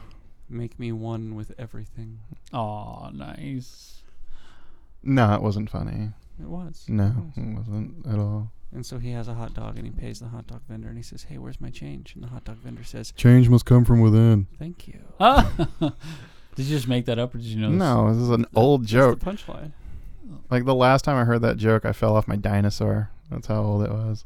Make 0.50 0.80
me 0.80 0.92
one 0.92 1.36
with 1.36 1.54
everything. 1.58 2.20
Oh, 2.54 3.10
nice. 3.14 4.02
No, 5.04 5.34
it 5.34 5.42
wasn't 5.42 5.70
funny. 5.70 6.12
It 6.40 6.48
was. 6.48 6.86
No, 6.88 7.06
It 7.08 7.16
was. 7.18 7.34
it 7.38 7.58
wasn't 7.58 8.06
at 8.08 8.20
all. 8.20 8.52
And 8.74 8.86
so 8.86 9.00
he 9.00 9.12
has 9.12 9.28
a 9.28 9.34
hot 9.34 9.54
dog 9.54 9.78
and 9.78 9.86
he 9.86 9.92
pays 9.92 10.20
the 10.20 10.28
hot 10.28 10.48
dog 10.48 10.62
vendor 10.68 10.90
and 10.90 10.98
he 10.98 11.04
says, 11.04 11.24
Hey, 11.24 11.38
where's 11.38 11.62
my 11.62 11.70
change? 11.70 12.14
And 12.16 12.24
the 12.24 12.28
hot 12.28 12.46
dog 12.46 12.58
vendor 12.58 12.84
says, 12.84 13.12
Change 13.14 13.50
must 13.50 13.66
come 13.66 13.86
from 13.86 14.02
within. 14.02 14.48
Thank 14.60 14.88
you. 14.88 15.00
Did 16.56 16.66
you 16.66 16.76
just 16.76 16.88
make 16.88 17.06
that 17.06 17.20
up, 17.20 17.36
or 17.36 17.38
did 17.38 17.46
you 17.46 17.62
know? 17.62 17.70
this? 17.70 17.78
No, 17.78 18.12
this 18.12 18.24
is 18.24 18.32
an 18.32 18.48
old 18.56 18.84
joke. 18.84 19.20
That's 19.20 19.44
the 19.44 19.52
punchline. 19.52 19.72
Like 20.50 20.66
the 20.66 20.74
last 20.74 21.06
time 21.06 21.16
I 21.16 21.24
heard 21.24 21.44
that 21.44 21.58
joke, 21.58 21.86
I 21.86 21.92
fell 21.92 22.16
off 22.16 22.28
my 22.28 22.36
dinosaur. 22.36 23.12
That's 23.30 23.46
how 23.46 23.62
old 23.62 23.84
it 23.84 23.92
was. 23.92 24.26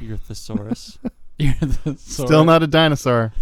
Your 0.00 0.16
thesaurus. 0.16 0.98
You're 1.38 1.54
the 1.60 1.96
Still 1.98 2.44
not 2.44 2.62
a 2.62 2.66
dinosaur. 2.66 3.32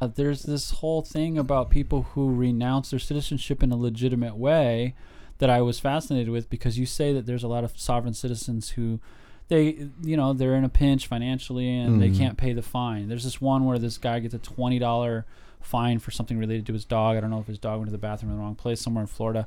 Uh, 0.00 0.08
there's 0.08 0.42
this 0.42 0.72
whole 0.72 1.00
thing 1.00 1.38
about 1.38 1.70
people 1.70 2.02
who 2.14 2.34
renounce 2.34 2.90
their 2.90 2.98
citizenship 2.98 3.62
in 3.62 3.72
a 3.72 3.76
legitimate 3.76 4.36
way 4.36 4.94
that 5.38 5.48
I 5.48 5.62
was 5.62 5.80
fascinated 5.80 6.28
with 6.28 6.50
because 6.50 6.78
you 6.78 6.86
say 6.86 7.12
that 7.12 7.24
there's 7.24 7.44
a 7.44 7.48
lot 7.48 7.64
of 7.64 7.78
sovereign 7.78 8.14
citizens 8.14 8.70
who 8.70 9.00
they 9.48 9.88
you 10.02 10.16
know 10.16 10.32
they're 10.32 10.54
in 10.54 10.64
a 10.64 10.68
pinch 10.68 11.06
financially 11.06 11.68
and 11.76 12.00
they 12.00 12.10
Mhm. 12.10 12.16
can't 12.18 12.36
pay 12.38 12.52
the 12.52 12.62
fine. 12.62 13.08
There's 13.08 13.24
this 13.24 13.40
one 13.40 13.64
where 13.64 13.78
this 13.78 13.98
guy 13.98 14.20
gets 14.20 14.34
a 14.34 14.38
twenty 14.38 14.78
dollar 14.78 15.24
fine 15.60 15.98
for 15.98 16.10
something 16.10 16.38
related 16.38 16.66
to 16.66 16.72
his 16.72 16.84
dog. 16.84 17.16
I 17.16 17.20
don't 17.20 17.30
know 17.30 17.40
if 17.40 17.46
his 17.46 17.58
dog 17.58 17.78
went 17.78 17.88
to 17.88 17.92
the 17.92 17.98
bathroom 17.98 18.30
in 18.32 18.38
the 18.38 18.42
wrong 18.42 18.54
place 18.54 18.80
somewhere 18.80 19.02
in 19.02 19.08
Florida, 19.08 19.46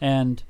and 0.00 0.42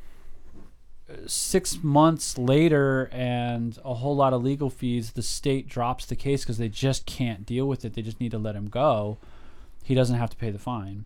six 1.26 1.82
months 1.82 2.38
later 2.38 3.08
and 3.12 3.78
a 3.84 3.94
whole 3.94 4.14
lot 4.14 4.32
of 4.32 4.44
legal 4.44 4.70
fees, 4.70 5.12
the 5.12 5.22
state 5.22 5.68
drops 5.68 6.06
the 6.06 6.14
case 6.14 6.42
because 6.44 6.58
they 6.58 6.68
just 6.68 7.04
can't 7.04 7.44
deal 7.44 7.66
with 7.66 7.84
it. 7.84 7.94
They 7.94 8.02
just 8.02 8.20
need 8.20 8.30
to 8.30 8.38
let 8.38 8.54
him 8.54 8.68
go. 8.68 9.18
He 9.82 9.94
doesn't 9.96 10.16
have 10.16 10.30
to 10.30 10.36
pay 10.36 10.50
the 10.50 10.58
fine. 10.58 11.04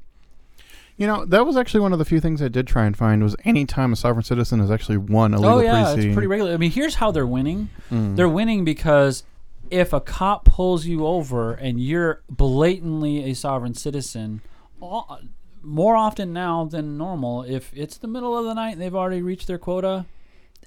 You 0.97 1.09
know, 1.09 1.25
that 1.25 1.45
was 1.45 1.57
actually 1.57 1.81
one 1.81 1.93
of 1.93 1.99
the 1.99 2.05
few 2.05 2.21
things 2.21 2.41
I 2.41 2.49
did 2.49 2.67
try 2.69 2.87
and 2.87 2.97
find 2.97 3.23
was 3.23 3.35
any 3.45 3.67
time 3.67 3.93
a 3.93 3.97
sovereign 3.97 4.23
citizen 4.25 4.61
has 4.61 4.71
actually 4.71 4.97
won 4.97 5.35
a 5.35 5.39
legal 5.39 5.59
oh 5.59 5.61
yeah, 5.61 5.83
proceeding. 5.83 6.11
it's 6.11 6.15
pretty 6.15 6.29
regular. 6.29 6.53
I 6.53 6.57
mean, 6.57 6.71
here's 6.71 6.95
how 6.97 7.11
they're 7.11 7.27
winning. 7.27 7.69
Mm. 7.91 8.15
They're 8.15 8.29
winning 8.29 8.65
because 8.65 9.25
if 9.71 9.93
a 9.93 10.01
cop 10.01 10.45
pulls 10.45 10.87
you 10.87 11.05
over 11.05 11.53
and 11.53 11.81
you're 11.81 12.23
blatantly 12.31 13.29
a 13.31 13.35
sovereign 13.35 13.75
citizen, 13.75 14.41
all, 14.81 15.21
more 15.63 15.97
often 15.97 16.33
now 16.33 16.65
than 16.65 16.97
normal, 16.97 17.43
if 17.43 17.73
it's 17.75 17.97
the 17.97 18.07
middle 18.07 18.39
of 18.39 18.45
the 18.45 18.55
night 18.55 18.73
and 18.73 18.81
they've 18.81 18.95
already 18.95 19.23
reached 19.23 19.49
their 19.49 19.59
quota, 19.59 20.07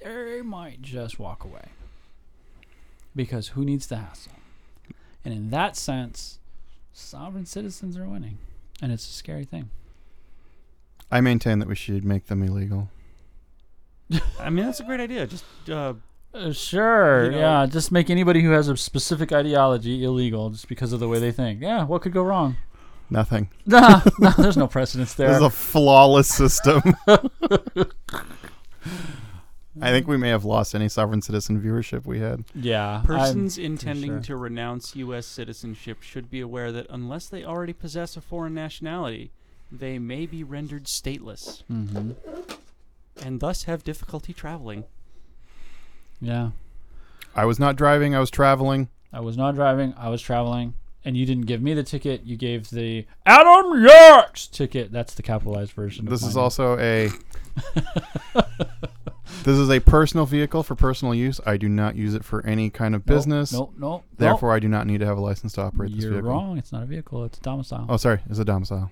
they 0.03 0.41
might 0.41 0.81
just 0.81 1.19
walk 1.19 1.45
away. 1.45 1.69
Because 3.15 3.49
who 3.49 3.63
needs 3.63 3.87
the 3.87 3.97
hassle? 3.97 4.33
And 5.23 5.33
in 5.33 5.49
that 5.51 5.75
sense, 5.75 6.39
sovereign 6.93 7.45
citizens 7.45 7.97
are 7.97 8.05
winning. 8.05 8.37
And 8.81 8.91
it's 8.91 9.09
a 9.09 9.13
scary 9.13 9.45
thing. 9.45 9.69
I 11.11 11.21
maintain 11.21 11.59
that 11.59 11.67
we 11.67 11.75
should 11.75 12.03
make 12.03 12.27
them 12.27 12.43
illegal. 12.43 12.89
I 14.39 14.49
mean, 14.49 14.65
that's 14.65 14.79
a 14.79 14.83
great 14.83 14.99
idea. 14.99 15.25
Just 15.27 15.45
uh, 15.69 15.93
Uh, 16.33 16.51
sure, 16.51 17.25
You 17.25 17.31
know- 17.31 17.37
yeah. 17.37 17.65
Just 17.65 17.91
make 17.91 18.09
anybody 18.09 18.41
who 18.43 18.51
has 18.51 18.67
a 18.67 18.75
specific 18.77 19.31
ideology 19.31 20.03
illegal 20.03 20.49
just 20.49 20.67
because 20.67 20.93
of 20.93 20.99
the 20.99 21.07
way 21.07 21.19
they 21.19 21.31
think. 21.31 21.61
Yeah, 21.61 21.83
what 21.85 22.01
could 22.01 22.13
go 22.13 22.23
wrong? 22.23 22.57
Nothing. 23.09 23.49
Nah, 23.65 24.01
no, 24.19 24.31
there's 24.37 24.57
no 24.57 24.67
precedence 24.67 25.13
This 25.13 25.27
there. 25.27 25.35
is 25.37 25.41
a 25.41 25.49
flawless 25.49 26.27
system. 26.27 26.81
I 29.79 29.91
think 29.91 30.07
we 30.07 30.17
may 30.17 30.29
have 30.29 30.43
lost 30.43 30.73
any 30.73 30.89
sovereign 30.89 31.21
citizen 31.21 31.61
viewership 31.61 32.05
we 32.05 32.19
had. 32.19 32.43
yeah, 32.55 32.95
I'm- 32.95 33.05
persons 33.05 33.57
intending 33.59 34.11
sure. 34.13 34.21
to 34.21 34.35
renounce 34.37 34.95
U.S. 34.95 35.27
citizenship 35.27 36.01
should 36.01 36.29
be 36.31 36.41
aware 36.41 36.71
that 36.71 36.87
unless 36.89 37.27
they 37.27 37.43
already 37.45 37.73
possess 37.73 38.17
a 38.17 38.21
foreign 38.21 38.53
nationality, 38.55 39.31
they 39.71 39.99
may 39.99 40.25
be 40.25 40.43
rendered 40.43 40.85
stateless 40.85 41.63
Mhm. 41.71 42.15
and 43.23 43.39
thus 43.39 43.63
have 43.63 43.83
difficulty 43.83 44.33
traveling. 44.33 44.83
Yeah, 46.21 46.51
I 47.35 47.45
was 47.45 47.59
not 47.59 47.75
driving, 47.75 48.15
I 48.15 48.19
was 48.19 48.29
traveling. 48.31 48.89
I 49.13 49.19
was 49.19 49.37
not 49.37 49.55
driving. 49.55 49.93
I 49.97 50.09
was 50.09 50.21
traveling, 50.21 50.73
and 51.05 51.15
you 51.15 51.25
didn't 51.25 51.45
give 51.45 51.61
me 51.61 51.73
the 51.73 51.83
ticket. 51.83 52.23
You 52.23 52.35
gave 52.37 52.69
the 52.69 53.05
Adam 53.25 53.81
Yorks 53.83 54.47
ticket. 54.47 54.91
That's 54.91 55.13
the 55.13 55.23
capitalized 55.23 55.71
version. 55.73 56.05
of 56.07 56.11
This 56.11 56.23
is 56.23 56.35
mine. 56.35 56.43
also 56.43 56.77
a 56.79 57.09
This 59.43 59.57
is 59.57 59.69
a 59.69 59.79
personal 59.79 60.25
vehicle 60.25 60.61
for 60.63 60.75
personal 60.75 61.13
use. 61.15 61.39
I 61.45 61.55
do 61.57 61.69
not 61.69 61.95
use 61.95 62.13
it 62.15 62.25
for 62.25 62.45
any 62.45 62.69
kind 62.69 62.95
of 62.95 63.05
Nope, 63.07 63.15
business. 63.15 63.53
Nope, 63.53 63.73
nope. 63.77 64.03
Therefore, 64.17 64.51
I 64.53 64.59
do 64.59 64.67
not 64.67 64.87
need 64.87 64.97
to 64.99 65.05
have 65.05 65.17
a 65.17 65.21
license 65.21 65.53
to 65.53 65.61
operate 65.61 65.93
this 65.93 66.03
you're 66.03 66.11
vehicle. 66.13 66.29
wrong. 66.29 66.57
It's 66.57 66.71
not 66.73 66.83
a 66.83 66.85
vehicle. 66.85 67.23
It's 67.23 67.37
a 67.37 67.41
domicile. 67.41 67.85
Oh, 67.87 67.95
sorry, 67.97 68.19
it's 68.29 68.39
a 68.39 68.45
domicile. 68.45 68.91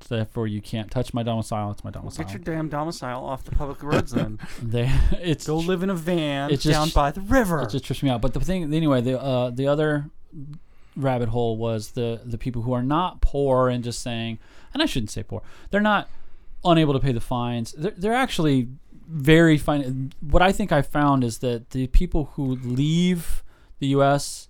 Therefore, 0.00 0.46
you 0.46 0.60
can't 0.60 0.90
touch 0.90 1.12
my 1.12 1.22
domicile. 1.22 1.70
It's 1.72 1.84
my 1.84 1.90
domicile. 1.90 2.24
get 2.24 2.32
your 2.34 2.42
damn 2.42 2.68
domicile 2.68 3.24
off 3.24 3.44
the 3.44 3.50
public 3.50 3.82
roads 3.82 4.12
then. 4.12 4.38
they, 4.62 4.90
it's 5.12 5.46
Go 5.46 5.56
live 5.58 5.82
in 5.82 5.90
a 5.90 5.94
van 5.94 6.50
It's 6.50 6.62
just- 6.62 6.72
down 6.72 6.90
by 6.90 7.10
the 7.10 7.20
river. 7.20 7.62
It 7.62 7.70
just 7.70 7.84
trips 7.84 8.02
me 8.02 8.10
out. 8.10 8.20
But 8.20 8.34
the 8.34 8.40
thing, 8.40 8.72
anyway, 8.72 9.00
the 9.00 9.20
uh, 9.20 9.50
the 9.50 9.66
other 9.66 10.10
rabbit 10.96 11.28
hole 11.28 11.56
was 11.56 11.90
the 11.92 12.20
the 12.24 12.38
people 12.38 12.62
who 12.62 12.72
are 12.72 12.82
not 12.82 13.20
poor 13.20 13.68
and 13.68 13.82
just 13.84 14.00
saying, 14.02 14.38
and 14.72 14.82
I 14.82 14.86
shouldn't 14.86 15.10
say 15.10 15.22
poor. 15.22 15.42
They're 15.70 15.80
not 15.80 16.08
unable 16.64 16.92
to 16.92 17.00
pay 17.00 17.12
the 17.12 17.20
fines. 17.20 17.72
They're, 17.72 17.92
they're 17.96 18.14
actually 18.14 18.68
very 19.08 19.56
fine. 19.56 20.12
What 20.20 20.42
I 20.42 20.52
think 20.52 20.70
I 20.72 20.82
found 20.82 21.24
is 21.24 21.38
that 21.38 21.70
the 21.70 21.86
people 21.88 22.32
who 22.34 22.56
leave 22.56 23.42
the 23.78 23.86
U.S. 23.88 24.48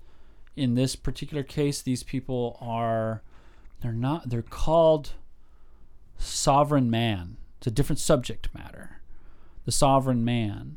in 0.57 0.75
this 0.75 0.97
particular 0.97 1.43
case, 1.43 1.81
these 1.83 2.03
people 2.03 2.59
are 2.61 3.23
they're 3.81 3.93
not 3.93 4.29
they're 4.31 4.43
called 4.43 5.13
sovereign 6.19 6.91
man. 6.91 7.37
It's 7.59 7.67
a 7.67 7.71
different 7.71 7.99
subject 7.99 8.49
matter. 8.55 9.01
The 9.65 9.73
sovereign 9.73 10.25
man. 10.25 10.77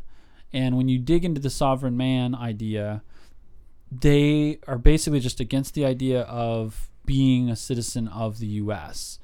And 0.53 0.77
when 0.77 0.89
you 0.89 0.99
dig 0.99 1.23
into 1.23 1.41
the 1.41 1.49
sovereign 1.49 1.95
man 1.97 2.35
idea, 2.35 3.03
they 3.91 4.59
are 4.67 4.77
basically 4.77 5.19
just 5.19 5.39
against 5.39 5.73
the 5.73 5.85
idea 5.85 6.21
of 6.21 6.89
being 7.05 7.49
a 7.49 7.55
citizen 7.55 8.07
of 8.07 8.39
the 8.39 8.47
US. 8.47 9.19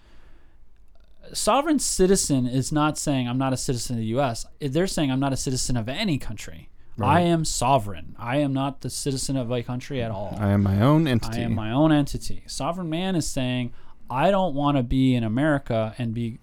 Sovereign 1.33 1.79
citizen 1.79 2.45
is 2.47 2.71
not 2.71 2.97
saying 2.97 3.27
I'm 3.27 3.37
not 3.37 3.53
a 3.53 3.57
citizen 3.57 3.95
of 3.95 3.99
the 3.99 4.17
US. 4.17 4.45
They're 4.59 4.87
saying 4.87 5.11
I'm 5.11 5.19
not 5.19 5.33
a 5.33 5.37
citizen 5.37 5.77
of 5.77 5.89
any 5.89 6.17
country. 6.17 6.69
I 6.99 7.21
am 7.21 7.45
sovereign. 7.45 8.15
I 8.17 8.37
am 8.37 8.53
not 8.53 8.81
the 8.81 8.89
citizen 8.89 9.37
of 9.37 9.51
a 9.51 9.61
country 9.61 10.01
at 10.01 10.09
all. 10.09 10.35
I 10.39 10.49
am 10.49 10.63
my 10.63 10.81
own 10.81 11.07
entity. 11.07 11.41
I 11.41 11.43
am 11.43 11.53
my 11.53 11.71
own 11.71 11.91
entity. 11.91 12.43
Sovereign 12.47 12.89
man 12.89 13.15
is 13.15 13.27
saying, 13.27 13.71
I 14.09 14.31
don't 14.31 14.53
want 14.53 14.77
to 14.77 14.83
be 14.83 15.15
in 15.15 15.23
America 15.23 15.95
and 15.97 16.13
be 16.13 16.39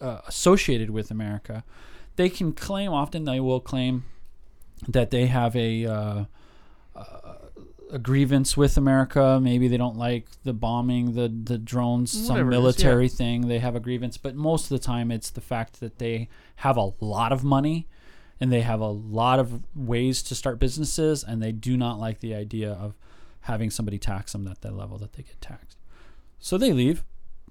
uh, 0.00 0.20
associated 0.26 0.90
with 0.90 1.10
America. 1.10 1.64
They 2.16 2.28
can 2.28 2.52
claim, 2.52 2.92
often 2.92 3.24
they 3.24 3.40
will 3.40 3.60
claim 3.60 4.04
that 4.88 5.10
they 5.10 5.26
have 5.26 5.56
a, 5.56 5.86
uh, 5.86 6.24
uh, 6.94 7.34
a 7.90 7.98
grievance 7.98 8.56
with 8.56 8.76
America. 8.76 9.40
Maybe 9.42 9.68
they 9.68 9.76
don't 9.76 9.96
like 9.96 10.26
the 10.44 10.52
bombing, 10.52 11.14
the, 11.14 11.28
the 11.28 11.58
drones, 11.58 12.12
some 12.12 12.34
Whatever 12.34 12.50
it 12.50 12.54
is, 12.54 12.60
military 12.60 13.08
thing. 13.08 13.48
They 13.48 13.58
have 13.58 13.74
a 13.74 13.80
grievance. 13.80 14.16
But 14.16 14.36
most 14.36 14.64
of 14.64 14.68
the 14.70 14.78
time, 14.78 15.10
it's 15.10 15.30
the 15.30 15.40
fact 15.40 15.80
that 15.80 15.98
they 15.98 16.28
have 16.56 16.76
a 16.76 16.92
lot 17.00 17.32
of 17.32 17.42
money 17.42 17.88
and 18.40 18.52
they 18.52 18.62
have 18.62 18.80
a 18.80 18.88
lot 18.88 19.38
of 19.38 19.62
ways 19.74 20.22
to 20.24 20.34
start 20.34 20.58
businesses 20.58 21.24
and 21.24 21.42
they 21.42 21.52
do 21.52 21.76
not 21.76 21.98
like 21.98 22.20
the 22.20 22.34
idea 22.34 22.72
of 22.72 22.94
having 23.42 23.70
somebody 23.70 23.98
tax 23.98 24.32
them 24.32 24.46
at 24.46 24.60
the 24.60 24.70
level 24.70 24.98
that 24.98 25.12
they 25.14 25.22
get 25.22 25.40
taxed. 25.40 25.78
So 26.44 26.58
they 26.58 26.74
leave 26.74 27.04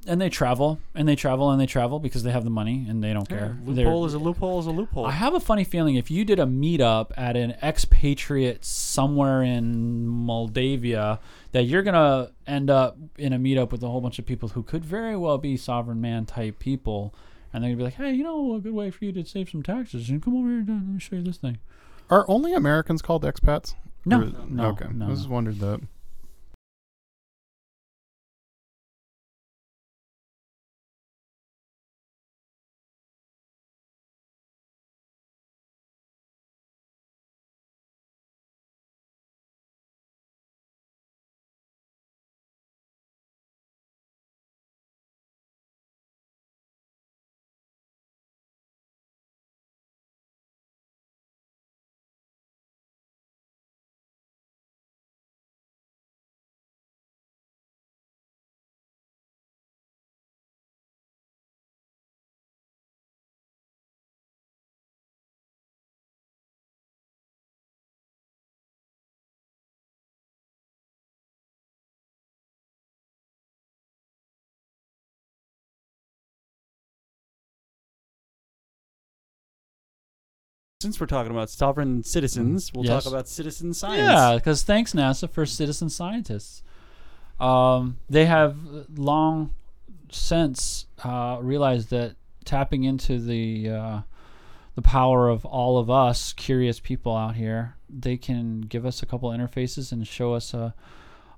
and 0.05 0.21
they 0.21 0.29
travel 0.29 0.77
and 0.93 1.07
they 1.07 1.15
travel 1.15 1.49
and 1.49 1.59
they 1.59 1.65
travel 1.65 1.97
because 1.99 2.21
they 2.21 2.29
have 2.31 2.43
the 2.43 2.51
money 2.51 2.85
and 2.87 3.03
they 3.03 3.11
don't 3.11 3.27
care. 3.27 3.57
They're- 3.65 3.85
Loophole 3.85 4.05
is 4.05 4.13
a 4.13 4.19
loophole 4.19 4.59
is 4.59 4.67
a 4.67 4.71
loophole. 4.71 5.07
I 5.07 5.11
have 5.13 5.33
a 5.33 5.39
funny 5.39 5.63
feeling 5.63 5.95
if 5.95 6.11
you 6.11 6.23
did 6.23 6.37
a 6.39 6.45
meetup 6.45 7.09
at 7.17 7.35
an 7.35 7.55
expatriate 7.63 8.63
somewhere 8.63 9.41
in 9.41 10.05
Moldavia, 10.07 11.19
that 11.53 11.63
you're 11.63 11.81
gonna 11.81 12.29
end 12.45 12.69
up 12.69 12.95
in 13.17 13.33
a 13.33 13.39
meetup 13.39 13.71
with 13.71 13.81
a 13.81 13.87
whole 13.87 13.99
bunch 13.99 14.19
of 14.19 14.27
people 14.27 14.49
who 14.49 14.61
could 14.61 14.85
very 14.85 15.17
well 15.17 15.39
be 15.39 15.57
sovereign 15.57 15.99
man 15.99 16.27
type 16.27 16.59
people, 16.59 17.15
and 17.51 17.63
they're 17.63 17.71
gonna 17.71 17.77
be 17.77 17.83
like, 17.85 17.95
"Hey, 17.95 18.13
you 18.13 18.23
know, 18.23 18.53
a 18.53 18.59
good 18.59 18.73
way 18.75 18.91
for 18.91 19.05
you 19.05 19.11
to 19.13 19.25
save 19.25 19.49
some 19.49 19.63
taxes, 19.63 20.07
and 20.07 20.21
come 20.21 20.35
over 20.35 20.49
here, 20.49 20.59
and 20.59 20.67
let 20.69 20.85
me 20.85 20.99
show 20.99 21.15
you 21.15 21.23
this 21.23 21.37
thing." 21.37 21.57
Are 22.11 22.25
only 22.29 22.53
Americans 22.53 23.01
called 23.01 23.23
expats? 23.23 23.73
No, 24.05 24.19
Or 24.19 24.23
is- 24.25 24.33
no, 24.49 24.65
okay. 24.67 24.85
no, 24.93 25.07
I 25.07 25.09
just 25.09 25.29
no. 25.29 25.33
wondered 25.33 25.59
that. 25.61 25.81
Since 80.83 80.99
we're 80.99 81.07
talking 81.07 81.31
about 81.31 81.49
sovereign 81.49 82.03
citizens, 82.03 82.73
we'll 82.73 82.83
Yes. 82.85 83.05
talk 83.05 83.13
about 83.13 83.29
citizen 83.29 83.73
science. 83.73 83.99
Yeah, 84.05 84.35
because 84.35 84.63
thanks 84.63 84.91
NASA 84.91 85.29
for 85.29 85.45
citizen 85.45 85.89
scientists. 85.89 86.61
Um, 87.39 87.99
they 88.09 88.25
have 88.25 88.57
long 88.93 89.51
since 90.11 90.85
uh, 91.05 91.37
realized 91.41 91.89
that 91.91 92.15
tapping 92.43 92.83
into 92.83 93.17
the 93.17 93.69
uh, 93.69 94.01
the 94.75 94.81
power 94.81 95.29
of 95.29 95.45
all 95.45 95.77
of 95.77 95.89
us 95.89 96.33
curious 96.33 96.81
people 96.81 97.15
out 97.15 97.35
here, 97.35 97.75
they 97.89 98.17
can 98.17 98.59
give 98.59 98.85
us 98.85 99.01
a 99.01 99.05
couple 99.05 99.29
interfaces 99.29 99.93
and 99.93 100.05
show 100.05 100.33
us 100.33 100.53
a 100.53 100.73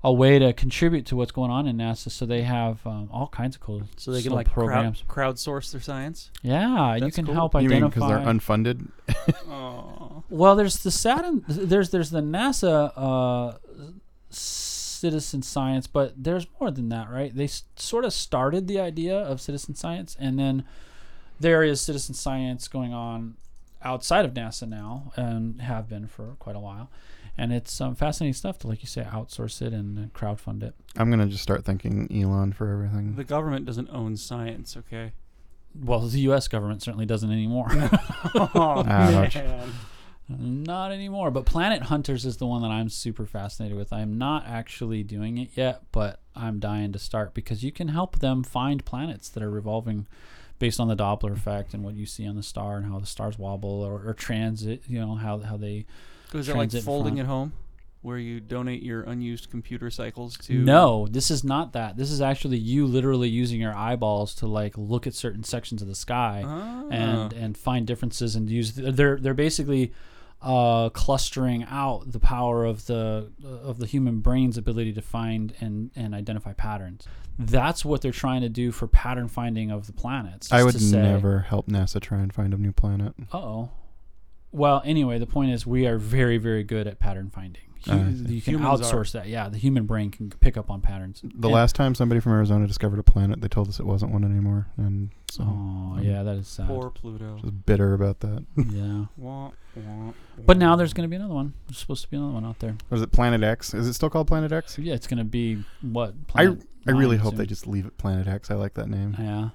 a 0.03 0.13
way 0.13 0.37
to 0.37 0.53
contribute 0.53 1.05
to 1.07 1.15
what's 1.15 1.31
going 1.31 1.49
on 1.51 1.65
in 1.67 1.77
NASA. 1.77 2.11
So 2.11 2.25
they 2.25 2.43
have 2.43 2.85
um, 2.85 3.09
all 3.11 3.27
kinds 3.27 3.55
of 3.55 3.61
cool 3.61 3.83
So 3.97 4.11
they 4.11 4.17
can 4.21 4.31
little 4.33 4.37
like 4.37 4.47
crowd, 4.51 4.95
crowdsource 5.07 5.71
their 5.71 5.81
science. 5.81 6.29
yeah, 6.43 6.95
you 6.95 7.11
can 7.11 7.25
cool. 7.25 7.33
help 7.33 7.53
You 7.55 7.61
mean 7.61 7.83
identify. 7.83 7.89
because 7.95 8.09
they're 8.09 8.33
unfunded? 8.33 8.87
Oh. 9.49 10.23
Well, 10.29 10.55
there's 10.55 10.79
the 10.83 10.91
Saturn. 10.91 11.43
There's 11.47 11.89
there's 11.91 12.09
the 12.11 12.21
NASA 12.21 12.91
uh, 12.95 13.57
citizen 14.29 15.41
science, 15.41 15.87
but 15.87 16.13
there's 16.21 16.47
more 16.59 16.71
than 16.71 16.89
that, 16.89 17.09
right? 17.09 17.35
They 17.35 17.45
s- 17.45 17.63
sort 17.75 18.05
of 18.05 18.13
started 18.13 18.67
the 18.67 18.79
idea 18.79 19.17
of 19.17 19.39
citizen 19.41 19.75
science, 19.75 20.15
and 20.19 20.37
then 20.39 20.65
there 21.39 21.63
is 21.63 21.81
citizen 21.81 22.15
science 22.15 22.67
going 22.67 22.93
on 22.93 23.35
outside 23.83 24.25
of 24.25 24.33
NASA 24.33 24.67
now, 24.67 25.11
and 25.15 25.61
have 25.61 25.87
been 25.89 26.07
for 26.07 26.35
quite 26.39 26.55
a 26.55 26.59
while. 26.59 26.89
And 27.37 27.51
it's 27.51 27.81
um, 27.81 27.95
fascinating 27.95 28.33
stuff 28.33 28.57
to, 28.59 28.67
like 28.67 28.81
you 28.81 28.87
say, 28.87 29.03
outsource 29.03 29.61
it 29.61 29.73
and 29.73 29.99
uh, 29.99 30.17
crowdfund 30.17 30.63
it. 30.63 30.73
I'm 30.95 31.09
gonna 31.09 31.27
just 31.27 31.43
start 31.43 31.65
thanking 31.65 32.07
Elon 32.11 32.53
for 32.53 32.71
everything. 32.71 33.15
The 33.15 33.25
government 33.25 33.65
doesn't 33.65 33.89
own 33.89 34.15
science, 34.15 34.77
okay? 34.77 35.11
Well, 35.77 35.99
the 35.99 36.19
U.S. 36.21 36.47
government 36.47 36.81
certainly 36.81 37.05
doesn't 37.05 37.29
anymore. 37.29 37.67
oh, 38.35 38.83
man. 38.85 39.29
Not 40.27 40.91
anymore. 40.91 41.29
But 41.29 41.45
Planet 41.45 41.83
Hunters 41.83 42.25
is 42.25 42.37
the 42.37 42.47
one 42.47 42.61
that 42.61 42.71
I'm 42.71 42.89
super 42.89 43.25
fascinated 43.25 43.77
with. 43.77 43.93
I'm 43.93 44.17
not 44.17 44.45
actually 44.47 45.03
doing 45.03 45.37
it 45.37 45.49
yet, 45.55 45.83
but 45.91 46.21
I'm 46.35 46.59
dying 46.59 46.91
to 46.93 46.99
start 46.99 47.33
because 47.33 47.63
you 47.63 47.71
can 47.71 47.89
help 47.89 48.19
them 48.19 48.43
find 48.43 48.83
planets 48.85 49.29
that 49.29 49.43
are 49.43 49.51
revolving 49.51 50.07
based 50.57 50.79
on 50.79 50.87
the 50.87 50.95
Doppler 50.95 51.33
effect 51.33 51.73
and 51.73 51.83
what 51.83 51.95
you 51.95 52.05
see 52.05 52.25
on 52.25 52.35
the 52.35 52.43
star 52.43 52.77
and 52.77 52.85
how 52.85 52.97
the 52.97 53.05
stars 53.05 53.37
wobble 53.37 53.83
or, 53.83 54.07
or 54.07 54.13
transit, 54.13 54.83
you 54.87 54.99
know, 54.99 55.15
how 55.15 55.39
how 55.39 55.57
they 55.57 55.85
Was 56.33 56.49
it 56.49 56.55
like 56.55 56.71
folding 56.71 57.15
front. 57.15 57.19
at 57.19 57.25
home, 57.25 57.53
where 58.01 58.17
you 58.17 58.39
donate 58.39 58.83
your 58.83 59.01
unused 59.03 59.49
computer 59.49 59.89
cycles 59.89 60.37
to? 60.37 60.53
No, 60.53 61.07
this 61.09 61.31
is 61.31 61.43
not 61.43 61.73
that. 61.73 61.97
This 61.97 62.11
is 62.11 62.21
actually 62.21 62.57
you 62.57 62.85
literally 62.85 63.29
using 63.29 63.59
your 63.59 63.73
eyeballs 63.75 64.35
to 64.35 64.47
like 64.47 64.77
look 64.77 65.07
at 65.07 65.13
certain 65.13 65.43
sections 65.43 65.81
of 65.81 65.87
the 65.87 65.95
sky. 65.95 66.43
Ah. 66.45 66.83
and 66.91 67.33
and 67.33 67.57
find 67.57 67.87
differences 67.87 68.35
and 68.35 68.49
use 68.49 68.73
they're 68.73 69.17
they're 69.17 69.33
basically 69.33 69.91
uh, 70.41 70.89
clustering 70.89 71.63
out 71.69 72.11
the 72.11 72.19
power 72.19 72.65
of 72.65 72.85
the 72.85 73.31
of 73.43 73.79
the 73.79 73.87
human 73.87 74.19
brain's 74.19 74.57
ability 74.57 74.93
to 74.93 75.01
find 75.01 75.53
and 75.59 75.89
and 75.95 76.13
identify 76.13 76.53
patterns. 76.53 77.07
That's 77.39 77.83
what 77.83 78.01
they're 78.01 78.11
trying 78.11 78.41
to 78.41 78.49
do 78.49 78.71
for 78.71 78.87
pattern 78.87 79.27
finding 79.27 79.71
of 79.71 79.87
the 79.87 79.93
planets. 79.93 80.51
I 80.51 80.63
would 80.63 80.73
to 80.73 80.79
say, 80.79 81.01
never 81.01 81.39
help 81.39 81.67
NASA 81.67 81.99
try 81.99 82.19
and 82.19 82.31
find 82.31 82.53
a 82.53 82.57
new 82.57 82.71
planet. 82.71 83.13
Uh-oh. 83.33 83.71
Well, 84.55 84.81
anyway, 84.85 85.19
the 85.19 85.27
point 85.27 85.51
is 85.51 85.65
we 85.67 85.85
are 85.87 85.97
very 85.97 86.37
very 86.37 86.63
good 86.63 86.87
at 86.87 86.99
pattern 86.99 87.29
finding. 87.29 87.61
Hu- 87.85 87.91
I 87.91 88.11
see. 88.13 88.33
you 88.35 88.41
can 88.41 88.53
Humans 88.55 88.81
are. 88.81 88.83
outsource 88.95 89.11
that. 89.11 89.27
Yeah, 89.27 89.47
the 89.47 89.59
human 89.59 89.85
brain 89.85 90.09
can 90.09 90.31
pick 90.31 90.57
up 90.57 90.71
on 90.71 90.81
patterns. 90.81 91.21
The 91.21 91.27
And- 91.47 91.53
last 91.53 91.75
time 91.75 91.93
somebody 91.93 92.19
from 92.19 92.31
Arizona 92.31 92.65
discovered 92.65 92.97
a 92.97 93.03
planet, 93.03 93.41
they 93.41 93.47
told 93.47 93.67
us 93.69 93.79
it 93.79 93.85
wasn't 93.85 94.11
one 94.11 94.23
anymore, 94.23 94.65
and 94.77 95.11
so 95.29 95.43
Oh, 95.43 95.99
yeah, 96.01 96.23
that 96.23 96.35
is 96.37 96.47
sad. 96.47 96.65
Poor 96.67 96.89
Pluto. 96.89 97.37
just 97.41 97.65
bitter 97.67 97.93
about 97.93 98.21
that. 98.21 98.43
yeah. 98.57 99.05
Wah, 99.17 99.51
wah, 99.75 100.13
But 100.43 100.57
now 100.57 100.75
there's 100.75 100.93
going 100.93 101.07
to 101.07 101.09
be 101.11 101.15
another 101.15 101.35
one. 101.35 101.53
There's 101.67 101.77
supposed 101.77 102.03
to 102.05 102.09
be 102.09 102.17
another 102.17 102.33
one 102.33 102.45
out 102.45 102.57
there. 102.57 102.75
Was 102.89 103.03
it 103.03 103.11
Planet 103.11 103.43
X? 103.43 103.75
Is 103.75 103.87
it 103.87 103.93
still 103.93 104.09
called 104.09 104.25
Planet 104.27 104.51
X? 104.51 104.79
Yeah, 104.79 104.95
it's 104.95 105.05
gonna 105.05 105.23
be 105.23 105.63
what? 105.81 106.15
I 106.33 106.45
Planet 106.47 106.67
I 106.87 106.91
really 106.91 107.17
hope 107.17 107.33
soon. 107.33 107.37
they 107.37 107.45
just 107.45 107.67
leave 107.67 107.85
it 107.85 107.97
Planet 107.99 108.25
X. 108.27 108.49
I 108.49 108.55
like 108.55 108.73
that 108.75 108.89
name. 108.89 109.15
Yeah, 109.19 109.49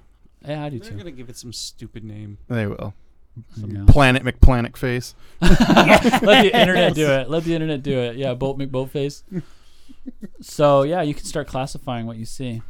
yeah, 0.47 0.63
I 0.63 0.69
do 0.69 0.79
too. 0.79 0.89
They're 0.89 0.97
gonna 0.99 1.11
give 1.11 1.29
it 1.29 1.35
some 1.35 1.51
stupid 1.51 2.05
name. 2.05 2.37
They 2.47 2.65
will. 2.67 2.93
Yeah. 3.55 3.85
Planet 3.87 4.23
McPlanet 4.23 4.77
face. 4.77 5.15
Let 5.41 6.21
the 6.21 6.51
internet 6.59 6.93
do 6.93 7.07
it. 7.09 7.29
Let 7.29 7.43
the 7.43 7.53
internet 7.53 7.83
do 7.83 7.97
it. 7.99 8.17
Yeah, 8.17 8.33
Bolt 8.33 8.57
boat 8.57 8.71
McBoatface. 8.71 9.23
so 10.41 10.83
yeah, 10.83 11.01
you 11.01 11.13
can 11.13 11.25
start 11.25 11.47
classifying 11.47 12.05
what 12.05 12.17
you 12.17 12.25
see. 12.25 12.61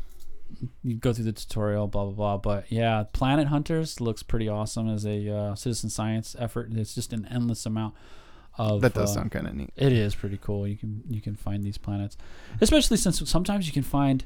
You 0.84 0.96
go 0.96 1.14
through 1.14 1.26
the 1.26 1.32
tutorial, 1.32 1.88
blah 1.88 2.06
blah 2.06 2.14
blah. 2.14 2.38
But 2.38 2.72
yeah, 2.72 3.06
Planet 3.12 3.48
Hunters 3.48 4.00
looks 4.00 4.22
pretty 4.22 4.48
awesome 4.48 4.88
as 4.90 5.06
a 5.06 5.30
uh, 5.30 5.56
citizen 5.56 5.90
science 5.90 6.36
effort. 6.38 6.70
It's 6.72 6.94
just 6.94 7.14
an 7.14 7.28
endless 7.32 7.66
amount 7.66 7.96
of. 8.58 8.82
That 8.82 8.94
does 8.94 9.12
uh, 9.12 9.22
sound 9.22 9.32
kind 9.32 9.48
of 9.48 9.56
neat. 9.56 9.72
It 9.76 9.94
is 9.94 10.14
pretty 10.14 10.38
cool. 10.38 10.68
You 10.68 10.78
can 10.78 11.04
you 11.10 11.22
can 11.22 11.36
find 11.36 11.64
these 11.64 11.78
planets, 11.78 12.18
especially 12.60 12.98
since 12.98 13.28
sometimes 13.30 13.66
you 13.66 13.74
can 13.74 13.84
find 13.84 14.26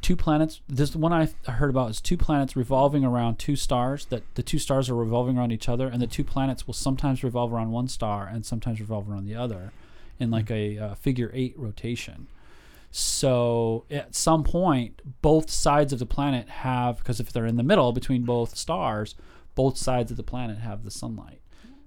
two 0.00 0.16
planets. 0.16 0.60
This 0.68 0.94
one 0.94 1.12
I 1.12 1.28
heard 1.50 1.70
about 1.70 1.90
is 1.90 2.00
two 2.00 2.16
planets 2.16 2.56
revolving 2.56 3.04
around 3.04 3.38
two 3.38 3.56
stars. 3.56 4.06
That 4.06 4.22
the 4.34 4.42
two 4.42 4.58
stars 4.58 4.88
are 4.88 4.94
revolving 4.94 5.38
around 5.38 5.52
each 5.52 5.68
other, 5.68 5.88
and 5.88 6.00
the 6.00 6.06
two 6.06 6.24
planets 6.24 6.66
will 6.66 6.74
sometimes 6.74 7.24
revolve 7.24 7.52
around 7.52 7.70
one 7.70 7.88
star 7.88 8.26
and 8.26 8.44
sometimes 8.44 8.80
revolve 8.80 9.08
around 9.10 9.26
the 9.26 9.34
other, 9.34 9.72
in 10.18 10.30
like 10.30 10.50
a 10.50 10.78
uh, 10.78 10.94
figure 10.94 11.30
eight 11.34 11.54
rotation. 11.56 12.26
So 12.90 13.84
at 13.90 14.14
some 14.14 14.44
point, 14.44 15.02
both 15.20 15.50
sides 15.50 15.92
of 15.92 15.98
the 15.98 16.06
planet 16.06 16.48
have 16.48 16.98
because 16.98 17.20
if 17.20 17.32
they're 17.32 17.46
in 17.46 17.56
the 17.56 17.62
middle 17.62 17.92
between 17.92 18.24
both 18.24 18.56
stars, 18.56 19.14
both 19.54 19.76
sides 19.76 20.10
of 20.10 20.16
the 20.16 20.22
planet 20.22 20.58
have 20.58 20.84
the 20.84 20.90
sunlight. 20.90 21.40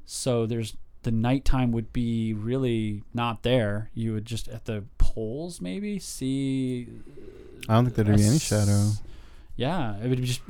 So 0.05 0.45
there's 0.45 0.75
the 1.03 1.11
nighttime 1.11 1.71
would 1.71 1.91
be 1.91 2.33
really 2.33 3.03
not 3.13 3.43
there. 3.43 3.89
You 3.93 4.13
would 4.13 4.25
just 4.25 4.47
at 4.47 4.65
the 4.65 4.83
poles 5.13 5.61
maybe 5.61 5.99
see. 5.99 6.87
I 7.69 7.75
don't 7.75 7.85
think 7.85 7.95
there'd 7.95 8.17
be 8.17 8.23
any 8.25 8.35
s- 8.35 8.41
shadow. 8.41 8.91
Yeah, 9.55 9.97
it 10.03 10.07
would 10.09 10.19
be 10.19 10.25
just. 10.27 10.41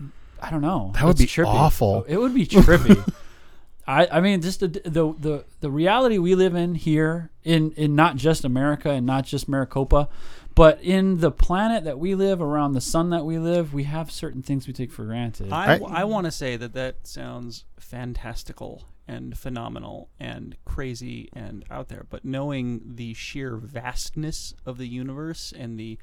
I 0.41 0.49
don't 0.49 0.61
know. 0.61 0.91
That 0.95 1.03
would 1.03 1.19
It's 1.19 1.35
be 1.35 1.41
trippy. 1.43 1.47
awful. 1.47 2.03
It 2.07 2.17
would 2.17 2.33
be 2.33 2.45
trippy. 2.47 2.97
I, 3.87 4.07
I 4.11 4.21
mean, 4.21 4.41
just 4.41 4.59
the, 4.61 4.67
the 4.67 5.13
the 5.19 5.45
the 5.59 5.71
reality 5.71 6.17
we 6.19 6.35
live 6.35 6.55
in 6.55 6.75
here 6.75 7.31
in 7.43 7.71
in 7.71 7.95
not 7.95 8.15
just 8.15 8.45
America 8.45 8.89
and 8.91 9.05
not 9.05 9.25
just 9.25 9.49
Maricopa, 9.49 10.07
but 10.55 10.81
in 10.81 11.17
the 11.19 11.31
planet 11.31 11.83
that 11.83 11.97
we 11.99 12.13
live 12.15 12.41
around 12.41 12.73
the 12.73 12.81
sun 12.81 13.09
that 13.09 13.25
we 13.25 13.39
live, 13.39 13.73
we 13.73 13.83
have 13.85 14.11
certain 14.11 14.41
things 14.43 14.67
we 14.67 14.73
take 14.73 14.91
for 14.91 15.03
granted. 15.05 15.51
I, 15.51 15.75
I- 15.77 16.01
I 16.01 16.03
want 16.05 16.25
to 16.25 16.31
say 16.31 16.55
that 16.57 16.73
that 16.73 17.05
sounds 17.07 17.65
fantastical 17.79 18.83
and 19.11 19.37
phenomenal 19.37 20.09
and 20.19 20.55
crazy 20.63 21.29
and 21.33 21.65
out 21.69 21.89
there. 21.89 22.05
But 22.09 22.23
knowing 22.23 22.81
the 22.95 23.13
sheer 23.13 23.57
vastness 23.57 24.53
of 24.65 24.77
the 24.77 24.87
universe 24.87 25.53
and 25.55 25.77
the 25.77 25.97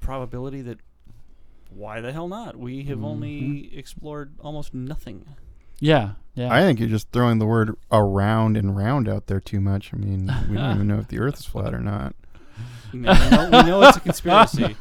probability 0.00 0.60
that 0.62 0.78
why 1.70 2.00
the 2.00 2.12
hell 2.12 2.28
not? 2.28 2.56
We 2.56 2.84
have 2.84 2.98
mm-hmm. 2.98 3.04
only 3.04 3.76
explored 3.76 4.34
almost 4.40 4.74
nothing. 4.74 5.26
yeah, 5.78 6.12
yeah. 6.34 6.52
I 6.52 6.62
think 6.62 6.80
you're 6.80 6.88
just 6.88 7.12
throwing 7.12 7.38
the 7.38 7.46
word 7.46 7.76
around 7.92 8.56
and 8.56 8.76
round 8.76 9.08
out 9.08 9.26
there 9.26 9.40
too 9.40 9.60
much. 9.60 9.92
I 9.92 9.98
mean, 9.98 10.34
we 10.48 10.56
don't 10.56 10.70
even 10.74 10.88
know 10.88 10.98
if 10.98 11.08
the 11.08 11.20
Earth 11.20 11.38
is 11.38 11.44
flat 11.44 11.74
or 11.74 11.80
not. 11.80 12.16
No, 12.94 13.12
we, 13.12 13.30
know, 13.30 13.50
we 13.50 13.62
know 13.68 13.82
it's 13.82 13.96
a 13.96 14.00
conspiracy. 14.00 14.76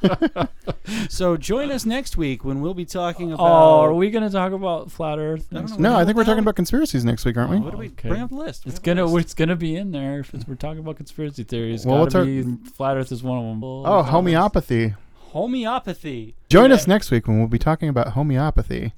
so 1.09 1.35
join 1.37 1.71
us 1.71 1.85
next 1.85 2.15
week 2.17 2.45
when 2.45 2.61
we'll 2.61 2.73
be 2.73 2.85
talking 2.85 3.31
about. 3.33 3.43
oh, 3.43 3.81
are 3.81 3.93
we 3.93 4.09
gonna 4.09 4.29
talk 4.29 4.53
about 4.53 4.91
flat 4.91 5.19
Earth? 5.19 5.47
I 5.51 5.55
next 5.55 5.71
know. 5.71 5.75
week? 5.75 5.81
No, 5.81 5.95
I 5.97 6.05
think 6.05 6.15
we're 6.17 6.23
talking 6.23 6.43
about 6.43 6.55
conspiracies 6.55 7.03
next 7.03 7.25
week, 7.25 7.37
aren't 7.37 7.51
we? 7.51 7.59
What 7.59 7.71
do 7.71 7.77
we 7.77 7.87
okay. 7.89 8.09
bring 8.09 8.21
up 8.21 8.29
the 8.29 8.35
list? 8.35 8.65
We 8.65 8.69
it's 8.71 8.79
gonna 8.79 9.05
list. 9.05 9.25
it's 9.25 9.33
gonna 9.33 9.55
be 9.55 9.75
in 9.75 9.91
there 9.91 10.19
if 10.19 10.33
we're 10.47 10.55
talking 10.55 10.79
about 10.79 10.95
conspiracy 10.97 11.43
theories. 11.43 11.85
Well, 11.85 11.95
Well, 11.95 12.03
what's 12.05 12.15
our- 12.15 12.25
be, 12.25 12.43
flat 12.73 12.97
Earth 12.97 13.11
is 13.11 13.23
one 13.23 13.37
of 13.39 13.43
them. 13.45 13.63
Oh, 13.63 13.83
oh 13.85 14.01
homeopathy. 14.03 14.93
homeopathy. 15.17 16.35
Join 16.49 16.69
Yeah. 16.69 16.75
us 16.77 16.87
next 16.87 17.11
week 17.11 17.27
when 17.27 17.39
we'll 17.39 17.47
be 17.47 17.59
talking 17.59 17.89
about 17.89 18.09
homeopathy. 18.13 18.93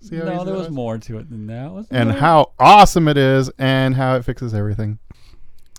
See 0.00 0.16
how 0.16 0.24
no, 0.24 0.44
there 0.44 0.54
that 0.54 0.58
was 0.60 0.70
more 0.70 0.98
to 0.98 1.18
it 1.18 1.30
than 1.30 1.46
that. 1.48 1.72
wasn't 1.72 1.98
And 1.98 2.10
there? 2.10 2.18
how 2.18 2.52
awesome 2.58 3.08
it 3.08 3.16
is 3.16 3.50
and 3.58 3.96
how 3.96 4.14
it 4.16 4.24
fixes 4.24 4.54
everything. 4.54 4.98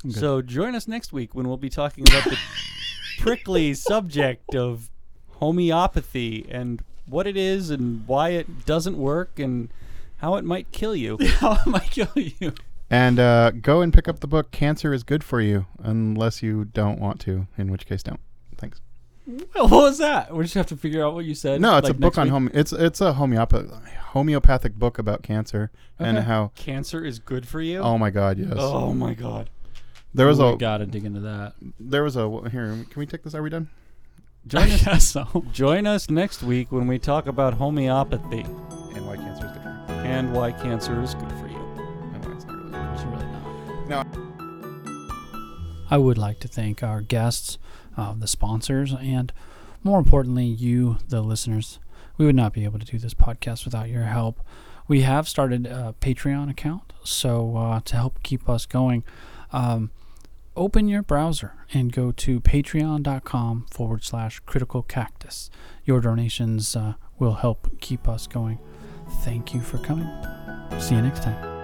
Okay. 0.10 0.20
So 0.20 0.42
join 0.42 0.76
us 0.76 0.88
next 0.88 1.12
week 1.14 1.36
when 1.36 1.48
we'll 1.48 1.58
be 1.58 1.70
talking 1.70 2.08
about 2.08 2.24
the 2.24 2.38
prickly 3.20 3.74
subject 3.74 4.56
of 4.56 4.90
homeopathy 5.32 6.46
and 6.50 6.84
what 7.06 7.28
it 7.28 7.38
is 7.38 7.70
and 7.70 8.06
why 8.08 8.30
it 8.30 8.66
doesn't 8.66 8.98
work 8.98 9.40
and 9.40 9.70
how 10.18 10.36
it 10.36 10.46
might 10.46 10.72
kill 10.72 10.96
you. 10.96 11.18
how 11.40 11.60
am 11.66 11.76
I 11.76 11.80
killing 11.80 12.34
you? 12.40 12.54
And 12.90 13.20
uh, 13.20 13.52
go 13.52 13.82
and 13.82 13.94
pick 13.94 14.08
up 14.08 14.22
the 14.22 14.28
book 14.28 14.52
Cancer 14.52 14.94
is 14.94 15.04
Good 15.04 15.24
for 15.24 15.42
You, 15.42 15.66
unless 15.80 16.42
you 16.42 16.66
don't 16.66 17.00
want 17.00 17.20
to, 17.22 17.48
in 17.58 17.72
which 17.72 17.86
case 17.86 18.02
don't. 18.02 18.20
Thanks. 18.58 18.80
What 19.54 19.70
was 19.72 19.98
that? 19.98 20.34
We 20.34 20.46
just 20.46 20.54
have 20.54 20.68
to 20.68 20.78
figure 20.78 21.06
out 21.06 21.14
what 21.14 21.26
you 21.26 21.36
said. 21.36 21.60
No, 21.60 21.78
it's 21.78 21.84
like, 21.84 21.98
a 21.98 22.00
book 22.00 22.18
on 22.18 22.28
week? 22.28 22.32
home. 22.32 22.50
It's 22.54 22.72
it's 22.72 23.02
a 23.02 23.14
homeopathic 23.14 23.70
homeopathic 24.12 24.76
book 24.76 24.98
about 24.98 25.22
cancer 25.22 25.70
and 26.00 26.20
how. 26.20 26.52
Cancer 26.56 27.04
is 27.04 27.20
good 27.20 27.46
for 27.46 27.60
you? 27.60 27.80
Oh 27.80 27.98
my 27.98 28.10
God! 28.10 28.38
Yes, 28.38 28.54
Oh 28.56 28.94
my 28.94 29.14
god. 29.14 29.50
There 30.14 30.28
was 30.28 30.40
Ooh, 30.40 30.44
a 30.44 30.52
we 30.54 30.58
gotta 30.58 30.86
dig 30.86 31.06
into 31.06 31.20
that. 31.22 31.54
there 31.80 32.04
was 32.04 32.16
a 32.16 32.28
here. 32.52 32.68
Can 32.90 33.00
we 33.00 33.06
take 33.06 33.24
this? 33.24 33.36
Are 33.36 33.42
we 33.44 33.50
done? 33.50 33.70
Join 34.48 34.64
us 34.72 34.84
guess 34.84 35.08
so. 35.08 35.46
join 35.52 35.86
us 35.86 36.10
next 36.10 36.42
week 36.44 36.72
when 36.72 36.88
we 36.88 36.98
talk 37.00 37.28
about 37.28 37.56
homeopathy 37.56 38.42
And 38.96 39.06
why 39.06 39.18
cancer 39.18 39.46
is 39.46 39.52
good 39.52 39.62
for 39.64 39.70
you. 39.70 40.04
and 40.04 40.34
why 40.34 40.52
cancer 40.54 41.02
is 41.04 41.14
good 41.16 41.32
for 41.34 41.48
you. 41.48 41.58
And 42.14 42.26
why 42.26 42.32
it's 42.34 42.46
not 42.46 42.56
really 42.56 42.72
good. 42.72 42.94
It's 42.94 43.04
really 43.04 43.26
not. 43.90 44.08
No. 44.16 44.24
I 45.90 45.98
would 45.98 46.18
like 46.18 46.40
to 46.42 46.48
thank 46.48 46.84
our 46.84 47.02
guests, 47.02 47.58
uh, 47.96 48.14
the 48.18 48.28
sponsors, 48.28 48.94
and 48.94 49.32
more 49.84 50.00
importantly, 50.00 50.46
you, 50.46 50.98
the 51.08 51.22
listeners. 51.22 51.80
We 52.18 52.26
would 52.26 52.36
not 52.36 52.52
be 52.54 52.64
able 52.64 52.80
to 52.80 52.86
do 52.86 52.98
this 52.98 53.14
podcast 53.14 53.64
without 53.64 53.90
your 53.90 54.04
help. 54.04 54.40
We 54.88 55.02
have 55.02 55.28
started 55.30 55.66
a 55.66 55.94
Patreon 56.02 56.50
account, 56.50 56.94
so 57.04 57.56
uh, 57.58 57.80
to 57.82 57.96
help 57.96 58.22
keep 58.24 58.50
us 58.50 58.66
going, 58.66 59.04
um, 59.52 59.92
open 60.56 60.88
your 60.88 61.04
browser 61.04 61.54
and 61.74 61.92
go 61.92 62.12
to 62.12 62.40
patreon.com 62.40 63.66
forward 63.72 64.04
slash 64.04 64.40
critical 64.42 64.82
cactus. 64.82 65.50
Your 65.86 66.02
donations 66.02 66.76
uh, 66.76 66.96
will 67.20 67.36
help 67.36 67.80
keep 67.80 68.08
us 68.08 68.28
going. 68.28 68.60
Thank 69.22 69.54
you 69.54 69.62
for 69.62 69.78
coming. 69.78 70.08
See 70.80 70.96
you 70.96 71.02
next 71.02 71.24
time. 71.24 71.57